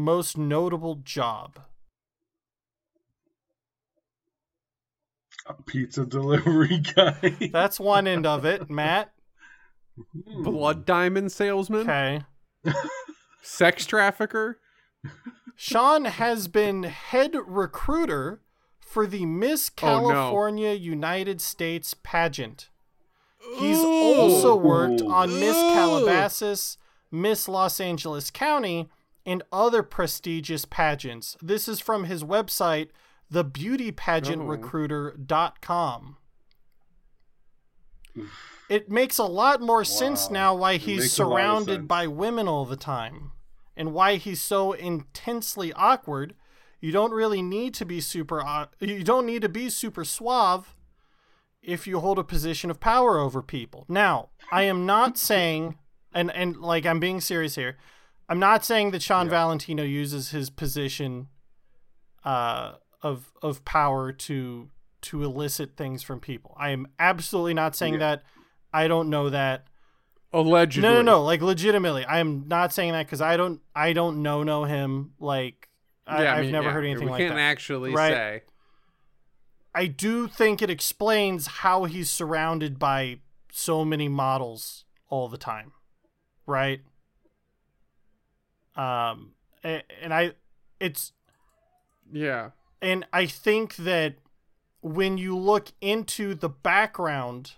most 0.00 0.36
notable 0.38 0.96
job? 0.96 1.60
A 5.46 5.54
pizza 5.62 6.04
delivery 6.06 6.78
guy. 6.78 7.36
That's 7.52 7.80
one 7.80 8.06
end 8.06 8.26
of 8.26 8.44
it, 8.44 8.70
Matt. 8.70 9.12
Hmm. 9.96 10.42
Blood 10.42 10.86
diamond 10.86 11.32
salesman, 11.32 11.80
Okay. 11.82 12.22
sex 13.42 13.86
trafficker. 13.86 14.58
Sean 15.56 16.04
has 16.06 16.48
been 16.48 16.84
head 16.84 17.34
recruiter 17.46 18.42
for 18.80 19.06
the 19.06 19.26
Miss 19.26 19.70
Oh, 19.82 20.00
no. 20.00 20.08
California 20.08 20.72
United 20.72 21.40
States 21.40 21.94
pageant. 22.02 22.68
He's 23.58 23.78
also 23.78 24.54
worked 24.54 25.00
on 25.00 25.30
Miss 25.40 25.56
Calabasas, 25.56 26.76
Miss 27.10 27.48
Los 27.48 27.80
Angeles 27.80 28.30
County, 28.30 28.90
and 29.26 29.42
other 29.52 29.82
prestigious 29.82 30.64
pageants. 30.64 31.36
This 31.42 31.68
is 31.68 31.80
from 31.80 32.04
his 32.04 32.24
website, 32.24 32.88
thebeautypageantrecruiter.com. 33.32 36.16
It 38.68 38.90
makes 38.90 39.18
a 39.18 39.24
lot 39.24 39.60
more 39.60 39.84
sense 39.84 40.30
now 40.30 40.54
why 40.54 40.76
he's 40.76 41.00
makes 41.00 41.18
a 41.18 41.24
lot 41.24 41.32
of 41.32 41.34
surrounded 41.38 41.88
by 41.88 42.06
women 42.06 42.48
all 42.48 42.64
the 42.64 42.76
time 42.76 43.32
and 43.76 43.92
why 43.92 44.16
he's 44.16 44.40
so 44.40 44.72
intensely 44.72 45.72
awkward. 45.72 46.34
You 46.80 46.92
don't 46.92 47.12
really 47.12 47.42
need 47.42 47.74
to 47.74 47.84
be 47.84 48.00
super 48.00 48.66
you 48.78 49.04
don't 49.04 49.26
need 49.26 49.42
to 49.42 49.48
be 49.48 49.70
super 49.70 50.04
suave 50.04 50.76
if 51.62 51.86
you 51.86 52.00
hold 52.00 52.18
a 52.18 52.24
position 52.24 52.70
of 52.70 52.80
power 52.80 53.18
over 53.18 53.42
people. 53.42 53.84
Now, 53.88 54.30
I 54.50 54.62
am 54.62 54.86
not 54.86 55.18
saying 55.30 55.76
and 56.12 56.30
and 56.32 56.56
like 56.56 56.86
I'm 56.86 57.00
being 57.00 57.20
serious 57.20 57.54
here. 57.54 57.76
I'm 58.30 58.38
not 58.38 58.64
saying 58.64 58.92
that 58.92 59.02
Sean 59.02 59.28
Valentino 59.28 59.82
uses 59.82 60.30
his 60.30 60.48
position 60.48 61.26
uh, 62.24 62.74
of 63.02 63.32
of 63.42 63.64
power 63.64 64.12
to 64.12 64.70
to 65.02 65.24
elicit 65.24 65.76
things 65.76 66.02
from 66.02 66.20
people. 66.20 66.54
I 66.58 66.70
am 66.70 66.86
absolutely 66.98 67.54
not 67.54 67.74
saying 67.74 67.94
Yeah. 67.94 67.98
that. 68.00 68.22
I 68.72 68.86
don't 68.88 69.10
know 69.10 69.28
that. 69.30 69.66
Allegedly. 70.32 70.88
No, 70.88 70.94
no, 70.96 71.02
no. 71.02 71.22
Like 71.24 71.42
legitimately, 71.42 72.04
I 72.04 72.20
am 72.20 72.44
not 72.46 72.72
saying 72.72 72.92
that 72.92 73.04
because 73.06 73.20
I 73.20 73.36
don't. 73.36 73.60
I 73.74 73.92
don't 73.92 74.22
know 74.22 74.44
know 74.44 74.62
him. 74.64 75.14
Like 75.18 75.68
I, 76.06 76.22
Yeah, 76.22 76.32
I 76.32 76.36
I've 76.38 76.42
mean, 76.44 76.52
never 76.52 76.68
yeah, 76.68 76.72
heard 76.72 76.84
anything 76.84 77.06
we 77.06 77.10
like 77.10 77.18
can't 77.20 77.34
that. 77.34 77.40
actually 77.40 77.92
Right? 77.92 78.12
say. 78.12 78.42
I 79.74 79.86
do 79.86 80.28
think 80.28 80.62
it 80.62 80.70
explains 80.70 81.46
how 81.46 81.84
he's 81.84 82.10
surrounded 82.10 82.78
by 82.78 83.18
so 83.52 83.84
many 83.84 84.08
models 84.08 84.84
all 85.08 85.28
the 85.28 85.36
time, 85.38 85.72
right? 86.46 86.80
Um, 88.80 89.32
a- 89.64 89.82
and 90.02 90.12
I, 90.14 90.32
it's 90.78 91.12
Yeah. 92.10 92.50
and 92.80 93.06
I 93.12 93.26
think 93.26 93.76
that 93.76 94.16
when 94.80 95.18
you 95.18 95.36
look 95.36 95.68
into 95.80 96.34
the 96.34 96.48
background 96.48 97.52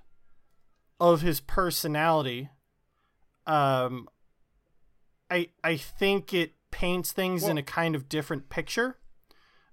of 0.99 1.20
his 1.20 1.40
personality, 1.40 2.49
um, 3.47 4.09
I 5.31 5.51
I 5.62 5.77
think 5.77 6.32
it 6.35 6.55
paints 6.70 7.12
things 7.12 7.44
in 7.44 7.59
a 7.59 7.62
kind 7.62 7.94
of 7.94 8.09
different 8.09 8.49
picture. 8.49 8.99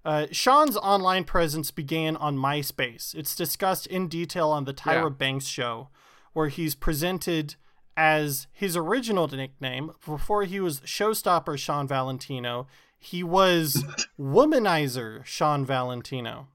Uh, 0.04 0.26
Sean's 0.32 0.76
online 0.76 1.24
presence 1.24 1.70
began 1.70 2.16
on 2.16 2.36
MySpace. 2.36 3.14
It's 3.14 3.34
discussed 3.34 3.86
in 3.86 4.08
detail 4.08 4.50
on 4.50 4.64
the 4.64 4.72
Tyra 4.74 5.04
Yeah. 5.04 5.08
Banks 5.10 5.46
show, 5.46 5.90
where 6.32 6.48
he's 6.48 6.74
presented 6.74 7.56
as 8.00 8.46
his 8.50 8.78
original 8.78 9.28
nickname. 9.28 9.92
Before 10.06 10.44
he 10.44 10.58
was 10.58 10.80
Showstopper 10.80 11.58
Sean 11.58 11.86
Valentino, 11.86 12.66
he 12.98 13.22
was 13.22 13.84
Womanizer 14.18 15.22
Sean 15.26 15.66
Valentino. 15.66 16.48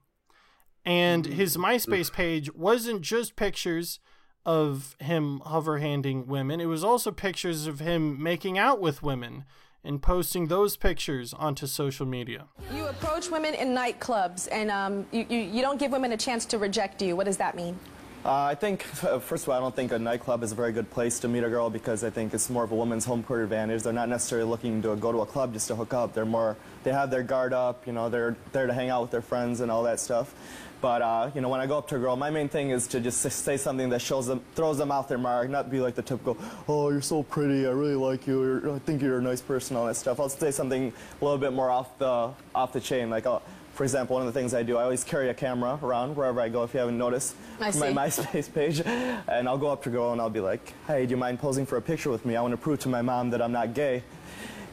And 0.84 1.24
his 1.24 1.56
MySpace 1.56 2.12
page 2.12 2.52
wasn't 2.52 3.02
just 3.02 3.36
pictures 3.36 4.00
of 4.44 4.96
him 4.98 5.40
hover 5.44 5.78
handing 5.78 6.26
women, 6.26 6.60
it 6.60 6.66
was 6.66 6.82
also 6.82 7.12
pictures 7.12 7.68
of 7.68 7.78
him 7.78 8.20
making 8.20 8.58
out 8.58 8.80
with 8.80 9.04
women 9.04 9.44
and 9.84 10.02
posting 10.02 10.48
those 10.48 10.76
pictures 10.76 11.32
onto 11.32 11.68
social 11.68 12.06
media. 12.06 12.46
You 12.74 12.86
approach 12.86 13.30
women 13.30 13.54
in 13.54 13.68
nightclubs 13.68 14.48
and 14.50 14.68
um, 14.68 15.06
you, 15.12 15.24
you, 15.28 15.38
you 15.38 15.62
don't 15.62 15.78
give 15.78 15.92
women 15.92 16.10
a 16.10 16.16
chance 16.16 16.44
to 16.46 16.58
reject 16.58 17.02
you. 17.02 17.14
What 17.14 17.26
does 17.26 17.36
that 17.36 17.54
mean? 17.54 17.78
Uh, 18.26 18.42
I 18.42 18.56
think, 18.56 18.82
first 19.20 19.44
of 19.44 19.50
all, 19.50 19.54
I 19.54 19.60
don't 19.60 19.74
think 19.76 19.92
a 19.92 19.98
nightclub 20.00 20.42
is 20.42 20.50
a 20.50 20.56
very 20.56 20.72
good 20.72 20.90
place 20.90 21.20
to 21.20 21.28
meet 21.28 21.44
a 21.44 21.48
girl 21.48 21.70
because 21.70 22.02
I 22.02 22.10
think 22.10 22.34
it's 22.34 22.50
more 22.50 22.64
of 22.64 22.72
a 22.72 22.74
woman's 22.74 23.04
home 23.04 23.22
court 23.22 23.40
advantage. 23.40 23.84
They're 23.84 23.92
not 23.92 24.08
necessarily 24.08 24.50
looking 24.50 24.82
to 24.82 24.96
go 24.96 25.12
to 25.12 25.20
a 25.20 25.26
club 25.26 25.52
just 25.52 25.68
to 25.68 25.76
hook 25.76 25.94
up. 25.94 26.12
They're 26.12 26.24
more, 26.24 26.56
they 26.82 26.90
have 26.90 27.08
their 27.08 27.22
guard 27.22 27.52
up, 27.52 27.86
you 27.86 27.92
know, 27.92 28.08
they're 28.08 28.34
there 28.50 28.66
to 28.66 28.72
hang 28.72 28.90
out 28.90 29.02
with 29.02 29.12
their 29.12 29.22
friends 29.22 29.60
and 29.60 29.70
all 29.70 29.84
that 29.84 30.00
stuff. 30.00 30.34
But, 30.80 31.02
uh, 31.02 31.30
you 31.36 31.40
know, 31.40 31.48
when 31.48 31.60
I 31.60 31.66
go 31.66 31.78
up 31.78 31.86
to 31.88 31.96
a 31.96 31.98
girl, 32.00 32.16
my 32.16 32.30
main 32.30 32.48
thing 32.48 32.70
is 32.70 32.88
to 32.88 33.00
just 33.00 33.20
say 33.20 33.56
something 33.56 33.90
that 33.90 34.02
shows 34.02 34.26
them, 34.26 34.40
throws 34.56 34.76
them 34.76 34.90
out 34.90 35.08
their 35.08 35.18
mark, 35.18 35.48
not 35.48 35.70
be 35.70 35.78
like 35.78 35.94
the 35.94 36.02
typical, 36.02 36.36
oh, 36.66 36.90
you're 36.90 37.00
so 37.02 37.22
pretty, 37.22 37.64
I 37.64 37.70
really 37.70 37.94
like 37.94 38.26
you, 38.26 38.42
or, 38.42 38.74
I 38.74 38.80
think 38.80 39.02
you're 39.02 39.18
a 39.18 39.22
nice 39.22 39.40
person, 39.40 39.76
all 39.76 39.86
that 39.86 39.94
stuff. 39.94 40.18
I'll 40.18 40.28
say 40.28 40.50
something 40.50 40.92
a 41.20 41.24
little 41.24 41.38
bit 41.38 41.52
more 41.52 41.70
off 41.70 41.96
the, 41.98 42.30
off 42.56 42.72
the 42.72 42.80
chain, 42.80 43.08
like, 43.08 43.24
oh, 43.24 43.40
for 43.76 43.84
example, 43.84 44.14
one 44.14 44.26
of 44.26 44.32
the 44.32 44.38
things 44.38 44.54
I 44.54 44.62
do, 44.62 44.78
I 44.78 44.84
always 44.84 45.04
carry 45.04 45.28
a 45.28 45.34
camera 45.34 45.78
around 45.82 46.16
wherever 46.16 46.40
I 46.40 46.48
go, 46.48 46.62
if 46.62 46.72
you 46.72 46.80
haven't 46.80 46.96
noticed, 46.96 47.36
I 47.60 47.70
my. 47.72 47.92
MySpace 48.06 48.52
page, 48.52 48.80
and 48.80 49.46
I'll 49.46 49.58
go 49.58 49.68
up 49.68 49.82
to 49.82 49.90
a 49.90 49.92
girl 49.92 50.12
and 50.12 50.20
I'll 50.20 50.30
be 50.30 50.40
like, 50.40 50.72
hey, 50.86 51.04
do 51.04 51.10
you 51.10 51.18
mind 51.18 51.38
posing 51.40 51.66
for 51.66 51.76
a 51.76 51.82
picture 51.82 52.10
with 52.10 52.24
me? 52.24 52.36
I 52.36 52.40
want 52.40 52.52
to 52.52 52.56
prove 52.56 52.80
to 52.80 52.88
my 52.88 53.02
mom 53.02 53.28
that 53.30 53.42
I'm 53.42 53.52
not 53.52 53.74
gay. 53.74 54.02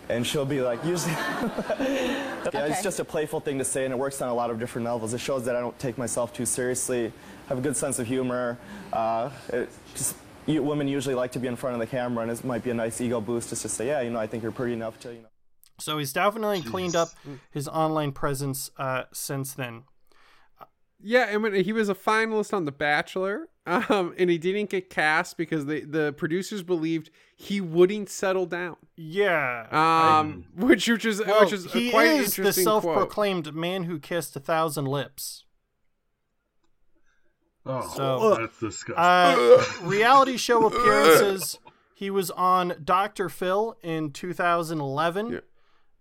And 0.07 0.25
she'll 0.25 0.45
be 0.45 0.61
like, 0.61 0.83
usually, 0.85 1.11
yeah, 1.15 2.43
Okay. 2.47 2.69
it's 2.69 2.81
just 2.81 2.99
a 2.99 3.05
playful 3.05 3.41
thing 3.41 3.57
to 3.59 3.65
say, 3.65 3.83
and 3.83 3.93
it 3.93 3.97
works 3.97 4.21
on 4.21 4.29
a 4.29 4.33
lot 4.33 4.49
of 4.49 4.59
different 4.59 4.85
levels. 4.85 5.13
It 5.13 5.19
shows 5.19 5.43
that 5.45 5.55
I 5.55 5.59
don't 5.59 5.77
take 5.79 5.97
myself 5.97 6.33
too 6.33 6.45
seriously, 6.45 7.11
have 7.49 7.57
a 7.57 7.61
good 7.61 7.75
sense 7.75 7.99
of 7.99 8.07
humor. 8.07 8.57
Uh, 8.91 9.29
it 9.49 9.69
just, 9.95 10.15
you, 10.45 10.63
women 10.63 10.87
usually 10.87 11.15
like 11.15 11.31
to 11.33 11.39
be 11.39 11.47
in 11.47 11.55
front 11.57 11.73
of 11.73 11.79
the 11.79 11.87
camera, 11.87 12.21
and 12.23 12.31
it 12.31 12.43
might 12.45 12.63
be 12.63 12.69
a 12.69 12.73
nice 12.73 13.01
ego 13.01 13.19
boost 13.19 13.49
just 13.49 13.63
to 13.63 13.69
say, 13.69 13.87
yeah, 13.87 14.01
you 14.01 14.09
know, 14.09 14.19
I 14.19 14.27
think 14.27 14.43
you're 14.43 14.51
pretty 14.53 14.73
enough 14.73 14.99
to, 15.01 15.13
you 15.13 15.21
know. 15.21 15.27
So 15.83 15.97
he's 15.97 16.13
definitely 16.13 16.61
cleaned 16.61 16.95
up 16.95 17.09
his 17.51 17.67
online 17.67 18.13
presence 18.13 18.71
uh, 18.77 19.03
since 19.11 19.53
then. 19.53 19.83
Yeah, 21.05 21.27
and 21.29 21.43
when 21.43 21.53
he 21.53 21.73
was 21.73 21.89
a 21.89 21.95
finalist 21.95 22.53
on 22.53 22.63
The 22.63 22.71
Bachelor, 22.71 23.49
um, 23.65 24.13
and 24.17 24.29
he 24.29 24.37
didn't 24.37 24.69
get 24.69 24.89
cast 24.89 25.35
because 25.35 25.65
the 25.65 25.81
the 25.81 26.13
producers 26.13 26.63
believed 26.63 27.09
he 27.35 27.59
wouldn't 27.59 28.09
settle 28.09 28.45
down. 28.45 28.77
Yeah, 28.95 29.67
Um, 29.71 30.45
which 30.55 30.87
which 30.87 31.03
is 31.03 31.19
Well, 31.25 31.43
which 31.43 31.51
is 31.51 31.71
he 31.73 31.91
quite 31.91 32.07
is 32.07 32.35
the 32.35 32.41
interesting 32.43 32.63
quote. 32.63 32.83
self-proclaimed 32.83 33.53
man 33.53 33.83
who 33.83 33.99
kissed 33.99 34.35
a 34.37 34.39
thousand 34.39 34.85
lips. 34.85 35.43
Oh, 37.65 37.93
So, 37.95 38.35
that's 38.35 38.59
disgusting. 38.59 38.95
Uh, 38.97 39.63
reality 39.87 40.37
show 40.37 40.65
appearances. 40.67 41.59
He 41.93 42.09
was 42.09 42.29
on 42.31 42.75
Dr. 42.83 43.29
Phil 43.29 43.77
in 43.81 44.11
2011, 44.11 45.41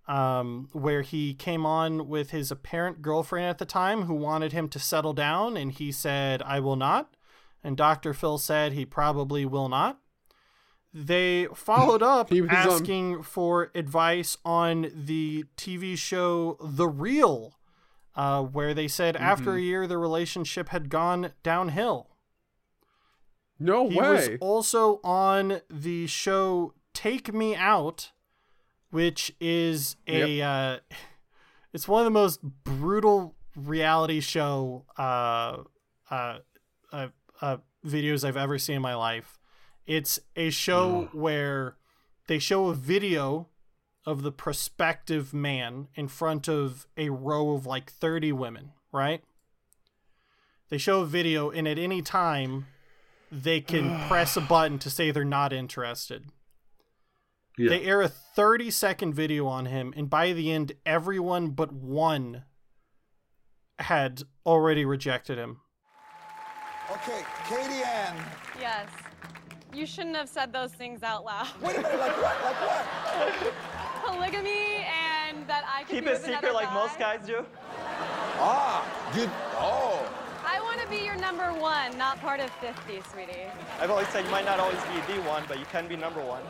um, 0.08 0.68
where 0.72 1.02
he 1.02 1.32
came 1.34 1.64
on 1.64 2.08
with 2.08 2.30
his 2.30 2.50
apparent 2.50 3.02
girlfriend 3.02 3.46
at 3.46 3.58
the 3.58 3.64
time 3.64 4.02
who 4.02 4.14
wanted 4.14 4.52
him 4.52 4.68
to 4.70 4.78
settle 4.78 5.12
down, 5.12 5.56
and 5.56 5.72
he 5.72 5.92
said, 5.92 6.42
I 6.42 6.60
will 6.60 6.76
not. 6.76 7.16
And 7.64 7.76
Dr. 7.76 8.12
Phil 8.12 8.38
said 8.38 8.72
he 8.72 8.84
probably 8.84 9.46
will 9.46 9.68
not. 9.68 10.00
They 10.92 11.46
followed 11.54 12.02
up 12.02 12.28
He 12.32 12.40
was 12.42 12.50
on- 12.50 12.56
asking 12.56 13.22
for 13.22 13.70
advice 13.74 14.36
on 14.44 14.90
the 14.94 15.44
TV 15.56 15.96
show 15.96 16.58
The 16.60 16.88
Real, 16.88 17.58
uh, 18.16 18.42
where 18.42 18.74
they 18.74 18.88
said 18.88 19.16
after 19.16 19.52
Mhm. 19.52 19.56
a 19.56 19.60
year 19.60 19.86
the 19.86 19.96
relationship 19.98 20.68
had 20.70 20.90
gone 20.90 21.32
downhill. 21.42 22.08
No 23.58 23.88
he 23.88 23.96
was 23.96 24.28
also 24.40 25.00
on 25.04 25.60
the 25.70 26.06
show 26.08 26.74
Take 26.94 27.32
Me 27.32 27.54
Out, 27.54 28.10
which 28.92 29.34
is 29.40 29.96
a 30.06 30.40
uh, 30.42 30.76
it's 31.72 31.88
one 31.88 32.02
of 32.02 32.04
the 32.04 32.10
most 32.10 32.42
brutal 32.42 33.34
reality 33.56 34.20
show 34.20 34.84
uh, 34.98 35.62
uh, 36.10 36.38
uh, 36.92 37.08
uh, 37.40 37.56
videos 37.84 38.22
I've 38.22 38.36
ever 38.36 38.58
seen 38.58 38.76
in 38.76 38.82
my 38.82 38.94
life. 38.94 39.40
It's 39.86 40.20
a 40.36 40.50
show 40.50 41.08
where 41.12 41.76
they 42.28 42.38
show 42.38 42.68
a 42.68 42.74
video 42.74 43.48
of 44.04 44.22
the 44.22 44.30
prospective 44.30 45.32
man 45.32 45.88
in 45.94 46.06
front 46.06 46.46
of 46.46 46.86
a 46.96 47.08
row 47.08 47.52
of 47.52 47.64
like 47.64 47.90
30 47.90 48.32
women, 48.32 48.72
right? 48.92 49.22
They 50.68 50.78
show 50.78 51.00
a 51.00 51.06
video, 51.06 51.50
and 51.50 51.66
at 51.66 51.78
any 51.78 52.02
time, 52.02 52.66
they 53.30 53.62
can 53.62 54.00
press 54.08 54.36
a 54.36 54.40
button 54.42 54.78
to 54.80 54.90
say 54.90 55.10
they're 55.10 55.24
not 55.24 55.52
interested. 55.52 56.26
Yeah. 57.58 57.68
They 57.70 57.84
air 57.84 58.00
a 58.00 58.08
30 58.08 58.70
second 58.70 59.14
video 59.14 59.46
on 59.46 59.66
him, 59.66 59.92
and 59.96 60.08
by 60.08 60.32
the 60.32 60.50
end, 60.50 60.72
everyone 60.86 61.50
but 61.50 61.72
one 61.72 62.44
had 63.78 64.22
already 64.46 64.84
rejected 64.84 65.38
him. 65.38 65.60
Okay, 66.90 67.22
Katie 67.48 67.82
Ann. 67.82 68.16
Yes. 68.58 68.88
You 69.74 69.86
shouldn't 69.86 70.16
have 70.16 70.28
said 70.28 70.52
those 70.52 70.72
things 70.72 71.02
out 71.02 71.24
loud. 71.24 71.48
Wait 71.62 71.76
a 71.76 71.82
minute, 71.82 71.98
like 71.98 72.16
what? 72.16 72.44
Like 72.44 72.60
what? 72.60 73.54
Polygamy 74.04 74.84
and 74.84 75.46
that 75.48 75.64
I 75.66 75.84
could 75.84 75.94
Keep 75.94 76.04
be 76.04 76.10
it 76.10 76.12
with 76.14 76.24
another 76.24 76.36
secret 76.48 76.54
like 76.54 76.68
guy. 76.68 76.74
most 76.74 76.98
guys 76.98 77.26
do. 77.26 77.44
Ah, 78.38 78.84
you. 79.16 79.30
Oh. 79.54 80.06
I 80.44 80.60
want 80.60 80.80
to 80.80 80.88
be 80.88 81.04
your 81.04 81.16
number 81.16 81.52
one, 81.54 81.96
not 81.96 82.20
part 82.20 82.40
of 82.40 82.50
50, 82.60 83.00
sweetie. 83.10 83.46
I've 83.80 83.90
always 83.90 84.08
said 84.08 84.24
you 84.24 84.30
might 84.30 84.44
not 84.44 84.58
always 84.60 84.76
be 84.84 85.14
the 85.14 85.20
one, 85.22 85.44
but 85.48 85.58
you 85.58 85.64
can 85.66 85.88
be 85.88 85.96
number 85.96 86.20
one. 86.20 86.42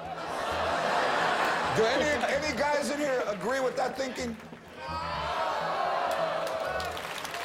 Do 1.76 1.84
any 1.84 2.04
any 2.34 2.56
guys 2.58 2.90
in 2.90 2.98
here 2.98 3.22
agree 3.28 3.60
with 3.60 3.76
that 3.76 3.96
thinking? 3.96 4.36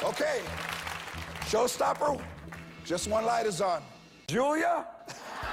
Okay. 0.04 0.42
Showstopper, 1.46 2.20
just 2.84 3.08
one 3.08 3.24
light 3.24 3.46
is 3.46 3.60
on. 3.62 3.82
Julia, 4.28 4.84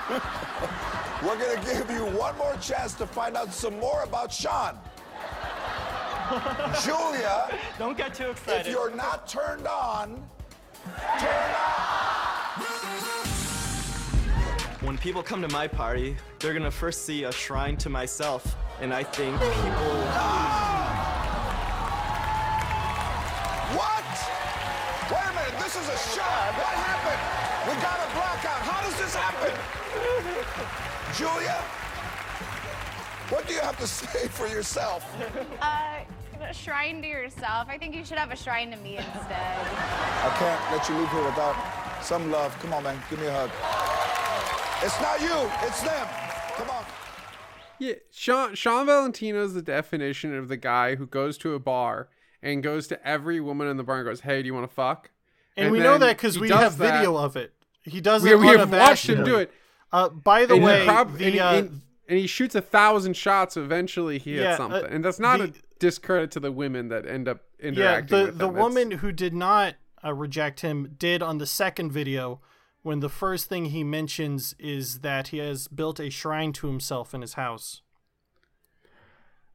we're 0.10 1.38
gonna 1.40 1.62
give 1.64 1.90
you 1.90 2.06
one 2.18 2.38
more 2.38 2.56
chance 2.62 2.94
to 2.96 3.08
find 3.08 3.38
out 3.38 3.54
some 3.54 3.80
more 3.80 4.04
about 4.04 4.32
Sean. 4.34 4.78
Julia, 6.84 7.58
Don't 7.80 7.96
get 7.98 8.14
too 8.14 8.32
excited. 8.32 8.68
if 8.68 8.74
you're 8.74 8.94
not 8.94 9.26
turned 9.28 9.68
on, 9.68 10.28
turn 11.20 11.30
on. 11.30 12.66
When 14.82 14.98
people 14.98 15.24
come 15.24 15.42
to 15.42 15.48
my 15.50 15.68
party, 15.68 16.18
they're 16.40 16.54
gonna 16.54 16.70
first 16.70 17.06
see 17.06 17.24
a 17.24 17.32
shrine 17.32 17.78
to 17.78 17.90
myself, 17.90 18.56
and 18.82 18.94
I 18.94 19.04
think 19.04 19.40
people. 19.40 19.96
What? 23.76 24.10
Wait 25.12 25.28
a 25.30 25.34
minute, 25.34 25.58
this 25.64 25.76
is 25.76 25.88
a 25.88 25.98
shot. 26.14 26.52
What 26.60 26.76
happened? 26.76 27.22
We 27.68 27.74
got 27.82 28.00
a 28.00 28.10
blackout. 28.14 28.62
How 28.62 28.82
does 28.84 28.98
this 28.98 29.16
happen? 29.16 29.54
Julia, 31.16 31.62
what 33.30 33.48
do 33.48 33.54
you 33.54 33.62
have 33.62 33.78
to 33.80 33.88
say 34.00 34.28
for 34.28 34.48
yourself? 34.48 35.06
Uh, 35.62 36.00
a 36.42 36.54
shrine 36.54 37.02
to 37.02 37.08
yourself. 37.08 37.68
I 37.70 37.78
think 37.78 37.96
you 37.96 38.04
should 38.04 38.18
have 38.18 38.32
a 38.32 38.36
shrine 38.36 38.72
to 38.72 38.78
me 38.78 38.98
instead. 38.98 39.32
I 39.32 40.36
can't 40.38 40.72
let 40.72 40.88
you 40.90 40.98
leave 40.98 41.10
here 41.10 41.24
without 41.24 41.56
some 42.04 42.30
love. 42.30 42.58
Come 42.60 42.74
on, 42.74 42.84
man. 42.84 43.02
Give 43.10 43.20
me 43.20 43.28
a 43.28 43.32
hug. 43.32 43.52
It's 44.84 45.00
not 45.02 45.22
you, 45.22 45.50
it's 45.66 45.82
them. 45.82 46.25
Yeah, 47.80 47.94
Sean 48.12 48.56
Sean 48.56 48.86
Valentino's 48.86 49.54
the 49.54 49.62
definition 49.62 50.36
of 50.36 50.48
the 50.48 50.58
guy 50.58 50.96
who 50.96 51.06
goes 51.08 51.38
to 51.40 51.54
a 51.54 51.60
bar 51.60 52.10
and 52.42 52.62
goes 52.64 52.88
to 52.88 53.08
every 53.08 53.40
woman 53.40 53.68
in 53.68 53.78
the 53.78 53.84
bar 53.84 53.98
and 54.00 54.06
goes, 54.06 54.22
"Hey, 54.22 54.42
do 54.42 54.48
you 54.48 54.54
want 54.54 54.68
to 54.70 54.74
fuck?" 54.74 55.12
And, 55.58 55.72
we 55.72 55.80
know 55.80 55.98
that 55.98 56.18
because 56.18 56.38
we 56.40 56.50
have 56.50 56.78
that. 56.78 56.94
video 56.98 57.16
of 57.18 57.36
it. 57.36 57.54
He 57.84 58.02
does 58.02 58.24
We, 58.24 58.32
it 58.34 58.40
we 58.40 58.48
have 58.48 58.72
watched 58.72 59.08
him 59.10 59.24
do 59.24 59.38
it. 59.38 59.52
Uh, 59.92 60.10
by 60.10 60.46
the 60.46 60.56
And 60.56 60.64
way, 60.64 60.86
prob- 60.86 61.18
the, 61.18 61.26
and, 61.26 61.34
he, 61.34 61.40
uh, 61.40 61.54
and, 61.56 61.82
and 62.10 62.20
he 62.20 62.28
shoots 62.28 62.56
a 62.56 62.62
thousand 62.62 63.16
shots. 63.16 63.56
Eventually, 63.56 64.18
he 64.20 64.32
hits 64.34 64.42
Yeah, 64.44 64.54
uh, 64.54 64.58
something, 64.58 64.86
and 64.92 65.06
that's 65.06 65.20
not 65.20 65.40
the- 65.40 65.46
a 65.46 65.54
discredit 65.80 66.32
to 66.32 66.40
the 66.40 66.52
women 66.52 66.90
that 66.90 67.06
end 67.06 67.28
up 67.28 67.42
yeah, 67.60 67.68
interacting 67.68 68.18
the 68.18 68.26
with 68.26 68.38
the 68.40 68.46
him. 68.48 68.52
It's- 68.56 68.64
woman 68.64 68.92
who 68.92 69.12
did 69.12 69.34
not 69.34 69.76
uh, 70.04 70.14
reject 70.14 70.60
him 70.62 70.96
did 70.98 71.22
on 71.24 71.38
the 71.38 71.46
second 71.46 71.92
video. 71.92 72.42
When 72.86 73.00
the 73.00 73.10
first 73.10 73.50
thing 73.50 73.66
he 73.66 73.84
mentions 73.84 74.54
is 74.60 75.00
that 75.00 75.30
he 75.30 75.40
has 75.40 75.68
built 75.68 76.00
a 76.00 76.12
shrine 76.12 76.54
to 76.54 76.68
himself 76.68 77.16
in 77.16 77.22
his 77.22 77.34
house. 77.34 77.82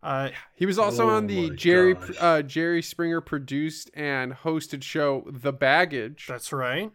Uh, 0.02 0.30
He 0.56 0.66
was 0.66 0.80
also 0.80 1.04
Oh 1.08 1.10
on 1.10 1.28
the 1.28 1.50
Jerry 1.50 1.94
uh, 2.18 2.42
Jerry 2.42 2.82
Springer 2.82 3.20
produced 3.20 3.88
and 3.94 4.32
hosted 4.32 4.82
show 4.82 5.28
The 5.30 5.52
Baggage. 5.52 6.26
That's 6.26 6.52
right. 6.52 6.90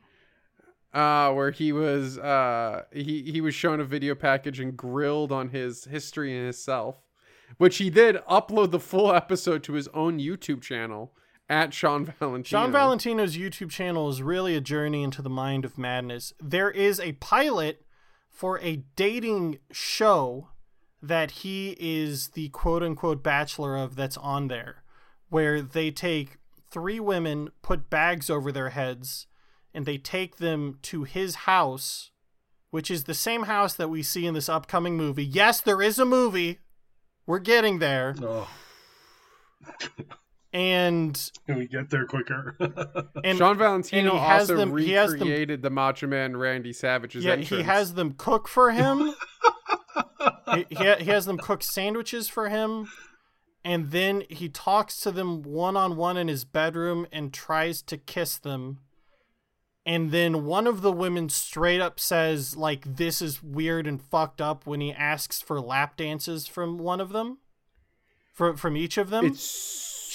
Uh, 0.93 1.31
where 1.31 1.51
he 1.51 1.71
was 1.71 2.17
uh 2.17 2.83
he 2.91 3.31
he 3.31 3.39
was 3.39 3.55
shown 3.55 3.79
a 3.79 3.85
video 3.85 4.13
package 4.13 4.59
and 4.59 4.75
grilled 4.75 5.31
on 5.31 5.51
his 5.51 5.85
history 5.85 6.35
and 6.35 6.43
himself, 6.43 6.97
which 7.55 7.77
he 7.77 7.89
did 7.89 8.17
upload 8.29 8.71
the 8.71 8.79
full 8.81 9.13
episode 9.13 9.63
to 9.63 9.71
his 9.71 9.87
own 9.93 10.19
YouTube 10.19 10.61
channel 10.61 11.13
at 11.49 11.73
Sean 11.73 12.05
Valentino. 12.19 12.43
Sean 12.43 12.71
Valentino's 12.71 13.37
YouTube 13.37 13.69
channel 13.69 14.09
is 14.09 14.21
really 14.21 14.55
a 14.55 14.61
journey 14.61 15.03
into 15.03 15.21
the 15.21 15.29
mind 15.29 15.65
of 15.65 15.77
madness. 15.77 16.33
There 16.41 16.71
is 16.71 16.99
a 16.99 17.13
pilot 17.13 17.81
for 18.29 18.59
a 18.59 18.83
dating 18.95 19.59
show 19.71 20.49
that 21.01 21.31
he 21.31 21.75
is 21.79 22.29
the 22.29 22.49
quote 22.49 22.83
unquote 22.83 23.23
bachelor 23.23 23.77
of 23.77 23.95
that's 23.95 24.17
on 24.17 24.47
there, 24.47 24.83
where 25.29 25.61
they 25.61 25.91
take 25.91 26.37
three 26.69 26.99
women, 26.99 27.49
put 27.61 27.89
bags 27.89 28.29
over 28.29 28.51
their 28.51 28.69
heads, 28.69 29.27
and 29.73 29.85
they 29.85 29.97
take 29.97 30.37
them 30.37 30.79
to 30.81 31.03
his 31.03 31.35
house, 31.35 32.11
which 32.71 32.89
is 32.89 33.03
the 33.03 33.13
same 33.13 33.43
house 33.43 33.75
that 33.75 33.89
we 33.89 34.01
see 34.01 34.25
in 34.25 34.33
this 34.33 34.49
upcoming 34.49 34.97
movie. 34.97 35.25
Yes, 35.25 35.61
there 35.61 35.81
is 35.81 35.99
a 35.99 36.05
movie. 36.05 36.59
We're 37.27 37.39
getting 37.39 37.79
there. 37.79 38.15
and 40.55 41.31
Can 41.45 41.57
we 41.57 41.67
get 41.67 41.89
there 41.89 42.05
quicker? 42.05 42.55
and 43.25 43.37
Sean 43.37 43.57
Valentino 43.57 44.11
and 44.11 44.19
he 44.19 44.25
has 44.25 44.49
also 44.49 44.55
them- 44.55 44.77
he 44.77 44.91
has 44.93 45.11
them- 45.11 45.19
recreated 45.19 45.61
the 45.61 45.69
Macho 45.69 46.07
Man 46.07 46.37
Randy 46.37 46.71
Savage's 46.71 47.25
yeah, 47.25 47.33
entrance. 47.33 47.49
he 47.49 47.63
has 47.63 47.95
them 47.95 48.13
cook 48.17 48.47
for 48.47 48.71
him. 48.71 49.13
he, 50.53 50.65
he, 50.69 50.93
he 50.99 51.05
has 51.11 51.25
them 51.25 51.37
cook 51.37 51.61
sandwiches 51.61 52.29
for 52.29 52.47
him. 52.47 52.89
And 53.65 53.91
then 53.91 54.23
he 54.29 54.47
talks 54.47 55.01
to 55.01 55.11
them 55.11 55.41
one 55.41 55.75
on 55.75 55.97
one 55.97 56.15
in 56.15 56.29
his 56.29 56.45
bedroom 56.45 57.05
and 57.11 57.33
tries 57.33 57.81
to 57.81 57.97
kiss 57.97 58.37
them. 58.37 58.79
And 59.85 60.11
then 60.11 60.45
one 60.45 60.67
of 60.67 60.81
the 60.81 60.91
women 60.91 61.27
straight 61.27 61.81
up 61.81 61.99
says, 61.99 62.55
like, 62.55 62.95
this 62.95 63.21
is 63.21 63.43
weird 63.43 63.87
and 63.87 64.01
fucked 64.01 64.39
up 64.39 64.65
when 64.65 64.79
he 64.79 64.93
asks 64.93 65.41
for 65.41 65.59
lap 65.59 65.97
dances 65.97 66.47
from 66.47 66.77
one 66.77 67.01
of 67.01 67.09
them. 67.09 67.39
For, 68.31 68.55
from 68.55 68.77
each 68.77 68.97
of 68.97 69.09
them. 69.09 69.25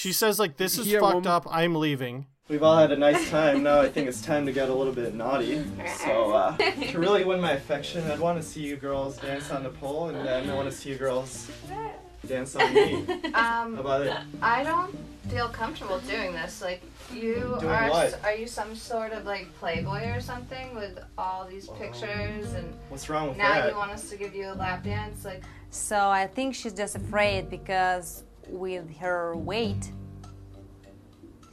She 0.01 0.11
says, 0.11 0.39
like, 0.39 0.57
this 0.57 0.79
is 0.79 0.87
Yeah, 0.87 0.99
fucked 0.99 1.25
well- 1.25 1.35
up. 1.35 1.47
I'm 1.49 1.75
leaving. 1.75 2.25
We've 2.49 2.63
all 2.63 2.75
had 2.77 2.91
a 2.91 2.97
nice 2.97 3.29
time. 3.29 3.63
Now 3.63 3.79
I 3.79 3.87
think 3.87 4.09
it's 4.09 4.21
time 4.21 4.45
to 4.47 4.51
get 4.51 4.67
a 4.67 4.73
little 4.73 4.91
bit 4.91 5.13
naughty. 5.13 5.63
So 6.03 6.31
uh, 6.33 6.57
to 6.57 6.99
really 6.99 7.23
win 7.23 7.39
my 7.39 7.51
affection, 7.51 8.09
I'd 8.11 8.19
want 8.19 8.41
to 8.41 8.45
see 8.45 8.61
you 8.61 8.75
girls 8.75 9.15
dance 9.17 9.51
on 9.51 9.63
the 9.63 9.69
pole, 9.69 10.09
and 10.09 10.27
then 10.27 10.49
I 10.49 10.53
want 10.55 10.69
to 10.69 10.75
see 10.75 10.89
you 10.89 10.97
girls 10.97 11.49
dance 12.27 12.55
on 12.57 12.73
me. 12.73 13.05
Um, 13.33 13.33
How 13.33 13.75
about 13.79 14.01
it? 14.01 14.17
I 14.41 14.63
don't 14.65 14.93
feel 15.29 15.47
comfortable 15.47 15.99
doing 15.99 16.33
this. 16.33 16.61
Like, 16.61 16.81
you 17.13 17.55
Doing 17.61 17.71
are. 17.71 17.89
what? 17.89 18.19
Are 18.25 18.33
you 18.35 18.47
some 18.47 18.75
sort 18.75 19.13
of 19.13 19.23
like 19.25 19.47
playboy 19.59 20.09
or 20.09 20.19
something 20.19 20.75
with 20.75 20.99
all 21.17 21.45
these 21.47 21.67
pictures 21.79 22.51
and? 22.53 22.73
What's 22.89 23.07
wrong 23.09 23.29
with 23.29 23.37
now 23.37 23.53
that? 23.53 23.69
you 23.71 23.77
want 23.77 23.91
us 23.91 24.09
to 24.09 24.17
give 24.17 24.35
you 24.35 24.49
a 24.51 24.55
lap 24.55 24.83
dance? 24.83 25.23
Like, 25.23 25.43
So 25.69 26.09
I 26.09 26.27
think 26.27 26.55
she's 26.55 26.73
just 26.73 26.95
afraid 26.97 27.49
because 27.49 28.23
with 28.49 28.97
her 28.97 29.35
weight, 29.35 29.91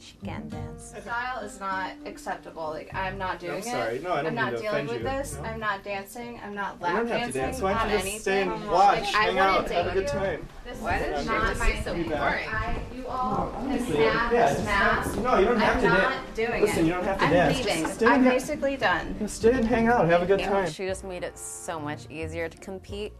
she 0.01 0.15
can't 0.25 0.49
dance. 0.49 0.95
style 1.01 1.39
is 1.43 1.59
not 1.59 1.91
acceptable. 2.05 2.69
Like, 2.69 2.89
I'm 2.95 3.17
not 3.17 3.39
doing 3.39 3.55
I'm 3.57 3.61
sorry. 3.61 3.95
it. 3.97 4.03
No, 4.03 4.13
I 4.13 4.17
don't 4.23 4.27
am 4.27 4.35
not 4.35 4.51
to 4.51 4.57
dealing 4.61 4.87
with 4.87 4.97
you, 4.99 5.03
this. 5.03 5.35
no. 5.35 5.43
I'm 5.43 5.59
not 5.59 5.83
dancing. 5.83 6.39
I'm 6.43 6.55
not 6.55 6.77
You 6.79 6.83
lap 6.85 6.95
don't 6.95 7.07
have 7.07 7.27
to 7.27 7.33
dancing 7.33 7.41
dance. 7.41 7.61
Why 7.61 7.73
don't 7.73 7.81
on 7.81 7.89
you 7.89 7.93
just 7.95 8.05
anything. 8.05 8.21
stay 8.21 8.41
and 8.43 8.67
watch, 8.71 9.01
Like, 9.01 9.15
I 9.15 9.21
hang 9.23 9.39
out, 9.39 9.63
wouldn't 9.63 9.73
have 9.75 9.87
a 9.87 9.93
good 9.93 10.03
you. 10.03 10.07
time? 10.09 10.47
This 10.65 10.77
Why 10.79 10.95
is 10.97 11.03
didn't 11.03 11.25
not 11.25 11.53
you 11.53 11.59
my 11.59 11.71
just 11.71 11.83
thing. 11.83 12.03
be 12.03 12.09
back? 12.09 12.53
I, 12.53 12.81
you 12.95 13.07
all 13.07 13.51
can 13.51 13.61
Honestly, 13.67 13.95
snap, 13.95 14.31
yeah, 14.33 14.53
just 14.55 15.17
no, 15.17 15.37
you 15.39 15.45
don't 15.45 15.59
have 15.59 15.75
I'm 15.75 15.81
to 15.81 15.87
not 15.89 16.11
dance. 16.11 16.35
doing 16.35 16.61
Listen, 16.61 16.79
it. 16.79 16.85
you 16.87 16.93
don't 16.93 17.03
have 17.03 17.17
to 17.19 17.23
I'm 17.25 17.31
dance. 17.31 17.57
leaving. 17.57 17.81
Just 17.83 17.93
stay 17.95 18.05
I'm 18.05 18.13
and 18.15 18.23
ha- 18.23 18.29
basically 18.31 18.77
done. 18.77 19.15
Just 19.19 19.35
stay 19.35 19.51
and 19.51 19.65
hang 19.65 19.87
out, 19.87 20.07
have 20.07 20.21
a 20.21 20.25
good 20.25 20.39
time. 20.39 20.69
She 20.71 20.85
just 20.85 21.03
made 21.03 21.23
it 21.23 21.37
so 21.37 21.79
much 21.79 22.09
easier 22.09 22.47
to 22.49 22.57
compete. 22.57 23.13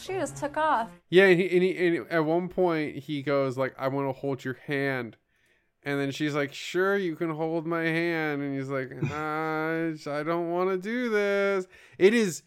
She 0.00 0.14
just 0.14 0.36
took 0.36 0.56
off. 0.56 0.88
Yeah, 1.08 1.26
and, 1.26 1.40
he, 1.40 1.48
and, 1.50 1.62
he, 1.62 1.86
and 1.86 2.06
at 2.10 2.24
one 2.24 2.48
point 2.48 2.96
he 2.96 3.22
goes 3.22 3.56
like, 3.56 3.74
"I 3.78 3.88
want 3.88 4.08
to 4.08 4.12
hold 4.12 4.44
your 4.44 4.58
hand," 4.66 5.16
and 5.82 6.00
then 6.00 6.10
she's 6.10 6.34
like, 6.34 6.52
"Sure, 6.52 6.96
you 6.96 7.16
can 7.16 7.30
hold 7.30 7.66
my 7.66 7.82
hand," 7.82 8.42
and 8.42 8.56
he's 8.56 8.68
like, 8.68 8.90
"I 9.12 10.22
don't 10.22 10.50
want 10.50 10.70
to 10.70 10.78
do 10.78 11.10
this." 11.10 11.66
It 11.98 12.14
is 12.14 12.42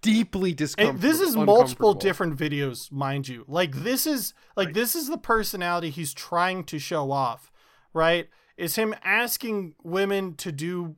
deeply 0.00 0.56
And 0.78 1.00
this 1.00 1.20
is 1.20 1.36
multiple 1.36 1.92
different 1.94 2.36
videos, 2.36 2.92
mind 2.92 3.28
you. 3.28 3.44
Like 3.48 3.74
this 3.74 4.06
is 4.06 4.34
like 4.56 4.72
this 4.72 4.94
is 4.94 5.08
the 5.08 5.18
personality 5.18 5.90
he's 5.90 6.14
trying 6.14 6.64
to 6.64 6.78
show 6.78 7.10
off, 7.10 7.50
right? 7.92 8.28
Is 8.56 8.76
him 8.76 8.94
asking 9.02 9.74
women 9.82 10.34
to 10.36 10.52
do 10.52 10.96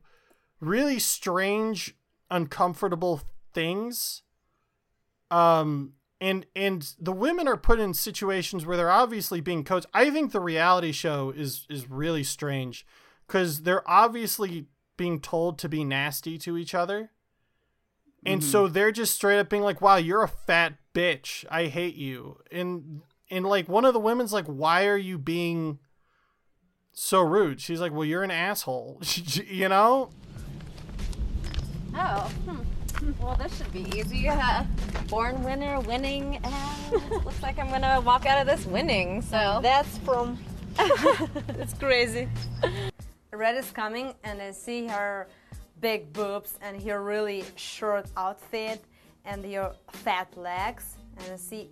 really 0.61 0.99
strange, 0.99 1.95
uncomfortable 2.29 3.21
things. 3.53 4.23
Um 5.31 5.93
and 6.21 6.45
and 6.55 6.93
the 6.99 7.13
women 7.13 7.47
are 7.47 7.57
put 7.57 7.79
in 7.79 7.93
situations 7.93 8.65
where 8.65 8.75
they're 8.77 8.91
obviously 8.91 9.41
being 9.41 9.63
coached. 9.63 9.87
I 9.93 10.09
think 10.09 10.31
the 10.31 10.39
reality 10.39 10.91
show 10.91 11.31
is 11.31 11.65
is 11.69 11.89
really 11.89 12.23
strange 12.23 12.85
cuz 13.27 13.61
they're 13.61 13.87
obviously 13.89 14.67
being 14.97 15.19
told 15.21 15.57
to 15.59 15.69
be 15.69 15.83
nasty 15.83 16.37
to 16.39 16.57
each 16.57 16.75
other. 16.75 17.11
And 18.25 18.43
so 18.43 18.67
they're 18.67 18.91
just 18.91 19.15
straight 19.15 19.39
up 19.39 19.49
being 19.49 19.63
like, 19.63 19.79
"Wow, 19.79 19.95
you're 19.95 20.23
a 20.23 20.27
fat 20.27 20.73
bitch. 20.93 21.45
I 21.49 21.67
hate 21.67 21.95
you." 21.95 22.39
And 22.51 23.01
and 23.29 23.45
like 23.45 23.69
one 23.69 23.85
of 23.85 23.93
the 23.93 23.99
women's 23.99 24.33
like, 24.33 24.45
"Why 24.45 24.87
are 24.87 24.97
you 24.97 25.17
being 25.17 25.79
so 26.91 27.21
rude?" 27.21 27.61
She's 27.61 27.79
like, 27.79 27.93
"Well, 27.93 28.03
you're 28.05 28.23
an 28.23 28.31
asshole." 28.31 29.01
you 29.47 29.69
know? 29.69 30.09
Oh, 31.95 32.31
hmm. 32.45 32.78
Well, 33.19 33.35
this 33.35 33.57
should 33.57 33.71
be 33.71 33.85
easy. 33.97 34.29
Uh, 34.29 34.63
born 35.07 35.43
winner, 35.43 35.79
winning, 35.81 36.39
and 36.43 37.01
looks 37.25 37.41
like 37.41 37.59
I'm 37.59 37.69
gonna 37.69 38.01
walk 38.01 38.25
out 38.25 38.39
of 38.39 38.47
this 38.47 38.65
winning. 38.65 39.21
So 39.21 39.59
that's 39.61 39.97
from. 39.99 40.37
it's 40.79 41.73
crazy. 41.73 42.29
Red 43.33 43.55
is 43.55 43.69
coming, 43.71 44.13
and 44.23 44.41
I 44.41 44.51
see 44.51 44.87
her 44.87 45.27
big 45.81 46.11
boobs 46.13 46.57
and 46.61 46.81
her 46.83 47.03
really 47.03 47.43
short 47.55 48.07
outfit 48.17 48.83
and 49.25 49.45
your 49.45 49.73
fat 49.91 50.35
legs, 50.37 50.95
and 51.17 51.33
I 51.33 51.35
see, 51.35 51.69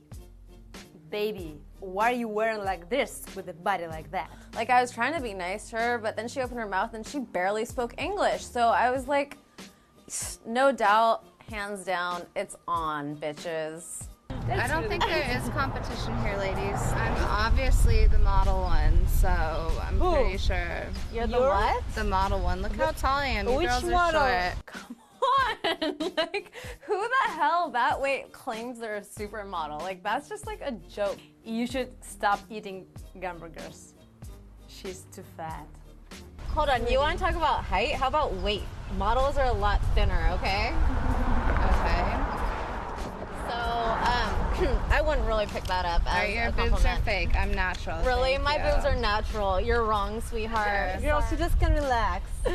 baby, 1.10 1.60
why 1.80 2.11
are 2.11 2.15
you 2.15 2.27
wearing 2.27 2.64
like 2.64 2.89
this 2.89 3.26
with 3.35 3.48
a 3.49 3.53
body 3.53 3.88
like 3.88 4.11
that? 4.11 4.30
Like 4.56 4.69
I 4.69 4.81
was 4.81 4.91
trying 4.91 5.14
to 5.14 5.22
be 5.22 5.34
nice 5.34 5.69
to 5.69 5.77
her, 5.77 5.98
but 5.98 6.15
then 6.15 6.27
she 6.27 6.41
opened 6.41 6.60
her 6.60 6.68
mouth 6.68 6.94
and 6.94 7.06
she 7.06 7.19
barely 7.19 7.65
spoke 7.65 7.94
English. 7.98 8.45
So 8.45 8.68
I 8.68 8.91
was 8.91 9.07
like, 9.07 9.38
no 10.45 10.71
doubt, 10.71 11.25
hands 11.49 11.84
down, 11.84 12.23
it's 12.35 12.55
on, 12.67 13.17
bitches. 13.17 14.07
I 14.49 14.67
don't 14.67 14.88
think 14.88 15.03
there 15.03 15.38
is 15.38 15.49
competition 15.53 16.17
here, 16.21 16.38
ladies. 16.38 16.81
I'm 16.93 17.15
obviously 17.25 18.07
the 18.07 18.19
model 18.19 18.61
one, 18.61 19.05
so 19.07 19.27
I'm 19.27 19.99
Who? 19.99 20.13
pretty 20.15 20.38
sure. 20.38 20.85
You're 21.13 21.27
the 21.27 21.39
what? 21.39 21.84
The 21.95 22.03
model 22.03 22.39
one. 22.39 22.61
Look 22.61 22.75
how 22.75 22.91
tall 22.91 23.17
I 23.17 23.25
am. 23.27 23.47
You 23.49 23.57
Which 23.57 23.67
girls 23.67 23.84
are 23.84 23.91
model? 23.91 24.21
short. 24.21 24.65
Come 24.65 24.95
on. 24.95 25.97
like, 26.17 26.51
who 26.81 26.97
the 27.01 27.31
hell 27.31 27.69
that 27.71 27.99
weight 27.99 28.31
claims 28.31 28.79
they're 28.79 28.97
a 28.97 29.01
supermodel? 29.01 29.81
Like, 29.81 30.01
that's 30.03 30.29
just 30.29 30.45
like 30.45 30.61
a 30.61 30.71
joke. 30.71 31.17
You 31.43 31.67
should 31.67 31.91
stop 32.03 32.39
eating 32.49 32.85
hamburgers. 33.21 33.93
She's 34.67 35.05
too 35.11 35.23
fat. 35.35 35.67
Hold 36.53 36.69
on, 36.69 36.88
you 36.88 36.98
want 36.99 37.18
to 37.19 37.24
talk 37.24 37.36
about 37.36 37.64
height? 37.64 37.94
How 37.94 38.07
about 38.07 38.34
weight? 38.38 38.64
Models 38.98 39.38
are 39.38 39.45
a 39.45 39.53
lot 39.53 39.80
thinner, 39.94 40.30
okay? 40.34 40.74
Okay. 41.68 42.03
So, 43.48 43.53
um, 43.53 44.82
I 44.91 45.02
wouldn't 45.06 45.28
really 45.28 45.45
pick 45.45 45.64
that 45.65 45.86
up 45.86 46.02
as 46.07 46.14
Alright, 46.14 46.34
your 46.34 46.48
a 46.48 46.52
boobs 46.52 46.84
are 46.86 46.98
fake. 47.02 47.36
I'm 47.36 47.53
natural. 47.53 48.02
Really? 48.03 48.34
Thank 48.34 48.44
My 48.44 48.56
you. 48.57 48.74
boobs 48.74 48.86
are 48.86 48.95
natural. 48.95 49.60
You're 49.61 49.84
wrong, 49.84 50.19
sweetheart. 50.22 51.02
Girls, 51.02 51.30
you 51.32 51.38
just 51.38 51.60
can 51.60 51.74
relax. 51.74 52.30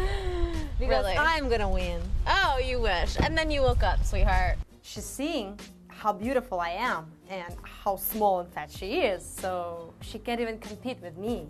Because 0.78 1.05
Really? 1.05 1.16
I'm 1.16 1.48
gonna 1.48 1.69
win. 1.69 2.01
Oh, 2.27 2.59
you 2.59 2.81
wish. 2.81 3.16
And 3.20 3.39
then 3.39 3.52
you 3.52 3.62
woke 3.62 3.85
up, 3.85 4.05
sweetheart. 4.05 4.56
She's 4.82 5.05
seeing 5.05 5.60
how 5.86 6.12
beautiful 6.12 6.59
I 6.59 6.70
am 6.70 7.06
and 7.31 7.55
how 7.62 7.94
small 7.97 8.40
and 8.40 8.48
fat 8.52 8.69
she 8.69 9.02
is, 9.02 9.24
so 9.24 9.94
she 10.01 10.19
can't 10.19 10.40
even 10.40 10.59
compete 10.59 10.98
with 11.01 11.16
me. 11.16 11.47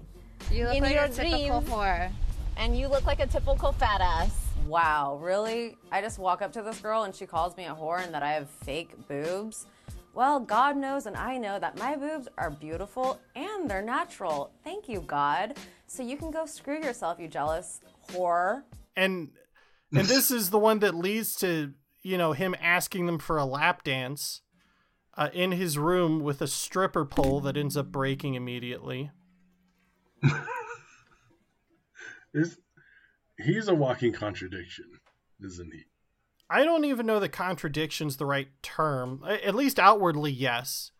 You 0.51 0.67
look 0.67 0.75
In 0.77 0.83
like 0.83 0.93
your 0.95 1.05
a 1.05 1.09
typical 1.09 1.61
dreams. 1.63 1.71
whore. 1.71 2.11
And 2.57 2.79
you 2.79 2.89
look 2.89 3.07
like 3.07 3.21
a 3.21 3.27
typical 3.27 3.73
fat 3.73 4.01
ass. 4.01 4.31
Wow, 4.67 5.19
really? 5.21 5.77
I 5.91 6.01
just 6.01 6.19
walk 6.19 6.43
up 6.43 6.53
to 6.53 6.63
this 6.63 6.79
girl 6.79 7.03
and 7.03 7.15
she 7.15 7.27
calls 7.27 7.57
me 7.57 7.65
a 7.65 7.75
whore 7.75 8.05
and 8.05 8.15
that 8.15 8.23
I 8.23 8.33
have 8.33 8.49
fake 8.49 9.09
boobs? 9.09 9.67
Well, 10.15 10.41
God 10.41 10.77
knows 10.77 11.07
and 11.07 11.17
I 11.17 11.39
know 11.39 11.59
that 11.59 11.79
my 11.79 11.97
boobs 11.97 12.29
are 12.39 12.51
beautiful 12.51 13.19
and 13.35 13.69
they're 13.69 13.83
natural. 13.83 14.53
Thank 14.63 14.89
you, 14.89 15.01
God. 15.01 15.57
So 15.87 16.03
you 16.03 16.17
can 16.17 16.31
go 16.31 16.47
screw 16.47 16.81
yourself, 16.81 17.19
you 17.19 17.29
jealous 17.29 17.81
whore. 18.11 18.63
and 18.97 19.31
and 19.95 20.07
this 20.09 20.31
is 20.31 20.51
the 20.51 20.59
one 20.59 20.79
that 20.79 20.95
leads 20.95 21.37
to 21.37 21.73
you 22.03 22.17
know 22.17 22.33
him 22.33 22.55
asking 22.61 23.07
them 23.07 23.19
for 23.19 23.37
a 23.37 23.45
lap 23.45 23.85
dance 23.85 24.41
uh, 25.17 25.29
in 25.33 25.53
his 25.53 25.77
room 25.79 26.21
with 26.21 26.41
a 26.41 26.47
stripper 26.47 27.05
pole 27.05 27.41
that 27.41 27.57
ends 27.57 27.77
up 27.77 27.93
breaking 27.93 28.35
immediately. 28.35 29.11
Is 32.35 32.59
he's 33.39 33.69
a 33.69 33.75
walking 33.75 34.13
contradiction, 34.13 34.87
isn't 35.45 35.73
he? 35.73 35.83
I 36.49 36.65
don't 36.65 36.85
even 36.85 37.07
know 37.07 37.19
that 37.21 37.31
contradiction's 37.33 38.17
the 38.19 38.27
right 38.27 38.49
term. 38.63 39.23
At 39.27 39.55
least 39.55 39.79
outwardly, 39.79 40.31
yes. 40.33 40.91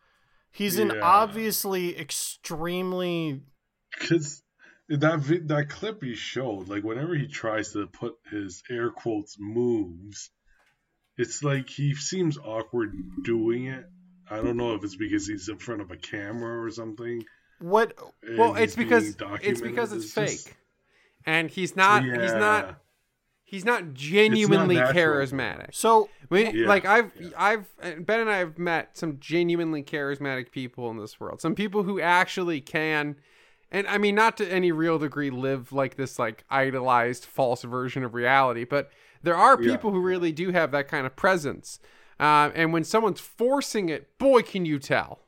He's 0.51 0.79
an 0.79 1.01
obviously 1.01 1.99
extremely 1.99 3.41
Because 3.99 4.43
that 4.89 5.19
vi- 5.21 5.41
that 5.47 5.69
clip 5.71 6.03
he 6.03 6.15
showed, 6.15 6.69
like 6.69 6.83
whenever 6.85 7.15
he 7.15 7.27
tries 7.27 7.73
to 7.73 7.87
put 7.87 8.15
his 8.31 8.63
air 8.71 8.91
quotes 8.91 9.37
moves, 9.39 10.31
it's 11.17 11.43
like 11.43 11.69
he 11.69 11.95
seems 11.95 12.37
awkward 12.39 12.95
doing 13.25 13.67
it. 13.67 13.85
I 14.31 14.37
don't 14.37 14.57
know 14.57 14.75
if 14.75 14.85
it's 14.85 14.97
because 14.97 15.27
he's 15.27 15.49
in 15.49 15.59
front 15.59 15.83
of 15.83 15.91
a 15.91 15.97
camera 15.97 16.63
or 16.63 16.71
something. 16.71 17.23
what 17.59 17.95
Well, 18.37 18.55
it's 18.57 18.75
because 18.77 19.17
it's 19.43 19.61
because 19.61 19.93
it's, 19.93 20.15
just- 20.15 20.47
fake, 20.47 20.57
and 21.27 21.51
he's 21.51 21.77
not. 21.77 22.03
He's 22.05 22.35
not. 22.35 22.79
He's 23.45 23.65
not 23.67 23.93
genuinely 23.93 24.77
natural. 24.77 24.95
charismatic. 25.17 25.75
So, 25.75 26.09
I 26.31 26.35
mean, 26.35 26.57
Yeah, 26.57 26.67
like 26.69 26.87
I've, 26.87 27.11
I've 27.37 27.67
Ben 28.07 28.21
and 28.21 28.31
I 28.31 28.39
have 28.39 28.59
met 28.59 28.97
some 28.97 29.19
genuinely 29.21 29.83
charismatic 29.83 30.51
people 30.51 30.91
in 30.91 30.97
this 30.97 31.21
world. 31.21 31.43
Some 31.43 31.55
people 31.55 31.83
who 31.83 32.01
actually 32.01 32.63
can, 32.63 33.17
and 33.71 33.87
I 33.89 33.99
mean, 33.99 34.15
not 34.15 34.39
to 34.39 34.51
any 34.51 34.73
real 34.73 34.99
degree, 34.99 35.29
live 35.29 35.71
like 35.71 35.97
this 35.97 36.19
like 36.19 36.45
idolized 36.49 37.27
false 37.27 37.63
version 37.63 38.05
of 38.05 38.15
reality. 38.15 38.65
But 38.65 38.91
there 39.23 39.37
are 39.37 39.61
Yeah. 39.63 39.73
people 39.73 39.91
who 39.91 40.01
really 40.01 40.33
do 40.33 40.51
have 40.51 40.71
that 40.71 40.89
kind 40.89 41.05
of 41.05 41.15
presence. 41.15 41.79
Uh, 42.19 42.51
and 42.55 42.73
when 42.73 42.85
someone's 42.85 43.21
forcing 43.21 43.91
it, 43.91 44.17
boy, 44.17 44.41
can 44.41 44.65
you 44.65 44.79
tell. 44.79 45.21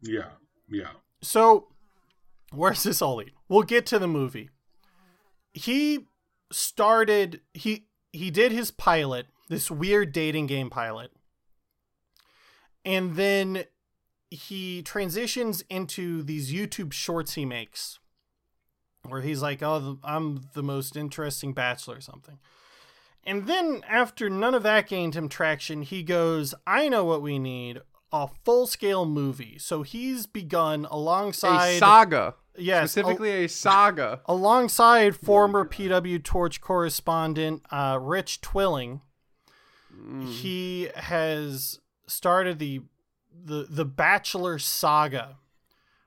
Yeah, 0.00 0.30
yeah. 0.70 0.92
So, 1.20 1.68
where's 2.52 2.84
this 2.84 3.02
all 3.02 3.16
lead? 3.16 3.32
We'll 3.50 3.64
get 3.64 3.84
to 3.86 3.98
the 3.98 4.08
movie. 4.08 4.48
He 5.54 6.08
started 6.52 7.40
he 7.54 7.86
he 8.12 8.30
did 8.30 8.52
his 8.52 8.70
pilot, 8.70 9.26
this 9.48 9.70
weird 9.70 10.12
dating 10.12 10.46
game 10.46 10.70
pilot. 10.70 11.10
And 12.84 13.16
then 13.16 13.64
he 14.30 14.82
transitions 14.82 15.62
into 15.70 16.22
these 16.22 16.52
YouTube 16.52 16.92
shorts 16.92 17.34
he 17.34 17.44
makes 17.44 17.98
where 19.08 19.20
he's 19.20 19.42
like, 19.42 19.62
"Oh, 19.62 19.98
I'm 20.02 20.48
the 20.54 20.62
most 20.62 20.96
interesting 20.96 21.52
bachelor 21.52 21.96
or 21.96 22.00
something." 22.00 22.38
And 23.22 23.46
then 23.46 23.82
after 23.88 24.28
none 24.28 24.54
of 24.54 24.62
that 24.64 24.88
gained 24.88 25.14
him 25.14 25.28
traction, 25.28 25.82
he 25.82 26.02
goes, 26.02 26.54
"I 26.66 26.88
know 26.88 27.04
what 27.04 27.22
we 27.22 27.38
need." 27.38 27.80
A 28.14 28.28
full-scale 28.44 29.06
movie. 29.06 29.58
So 29.58 29.82
he's 29.82 30.26
begun 30.26 30.86
alongside 30.88 31.74
a 31.74 31.78
saga. 31.78 32.34
Yes, 32.56 32.92
specifically 32.92 33.44
a 33.44 33.48
saga. 33.48 34.20
alongside 34.26 35.16
former 35.16 35.64
PW 35.64 36.22
Torch 36.22 36.60
correspondent 36.60 37.62
uh, 37.72 37.98
Rich 38.00 38.40
Twilling, 38.40 39.00
he 40.28 40.90
has 40.94 41.80
started 42.06 42.60
the 42.60 42.82
the 43.32 43.66
the 43.68 43.84
Bachelor 43.84 44.60
saga, 44.60 45.38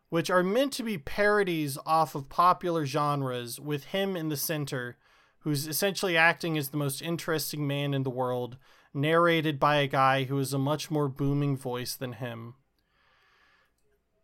which 0.08 0.30
are 0.30 0.44
meant 0.44 0.72
to 0.74 0.84
be 0.84 0.98
parodies 0.98 1.78
off 1.86 2.16
of 2.16 2.30
popular 2.30 2.86
genres, 2.86 3.60
with 3.60 3.86
him 3.86 4.16
in 4.16 4.30
the 4.30 4.38
center, 4.38 4.98
who's 5.40 5.68
essentially 5.68 6.16
acting 6.16 6.58
as 6.58 6.70
the 6.70 6.78
most 6.78 7.02
interesting 7.02 7.68
man 7.68 7.94
in 7.94 8.04
the 8.04 8.10
world, 8.10 8.58
narrated 8.98 9.60
by 9.60 9.78
a 9.78 9.88
guy 9.88 10.26
who 10.26 10.38
is 10.40 10.52
a 10.54 10.58
much 10.60 10.92
more 10.92 11.08
booming 11.08 11.56
voice 11.56 11.96
than 11.96 12.14
him. 12.14 12.56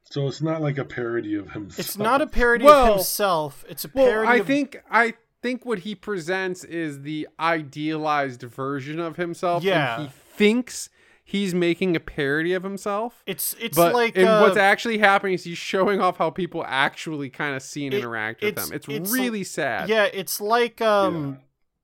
So 0.03 0.27
it's 0.27 0.41
not 0.41 0.61
like 0.61 0.77
a 0.77 0.85
parody 0.85 1.35
of 1.35 1.51
himself. 1.51 1.79
It's 1.79 1.97
not 1.97 2.21
a 2.21 2.27
parody 2.27 2.65
Well- 2.65 2.85
of 2.91 2.95
himself. 2.97 3.63
It's 3.69 3.85
a 3.85 3.89
parody. 3.89 4.27
Well. 4.27 4.35
I 4.35 4.39
of, 4.39 4.47
think 4.47 4.81
I 4.91 5.13
think 5.41 5.65
what 5.65 5.79
he 5.79 5.95
presents 5.95 6.63
is 6.63 7.01
the 7.01 7.27
idealized 7.39 8.41
version 8.43 8.99
of 8.99 9.15
himself. 9.17 9.63
Yeah. 9.63 9.95
and 9.99 10.03
he 10.07 10.13
thinks 10.35 10.89
he's 11.23 11.53
making 11.55 11.95
a 11.95 11.99
parody 11.99 12.53
of 12.53 12.63
himself. 12.63 13.23
It's 13.25 13.55
it's 13.59 13.75
but 13.75 13.93
like 13.93 14.15
and 14.17 14.27
uh, 14.27 14.41
what's 14.41 14.57
actually 14.57 14.99
happening 14.99 15.33
is 15.33 15.45
he's 15.45 15.57
showing 15.57 15.99
off 16.01 16.17
how 16.17 16.29
people 16.29 16.63
actually 16.67 17.29
kind 17.29 17.55
of 17.55 17.63
see 17.63 17.85
and 17.85 17.93
It- 17.93 17.99
interact 17.99 18.41
with 18.41 18.49
it's- 18.49 18.67
them. 18.67 18.75
It's, 18.75 18.87
it's 18.87 19.11
really 19.11 19.43
sad. 19.43 19.89
Yeah, 19.89 20.05
it's 20.13 20.39
like 20.41 20.81
um, 20.81 21.39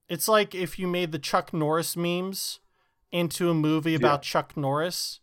it's 0.08 0.28
like 0.28 0.54
if 0.54 0.78
you 0.78 0.88
made 0.88 1.12
the 1.12 1.20
Chuck 1.20 1.54
Norris 1.54 1.96
memes 1.98 2.60
into 3.12 3.50
a 3.50 3.54
movie 3.54 3.96
about 3.96 4.22
Chuck 4.22 4.56
Norris, 4.58 5.20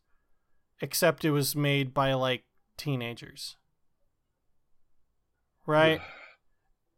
except 0.80 1.24
it 1.24 1.30
was 1.30 1.54
made 1.56 1.92
by 1.94 2.12
like 2.14 2.44
teenagers, 2.76 3.56
right? 5.66 6.00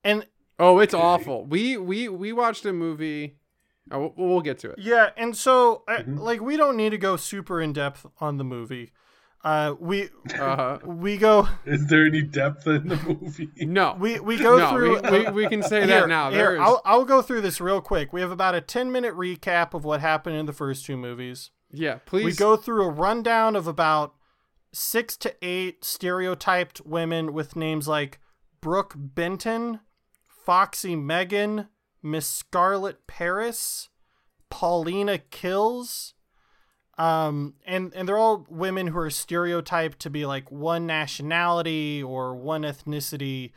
And 0.05 0.27
Oh, 0.61 0.81
it's 0.81 0.95
awful. 0.95 1.47
We 1.47 1.77
we 1.77 2.09
we 2.09 2.33
watched 2.33 2.65
a 2.67 2.73
movie. 2.73 3.37
Oh, 3.91 4.13
we'll, 4.17 4.29
we'll 4.29 4.41
get 4.41 4.59
to 4.61 4.71
it. 4.73 4.79
yeah, 4.79 5.11
and 5.17 5.37
so 5.37 5.85
Mm-hmm. 5.89 6.19
like 6.19 6.41
we 6.41 6.57
don't 6.57 6.77
need 6.77 6.91
to 6.91 6.99
go 6.99 7.17
super 7.17 7.61
in 7.61 7.73
depth 7.73 8.07
on 8.21 8.37
the 8.39 8.45
movie. 8.45 8.93
Uh, 9.49 9.75
we 9.81 10.11
Uh-huh. 10.39 10.79
we 10.85 11.17
go. 11.17 11.49
Is 11.65 11.87
there 11.87 12.05
any 12.05 12.23
depth 12.23 12.67
in 12.67 12.89
the 12.89 12.97
movie? 12.97 13.49
No, 13.61 13.97
We 13.99 14.21
we 14.21 14.37
go 14.37 14.59
No, 14.59 14.71
through. 14.71 15.01
we- 15.01 15.11
we- 15.27 15.31
we 15.31 15.47
can 15.49 15.63
say 15.63 15.81
that 15.81 15.89
Here- 15.89 16.07
now. 16.07 16.31
Here, 16.31 16.39
There 16.39 16.55
is- 16.57 16.61
I'll 16.61 16.83
I'll 16.85 17.05
go 17.05 17.23
through 17.23 17.41
this 17.41 17.61
real 17.61 17.81
quick. 17.81 18.13
We 18.13 18.21
have 18.21 18.31
about 18.31 18.55
a 18.55 18.61
ten 18.61 18.93
minute 18.93 19.15
recap 19.15 19.73
of 19.75 19.85
what 19.85 20.01
happened 20.01 20.37
in 20.37 20.47
the 20.47 20.53
first 20.53 20.85
two 20.85 20.97
movies. 20.97 21.51
Yeah, 21.71 21.99
please. 22.05 22.25
We 22.25 22.33
go 22.35 22.57
through 22.57 22.85
a 22.85 22.91
rundown 22.91 23.57
of 23.57 23.67
about 23.67 24.15
six 24.73 25.17
to 25.19 25.35
eight 25.41 25.83
stereotyped 25.85 26.83
women 26.85 27.33
with 27.33 27.57
names 27.57 27.89
like 27.89 28.19
Brooke 28.61 28.95
Benton, 28.97 29.81
Foxy 30.27 30.95
Megan, 30.97 31.69
Miss 32.03 32.27
Scarlet 32.27 33.07
Paris, 33.07 33.89
Paulina 34.51 35.17
Kills. 35.19 36.15
Um, 36.99 37.55
and, 37.65 37.95
and 37.95 38.09
they're 38.09 38.19
all 38.19 38.45
women 38.51 38.89
who 38.89 38.99
are 38.99 39.11
stereotyped 39.11 40.01
to 40.01 40.11
be 40.11 40.27
like 40.27 40.51
one 40.51 40.85
nationality 40.87 42.03
or 42.03 42.35
one 42.35 42.63
ethnicity, 42.63 43.53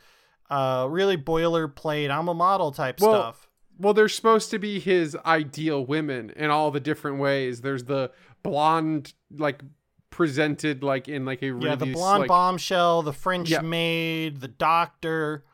uh, 0.48 0.86
really 0.88 1.16
boilerplate, 1.16 2.08
I'm 2.08 2.28
a 2.28 2.34
model 2.34 2.70
type 2.70 3.00
well, 3.00 3.10
stuff. 3.10 3.48
Well, 3.78 3.94
they're 3.94 4.08
supposed 4.08 4.50
to 4.50 4.60
be 4.60 4.78
his 4.78 5.16
ideal 5.26 5.84
women 5.84 6.30
in 6.36 6.50
all 6.50 6.70
the 6.70 6.78
different 6.78 7.18
ways. 7.18 7.62
There's 7.62 7.84
the 7.84 8.12
blonde, 8.44 9.12
like 9.36 9.62
presented 10.10 10.84
like 10.84 11.08
in 11.08 11.24
like 11.24 11.42
a 11.42 11.50
really 11.50 11.70
yeah, 11.70 11.74
the 11.74 11.86
blonde 11.86 12.20
like, 12.20 12.28
bombshell, 12.28 13.02
the 13.02 13.12
French 13.12 13.50
Yeah. 13.50 13.62
maid, 13.62 14.40
the 14.40 14.48
doctor. 14.48 15.44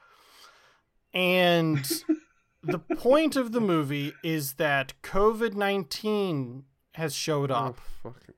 And 1.14 1.78
the 2.62 2.78
point 2.78 3.34
of 3.34 3.52
the 3.52 3.60
movie 3.60 4.12
is 4.22 4.54
that 4.54 4.92
COVID 5.02 5.54
19 5.54 6.64
has 6.98 7.14
showed 7.14 7.50
oh, 7.50 7.54
up. 7.54 7.80
Oh, 8.04 8.10
fucking- 8.10 8.34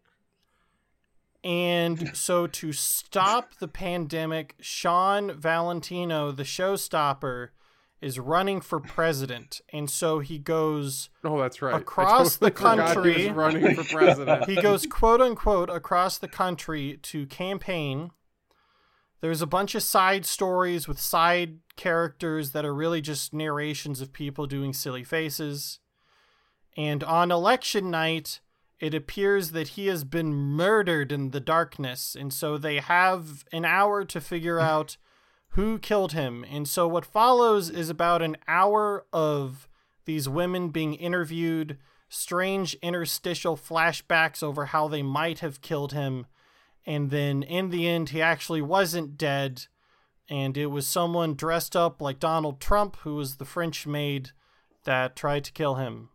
And 1.42 2.16
so, 2.16 2.46
to 2.46 2.72
stop 2.72 3.56
the 3.58 3.68
pandemic, 3.68 4.54
Sean 4.60 5.32
Valentino, 5.32 6.30
the 6.30 6.44
showstopper, 6.44 7.48
is 8.00 8.18
running 8.18 8.60
for 8.60 8.80
president. 8.80 9.60
And 9.72 9.90
so 9.90 10.20
he 10.20 10.38
goes 10.38 11.10
Oh, 11.22 11.38
that's 11.38 11.60
right. 11.60 11.74
Across 11.80 12.38
totally 12.38 12.50
the 12.50 12.56
forgot 12.56 13.06
he 13.06 13.28
running 13.30 13.74
for 13.74 13.84
president. 13.96 14.48
he 14.48 14.60
goes 14.60 14.86
quote 14.86 15.20
unquote 15.20 15.68
across 15.68 16.16
the 16.18 16.28
country 16.28 16.98
to 17.02 17.26
campaign. 17.26 18.10
There's 19.20 19.42
a 19.42 19.46
bunch 19.46 19.74
of 19.74 19.82
side 19.82 20.24
stories 20.24 20.88
with 20.88 20.98
side 20.98 21.58
characters 21.76 22.52
that 22.52 22.64
are 22.64 22.74
really 22.74 23.02
just 23.02 23.34
narrations 23.34 24.00
of 24.00 24.14
people 24.14 24.46
doing 24.46 24.72
silly 24.72 25.04
faces. 25.04 25.78
And 26.76 27.04
on 27.04 27.30
election 27.30 27.90
night, 27.90 28.40
it 28.80 28.94
appears 28.94 29.50
that 29.50 29.68
he 29.68 29.88
has 29.88 30.04
been 30.04 30.34
murdered 30.34 31.12
in 31.12 31.30
the 31.30 31.40
darkness, 31.40 32.16
and 32.18 32.32
so 32.32 32.56
they 32.56 32.78
have 32.78 33.44
an 33.52 33.66
hour 33.66 34.04
to 34.06 34.20
figure 34.20 34.58
out 34.72 34.96
who 35.50 35.78
killed 35.78 36.12
him. 36.12 36.44
And 36.50 36.66
so 36.66 36.88
what 36.88 37.04
follows 37.04 37.68
is 37.68 37.90
about 37.90 38.22
an 38.22 38.36
hour 38.48 39.04
of 39.12 39.68
these 40.06 40.28
women 40.28 40.70
being 40.70 40.94
interviewed, 40.94 41.76
strange 42.08 42.74
interstitial 42.82 43.56
flashbacks 43.56 44.42
over 44.42 44.66
how 44.66 44.88
they 44.88 45.02
might 45.02 45.40
have 45.40 45.60
killed 45.60 45.92
him, 45.92 46.26
and 46.86 47.10
then 47.10 47.42
in 47.42 47.68
the 47.68 47.86
end, 47.86 48.08
he 48.08 48.22
actually 48.22 48.62
wasn't 48.62 49.18
dead, 49.18 49.66
and 50.30 50.56
it 50.56 50.66
was 50.66 50.86
someone 50.86 51.34
dressed 51.34 51.76
up 51.76 52.00
like 52.00 52.18
Donald 52.18 52.60
Trump, 52.60 52.96
who 53.00 53.16
was 53.16 53.36
the 53.36 53.44
French 53.44 53.86
maid 53.86 54.30
that 54.84 55.14
tried 55.14 55.44
to 55.44 55.52
kill 55.52 55.74
him. 55.74 56.08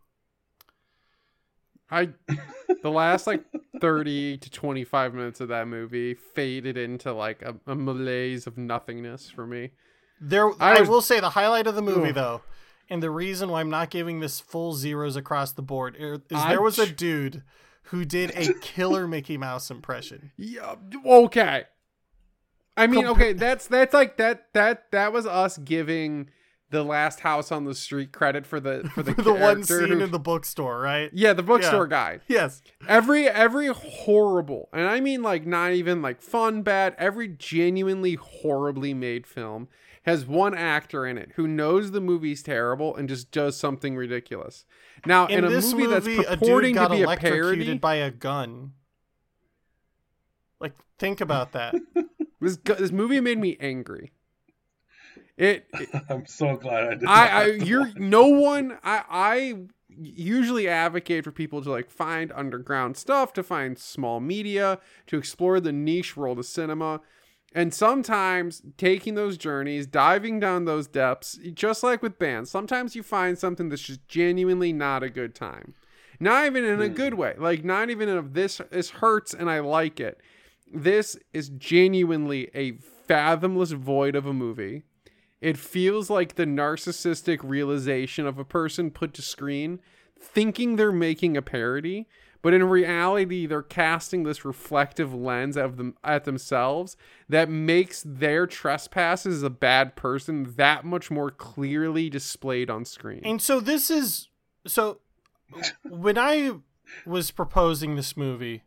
I 1.96 2.10
the 2.82 2.92
last 2.92 3.26
like 3.28 3.44
30 3.80 4.38
to 4.38 4.50
25 4.50 5.14
minutes 5.14 5.40
of 5.40 5.48
that 5.50 5.68
movie 5.68 6.14
faded 6.14 6.78
into 6.78 7.14
like 7.14 7.42
a, 7.42 7.56
a 7.68 7.76
malaise 7.76 8.48
of 8.48 8.58
nothingness 8.58 9.30
for 9.30 9.48
me. 9.48 9.72
There 10.20 10.50
I, 10.62 10.78
I 10.78 10.80
was- 10.82 10.90
will 10.90 11.02
say 11.02 11.20
the 11.20 11.32
highlight 11.32 11.68
of 11.68 11.76
the 11.76 11.82
movie 11.82 12.10
Ugh. 12.10 12.16
though, 12.16 12.42
and 12.90 13.02
the 13.02 13.12
reason 13.12 13.50
why 13.50 13.62
I'm 13.62 13.70
not 13.70 13.90
giving 13.90 14.20
this 14.20 14.40
full 14.40 14.74
zeros 14.74 15.16
across 15.16 15.52
the 15.54 15.62
board 15.62 15.96
er, 16.00 16.22
is 16.30 16.44
there 16.46 16.62
was 16.62 16.80
a 16.80 16.90
dude 16.92 17.44
who 17.84 18.06
did 18.06 18.32
a 18.36 18.54
killer 18.62 19.08
Mickey 19.08 19.38
Mouse 19.38 19.70
impression. 19.72 20.32
Yeah, 20.38 20.76
okay. 21.06 21.64
I 22.78 22.88
mean, 22.88 23.06
okay, 23.08 23.34
that's 23.34 23.68
that's 23.68 23.94
like 23.94 24.18
that 24.18 24.48
that 24.54 24.92
that 24.92 25.14
was 25.14 25.26
us 25.26 25.58
giving 25.58 26.30
the 26.72 26.84
last 26.84 27.20
house 27.22 27.52
on 27.52 27.66
the 27.66 27.76
street 27.76 28.12
credit 28.12 28.46
for 28.46 28.60
the 28.60 28.90
for 28.94 29.04
the 29.04 29.14
the 29.22 29.34
one 29.34 29.64
scene 29.64 29.88
who- 29.90 30.00
in 30.04 30.12
the 30.12 30.20
bookstore, 30.20 30.80
right? 30.80 31.10
Yeah, 31.14 31.34
the 31.34 31.44
bookstore 31.44 31.86
Yeah. 31.86 31.90
guy. 31.90 32.20
Yes. 32.28 32.62
Every 32.88 33.28
every 33.28 33.68
horrible, 33.68 34.70
and 34.74 34.88
I 34.88 35.00
mean 35.00 35.22
like 35.22 35.46
not 35.46 35.72
even 35.74 36.02
like 36.02 36.22
fun 36.22 36.62
bad, 36.64 36.96
every 36.98 37.28
genuinely 37.28 38.16
horribly 38.16 38.94
made 38.94 39.26
film 39.28 39.68
has 40.04 40.24
one 40.26 40.54
actor 40.54 41.06
in 41.08 41.18
it 41.18 41.32
who 41.36 41.48
knows 41.48 41.90
the 41.92 42.02
movie's 42.02 42.44
terrible 42.44 42.96
and 42.96 43.10
just 43.10 43.32
does 43.32 43.58
something 43.58 43.96
ridiculous. 43.96 44.64
Now, 45.04 45.26
in, 45.26 45.40
In 45.40 45.46
a 45.46 45.50
movie, 45.50 45.74
movie, 45.88 46.18
that's 46.18 46.28
purporting 46.40 46.76
to 46.76 46.90
be 46.90 47.02
a 47.02 47.18
parody, 47.18 47.76
by 47.80 47.96
a 47.96 48.12
gun. 48.12 48.74
Like, 50.60 50.74
think 51.00 51.22
about 51.22 51.52
that. 51.54 51.76
this 52.42 52.58
this 52.58 52.92
movie 52.92 53.20
made 53.20 53.40
me 53.40 53.58
angry. 53.60 54.12
It, 55.38 55.68
it 55.74 55.90
I'm 56.10 56.26
so 56.26 56.56
glad 56.56 56.86
I 56.86 56.96
did. 56.96 57.06
I. 57.08 57.28
I 57.28 57.46
you're 57.46 57.92
no 57.96 58.28
one 58.28 58.78
I 58.84 59.04
I 59.10 59.56
usually 59.98 60.68
advocate 60.68 61.24
for 61.24 61.32
people 61.32 61.62
to 61.62 61.72
like 61.72 61.90
find 61.90 62.32
underground 62.34 62.98
stuff, 62.98 63.34
to 63.34 63.44
find 63.44 63.78
small 63.78 64.20
media, 64.20 64.80
to 65.08 65.18
explore 65.18 65.60
the 65.60 65.72
niche 65.72 66.18
world 66.18 66.40
of 66.40 66.46
cinema. 66.46 67.02
And 67.54 67.74
sometimes 67.74 68.62
taking 68.78 69.16
those 69.16 69.38
journeys, 69.38 69.88
diving 69.88 70.42
down 70.42 70.66
those 70.66 70.88
depths, 70.88 71.40
just 71.54 71.84
like 71.84 72.04
with 72.04 72.20
bands, 72.20 72.52
sometimes 72.52 72.98
you 72.98 73.04
find 73.04 73.40
something 73.40 73.70
that's 73.70 73.82
just 73.82 74.06
genuinely 74.10 74.74
not 74.74 75.04
a 75.04 75.10
good 75.10 75.34
time. 75.34 75.74
Not 76.20 76.46
even 76.46 76.66
in 76.66 76.82
a 76.82 76.90
good 76.90 77.14
hmm. 77.14 77.20
way. 77.20 77.36
Like 77.38 77.64
not 77.64 77.90
even 77.90 78.10
a 78.10 78.22
this 78.22 78.62
this 78.72 78.90
hurts 78.90 79.34
and 79.34 79.50
I 79.50 79.60
like 79.60 80.00
it. 80.00 80.20
This 80.74 81.18
is 81.34 81.50
genuinely 81.50 82.50
a 82.54 82.74
fathomless 83.08 83.72
void 83.72 84.16
of 84.16 84.26
a 84.26 84.34
movie. 84.34 84.84
It 85.46 85.58
feels 85.58 86.10
like 86.10 86.34
the 86.34 86.48
narcissistic 86.48 87.42
realization 87.44 88.26
of 88.26 88.40
a 88.40 88.44
person 88.44 88.90
put 88.90 89.14
to 89.14 89.22
screen 89.22 89.80
thinking 90.20 90.76
they're 90.76 90.92
making 90.92 91.38
a 91.38 91.42
parody, 91.44 92.08
but 92.42 92.56
in 92.56 92.64
reality 92.64 93.46
they're 93.46 93.62
casting 93.62 94.24
this 94.24 94.44
reflective 94.44 95.14
lens 95.14 95.56
of 95.56 95.78
them 95.78 95.98
at 96.04 96.24
themselves 96.24 96.98
that 97.30 97.48
makes 97.48 98.02
their 98.04 98.48
trespasses 98.48 99.36
as 99.36 99.44
a 99.44 99.52
bad 99.52 99.96
person 99.96 100.56
that 100.56 100.84
much 100.84 101.12
more 101.12 101.30
clearly 101.30 102.10
displayed 102.10 102.72
on 102.72 102.84
screen. 102.84 103.22
And 103.24 103.40
so 103.40 103.60
this 103.60 103.92
is 103.92 104.30
so 104.66 104.98
when 105.84 106.18
I 106.18 106.54
was 107.06 107.30
proposing 107.30 107.96
this 107.96 108.18
movie, 108.18 108.64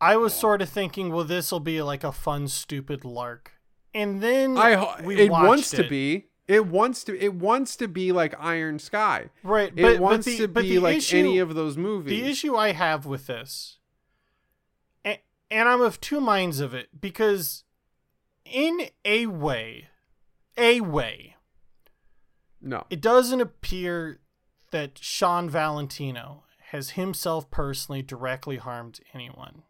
I 0.00 0.16
was 0.16 0.32
sort 0.32 0.62
of 0.62 0.68
thinking, 0.68 1.12
well, 1.12 1.24
this 1.24 1.50
will 1.50 1.58
be 1.58 1.82
like 1.82 2.04
a 2.04 2.12
fun, 2.12 2.46
stupid 2.46 3.04
lark. 3.04 3.54
And 3.94 4.20
then 4.22 4.56
I 4.56 5.02
we 5.02 5.16
it 5.20 5.30
wants 5.30 5.70
to 5.70 5.88
be 5.88 6.26
it 6.46 6.66
wants 6.66 7.04
to 7.04 7.16
it 7.18 7.34
wants 7.34 7.76
to 7.76 7.88
be 7.88 8.12
like 8.12 8.34
Iron 8.38 8.78
Sky. 8.78 9.30
Right, 9.42 9.68
It 9.68 9.76
but, 9.82 9.92
but 9.94 10.00
wants 10.00 10.26
the- 10.26 10.38
to 10.38 10.48
be 10.48 10.78
like 10.78 10.98
issue- 10.98 11.18
any 11.18 11.38
of 11.38 11.54
those 11.54 11.76
movies. 11.76 12.10
The 12.20 12.28
issue 12.28 12.56
I 12.56 12.72
have 12.72 13.06
with 13.06 13.26
this, 13.26 13.78
and, 15.04 15.18
and 15.50 15.68
I'm 15.68 15.80
of 15.80 16.00
two 16.00 16.20
minds 16.20 16.60
of 16.60 16.74
it, 16.74 17.00
because 17.00 17.64
in 18.44 18.88
a 19.04 19.26
way, 19.26 19.88
a 20.56 20.80
way, 20.80 21.36
no. 22.60 22.84
it 22.90 23.00
doesn't 23.00 23.40
appear 23.40 24.20
that 24.72 24.98
Sean 24.98 25.48
Valentino 25.48 26.44
has 26.70 26.90
himself 26.90 27.50
personally 27.50 28.02
directly 28.02 28.56
harmed 28.56 29.00
anyone. 29.14 29.62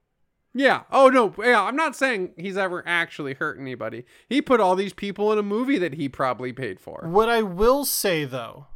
Yeah. 0.53 0.83
Oh 0.91 1.09
no. 1.09 1.35
Yeah. 1.39 1.63
I'm 1.63 1.77
not 1.77 1.95
saying 1.95 2.33
he's 2.37 2.57
ever 2.57 2.83
actually 2.87 3.35
hurt 3.35 3.59
anybody. 3.59 4.05
He 4.29 4.43
put 4.43 4.61
all 4.61 4.75
these 4.77 4.93
people 4.93 5.33
in 5.33 5.39
a 5.39 5.43
movie 5.43 5.79
that 5.79 5.95
he 5.95 6.09
probably 6.09 6.53
paid 6.53 6.81
for. 6.81 7.03
What 7.05 7.29
I 7.29 7.43
will 7.43 7.85
say 7.85 8.25
though 8.25 8.67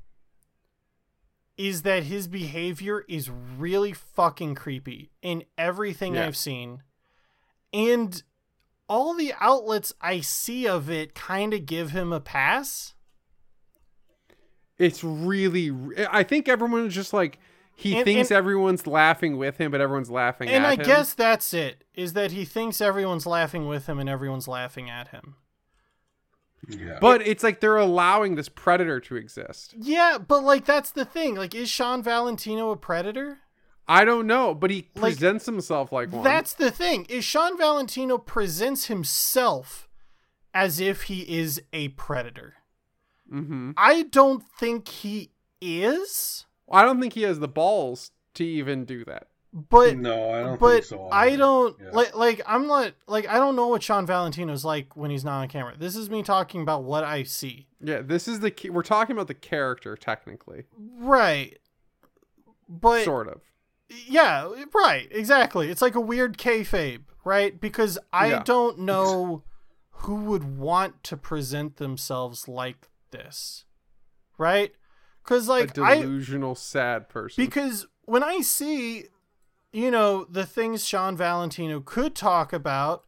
is 1.56 1.82
that 1.82 2.04
his 2.04 2.26
behavior 2.28 3.04
is 3.08 3.30
really 3.30 3.92
fucking 3.92 4.54
creepy 4.54 5.10
in 5.22 5.44
everything 5.56 6.14
Yeah. 6.14 6.26
I've 6.26 6.36
seen. 6.36 6.82
And 7.72 8.22
all 8.88 9.14
the 9.14 9.32
outlets 9.40 9.92
I 10.00 10.20
see 10.20 10.66
of 10.68 10.90
it 10.90 11.14
kind 11.14 11.54
of 11.54 11.66
give 11.66 11.90
him 11.90 12.12
a 12.12 12.20
pass. 12.20 12.94
It's 14.78 15.04
really. 15.04 15.72
I 16.10 16.22
think 16.24 16.48
everyone 16.48 16.86
is 16.86 16.94
just 16.94 17.12
like 17.12 17.38
he 17.76 17.96
And- 17.96 18.04
thinks 18.04 18.30
and- 18.30 18.36
everyone's 18.38 18.86
laughing 18.86 19.36
with 19.36 19.58
him, 19.58 19.70
but 19.70 19.80
everyone's 19.80 20.10
laughing 20.10 20.48
And 20.48 20.64
at 20.64 20.70
I 20.70 20.74
him. 20.74 20.86
guess 20.86 21.12
that's 21.14 21.52
it 21.54 21.84
is 21.94 22.12
that 22.14 22.30
he 22.32 22.44
thinks 22.44 22.80
everyone's 22.80 23.26
laughing 23.26 23.66
with 23.66 23.86
him 23.86 23.98
and 23.98 24.08
everyone's 24.08 24.48
laughing 24.48 24.88
at 24.90 25.08
him. 25.08 25.36
Yeah. 26.68 26.98
But 27.00 27.26
it's 27.26 27.42
like 27.42 27.60
they're 27.60 27.76
allowing 27.76 28.36
this 28.36 28.48
predator 28.48 28.98
to 29.00 29.16
exist. 29.16 29.74
Yeah, 29.76 30.16
but 30.18 30.42
like 30.42 30.64
that's 30.64 30.90
the 30.90 31.04
thing. 31.04 31.34
Like 31.34 31.54
is 31.54 31.68
Sean 31.68 32.02
Valentino 32.02 32.70
a 32.70 32.76
predator? 32.76 33.38
I 33.86 34.06
don't 34.06 34.26
know, 34.26 34.54
but 34.54 34.70
he 34.70 34.88
Like, 34.94 35.12
presents 35.12 35.44
himself 35.44 35.92
like 35.92 36.10
one. 36.10 36.24
That's 36.24 36.54
the 36.54 36.70
thing. 36.70 37.04
Is 37.10 37.22
Sean 37.24 37.58
Valentino 37.58 38.16
presents 38.16 38.86
himself 38.86 39.88
as 40.54 40.80
if 40.80 41.02
he 41.02 41.20
is 41.38 41.60
a 41.74 41.88
predator. 41.88 42.54
Mm-hmm. 43.30 43.72
I 43.76 44.04
don't 44.04 44.42
think 44.58 44.88
he 44.88 45.32
is, 45.60 46.46
I 46.70 46.82
don't 46.82 47.00
think 47.00 47.12
he 47.14 47.22
has 47.22 47.38
the 47.40 47.48
balls 47.48 48.10
to 48.34 48.44
even 48.44 48.84
do 48.84 49.04
that. 49.04 49.28
but 49.52 49.96
no, 49.96 50.30
I 50.32 50.40
don't 50.42 50.58
but 50.58 50.72
think 50.72 50.84
so. 50.86 51.08
I 51.12 51.36
don't 51.36 51.76
Yeah. 51.80 51.90
like 51.92 52.16
like 52.16 52.40
I'm 52.46 52.66
not 52.66 52.92
like 53.06 53.28
I 53.28 53.34
don't 53.34 53.54
know 53.54 53.68
what 53.68 53.82
Sean 53.84 54.04
Valentino's 54.06 54.64
like 54.64 54.96
when 54.96 55.10
he's 55.12 55.24
not 55.24 55.42
on 55.42 55.48
camera. 55.48 55.74
This 55.78 55.94
is 55.94 56.10
me 56.10 56.22
talking 56.24 56.60
about 56.62 56.82
what 56.82 57.04
I 57.04 57.22
see. 57.22 57.68
Yeah, 57.80 58.00
this 58.02 58.26
is 58.26 58.40
the 58.40 58.50
ki- 58.50 58.70
we're 58.70 58.82
talking 58.82 59.14
about 59.14 59.28
the 59.28 59.34
character 59.34 59.94
technically, 59.96 60.64
Right. 60.98 61.58
But 62.68 63.04
sort 63.04 63.28
of. 63.28 63.42
Yeah, 64.08 64.50
right, 64.74 65.06
exactly. 65.10 65.70
It's 65.70 65.82
like 65.82 65.94
a 65.94 66.00
weird 66.00 66.38
kayfabe, 66.38 67.02
right? 67.24 67.60
Because 67.60 67.98
I 68.12 68.28
Yeah. 68.30 68.42
don't 68.42 68.78
know 68.90 69.44
who 69.98 70.16
would 70.16 70.56
want 70.58 71.04
to 71.04 71.16
present 71.16 71.76
themselves 71.76 72.48
like 72.48 72.88
this, 73.10 73.64
right? 74.38 74.72
Because 75.24 75.48
like 75.48 75.76
a 75.78 75.82
I 75.82 75.94
delusional, 76.00 76.54
sad 76.54 77.08
person. 77.08 77.44
because 77.44 77.86
when 78.04 78.22
I 78.22 78.40
see, 78.40 79.04
you 79.72 79.90
know, 79.90 80.26
the 80.28 80.44
things 80.46 80.86
Sean 80.86 81.16
Valentino 81.16 81.80
could 81.80 82.14
talk 82.14 82.52
about, 82.52 83.04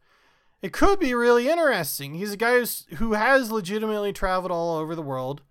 it 0.61 0.73
could 0.73 0.99
be 0.99 1.13
really 1.13 1.47
interesting. 1.47 2.15
He's 2.15 2.33
a 2.33 2.37
guy 2.37 2.57
who's, 2.57 2.87
who 2.95 3.13
has 3.13 3.51
legitimately 3.51 4.13
traveled 4.13 4.51
all 4.51 4.77
over 4.77 4.95
the 4.95 5.03
world. 5.03 5.41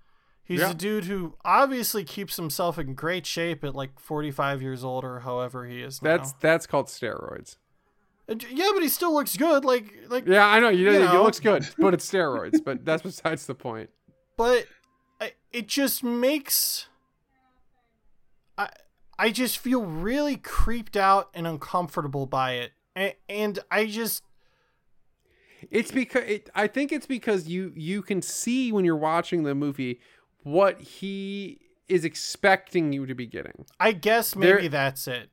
He's 0.43 0.61
Yeah. 0.61 0.71
a 0.71 0.75
dude 0.75 1.05
who 1.05 1.35
obviously 1.45 2.03
keeps 2.05 2.37
himself 2.37 2.79
in 2.79 2.95
great 2.95 3.27
shape 3.27 3.63
at 3.65 3.75
like 3.75 3.99
45 4.01 4.61
years 4.63 4.83
old 4.85 5.05
or 5.05 5.21
however 5.21 5.67
he 5.67 5.81
is 5.83 6.03
now. 6.03 6.17
that's 6.17 6.33
that's 6.35 6.67
called 6.67 6.87
steroids. 6.87 7.57
Uh, 8.29 8.35
Yeah, 8.51 8.71
but 8.75 8.83
he 8.83 8.89
still 8.89 9.13
looks 9.15 9.37
good. 9.37 9.65
Like, 9.65 9.93
like. 10.09 10.27
Yeah, 10.27 10.47
I 10.47 10.59
know. 10.61 10.69
You, 10.69 10.87
know, 10.93 10.99
know. 11.05 11.11
he 11.13 11.19
looks 11.19 11.39
good, 11.41 11.65
but 11.79 11.95
it's 11.95 12.09
steroids. 12.11 12.63
but 12.65 12.85
that's 12.85 13.03
besides 13.05 13.47
the 13.47 13.55
point. 13.55 13.91
But 14.37 14.59
I, 14.59 14.67
it 15.53 15.69
just 15.69 16.03
makes. 16.05 16.87
I 18.59 18.69
I 19.19 19.31
just 19.31 19.59
feel 19.59 19.85
really 19.85 20.37
creeped 20.37 20.97
out 20.97 21.31
and 21.35 21.47
uncomfortable 21.47 22.27
by 22.27 22.53
it, 22.55 22.73
and, 22.95 23.15
and 23.29 23.59
I 23.71 23.87
just 23.87 24.23
It's 25.71 25.91
because 25.91 26.25
it, 26.25 26.51
I 26.55 26.67
think 26.67 26.93
it's 26.93 27.07
because 27.07 27.49
you 27.49 27.73
you 27.75 28.03
can 28.03 28.21
see 28.23 28.73
when 28.73 28.85
you're 28.85 28.97
watching 28.97 29.43
the 29.45 29.55
movie 29.55 30.01
what 30.43 30.81
he 30.81 31.59
is 31.89 32.05
expecting 32.05 32.93
you 32.93 33.07
to 33.07 33.15
be 33.15 33.27
getting. 33.27 33.65
I 33.81 33.93
guess 33.93 34.35
There- 34.35 34.57
maybe 34.57 34.69
that's 34.69 35.07
it. 35.09 35.31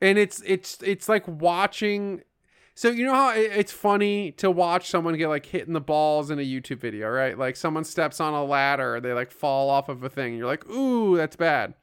and 0.00 0.18
it's 0.18 0.42
it's 0.46 0.78
it's 0.82 1.08
like 1.08 1.26
watching 1.26 2.22
so 2.74 2.90
you 2.90 3.04
know 3.04 3.14
how 3.14 3.32
it's 3.34 3.72
funny 3.72 4.32
to 4.32 4.50
watch 4.50 4.88
someone 4.90 5.16
get 5.16 5.28
like 5.28 5.46
hit 5.46 5.66
in 5.66 5.72
the 5.72 5.80
balls 5.80 6.30
in 6.30 6.38
a 6.38 6.42
YouTube 6.42 6.80
video, 6.80 7.08
right? 7.08 7.38
Like 7.38 7.56
someone 7.56 7.84
steps 7.84 8.20
on 8.20 8.34
a 8.34 8.44
ladder, 8.44 9.00
they 9.00 9.12
like 9.12 9.30
fall 9.30 9.70
off 9.70 9.88
of 9.88 10.02
a 10.02 10.08
thing. 10.08 10.32
And 10.32 10.38
you're 10.38 10.46
like, 10.46 10.68
"Ooh, 10.68 11.16
that's 11.16 11.36
bad." 11.36 11.74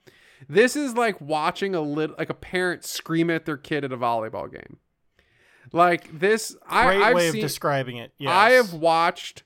This 0.50 0.76
is 0.76 0.96
like 0.96 1.22
watching 1.22 1.76
a 1.76 1.82
little 1.82 2.16
like 2.18 2.30
a 2.30 2.36
parent 2.36 2.84
scream 2.84 3.30
at 3.30 3.46
their 3.46 3.58
kid 3.58 3.86
at 3.86 3.94
a 3.94 3.98
volleyball 3.98 4.52
game. 4.52 4.78
Like 5.72 6.20
this, 6.20 6.56
Great 6.68 7.02
I've 7.02 7.16
way 7.16 7.30
of 7.30 7.36
describing 7.36 7.98
it. 7.98 8.14
Yes. 8.18 8.32
I 8.32 8.52
have 8.52 8.74
watched 8.74 9.44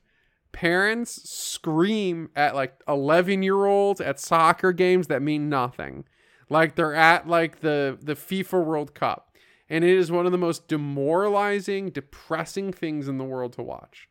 parents 0.51 1.29
scream 1.29 2.29
at 2.35 2.55
like 2.55 2.73
11 2.87 3.43
year 3.43 3.65
olds 3.65 3.99
at 4.01 4.19
soccer 4.19 4.71
games 4.71 5.07
that 5.07 5.21
mean 5.21 5.49
nothing. 5.49 6.05
Like 6.49 6.75
they're 6.75 6.95
at 6.95 7.27
like 7.27 7.59
the 7.59 7.97
the 8.01 8.15
FIFA 8.15 8.65
World 8.65 8.95
Cup. 8.95 9.34
And 9.69 9.83
it 9.83 9.89
is 9.89 10.11
one 10.11 10.25
of 10.25 10.31
the 10.31 10.37
most 10.37 10.67
demoralizing, 10.67 11.89
depressing 11.89 12.71
things 12.71 13.07
in 13.07 13.17
the 13.17 13.23
world 13.23 13.53
to 13.53 13.63
watch. 13.63 14.07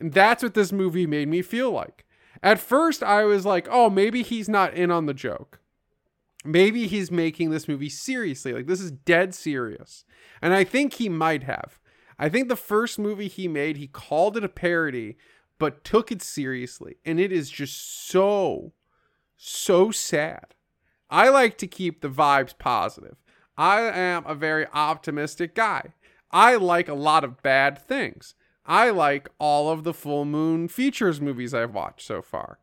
And 0.00 0.12
that's 0.12 0.42
what 0.42 0.54
this 0.54 0.72
movie 0.72 1.06
made 1.06 1.28
me 1.28 1.42
feel 1.42 1.70
like. 1.70 2.06
At 2.42 2.60
first 2.60 3.02
I 3.02 3.24
was 3.24 3.44
like, 3.44 3.66
"Oh, 3.70 3.90
maybe 3.90 4.22
he's 4.22 4.48
not 4.48 4.74
in 4.74 4.90
on 4.90 5.06
the 5.06 5.14
joke." 5.14 5.60
Maybe 6.44 6.86
he's 6.86 7.10
making 7.10 7.50
this 7.50 7.66
movie 7.68 7.88
seriously. 7.88 8.52
Like 8.52 8.66
this 8.66 8.80
is 8.80 8.92
dead 8.92 9.34
serious. 9.34 10.04
And 10.40 10.54
I 10.54 10.64
think 10.64 10.94
he 10.94 11.08
might 11.08 11.42
have. 11.42 11.80
I 12.18 12.28
think 12.28 12.48
the 12.48 12.56
first 12.56 12.98
movie 12.98 13.28
he 13.28 13.48
made, 13.48 13.76
he 13.76 13.86
called 13.86 14.36
it 14.36 14.44
a 14.44 14.48
parody, 14.48 15.16
but 15.58 15.84
took 15.84 16.10
it 16.10 16.22
seriously. 16.22 16.96
And 17.04 17.20
it 17.20 17.32
is 17.32 17.50
just 17.50 18.08
so, 18.08 18.72
so 19.36 19.90
sad. 19.90 20.54
I 21.10 21.28
like 21.28 21.58
to 21.58 21.66
keep 21.66 22.00
the 22.00 22.08
vibes 22.08 22.56
positive. 22.56 23.16
I 23.58 23.80
am 23.80 24.24
a 24.24 24.36
very 24.36 24.66
optimistic 24.72 25.54
guy. 25.54 25.92
I 26.30 26.54
like 26.54 26.88
a 26.88 26.94
lot 26.94 27.24
of 27.24 27.42
bad 27.42 27.76
things. 27.76 28.34
I 28.64 28.90
like 28.90 29.28
all 29.38 29.70
of 29.70 29.82
the 29.82 29.92
full 29.92 30.24
moon 30.24 30.68
features 30.68 31.20
movies 31.20 31.52
I've 31.52 31.74
watched 31.74 32.06
so 32.06 32.22
far. 32.22 32.60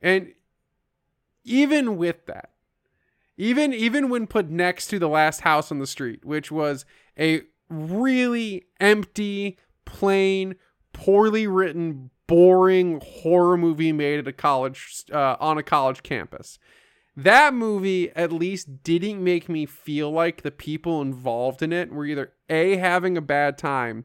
And 0.00 0.32
even 1.44 1.96
with 1.98 2.26
that, 2.26 2.50
even 3.36 3.74
even 3.74 4.08
when 4.08 4.26
put 4.26 4.48
next 4.48 4.86
to 4.88 4.98
the 4.98 5.08
last 5.08 5.42
house 5.42 5.70
on 5.70 5.80
the 5.80 5.86
street, 5.86 6.24
which 6.24 6.50
was 6.50 6.86
a 7.18 7.42
really 7.68 8.66
empty, 8.80 9.58
plain, 9.84 10.54
poorly 10.92 11.46
written, 11.46 12.10
boring 12.26 13.00
horror 13.04 13.56
movie 13.56 13.92
made 13.92 14.20
at 14.20 14.28
a 14.28 14.32
college 14.32 15.04
uh, 15.12 15.36
on 15.40 15.58
a 15.58 15.62
college 15.62 16.02
campus. 16.02 16.58
That 17.18 17.52
movie 17.52 18.12
at 18.14 18.30
least 18.30 18.84
didn't 18.84 19.24
make 19.24 19.48
me 19.48 19.66
feel 19.66 20.08
like 20.08 20.42
the 20.42 20.52
people 20.52 21.02
involved 21.02 21.62
in 21.62 21.72
it 21.72 21.90
were 21.90 22.06
either 22.06 22.30
A 22.48 22.76
having 22.76 23.16
a 23.16 23.20
bad 23.20 23.58
time, 23.58 24.04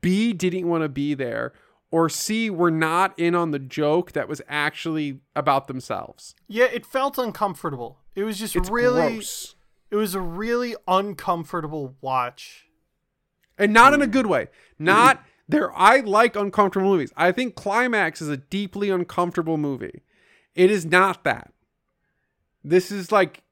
B 0.00 0.32
didn't 0.32 0.68
want 0.68 0.82
to 0.82 0.88
be 0.88 1.14
there, 1.14 1.52
or 1.92 2.08
C 2.08 2.50
were 2.50 2.72
not 2.72 3.16
in 3.16 3.36
on 3.36 3.52
the 3.52 3.60
joke 3.60 4.10
that 4.10 4.28
was 4.28 4.42
actually 4.48 5.20
about 5.36 5.68
themselves. 5.68 6.34
Yeah, 6.48 6.64
it 6.64 6.84
felt 6.84 7.16
uncomfortable. 7.16 8.00
It 8.16 8.24
was 8.24 8.40
just 8.40 8.56
It's 8.56 8.68
really 8.68 9.12
gross. 9.12 9.54
It 9.92 9.96
was 9.96 10.16
a 10.16 10.20
really 10.20 10.74
uncomfortable 10.88 11.94
watch. 12.00 12.66
and 13.56 13.72
not 13.72 13.94
in 13.94 14.02
a 14.02 14.08
mm. 14.08 14.10
good 14.10 14.26
way. 14.26 14.48
Not 14.80 15.22
there. 15.48 15.72
I 15.78 16.00
like 16.00 16.34
uncomfortable 16.34 16.90
movies. 16.90 17.12
I 17.16 17.30
think 17.30 17.54
Climax 17.54 18.20
is 18.20 18.28
a 18.28 18.36
deeply 18.36 18.90
uncomfortable 18.90 19.58
movie. 19.58 20.02
It 20.56 20.72
is 20.72 20.84
not 20.84 21.22
that. 21.22 21.51
This 22.64 22.90
is 22.90 23.10
like, 23.12 23.42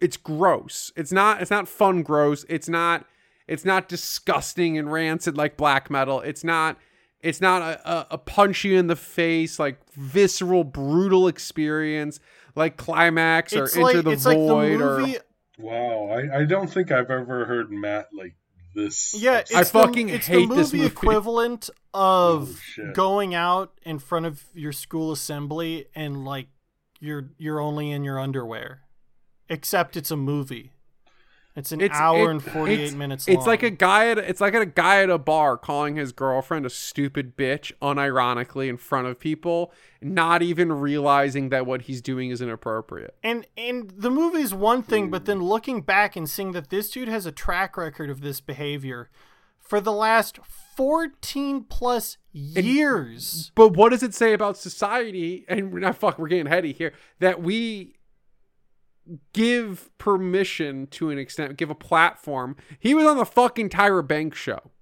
it's 0.00 0.16
gross. 0.16 0.92
It's 0.96 1.12
not. 1.12 1.42
It's 1.42 1.50
not 1.50 1.68
fun. 1.68 2.02
Gross. 2.02 2.44
It's 2.48 2.68
not. 2.68 3.06
It's 3.46 3.64
not 3.64 3.88
disgusting 3.88 4.78
and 4.78 4.90
rancid 4.92 5.36
like 5.36 5.56
black 5.56 5.90
metal. 5.90 6.20
It's 6.20 6.42
not. 6.44 6.76
It's 7.20 7.40
not 7.40 7.60
a, 7.60 7.90
a, 7.90 8.06
a 8.12 8.18
punch 8.18 8.64
you 8.64 8.78
in 8.78 8.86
the 8.86 8.96
face 8.96 9.58
like 9.58 9.78
visceral, 9.92 10.64
brutal 10.64 11.28
experience 11.28 12.18
like 12.56 12.76
Climax 12.78 13.52
or 13.52 13.64
It's 13.64 13.76
Enter 13.76 13.84
like- 13.94 14.04
the 14.04 14.10
it's 14.10 14.24
like 14.24 14.38
the 14.38 14.46
Void 14.46 14.80
movie- 14.80 15.16
or. 15.18 15.20
Wow, 15.58 16.08
I, 16.08 16.38
I 16.38 16.44
don't 16.46 16.68
think 16.72 16.90
I've 16.90 17.10
ever 17.10 17.44
heard 17.44 17.70
Matt 17.70 18.08
like 18.16 18.34
this. 18.74 19.12
Yeah, 19.12 19.40
it's 19.40 19.54
I 19.54 19.64
the, 19.64 19.68
fucking 19.68 20.08
it's 20.08 20.26
hate 20.26 20.48
the 20.48 20.54
this 20.54 20.72
movie 20.72 20.84
movie. 20.84 20.92
equivalent 20.94 21.68
of 21.92 22.48
oh, 22.50 22.58
shit. 22.62 22.94
going 22.94 23.34
out 23.34 23.78
in 23.82 23.98
front 23.98 24.24
of 24.24 24.42
your 24.54 24.72
school 24.72 25.12
assembly 25.12 25.84
and 25.94 26.24
like 26.24 26.46
you're 27.00 27.30
you're 27.38 27.60
only 27.60 27.90
in 27.90 28.04
your 28.04 28.20
underwear, 28.20 28.82
except 29.48 29.96
it's 29.96 30.10
a 30.10 30.16
movie. 30.16 30.72
It's 31.56 31.72
an 31.72 31.82
hour 31.90 32.28
it- 32.28 32.30
and 32.30 32.42
forty 32.42 32.74
eight 32.74 32.80
it's- 32.80 32.94
minutes. 32.94 33.26
long. 33.26 33.36
It's 33.36 33.46
like 33.46 33.62
a 33.64 33.70
guy 33.70 34.08
at 34.08 34.18
it's 34.18 34.40
like 34.40 34.54
a 34.54 34.64
guy 34.64 35.02
at 35.02 35.10
a 35.10 35.18
bar 35.18 35.56
calling 35.56 35.96
his 35.96 36.12
girlfriend 36.12 36.64
a 36.64 36.70
stupid 36.70 37.36
bitch 37.36 37.72
unironically 37.82 38.68
in 38.68 38.76
front 38.76 39.08
of 39.08 39.18
people, 39.18 39.72
not 40.00 40.42
even 40.42 40.72
realizing 40.72 41.48
that 41.48 41.66
what 41.66 41.82
he's 41.82 42.00
doing 42.00 42.30
is 42.30 42.40
inappropriate. 42.40 43.16
And 43.22 43.46
and 43.56 43.90
the 43.90 44.10
movie's 44.10 44.54
one 44.54 44.82
thing, 44.82 45.10
but 45.10 45.22
hmm. 45.22 45.26
then 45.26 45.42
looking 45.42 45.80
back 45.80 46.14
and 46.14 46.30
seeing 46.30 46.52
that 46.52 46.70
this 46.70 46.90
dude 46.90 47.08
has 47.08 47.26
a 47.26 47.32
track 47.32 47.76
record 47.76 48.10
of 48.10 48.20
this 48.20 48.40
behavior 48.40 49.10
for 49.70 49.80
the 49.80 49.92
last 49.92 50.40
14 50.76 51.62
plus 51.62 52.18
years. 52.32 53.52
But 53.54 53.76
what 53.76 53.90
does 53.90 54.02
it 54.02 54.14
say 54.14 54.32
about 54.32 54.56
society? 54.58 55.44
And 55.48 55.72
we're 55.72 55.78
not 55.78 55.96
fuck, 55.96 56.18
we're 56.18 56.26
getting 56.26 56.46
heady 56.46 56.72
here. 56.72 56.92
That 57.20 57.40
we 57.40 57.94
give 59.32 59.96
permission 59.98 60.88
to 60.88 61.10
an 61.10 61.18
extent, 61.18 61.56
give 61.56 61.70
a 61.70 61.74
platform. 61.76 62.56
He 62.80 62.94
was 62.94 63.04
on 63.06 63.16
the 63.16 63.24
fucking 63.24 63.68
Tyra 63.70 64.06
Banks 64.06 64.38
show. 64.38 64.72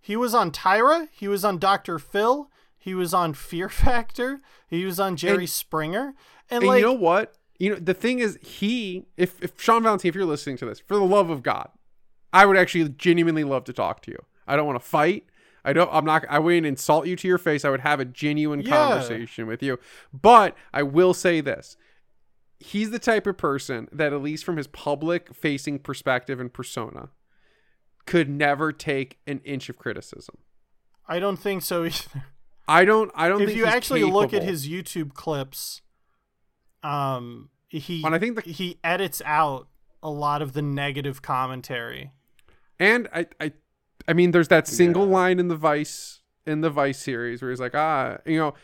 He 0.00 0.16
was 0.16 0.34
on 0.34 0.50
Tyra, 0.50 1.08
he 1.12 1.28
was 1.28 1.44
on 1.44 1.58
Dr. 1.58 1.98
Phil, 1.98 2.50
he 2.78 2.94
was 2.94 3.12
on 3.12 3.34
Fear 3.34 3.68
Factor, 3.68 4.40
he 4.68 4.86
was 4.86 4.98
on 4.98 5.16
Jerry 5.16 5.44
And- 5.44 5.50
Springer. 5.50 6.14
And, 6.50 6.62
And 6.62 6.66
like 6.66 6.80
you 6.80 6.86
know 6.86 6.92
what? 6.94 7.34
You 7.58 7.70
know 7.74 7.76
the 7.76 7.94
thing 7.94 8.20
is, 8.20 8.38
he 8.40 9.04
if 9.18 9.42
if 9.42 9.52
Sean 9.60 9.82
Valentino, 9.82 10.08
if 10.08 10.14
you're 10.14 10.24
listening 10.24 10.56
to 10.58 10.64
this, 10.66 10.80
for 10.80 10.94
the 10.94 11.04
love 11.04 11.28
of 11.28 11.42
God, 11.42 11.68
I 12.34 12.44
would 12.44 12.56
actually 12.56 12.88
genuinely 12.90 13.44
love 13.44 13.64
to 13.64 13.72
talk 13.72 14.02
to 14.02 14.10
you. 14.10 14.18
I 14.46 14.56
don't 14.56 14.66
want 14.66 14.78
to 14.78 14.86
fight. 14.86 15.24
I 15.64 15.72
don't. 15.72 15.88
I'm 15.92 16.04
not. 16.04 16.26
I 16.28 16.38
wouldn't 16.40 16.66
insult 16.66 17.06
you 17.06 17.16
to 17.16 17.28
your 17.28 17.38
face. 17.38 17.64
I 17.64 17.70
would 17.70 17.80
have 17.80 18.00
a 18.00 18.04
genuine 18.04 18.60
Yeah. 18.60 18.70
conversation 18.70 19.46
with 19.46 19.62
you. 19.62 19.78
But 20.12 20.54
I 20.74 20.82
will 20.82 21.14
say 21.14 21.40
this: 21.40 21.76
he's 22.58 22.90
the 22.90 22.98
type 22.98 23.26
of 23.26 23.38
person 23.38 23.88
that, 23.92 24.12
at 24.12 24.20
least 24.20 24.44
from 24.44 24.56
his 24.58 24.66
public-facing 24.66 25.78
perspective 25.78 26.40
and 26.40 26.52
persona, 26.52 27.10
could 28.04 28.28
never 28.28 28.72
take 28.72 29.18
an 29.26 29.40
inch 29.44 29.68
of 29.70 29.78
criticism. 29.78 30.36
I 31.06 31.18
don't 31.20 31.38
think 31.38 31.62
so 31.62 31.84
either. 31.84 32.24
I 32.66 32.84
don't. 32.84 33.10
I 33.14 33.28
don't. 33.28 33.40
if 33.40 33.54
you 33.54 33.64
actually 33.64 34.04
look 34.04 34.34
at 34.34 34.42
his 34.42 34.68
YouTube 34.68 35.14
clips, 35.14 35.82
um, 36.82 37.48
he 37.68 38.02
And 38.04 38.14
I 38.14 38.18
think 38.18 38.44
he 38.44 38.78
edits 38.84 39.22
out 39.24 39.68
a 40.02 40.10
lot 40.10 40.42
of 40.42 40.52
the 40.52 40.62
negative 40.62 41.22
commentary. 41.22 42.12
And 42.78 43.08
I, 43.12 43.26
I, 43.40 43.52
I 44.08 44.12
mean, 44.12 44.32
there's 44.32 44.48
that 44.48 44.66
single 44.66 45.06
line 45.06 45.38
in 45.38 45.48
the 45.48 45.56
Vice 45.56 46.22
in 46.46 46.60
the 46.60 46.70
Vice 46.70 46.98
series 46.98 47.40
where 47.40 47.50
he's 47.50 47.60
like, 47.60 47.74
ah, 47.74 48.18
you 48.26 48.38
know, 48.38 48.54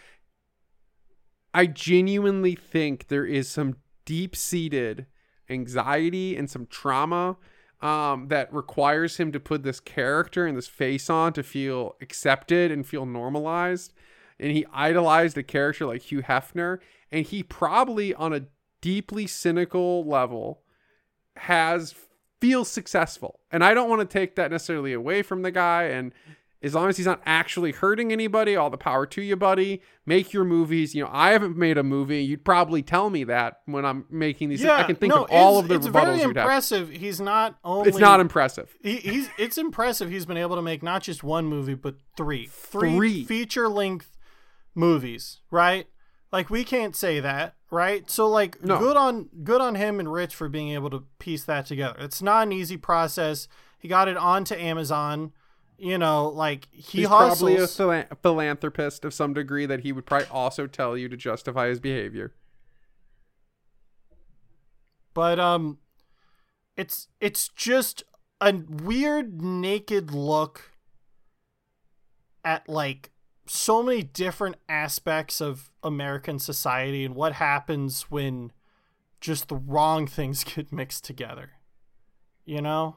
I 1.55 1.67
genuinely 1.67 2.55
think 2.55 3.09
there 3.09 3.25
is 3.25 3.49
some 3.49 3.77
deep 4.05 4.37
seated 4.37 5.07
anxiety 5.49 6.37
and 6.37 6.49
some 6.49 6.67
trauma 6.67 7.37
um, 7.81 8.29
that 8.29 8.53
requires 8.53 9.17
him 9.17 9.33
to 9.33 9.41
put 9.41 9.63
this 9.63 9.81
character 9.81 10.47
and 10.47 10.57
this 10.57 10.69
face 10.69 11.09
on 11.09 11.33
to 11.33 11.43
feel 11.43 11.97
accepted 12.01 12.71
and 12.71 12.87
feel 12.87 13.07
normalized. 13.07 13.93
And 14.39 14.53
he 14.53 14.67
idolized 14.73 15.37
a 15.39 15.43
character 15.43 15.87
like 15.87 16.03
Hugh 16.03 16.23
Hefner, 16.23 16.79
and 17.11 17.27
he 17.27 17.43
probably, 17.43 18.15
on 18.15 18.33
a 18.33 18.47
deeply 18.81 19.27
cynical 19.27 20.05
level, 20.07 20.63
has 21.37 21.95
feels 22.41 22.69
successful. 22.71 23.41
And 23.51 23.63
I 23.65 23.75
don't 23.75 23.89
want 23.89 24.01
to 24.01 24.07
take 24.07 24.37
that 24.37 24.51
necessarily 24.51 24.93
away 24.93 25.23
from 25.23 25.43
the 25.43 25.51
guy. 25.51 25.85
And 25.85 26.13
as 26.63 26.75
long 26.75 26.89
as 26.91 26.97
he's 26.99 27.07
not 27.07 27.23
actually 27.25 27.73
hurting 27.73 28.13
anybody, 28.13 28.55
all 28.55 28.69
the 28.69 28.77
power 28.77 29.07
to 29.07 29.23
you, 29.23 29.35
buddy. 29.37 29.81
Make 30.05 30.33
your 30.35 30.45
movies. 30.45 30.95
You 30.95 31.05
know, 31.05 31.11
I 31.13 31.31
haven't 31.31 31.57
made 31.57 31.79
a 31.79 31.83
movie. 31.83 32.23
You'd 32.23 32.45
probably 32.45 32.83
tell 32.83 33.09
me 33.09 33.25
that 33.25 33.61
when 33.65 33.85
I'm 33.87 34.05
making 34.11 34.51
these. 34.51 34.65
I 34.65 34.83
can 34.85 34.97
think 34.97 35.15
no, 35.15 35.25
of 35.25 35.31
all 35.31 35.59
it's- 35.59 35.63
of 35.63 35.69
the 35.69 35.75
It's 35.77 35.87
rebuttals 35.87 36.05
very 36.05 36.17
you'd 36.19 36.37
have. 36.37 36.45
impressive. 36.45 36.91
He's 36.91 37.21
not 37.21 37.57
only. 37.65 37.89
It's 37.89 37.99
not 37.99 38.21
impressive. 38.21 38.75
He, 38.83 38.97
he's. 38.97 39.31
It's 39.39 39.57
impressive. 39.57 40.11
He's 40.11 40.27
been 40.27 40.37
able 40.37 40.57
to 40.57 40.63
make 40.63 40.83
not 40.83 41.03
just 41.03 41.23
one 41.25 41.47
movie, 41.47 41.75
but 41.75 41.95
three, 42.17 42.47
three, 42.47 42.95
Three. 42.97 43.25
feature 43.25 43.69
length 43.69 44.19
movies. 44.75 45.39
Right? 45.51 45.87
Like 46.33 46.49
we 46.51 46.63
can't 46.65 46.95
say 46.95 47.19
that, 47.21 47.55
right? 47.71 48.09
So 48.11 48.29
like, 48.29 48.63
No. 48.65 48.79
good 48.79 48.97
on 48.97 49.29
good 49.43 49.61
on 49.61 49.75
him 49.75 49.99
and 49.99 50.13
Rich 50.13 50.35
for 50.35 50.49
being 50.49 50.71
able 50.71 50.91
to 50.91 51.05
piece 51.19 51.45
that 51.45 51.67
together. 51.67 51.97
It's 52.01 52.23
not 52.23 52.45
an 52.47 52.53
easy 52.53 52.77
process. 52.77 53.49
He 53.79 53.89
got 53.89 54.07
it 54.09 54.17
onto 54.17 54.55
Amazon. 54.55 55.33
You 55.77 55.97
know, 55.97 56.29
like 56.29 56.69
he 56.73 56.99
He's 57.01 57.09
hustles. 57.09 57.39
probably 57.39 57.57
a 57.57 57.67
philan- 57.67 58.19
philanthropist 58.23 59.05
of 59.07 59.15
some 59.15 59.33
degree 59.33 59.65
that 59.65 59.81
he 59.81 59.93
would 59.93 60.05
probably 60.05 60.27
also 60.29 60.67
tell 60.67 60.95
you 60.97 61.09
to 61.09 61.17
justify 61.17 61.69
his 61.69 61.81
behavior. 61.81 62.35
But 65.15 65.41
um 65.41 65.79
it's 66.77 67.09
it's 67.21 67.49
just 67.49 68.05
a 68.41 68.53
weird 68.69 69.43
naked 69.43 70.13
look 70.13 70.71
at 72.45 72.69
like 72.69 73.11
so 73.51 73.83
many 73.83 74.03
different 74.03 74.57
aspects 74.69 75.41
of 75.41 75.71
American 75.83 76.39
society 76.39 77.05
and 77.05 77.17
what 77.17 77.33
happens 77.35 78.03
when 78.03 78.53
just 79.21 79.49
the 79.49 79.57
wrong 79.57 80.07
things 80.07 80.45
get 80.55 80.73
mixed 80.73 81.05
together. 81.05 81.51
You 82.45 82.63
know? 82.63 82.97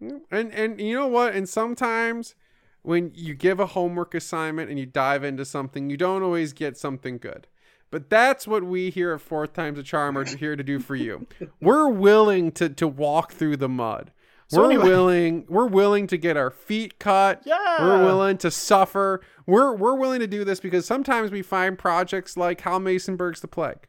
And 0.00 0.52
and 0.52 0.80
you 0.80 0.94
know 0.94 1.06
what? 1.06 1.34
And 1.34 1.48
sometimes 1.48 2.34
when 2.82 3.12
you 3.14 3.34
give 3.34 3.58
a 3.58 3.66
homework 3.66 4.14
assignment 4.14 4.70
and 4.70 4.78
you 4.78 4.86
dive 4.86 5.24
into 5.24 5.44
something, 5.44 5.88
you 5.88 5.96
don't 5.96 6.22
always 6.22 6.52
get 6.52 6.76
something 6.76 7.18
good. 7.18 7.46
But 7.90 8.10
that's 8.10 8.46
what 8.46 8.64
we 8.64 8.90
here 8.90 9.12
at 9.14 9.20
Fourth 9.20 9.52
Times 9.54 9.78
a 9.78 9.82
Charm 9.82 10.18
are 10.18 10.24
here 10.24 10.56
to 10.56 10.62
do 10.62 10.80
for 10.80 10.96
you. 10.96 11.26
We're 11.60 11.88
willing 11.88 12.52
to 12.52 12.68
to 12.68 12.88
walk 12.88 13.32
through 13.32 13.56
the 13.56 13.68
mud. 13.68 14.10
So 14.48 14.60
we're 14.62 14.70
anyway- 14.70 14.84
willing 14.88 15.44
we're 15.48 15.66
willing 15.66 16.06
to 16.08 16.16
get 16.16 16.36
our 16.36 16.50
feet 16.50 16.98
cut. 16.98 17.42
Yeah. 17.44 17.82
We're 17.82 18.04
willing 18.04 18.38
to 18.38 18.50
suffer. 18.50 19.20
We're 19.46 19.74
we're 19.74 19.96
willing 19.96 20.20
to 20.20 20.26
do 20.26 20.44
this 20.44 20.60
because 20.60 20.86
sometimes 20.86 21.30
we 21.30 21.42
find 21.42 21.78
projects 21.78 22.36
like 22.36 22.60
Hal 22.60 22.80
Masonberg's 22.80 23.40
The 23.40 23.48
Plague. 23.48 23.88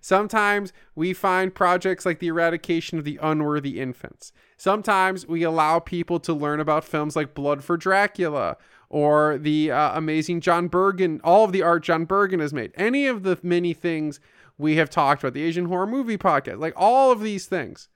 Sometimes 0.00 0.72
we 0.94 1.12
find 1.12 1.54
projects 1.54 2.06
like 2.06 2.20
the 2.20 2.28
eradication 2.28 2.98
of 2.98 3.04
the 3.04 3.18
unworthy 3.22 3.80
infants. 3.80 4.32
Sometimes 4.56 5.26
we 5.26 5.42
allow 5.42 5.78
people 5.78 6.20
to 6.20 6.32
learn 6.32 6.60
about 6.60 6.84
films 6.84 7.16
like 7.16 7.34
Blood 7.34 7.64
for 7.64 7.76
Dracula 7.76 8.56
or 8.88 9.36
the 9.38 9.70
uh, 9.70 9.96
amazing 9.96 10.40
John 10.40 10.68
Bergin, 10.68 11.20
all 11.22 11.44
of 11.44 11.52
the 11.52 11.62
art 11.62 11.82
John 11.82 12.06
Bergin 12.06 12.40
has 12.40 12.52
made. 12.52 12.72
Any 12.76 13.06
of 13.06 13.22
the 13.22 13.38
many 13.42 13.72
things 13.74 14.20
we 14.58 14.76
have 14.76 14.90
talked 14.90 15.22
about, 15.22 15.34
the 15.34 15.42
Asian 15.42 15.66
Horror 15.66 15.86
Movie 15.86 16.18
Podcast, 16.18 16.58
like 16.58 16.74
all 16.76 17.10
of 17.12 17.20
these 17.20 17.46
things. 17.46 17.88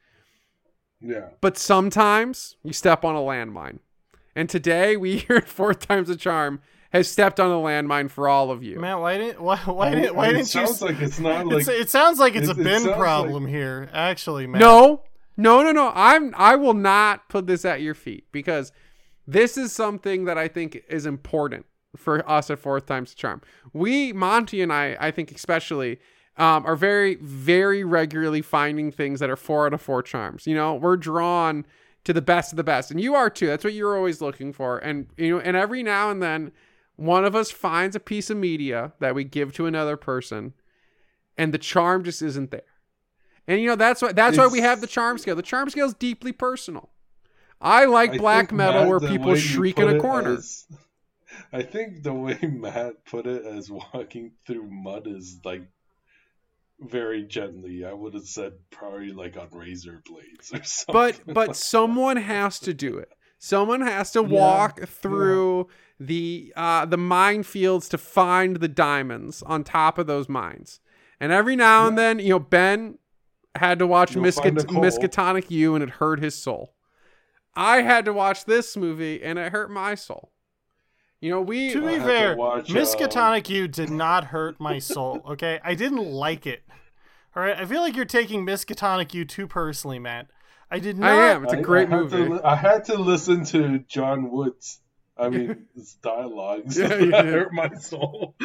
Yeah. 1.01 1.29
But 1.41 1.57
sometimes 1.59 2.57
you 2.63 2.73
step 2.73 3.05
on 3.05 3.15
a 3.15 3.21
landmine. 3.21 3.79
And 4.37 4.49
today 4.49 4.97
we 4.97 5.19
here 5.19 5.37
at 5.37 5.49
Fourth 5.49 5.87
Times 5.87 6.09
a 6.11 6.17
Charm 6.17 6.61
has 6.91 7.09
stepped 7.09 7.41
on 7.41 7.51
a 7.51 7.55
landmine 7.55 8.09
for 8.11 8.29
all 8.29 8.51
of 8.51 8.63
you. 8.63 8.79
Man, 8.79 9.01
why 9.01 9.19
didn't 9.19 9.41
why 9.41 9.57
why 9.59 9.89
I- 9.89 9.95
didn't 9.95 10.15
why 10.15 10.25
it 10.29 10.33
didn't 10.35 10.55
you? 10.55 10.67
sounds 10.67 10.81
like 10.83 11.01
it's 11.01 11.19
not 11.19 11.47
It's- 11.47 11.67
like- 11.67 11.77
it 11.81 11.91
sounds 11.91 12.19
like 12.19 12.37
it's 12.37 12.49
it- 12.49 12.57
a 12.57 12.61
it 12.61 12.65
bin 12.65 12.83
sounds 12.83 12.97
problem 12.97 13.47
here. 13.47 13.89
Actually, 13.93 14.47
man. 14.47 14.61
No, 14.61 15.03
no, 15.37 15.63
no, 15.63 15.73
no. 15.73 15.91
I'm 15.95 16.33
I 16.37 16.55
will 16.57 16.75
not 16.75 17.29
put 17.29 17.47
this 17.47 17.65
at 17.65 17.81
your 17.83 17.95
feet 17.95 18.27
because 18.33 18.71
this 19.27 19.57
is 19.57 19.73
something 19.73 20.25
that 20.27 20.39
I 20.39 20.49
think 20.49 20.83
is 20.89 21.05
important 21.07 21.67
for 21.97 22.29
us 22.29 22.51
at 22.51 22.59
Fourth 22.59 22.87
Times 22.87 23.11
the 23.11 23.17
Charm. 23.17 23.41
We, 23.73 24.13
Monty 24.13 24.63
and 24.63 24.73
I, 24.73 24.97
I 25.01 25.11
think 25.13 25.31
especially, 25.33 25.99
um, 26.37 26.67
are 26.67 26.77
very, 26.77 27.15
very 27.17 27.85
regularly 27.85 28.43
finding 28.43 28.91
things 28.91 29.21
that 29.21 29.31
are 29.31 29.37
four 29.37 29.67
out 29.67 29.75
of 29.75 29.81
four 29.81 30.03
charms. 30.03 30.47
You 30.47 30.55
know, 30.55 30.75
we're 30.75 30.97
drawn 30.97 31.65
to 32.05 32.13
the 32.13 32.23
best 32.23 32.53
of 32.53 32.57
the 32.57 32.65
best, 32.65 32.91
and 32.91 33.01
you 33.01 33.15
are 33.15 33.31
too. 33.31 33.47
That's 33.47 33.65
what 33.65 33.73
you're 33.73 33.97
always 33.97 34.21
looking 34.21 34.53
for. 34.53 34.79
And 34.79 35.07
you 35.17 35.31
know, 35.37 35.41
and 35.41 35.57
every 35.57 35.83
now 35.83 36.11
and 36.11 36.23
then, 36.23 36.53
one 36.97 37.25
of 37.25 37.35
us 37.35 37.51
finds 37.51 37.97
a 37.97 38.01
piece 38.01 38.31
of 38.31 38.37
media 38.37 38.93
that 39.01 39.15
we 39.15 39.25
give 39.25 39.53
to 39.55 39.67
another 39.67 39.97
person, 39.97 40.55
and 41.39 41.55
the 41.55 41.59
charm 41.59 42.05
just 42.05 42.21
isn't 42.21 42.51
there. 42.51 42.63
And 43.47 43.61
you 43.61 43.69
know 43.69 43.77
that's 43.77 44.03
why 44.03 44.13
that's 44.13 44.39
why 44.39 44.47
we 44.47 44.61
have 44.61 44.81
the 44.81 44.87
charm 44.87 45.19
scale. 45.19 45.37
The 45.37 45.43
charm 45.43 45.69
scale 45.71 45.87
is 45.87 45.95
deeply 45.95 46.33
personal. 46.33 46.91
I 47.61 47.85
like 47.85 48.13
I 48.13 48.19
black 48.19 48.53
metal 48.53 48.83
Matt, 48.83 48.89
where 48.89 49.01
people 49.01 49.35
shriek 49.37 49.79
in 49.79 49.89
a 49.89 50.01
corner. 50.01 50.35
as- 50.35 50.67
I 51.53 51.63
think 51.63 52.03
the 52.03 52.13
way 52.15 52.39
Matt 52.43 53.05
put 53.07 53.27
it 53.27 53.45
as 53.45 53.71
walking 53.71 54.33
through 54.47 54.69
mud 54.71 55.07
is 55.07 55.41
like 55.45 55.63
very 56.89 57.23
gently. 57.23 57.85
I 57.85 57.93
would 57.93 58.15
have 58.15 58.27
said 58.27 58.53
probably 58.71 59.13
like 59.13 59.37
on 59.37 59.49
razor 59.53 60.03
blades 60.07 60.53
or 60.53 60.63
something. 60.65 60.93
but 61.27 61.35
but 61.35 61.57
someone 61.57 62.17
has 62.17 62.59
to 62.61 62.75
do 62.75 62.99
it. 62.99 63.13
Someone 63.39 63.83
has 63.83 64.11
to 64.13 64.23
Yeah, 64.23 64.29
walk 64.29 64.81
through 64.87 65.69
the 66.01 66.53
uh, 66.57 66.87
the 66.87 66.97
minefields 66.97 67.89
to 67.91 67.99
find 67.99 68.57
the 68.57 68.69
diamonds 68.69 69.43
on 69.43 69.65
top 69.65 69.99
of 69.99 70.07
those 70.07 70.29
mines. 70.29 70.81
And 71.21 71.31
every 71.33 71.57
now 71.57 71.87
and 71.87 71.97
then, 71.97 72.19
you 72.19 72.31
know, 72.31 72.39
Ben 72.39 72.99
had 73.55 73.79
to 73.79 73.87
watch 73.87 74.15
You'll 74.15 74.31
find 74.33 74.59
a 74.59 74.63
Miscat- 74.65 74.99
Miskatonic 75.01 75.51
U 75.51 75.75
and 75.75 75.83
it 75.85 75.91
hurt 75.91 76.21
his 76.21 76.35
soul. 76.35 76.75
I 77.55 77.83
had 77.83 78.05
to 78.07 78.13
watch 78.13 78.47
this 78.47 78.77
movie 78.77 79.23
and 79.23 79.39
it 79.39 79.53
hurt 79.53 79.71
my 79.71 79.95
soul. 79.95 80.33
You 81.25 81.31
know, 81.31 81.41
we 81.41 81.71
To 81.71 81.81
be 81.81 81.99
fair, 81.99 82.37
Miskatonic 82.37 83.49
um, 83.49 83.57
U 83.57 83.67
did 83.67 83.89
not 83.89 84.25
hurt 84.25 84.61
my 84.61 84.79
soul. 84.79 85.23
Okay, 85.27 85.59
I 85.65 85.75
didn't 85.75 86.05
like 86.05 86.47
it. 86.47 86.63
All 87.35 87.43
right, 87.43 87.57
I 87.57 87.65
feel 87.65 87.81
like 87.81 87.97
you're 87.97 88.05
taking 88.05 88.45
Miskatonic 88.45 89.15
U 89.15 89.25
too 89.25 89.47
personally, 89.47 89.99
Matt. 89.99 90.27
I 90.71 90.81
did 90.81 90.99
not. 90.99 91.11
I 91.11 91.31
am. 91.31 91.45
It's 91.45 91.55
a 91.55 91.57
I- 91.57 91.63
great 91.63 91.89
I 91.89 91.93
had 91.97 92.11
to 92.11 92.17
movie. 92.19 92.33
li- 92.35 92.41
I 92.45 92.57
had 92.57 92.85
to 92.85 92.99
listen 92.99 93.43
to 93.47 93.79
John 93.89 94.31
Woods. 94.31 94.81
I 95.17 95.31
mean, 95.31 95.65
his 95.75 95.95
dialogues 95.95 96.77
Yeah, 96.77 96.89
that 96.89 97.25
hurt 97.25 97.55
my 97.55 97.73
soul. 97.77 98.35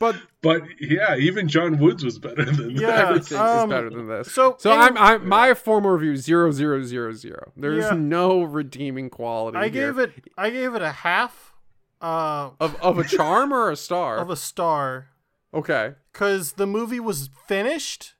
But 0.00 0.16
but 0.42 0.62
yeah, 0.80 1.14
even 1.16 1.46
John 1.46 1.78
Woods 1.78 2.02
was 2.02 2.18
better 2.18 2.44
than 2.44 2.70
Yeah, 2.70 2.86
that. 2.88 3.08
Everything 3.10 3.38
um, 3.38 3.70
is 3.70 3.74
better 3.74 3.90
than 3.90 4.08
this. 4.08 4.32
so 4.32 4.56
so 4.58 4.72
any- 4.72 4.80
I'm, 4.80 4.96
I'm 4.98 5.28
my 5.28 5.52
formal 5.54 5.90
review 5.92 6.16
zero 6.16 6.50
zero 6.50 6.82
zero 6.82 7.12
zero. 7.12 7.52
There's 7.56 7.84
Yeah. 7.84 7.94
no 7.94 8.42
redeeming 8.42 9.10
quality. 9.10 9.58
I 9.58 9.68
here. 9.68 9.92
gave 9.92 9.98
it. 9.98 10.24
I 10.38 10.50
gave 10.50 10.74
it 10.74 10.82
a 10.82 10.90
half. 10.90 11.52
Uh, 12.00 12.50
of 12.58 12.74
of 12.80 12.98
a 12.98 13.04
charm 13.04 13.52
or 13.52 13.70
a 13.70 13.76
star. 13.76 14.16
of 14.16 14.30
a 14.30 14.36
star. 14.36 15.08
okay. 15.52 15.92
because 16.12 16.52
the 16.54 16.66
movie 16.66 16.98
was 17.00 17.28
finished. 17.46 18.14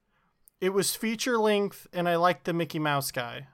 It 0.61 0.74
was 0.74 0.94
feature 0.94 1.39
length, 1.39 1.86
and 1.94 2.07
I 2.07 2.16
liked 2.16 2.44
the 2.44 2.52
Mickey 2.52 2.78
Mouse 2.78 3.11
guy. 3.11 3.47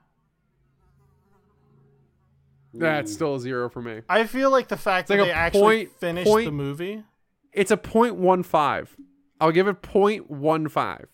That's 2.73 3.13
still 3.13 3.35
a 3.35 3.39
zero 3.39 3.69
for 3.69 3.81
me. 3.81 4.01
I 4.09 4.25
feel 4.25 4.51
like 4.51 4.67
the 4.67 4.75
fact 4.77 5.09
It's 5.09 5.15
that 5.17 5.23
a 5.23 5.25
they 5.27 5.31
actually 5.31 5.61
point- 5.85 5.91
finished 5.99 6.27
point- 6.29 6.45
the 6.45 6.51
movie. 6.51 7.03
It's 7.53 7.71
a 7.71 7.77
point 7.77 8.15
one 8.15 8.43
five. 8.43 8.95
I'll 9.39 9.51
give 9.51 9.67
it 9.67 9.81
point 9.81 10.29
one 10.29 10.67
five. 10.69 11.07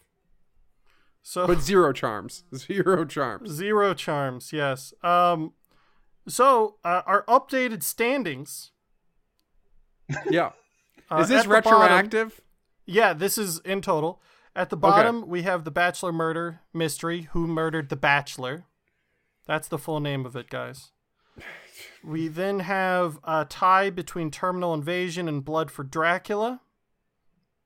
So 1.22 1.48
But 1.48 1.62
zero 1.62 1.94
charms. 1.94 2.44
Zero 2.56 3.06
charms. 3.06 3.50
zero 3.52 3.94
charms. 3.94 4.52
Yes. 4.54 4.94
Um. 5.04 5.54
So 6.28 6.78
uh, 6.84 7.02
our 7.06 7.24
updated 7.26 7.84
standings. 7.84 8.72
Yeah. 10.30 10.52
Uh, 11.10 11.18
Is 11.18 11.30
this 11.30 11.44
the 11.44 11.50
bottom- 11.50 11.74
retroactive? 11.74 12.42
yeah, 12.86 13.14
this 13.14 13.38
is 13.38 13.60
in 13.60 13.82
total. 13.82 14.22
At 14.56 14.70
the 14.70 14.78
bottom, 14.78 15.28
we 15.28 15.42
have 15.44 15.64
the 15.64 15.72
Bachelor 15.72 16.12
murder 16.12 16.60
mystery. 16.74 17.30
Who 17.32 17.48
murdered 17.48 17.90
the 17.90 17.96
Bachelor? 17.96 18.66
That's 19.48 19.68
the 19.68 19.78
full 19.80 20.00
name 20.00 20.26
of 20.26 20.36
it, 20.36 20.50
guys. 20.50 20.92
We 22.04 22.28
then 22.28 22.60
have 22.60 23.20
a 23.24 23.46
tie 23.46 23.90
between 23.90 24.32
Terminal 24.32 24.74
Invasion 24.74 25.28
and 25.28 25.44
Blood 25.44 25.72
for 25.72 25.84
Dracula. 25.84 26.62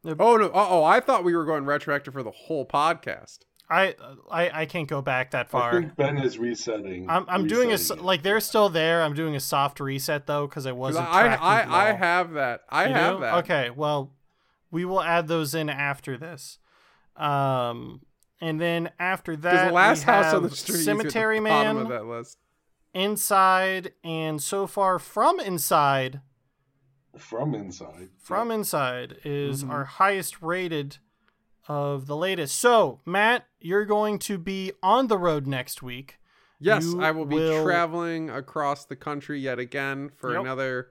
Oh 0.05 0.37
no! 0.37 0.51
Oh, 0.53 0.83
I 0.83 0.99
thought 0.99 1.23
we 1.23 1.35
were 1.35 1.43
going 1.45 1.65
retroactive 1.65 2.13
for 2.13 2.23
the 2.23 2.31
whole 2.31 2.65
podcast. 2.65 3.39
I 3.69 3.95
I, 4.31 4.61
I 4.61 4.65
can't 4.65 4.87
go 4.87 5.01
back 5.01 5.31
that 5.31 5.47
I 5.47 5.49
far. 5.49 5.73
think 5.81 5.95
Ben 5.97 6.17
is 6.17 6.37
resetting. 6.37 7.09
I'm 7.09 7.25
I'm 7.27 7.47
doing 7.47 7.71
a 7.71 7.75
it. 7.75 8.01
like 8.01 8.23
they're 8.23 8.39
still 8.39 8.69
there. 8.69 9.03
I'm 9.03 9.13
doing 9.13 9.35
a 9.35 9.39
soft 9.41 9.79
reset 9.81 10.25
though 10.27 10.47
because 10.47 10.65
I 10.65 10.69
'Cause 10.71 10.77
wasn't. 10.77 11.07
I 11.07 11.33
I, 11.35 11.61
them 11.63 11.71
I 11.73 11.91
have 11.93 12.33
that. 12.33 12.61
I 12.69 12.87
You 12.87 12.93
have 12.93 13.15
do? 13.17 13.21
that. 13.21 13.33
Okay, 13.43 13.69
well, 13.71 14.13
we 14.71 14.85
will 14.85 15.01
add 15.01 15.27
those 15.27 15.53
in 15.53 15.69
after 15.69 16.17
this. 16.17 16.59
Um, 17.17 18.01
and 18.39 18.61
then 18.61 18.91
after 18.99 19.35
that, 19.35 19.67
the 19.67 19.73
last 19.73 20.05
we 20.05 20.13
house 20.13 20.33
on 20.33 20.43
the 20.43 20.51
street 20.51 20.83
Cemetery 20.83 21.37
the 21.39 21.41
Man, 21.41 21.77
of 21.77 21.89
that 21.89 22.05
list. 22.05 22.37
Inside, 22.97 23.93
and 24.03 24.41
so 24.41 24.65
far 24.65 24.97
from 24.97 25.39
Inside, 25.39 26.21
from 27.15 27.53
inside. 27.53 28.09
from 28.17 28.49
Inside 28.51 29.17
is 29.23 29.61
Mm-hmm. 29.61 29.71
our 29.71 29.83
highest 29.85 30.41
rated 30.41 30.97
of 31.67 32.07
the 32.07 32.15
latest. 32.15 32.57
So, 32.57 33.01
Matt, 33.05 33.45
you're 33.59 33.85
going 33.85 34.17
to 34.19 34.37
be 34.39 34.71
on 34.81 35.07
the 35.07 35.17
road 35.17 35.45
next 35.45 35.83
week. 35.83 36.17
Yes, 36.59 36.85
You 36.85 37.01
I 37.01 37.11
will 37.11 37.25
be 37.25 37.35
will- 37.35 37.63
traveling 37.63 38.29
across 38.31 38.85
the 38.85 38.95
country 38.95 39.39
yet 39.39 39.59
again 39.59 40.09
for 40.09 40.31
Yep. 40.33 40.41
another 40.41 40.89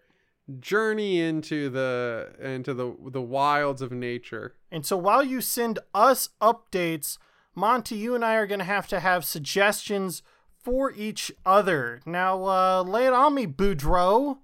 journey 0.61 1.19
into 1.21 1.69
the 1.71 2.35
into 2.41 2.73
the 2.73 2.95
the 3.11 3.21
wilds 3.23 3.83
of 3.83 3.91
nature. 3.91 4.55
And 4.71 4.87
so 4.87 4.97
while 4.97 5.25
you 5.25 5.41
send 5.41 5.81
us 5.93 6.29
updates, 6.41 7.19
Monty, 7.57 7.97
you 7.97 8.15
and 8.15 8.25
I 8.25 8.35
are 8.37 8.47
going 8.47 8.61
to 8.61 8.65
have 8.65 8.87
to 8.89 9.01
have 9.01 9.25
suggestions 9.25 10.23
for 10.67 10.93
each 10.97 11.31
other. 11.47 12.01
Now, 12.05 12.43
uh, 12.43 12.83
lay 12.83 13.07
it 13.07 13.13
on 13.13 13.37
me, 13.37 13.47
Boudreaux. 13.47 14.39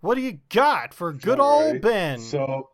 What 0.00 0.14
do 0.14 0.20
you 0.20 0.38
got 0.50 0.94
for 0.94 1.12
good 1.12 1.40
old 1.40 1.80
Ben? 1.80 2.20
So 2.20 2.68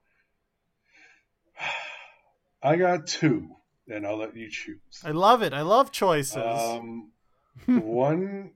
I 2.62 2.76
got 2.76 3.06
two, 3.06 3.48
and 3.88 4.06
I'll 4.06 4.18
let 4.18 4.36
you 4.36 4.50
choose. 4.50 5.00
I 5.02 5.12
love 5.12 5.40
it. 5.42 5.54
I 5.54 5.62
love 5.62 5.92
choices. 5.92 6.36
Um, 6.36 7.12
one 7.66 8.50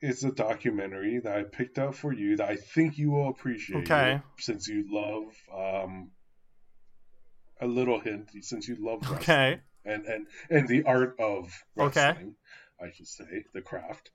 is 0.00 0.22
a 0.22 0.30
documentary 0.30 1.18
that 1.18 1.36
I 1.36 1.42
picked 1.42 1.80
up 1.80 1.96
for 1.96 2.12
you 2.12 2.36
that 2.36 2.48
I 2.48 2.54
think 2.54 2.98
you 2.98 3.10
will 3.10 3.30
appreciate. 3.30 3.82
Okay. 3.82 4.22
since 4.38 4.68
you 4.68 4.84
love 4.88 5.34
um, 5.52 6.12
a 7.60 7.66
little 7.66 7.98
hint, 7.98 8.30
since 8.42 8.68
you 8.68 8.76
love 8.78 9.00
wrestling. 9.00 9.18
okay. 9.18 9.60
and 9.84 10.06
and 10.06 10.26
and 10.50 10.68
the 10.68 10.84
art 10.84 11.16
of 11.18 11.52
Okay. 11.76 12.14
I 12.82 12.90
should 12.92 13.08
say, 13.08 13.44
the 13.52 13.60
craft. 13.62 14.10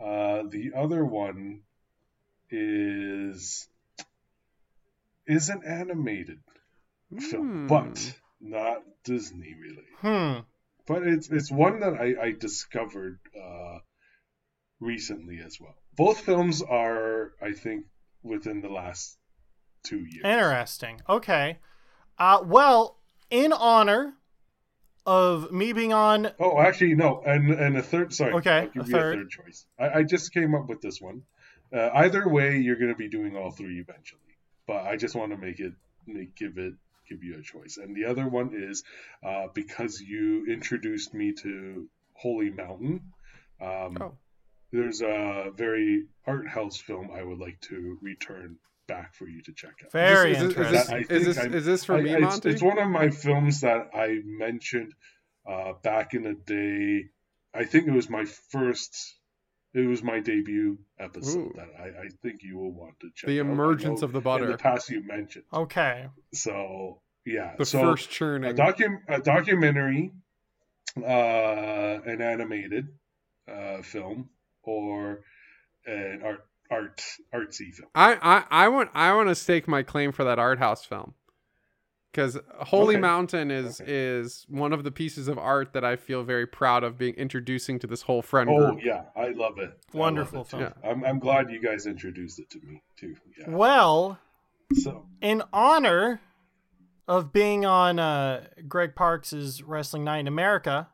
Uh, 0.00 0.42
the 0.48 0.72
other 0.76 1.04
one 1.04 1.62
is 2.50 3.68
is 5.26 5.48
an 5.48 5.62
animated 5.64 6.40
film, 7.18 7.62
Hmm. 7.62 7.66
but 7.66 8.14
not 8.40 8.82
Disney 9.04 9.54
really. 9.54 9.86
Hmm. 9.98 10.40
But 10.86 11.06
it's 11.06 11.30
it's 11.30 11.50
one 11.50 11.80
that 11.80 11.94
I, 11.94 12.14
I 12.20 12.32
discovered 12.32 13.20
uh, 13.40 13.78
recently 14.80 15.38
as 15.44 15.60
well. 15.60 15.76
Both 15.94 16.20
films 16.20 16.62
are, 16.62 17.32
I 17.42 17.52
think, 17.52 17.84
within 18.22 18.60
the 18.60 18.70
last 18.70 19.16
two 19.84 19.98
years. 20.00 20.24
Interesting. 20.24 21.00
Okay. 21.08 21.58
Uh, 22.18 22.42
well, 22.44 22.98
in 23.30 23.52
honor 23.52 24.14
of 25.06 25.50
me 25.52 25.72
being 25.72 25.92
on. 25.92 26.30
Oh, 26.38 26.58
actually, 26.60 26.94
no, 26.94 27.22
and 27.24 27.50
and 27.50 27.76
a 27.76 27.82
third. 27.82 28.12
Sorry, 28.12 28.34
Okay, 28.34 28.68
a 28.78 28.84
third. 28.84 29.14
a 29.14 29.18
third 29.20 29.30
choice. 29.30 29.66
I, 29.78 29.88
I 30.00 30.02
just 30.02 30.32
came 30.32 30.54
up 30.54 30.68
with 30.68 30.80
this 30.80 31.00
one. 31.00 31.22
Uh, 31.72 31.90
either 31.94 32.28
way, 32.28 32.58
you're 32.58 32.76
going 32.76 32.90
to 32.92 32.96
be 32.98 33.08
doing 33.08 33.36
all 33.36 33.50
three 33.50 33.78
eventually, 33.80 34.20
but 34.66 34.84
I 34.86 34.96
just 34.96 35.14
want 35.14 35.30
to 35.32 35.36
make 35.38 35.60
it 35.60 35.72
make, 36.06 36.34
give 36.34 36.58
it 36.58 36.74
give 37.08 37.22
you 37.24 37.38
a 37.38 37.42
choice. 37.42 37.76
And 37.76 37.94
the 37.96 38.04
other 38.06 38.28
one 38.28 38.50
is 38.54 38.84
uh, 39.24 39.46
because 39.54 40.00
you 40.00 40.46
introduced 40.46 41.12
me 41.14 41.32
to 41.42 41.88
Holy 42.14 42.50
Mountain. 42.50 43.00
Um, 43.60 43.98
Oh. 44.00 44.14
There's 44.72 45.00
a 45.02 45.50
very 45.56 46.04
art 46.28 46.46
house 46.46 46.76
film 46.76 47.10
I 47.12 47.24
would 47.24 47.40
like 47.40 47.60
to 47.62 47.98
return 48.02 48.56
back 48.94 49.14
for 49.14 49.26
you 49.28 49.40
to 49.42 49.52
check 49.52 49.74
out. 49.84 49.92
Very 49.92 50.32
Is 50.32 50.38
this- 50.38 50.48
is 50.50 50.56
this- 50.56 50.66
interesting. 50.90 50.94
I 50.94 50.98
is 51.16 51.24
this- 51.26 51.44
is 51.60 51.66
this 51.66 51.84
for 51.84 51.96
I- 51.96 52.02
me, 52.02 52.10
it's, 52.12 52.20
Monty? 52.22 52.50
It's 52.50 52.62
one 52.62 52.78
of 52.78 52.88
my 52.88 53.08
films 53.10 53.60
that 53.62 53.82
I 53.94 54.08
mentioned 54.24 54.92
uh, 55.48 55.72
back 55.82 56.14
in 56.14 56.22
the 56.24 56.34
day. 56.34 57.08
I 57.54 57.64
think 57.64 57.86
it 57.88 57.92
was 57.92 58.08
my 58.10 58.24
first. 58.52 58.92
It 59.72 59.86
was 59.86 60.02
my 60.02 60.18
debut 60.20 60.78
episode 60.98 61.38
Ooh. 61.38 61.52
that 61.56 61.68
I, 61.78 61.86
I 62.04 62.08
think 62.22 62.42
you 62.42 62.58
will 62.58 62.72
want 62.72 62.94
to 63.00 63.08
check. 63.14 63.28
The 63.28 63.40
out. 63.40 63.46
Emergence 63.46 64.02
of 64.02 64.10
the 64.12 64.20
butter. 64.20 64.46
In 64.46 64.50
the 64.50 64.58
past, 64.58 64.90
you 64.90 65.02
mentioned. 65.06 65.44
Okay. 65.52 66.08
So 66.34 67.00
yeah, 67.24 67.54
The 67.56 67.64
so 67.64 67.80
first 67.80 68.06
a, 68.10 68.12
churning. 68.12 68.54
docu- 68.56 69.02
a 69.08 69.20
documentary, 69.20 70.10
uh, 70.96 71.98
an 72.04 72.20
animated 72.20 72.88
uh, 73.48 73.82
film, 73.82 74.30
or 74.62 75.20
an 75.86 76.22
art 76.24 76.44
art 76.70 77.02
artsy 77.34 77.72
film. 77.74 77.88
I, 77.94 78.16
I, 78.22 78.64
I 78.64 78.68
want 78.68 78.90
I 78.94 79.14
want 79.14 79.28
to 79.28 79.34
stake 79.34 79.66
my 79.68 79.82
claim 79.82 80.12
for 80.12 80.24
that 80.24 80.38
art 80.38 80.58
house 80.58 80.84
film. 80.84 81.14
Because 82.12 82.36
Holy 82.58 82.96
Okay. 82.96 83.00
Mountain 83.02 83.52
is 83.52 83.80
is 83.80 84.44
one 84.48 84.72
of 84.72 84.82
the 84.82 84.90
pieces 84.90 85.28
of 85.28 85.38
art 85.38 85.72
that 85.74 85.84
I 85.84 85.94
feel 85.94 86.24
very 86.24 86.44
proud 86.46 86.82
of 86.82 86.98
being 86.98 87.14
introducing 87.14 87.78
to 87.78 87.86
this 87.86 88.02
whole 88.02 88.20
friend 88.20 88.50
Oh 88.50 88.72
group. 88.72 88.84
yeah, 88.84 89.02
I 89.14 89.28
love 89.28 89.58
it. 89.58 89.70
I 89.70 89.72
love 89.72 89.94
Wonderful 89.94 90.40
it, 90.42 90.48
too. 90.50 90.56
film. 90.58 90.72
I'm 90.84 91.04
I'm 91.04 91.18
glad 91.20 91.50
you 91.50 91.60
guys 91.62 91.86
introduced 91.86 92.40
it 92.40 92.50
to 92.50 92.60
me 92.66 92.82
too. 92.98 93.14
Yeah. 93.38 93.50
Well, 93.50 94.18
So 94.74 95.06
in 95.20 95.42
honor 95.52 96.20
of 97.06 97.32
being 97.32 97.64
on 97.64 97.98
uh, 98.00 98.44
Greg 98.68 98.94
Parks's 98.96 99.62
Wrestling 99.62 100.02
Night 100.04 100.18
in 100.18 100.26
America, 100.28 100.88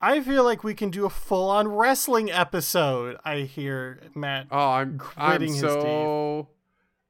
I 0.00 0.20
feel 0.20 0.44
like 0.44 0.62
we 0.62 0.74
can 0.74 0.90
do 0.90 1.04
a 1.06 1.10
full 1.10 1.50
on 1.50 1.68
wrestling 1.68 2.30
episode. 2.30 3.16
I 3.24 3.38
hear 3.40 4.00
Matt. 4.14 4.46
Oh, 4.50 4.56
I'm 4.58 5.00
I'm 5.16 5.30
gritting 5.30 5.52
his 5.54 5.60
so 5.60 6.48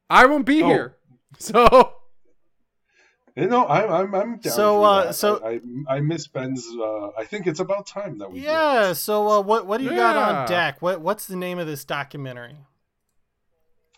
I 0.09 0.27
won't 0.27 0.47
be 0.47 0.63
Oh. 0.63 0.67
here. 0.69 0.95
So 1.39 1.95
You 3.37 3.47
know, 3.47 3.67
I'm 3.69 3.93
I'm 3.93 4.15
I'm 4.15 4.39
down 4.39 4.53
So, 4.53 4.83
uh, 4.83 5.13
so- 5.13 5.41
I, 5.45 5.61
I 5.93 5.97
I 5.97 6.01
miss 6.01 6.27
Ben's. 6.27 6.67
Uh, 6.67 7.11
I 7.17 7.25
think 7.25 7.47
it's 7.47 7.61
about 7.61 7.87
time 7.87 8.19
that 8.19 8.33
we. 8.33 8.41
do. 8.41 8.47
Yeah. 8.47 8.95
So, 8.95 9.29
uh, 9.29 9.41
what 9.43 9.67
what 9.67 9.79
do 9.79 9.85
you 9.85 9.91
got 9.95 10.17
on 10.17 10.49
deck? 10.49 10.81
What 10.83 11.01
what's 11.03 11.27
the 11.27 11.37
name 11.37 11.59
of 11.59 11.67
this 11.67 11.85
documentary? 11.85 12.57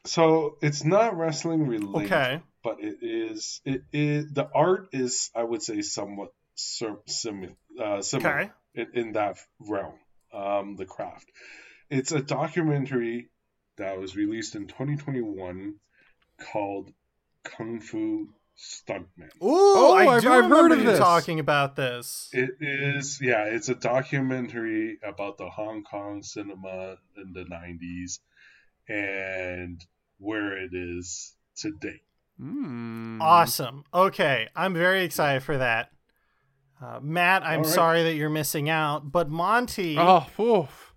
So 0.05 0.57
it's 0.63 0.85
not 0.85 1.17
wrestling 1.17 1.67
related, 1.67 2.13
Okay. 2.13 2.43
but 2.65 2.81
it 2.81 2.99
is. 3.03 3.61
It 3.65 3.83
is 3.93 4.33
the 4.33 4.49
art 4.55 4.89
is 4.93 5.31
I 5.35 5.45
would 5.45 5.63
say 5.63 5.83
somewhat 5.83 6.33
sim, 6.55 6.99
sim, 7.07 7.57
uh, 7.83 8.03
similar 8.03 8.41
Okay. 8.41 8.51
In, 8.75 8.87
in 8.95 9.13
that 9.13 9.39
realm. 9.59 9.95
Um, 10.33 10.77
the 10.77 10.87
craft. 10.87 11.27
It's 11.91 12.13
a 12.13 12.23
documentary 12.23 13.31
that 13.79 13.99
was 13.99 14.15
released 14.15 14.55
in 14.55 14.69
2021 14.69 15.75
called 16.53 16.93
Kung 17.43 17.81
Fu 17.81 18.29
Stuntman. 18.57 19.31
Ooh, 19.43 19.49
Oh, 19.77 19.95
I 19.97 20.03
I've- 20.17 20.29
I've 20.29 20.45
heard 20.51 20.71
of 20.73 20.79
you 20.79 20.85
this. 20.85 20.99
talking 20.99 21.41
about 21.41 21.75
this. 21.77 22.29
It 22.33 22.51
is, 22.61 23.21
yeah, 23.21 23.45
it's 23.45 23.69
a 23.69 23.75
documentary 23.75 24.99
about 25.03 25.37
the 25.39 25.49
Hong 25.51 25.83
Kong 25.83 26.23
cinema 26.23 26.97
in 27.17 27.33
the 27.33 27.45
90s 27.45 28.21
and 28.89 29.85
where 30.19 30.57
it 30.59 30.71
is 30.75 31.35
today. 31.57 32.03
mm, 32.41 33.21
Awesome. 33.21 33.85
Okay, 33.93 34.49
I'm 34.55 34.75
very 34.75 35.05
excited 35.05 35.43
for 35.43 35.59
that. 35.59 35.91
Uh, 36.83 36.99
Matt, 37.03 37.43
I'm 37.45 37.59
right. 37.63 37.67
sorry 37.67 38.03
that 38.05 38.15
you're 38.15 38.31
missing 38.31 38.69
out, 38.71 39.13
but 39.13 39.29
Monty, 39.29 39.97
Oh, 39.99 40.27
oof. 40.41 40.95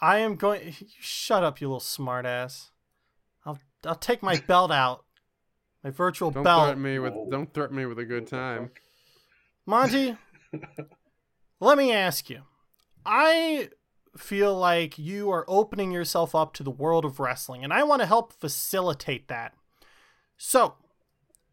I 0.00 0.18
am 0.18 0.34
going. 0.36 0.74
Shut 1.00 1.44
up, 1.44 1.60
you 1.60 1.68
little 1.68 1.80
smartass. 1.80 2.70
I'll 3.46 3.58
I'll 3.86 3.94
take 3.94 4.22
my 4.22 4.36
belt 4.48 4.70
out, 4.72 5.04
my 5.84 5.90
virtual 5.90 6.30
Don't 6.30 6.42
belt. 6.44 6.64
threaten 6.66 6.82
me 6.82 6.98
with 6.98 7.14
don't 7.30 7.52
threaten 7.54 7.76
me 7.76 7.86
with 7.86 7.98
a 8.00 8.04
good 8.04 8.26
time. 8.26 8.70
Monty, 9.66 10.16
let 11.60 11.78
me 11.78 11.92
ask 11.92 12.28
you. 12.28 12.42
I 13.06 13.70
feel 14.16 14.56
like 14.56 14.98
you 14.98 15.30
are 15.30 15.44
opening 15.48 15.90
yourself 15.92 16.34
up 16.34 16.52
to 16.54 16.62
the 16.62 16.70
world 16.70 17.04
of 17.04 17.20
wrestling, 17.20 17.62
and 17.64 17.72
I 17.72 17.82
want 17.84 18.00
to 18.02 18.06
help 18.06 18.32
facilitate 18.32 19.28
that. 19.28 19.54
So, 20.36 20.74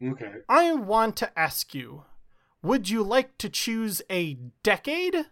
Okay. 0.02 0.32
I 0.48 0.72
want 0.72 1.16
to 1.18 1.38
ask 1.38 1.74
you 1.74 2.04
would 2.62 2.88
you 2.88 3.02
like 3.02 3.36
to 3.38 3.48
choose 3.48 4.02
a 4.10 4.34
decade, 4.62 5.26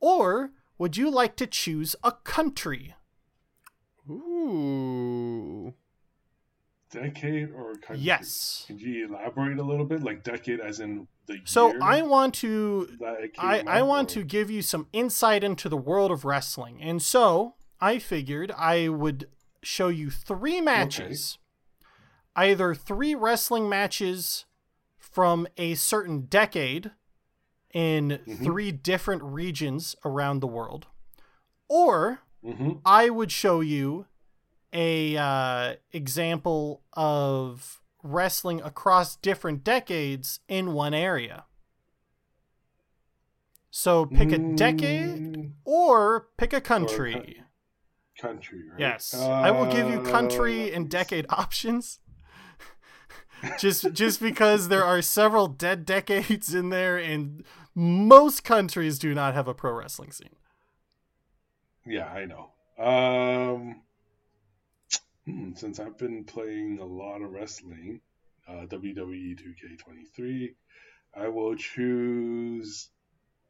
or 0.00 0.52
would 0.78 0.96
you 0.96 1.10
like 1.10 1.36
to 1.36 1.46
choose 1.46 1.96
a 2.04 2.12
country? 2.12 2.94
Ooh. 4.10 5.74
Decade 6.90 7.50
or 7.50 7.74
country? 7.74 8.04
Yes. 8.04 8.64
Could 8.68 8.80
you 8.80 9.06
elaborate 9.08 9.58
a 9.58 9.62
little 9.62 9.84
bit? 9.86 10.02
Like 10.02 10.22
decade 10.22 10.60
as 10.60 10.78
in 10.80 11.08
the 11.26 11.38
So 11.44 11.68
year 11.72 11.78
I 11.82 12.02
want 12.02 12.34
to 12.36 12.88
I, 13.38 13.64
I 13.66 13.82
want 13.82 14.10
or- 14.12 14.14
to 14.20 14.24
give 14.24 14.50
you 14.50 14.62
some 14.62 14.86
insight 14.92 15.42
into 15.42 15.68
the 15.68 15.76
world 15.76 16.12
of 16.12 16.24
wrestling. 16.24 16.80
And 16.80 17.02
so 17.02 17.54
I 17.80 17.98
figured 17.98 18.52
I 18.56 18.88
would 18.88 19.28
show 19.62 19.88
you 19.88 20.10
three 20.10 20.60
matches. 20.60 21.38
Either 22.36 22.74
three 22.74 23.14
wrestling 23.14 23.68
matches 23.68 24.44
from 25.14 25.46
a 25.56 25.76
certain 25.76 26.22
decade 26.22 26.90
in 27.72 28.18
three 28.42 28.72
different 28.72 29.22
regions 29.22 29.94
around 30.04 30.40
the 30.40 30.46
world. 30.48 30.88
Or 31.68 32.20
Mhm. 32.44 32.80
I 32.84 33.10
would 33.10 33.30
show 33.30 33.60
you 33.60 34.06
a 34.72 35.16
uh, 35.16 35.76
example 35.92 36.82
of 36.94 37.80
wrestling 38.02 38.60
across 38.60 39.14
different 39.16 39.62
decades 39.62 40.40
in 40.48 40.72
one 40.72 40.94
area. 40.94 41.46
So 43.70 44.06
pick 44.06 44.32
a 44.32 44.38
decade 44.38 45.54
or 45.64 46.28
pick 46.36 46.52
a 46.52 46.60
country. 46.60 47.42
country, 48.20 48.68
right? 48.68 48.78
Yes, 48.80 49.14
I 49.14 49.50
will 49.52 49.66
give 49.66 49.88
you 49.88 49.98
Uh, 50.00 50.10
country 50.10 50.72
and 50.72 50.88
decade 50.90 51.26
options. 51.30 52.00
Just 53.58 53.92
just 53.92 54.20
because 54.20 54.68
there 54.68 54.84
are 54.84 55.02
several 55.02 55.46
dead 55.46 55.84
decades 55.86 56.54
in 56.54 56.70
there, 56.70 56.96
and 56.96 57.44
most 57.74 58.44
countries 58.44 58.98
do 58.98 59.14
not 59.14 59.34
have 59.34 59.48
a 59.48 59.54
pro 59.54 59.72
wrestling 59.72 60.12
scene. 60.12 60.36
Yeah, 61.86 62.06
I 62.06 62.24
know. 62.24 62.50
Um, 62.78 63.82
hmm, 65.26 65.52
since 65.54 65.78
I've 65.78 65.98
been 65.98 66.24
playing 66.24 66.78
a 66.80 66.84
lot 66.84 67.20
of 67.22 67.30
wrestling, 67.32 68.00
uh, 68.48 68.66
WWE 68.66 69.36
2K23, 69.36 70.54
I 71.16 71.28
will 71.28 71.54
choose 71.56 72.88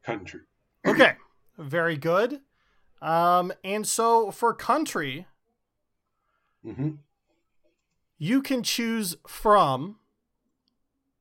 country. 0.03 0.41
Okay, 0.85 1.13
very 1.57 1.97
good. 1.97 2.41
Um, 3.01 3.53
and 3.63 3.87
so 3.87 4.31
for 4.31 4.53
country, 4.53 5.27
Mhm. 6.65 6.97
You 8.17 8.41
can 8.41 8.63
choose 8.63 9.15
from 9.27 9.97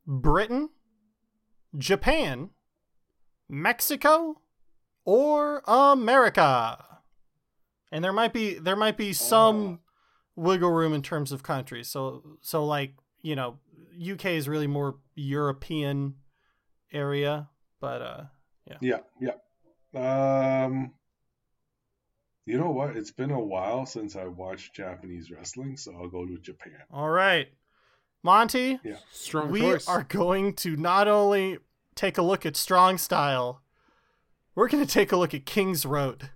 Britain, 0.06 0.70
Japan, 1.76 2.50
Mexico, 3.48 4.40
or 5.04 5.62
America. 5.66 6.84
And 7.90 8.04
there 8.04 8.12
might 8.12 8.32
be 8.32 8.54
there 8.54 8.76
might 8.76 8.96
be 8.96 9.12
some 9.12 9.80
wiggle 10.36 10.70
room 10.70 10.92
in 10.92 11.02
terms 11.02 11.30
of 11.32 11.42
countries. 11.42 11.88
So 11.88 12.38
so 12.40 12.64
like, 12.64 12.94
you 13.22 13.36
know, 13.36 13.58
UK 14.00 14.26
is 14.26 14.48
really 14.48 14.66
more 14.66 14.96
European 15.14 16.14
area, 16.92 17.48
But 17.80 18.02
uh, 18.02 18.24
yeah. 18.66 18.98
Yeah, 19.20 19.32
yeah. 19.92 20.64
Um, 20.64 20.92
you 22.46 22.58
know 22.58 22.70
what? 22.70 22.96
It's 22.96 23.10
been 23.10 23.30
a 23.30 23.40
while 23.40 23.86
since 23.86 24.16
I 24.16 24.24
watched 24.26 24.74
Japanese 24.74 25.30
wrestling, 25.30 25.76
so 25.76 25.94
I'll 25.96 26.08
go 26.08 26.26
to 26.26 26.36
Japan. 26.38 26.74
All 26.92 27.08
right, 27.10 27.48
Monty. 28.22 28.78
Yeah, 28.84 28.96
strong 29.10 29.50
we 29.50 29.60
choice. 29.60 29.88
are 29.88 30.02
going 30.04 30.54
to 30.56 30.76
not 30.76 31.08
only 31.08 31.58
take 31.94 32.18
a 32.18 32.22
look 32.22 32.44
at 32.44 32.56
strong 32.56 32.98
style, 32.98 33.62
we're 34.54 34.68
going 34.68 34.84
to 34.84 34.92
take 34.92 35.10
a 35.12 35.16
look 35.16 35.32
at 35.34 35.46
King's 35.46 35.86
Road. 35.86 36.30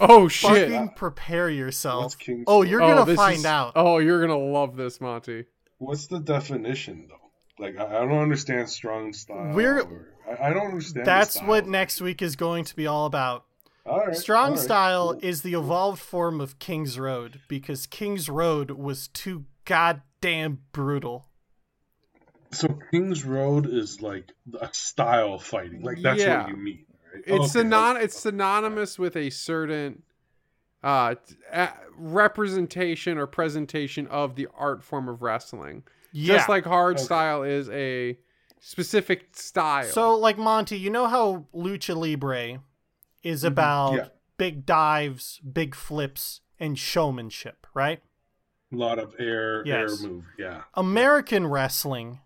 Oh 0.00 0.26
shit! 0.26 0.70
Fucking 0.70 0.90
prepare 0.96 1.50
yourself. 1.50 2.04
What's 2.04 2.14
King's 2.14 2.44
oh, 2.46 2.62
you're 2.62 2.82
Oh, 2.82 2.88
gonna 2.94 3.04
this 3.04 3.16
find 3.16 3.36
is- 3.38 3.44
out. 3.46 3.72
Oh, 3.76 3.98
you're 3.98 4.20
gonna 4.20 4.38
love 4.38 4.74
this, 4.76 5.00
Monty. 5.00 5.44
What's 5.78 6.06
the 6.06 6.18
definition 6.18 7.08
though? 7.08 7.62
Like 7.64 7.76
I, 7.78 7.98
I 7.98 8.00
don't 8.06 8.18
understand 8.18 8.70
strong 8.70 9.12
style. 9.12 9.52
We're- 9.52 9.82
or- 9.82 10.08
I, 10.26 10.48
I 10.48 10.52
don't 10.54 10.68
understand. 10.68 11.04
the 11.04 11.10
That's 11.10 11.34
style. 11.34 11.46
what 11.48 11.66
next 11.66 12.00
week 12.00 12.22
is 12.22 12.36
going 12.36 12.64
to 12.64 12.74
be 12.74 12.86
all 12.86 13.04
about. 13.06 13.44
All 13.84 13.98
right, 14.06 14.16
Strong 14.16 14.44
all 14.44 14.50
right, 14.52 14.58
style 14.60 15.12
cool. 15.14 15.20
is 15.28 15.42
the 15.42 15.54
evolved 15.54 16.00
form 16.00 16.40
of 16.40 16.58
King's 16.58 16.98
Road 16.98 17.40
because 17.48 17.86
King's 17.86 18.28
Road 18.28 18.70
was 18.72 19.08
too 19.08 19.46
goddamn 19.64 20.60
brutal. 20.72 21.26
So 22.52 22.68
King's 22.92 23.24
Road 23.24 23.66
is 23.66 24.00
like 24.00 24.30
a 24.60 24.68
style 24.72 25.38
fighting. 25.38 25.82
Like 25.82 26.00
that's 26.00 26.20
Yeah. 26.20 26.42
what 26.42 26.50
you 26.50 26.56
mean, 26.56 26.84
right? 27.12 27.24
It's 27.26 27.56
Okay, 27.56 27.68
synon- 27.68 28.00
it's 28.02 28.18
synonymous 28.20 28.98
with 28.98 29.16
a 29.16 29.30
certain 29.30 30.02
uh, 30.84 31.14
representation 31.96 33.16
or 33.16 33.26
presentation 33.26 34.06
of 34.08 34.34
the 34.34 34.48
art 34.56 34.82
form 34.82 35.08
of 35.08 35.22
wrestling. 35.22 35.84
Yeah. 36.12 36.36
Just 36.36 36.48
like 36.48 36.64
hard 36.64 36.96
Okay. 36.96 37.04
style 37.04 37.42
is 37.44 37.70
a 37.70 38.18
specific 38.60 39.28
style. 39.36 39.84
So, 39.84 40.16
like 40.16 40.38
Monty, 40.38 40.76
you 40.78 40.90
know 40.90 41.06
how 41.06 41.46
lucha 41.54 41.96
libre 41.96 42.60
is 43.22 43.40
mm-hmm. 43.40 43.48
about 43.48 43.94
yeah. 43.94 44.08
big 44.36 44.66
dives, 44.66 45.40
big 45.40 45.74
flips, 45.74 46.40
and 46.58 46.78
showmanship, 46.78 47.66
right? 47.74 48.00
A 48.72 48.76
lot 48.76 48.98
of 48.98 49.14
air, 49.18 49.64
Yes. 49.66 50.02
air 50.02 50.08
move. 50.08 50.24
Yeah. 50.38 50.62
American 50.74 51.46
wrestling 51.46 52.20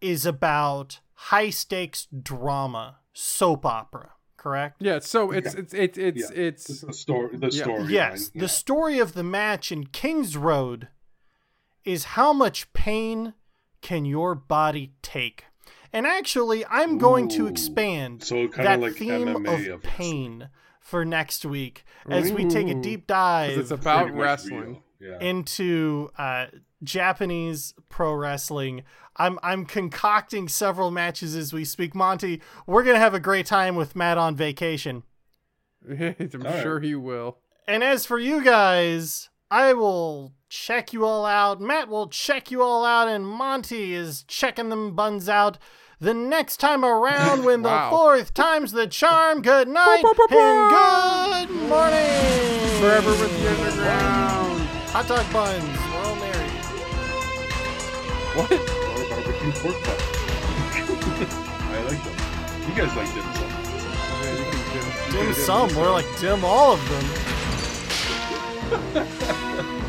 is 0.00 0.26
about 0.26 1.00
high 1.14 1.50
stakes 1.50 2.06
drama, 2.06 2.98
soap 3.12 3.66
opera, 3.66 4.12
correct? 4.36 4.76
yeah, 4.80 4.98
so 4.98 5.30
it's 5.30 5.54
it's 5.54 5.74
it's 5.74 5.98
it's 5.98 6.30
Yeah. 6.30 6.36
it's 6.36 6.80
the 6.80 6.92
story. 6.92 7.36
The 7.36 7.50
Yeah. 7.50 7.62
story. 7.62 7.92
Yes, 7.92 8.28
the 8.30 8.48
story 8.48 8.98
of 8.98 9.12
the 9.12 9.22
match 9.22 9.70
in 9.70 9.86
King's 9.86 10.36
Road 10.36 10.88
is 11.84 12.04
how 12.16 12.32
much 12.32 12.72
pain 12.72 13.34
can 13.80 14.04
your 14.04 14.34
body 14.34 14.94
take? 15.02 15.44
And 15.92 16.06
actually, 16.06 16.64
I'm 16.66 16.98
going 16.98 17.28
to 17.30 17.46
expand 17.46 18.22
So 18.22 18.48
kinda 18.48 18.62
that 18.62 18.80
like 18.80 18.94
theme 18.94 19.28
MMA 19.28 19.68
of 19.68 19.74
of 19.74 19.82
pain 19.82 20.48
for 20.80 21.04
next 21.04 21.44
week 21.44 21.84
as 22.08 22.32
we 22.32 22.44
take 22.46 22.68
a 22.68 22.74
deep 22.74 23.06
dive 23.06 23.58
it's 23.58 23.70
about 23.70 24.12
wrestling. 24.12 24.82
Yeah. 25.00 25.18
into 25.20 26.10
uh, 26.18 26.46
Japanese 26.82 27.74
pro 27.88 28.12
wrestling. 28.12 28.82
I'm 29.16 29.38
I'm 29.42 29.64
concocting 29.64 30.48
several 30.48 30.90
matches 30.90 31.34
as 31.34 31.52
we 31.52 31.64
speak. 31.64 31.94
Monty, 31.94 32.40
we're 32.66 32.84
gonna 32.84 32.98
have 32.98 33.14
a 33.14 33.20
great 33.20 33.46
time 33.46 33.76
with 33.76 33.96
Matt 33.96 34.18
on 34.18 34.36
vacation. 34.36 35.02
I'm 35.88 36.14
right. 36.18 36.62
sure 36.62 36.80
he 36.80 36.94
will. 36.94 37.38
And 37.66 37.82
as 37.82 38.04
for 38.04 38.18
you 38.18 38.42
guys, 38.42 39.30
I 39.50 39.72
will 39.72 40.34
check 40.48 40.92
you 40.92 41.04
all 41.04 41.24
out. 41.24 41.60
Matt 41.60 41.88
will 41.88 42.08
check 42.08 42.50
you 42.50 42.62
all 42.62 42.84
out, 42.84 43.08
and 43.08 43.26
Monty 43.26 43.94
is 43.94 44.24
checking 44.24 44.68
them 44.68 44.94
buns 44.94 45.28
out. 45.28 45.58
The 46.02 46.14
next 46.14 46.56
time 46.60 46.82
around, 46.82 47.44
when 47.44 47.60
the 47.68 47.86
fourth 47.90 48.32
time's 48.32 48.72
the 48.72 48.86
charm, 48.86 49.42
good 49.42 49.68
night 49.68 50.02
and 50.02 50.16
good 50.16 51.50
morning. 51.68 52.08
Forever 52.80 53.10
with 53.10 53.38
the 53.38 53.50
underground. 53.50 54.62
Hot 54.92 55.06
dog 55.06 55.30
buns, 55.30 55.62
we're 55.62 56.04
all 56.06 56.16
married. 56.16 56.50
What? 58.32 58.48
Barbecue 59.10 59.52
pork 59.60 59.76
butt. 59.84 60.00
I 61.68 61.84
like 61.86 62.02
them. 62.02 62.16
You 62.66 62.74
guys 62.74 62.92
like 62.96 63.12
dim 63.12 63.28
sum. 63.34 63.50
Dim 65.12 65.34
some, 65.34 65.68
more 65.74 65.90
like 65.90 66.08
dim 66.18 66.42
all 66.46 66.72
of 66.72 66.80
them. 66.88 67.04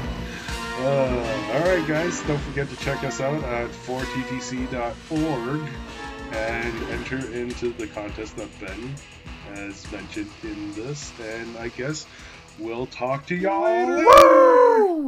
Uh, 0.81 1.53
all 1.53 1.61
right, 1.61 1.85
guys. 1.87 2.23
Don't 2.23 2.39
forget 2.39 2.67
to 2.67 2.75
check 2.77 3.03
us 3.03 3.21
out 3.21 3.43
at 3.43 3.69
4ttc.org 3.69 5.61
and 6.31 6.83
enter 6.91 7.17
into 7.33 7.73
the 7.73 7.87
contest 7.87 8.35
that 8.37 8.49
Ben 8.59 8.95
has 9.53 9.89
mentioned 9.91 10.31
in 10.43 10.73
this. 10.73 11.11
And 11.19 11.57
I 11.57 11.69
guess 11.69 12.05
we'll 12.59 12.87
talk 12.87 13.25
to 13.27 13.35
y'all 13.35 13.63
later. 13.63 14.07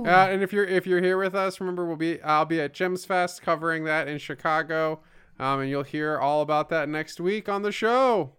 Uh, 0.05 0.27
and 0.27 0.43
if 0.43 0.51
you're 0.51 0.65
if 0.65 0.85
you're 0.85 1.01
here 1.01 1.17
with 1.17 1.35
us, 1.35 1.59
remember 1.59 1.85
we'll 1.85 1.95
be 1.95 2.21
I'll 2.21 2.45
be 2.45 2.59
at 2.59 2.73
Gems 2.73 3.05
Fest 3.05 3.41
covering 3.41 3.85
that 3.85 4.07
in 4.07 4.17
Chicago, 4.17 4.99
um, 5.39 5.61
and 5.61 5.69
you'll 5.69 5.83
hear 5.83 6.17
all 6.17 6.41
about 6.41 6.69
that 6.69 6.89
next 6.89 7.19
week 7.19 7.47
on 7.47 7.61
the 7.61 7.71
show. 7.71 8.33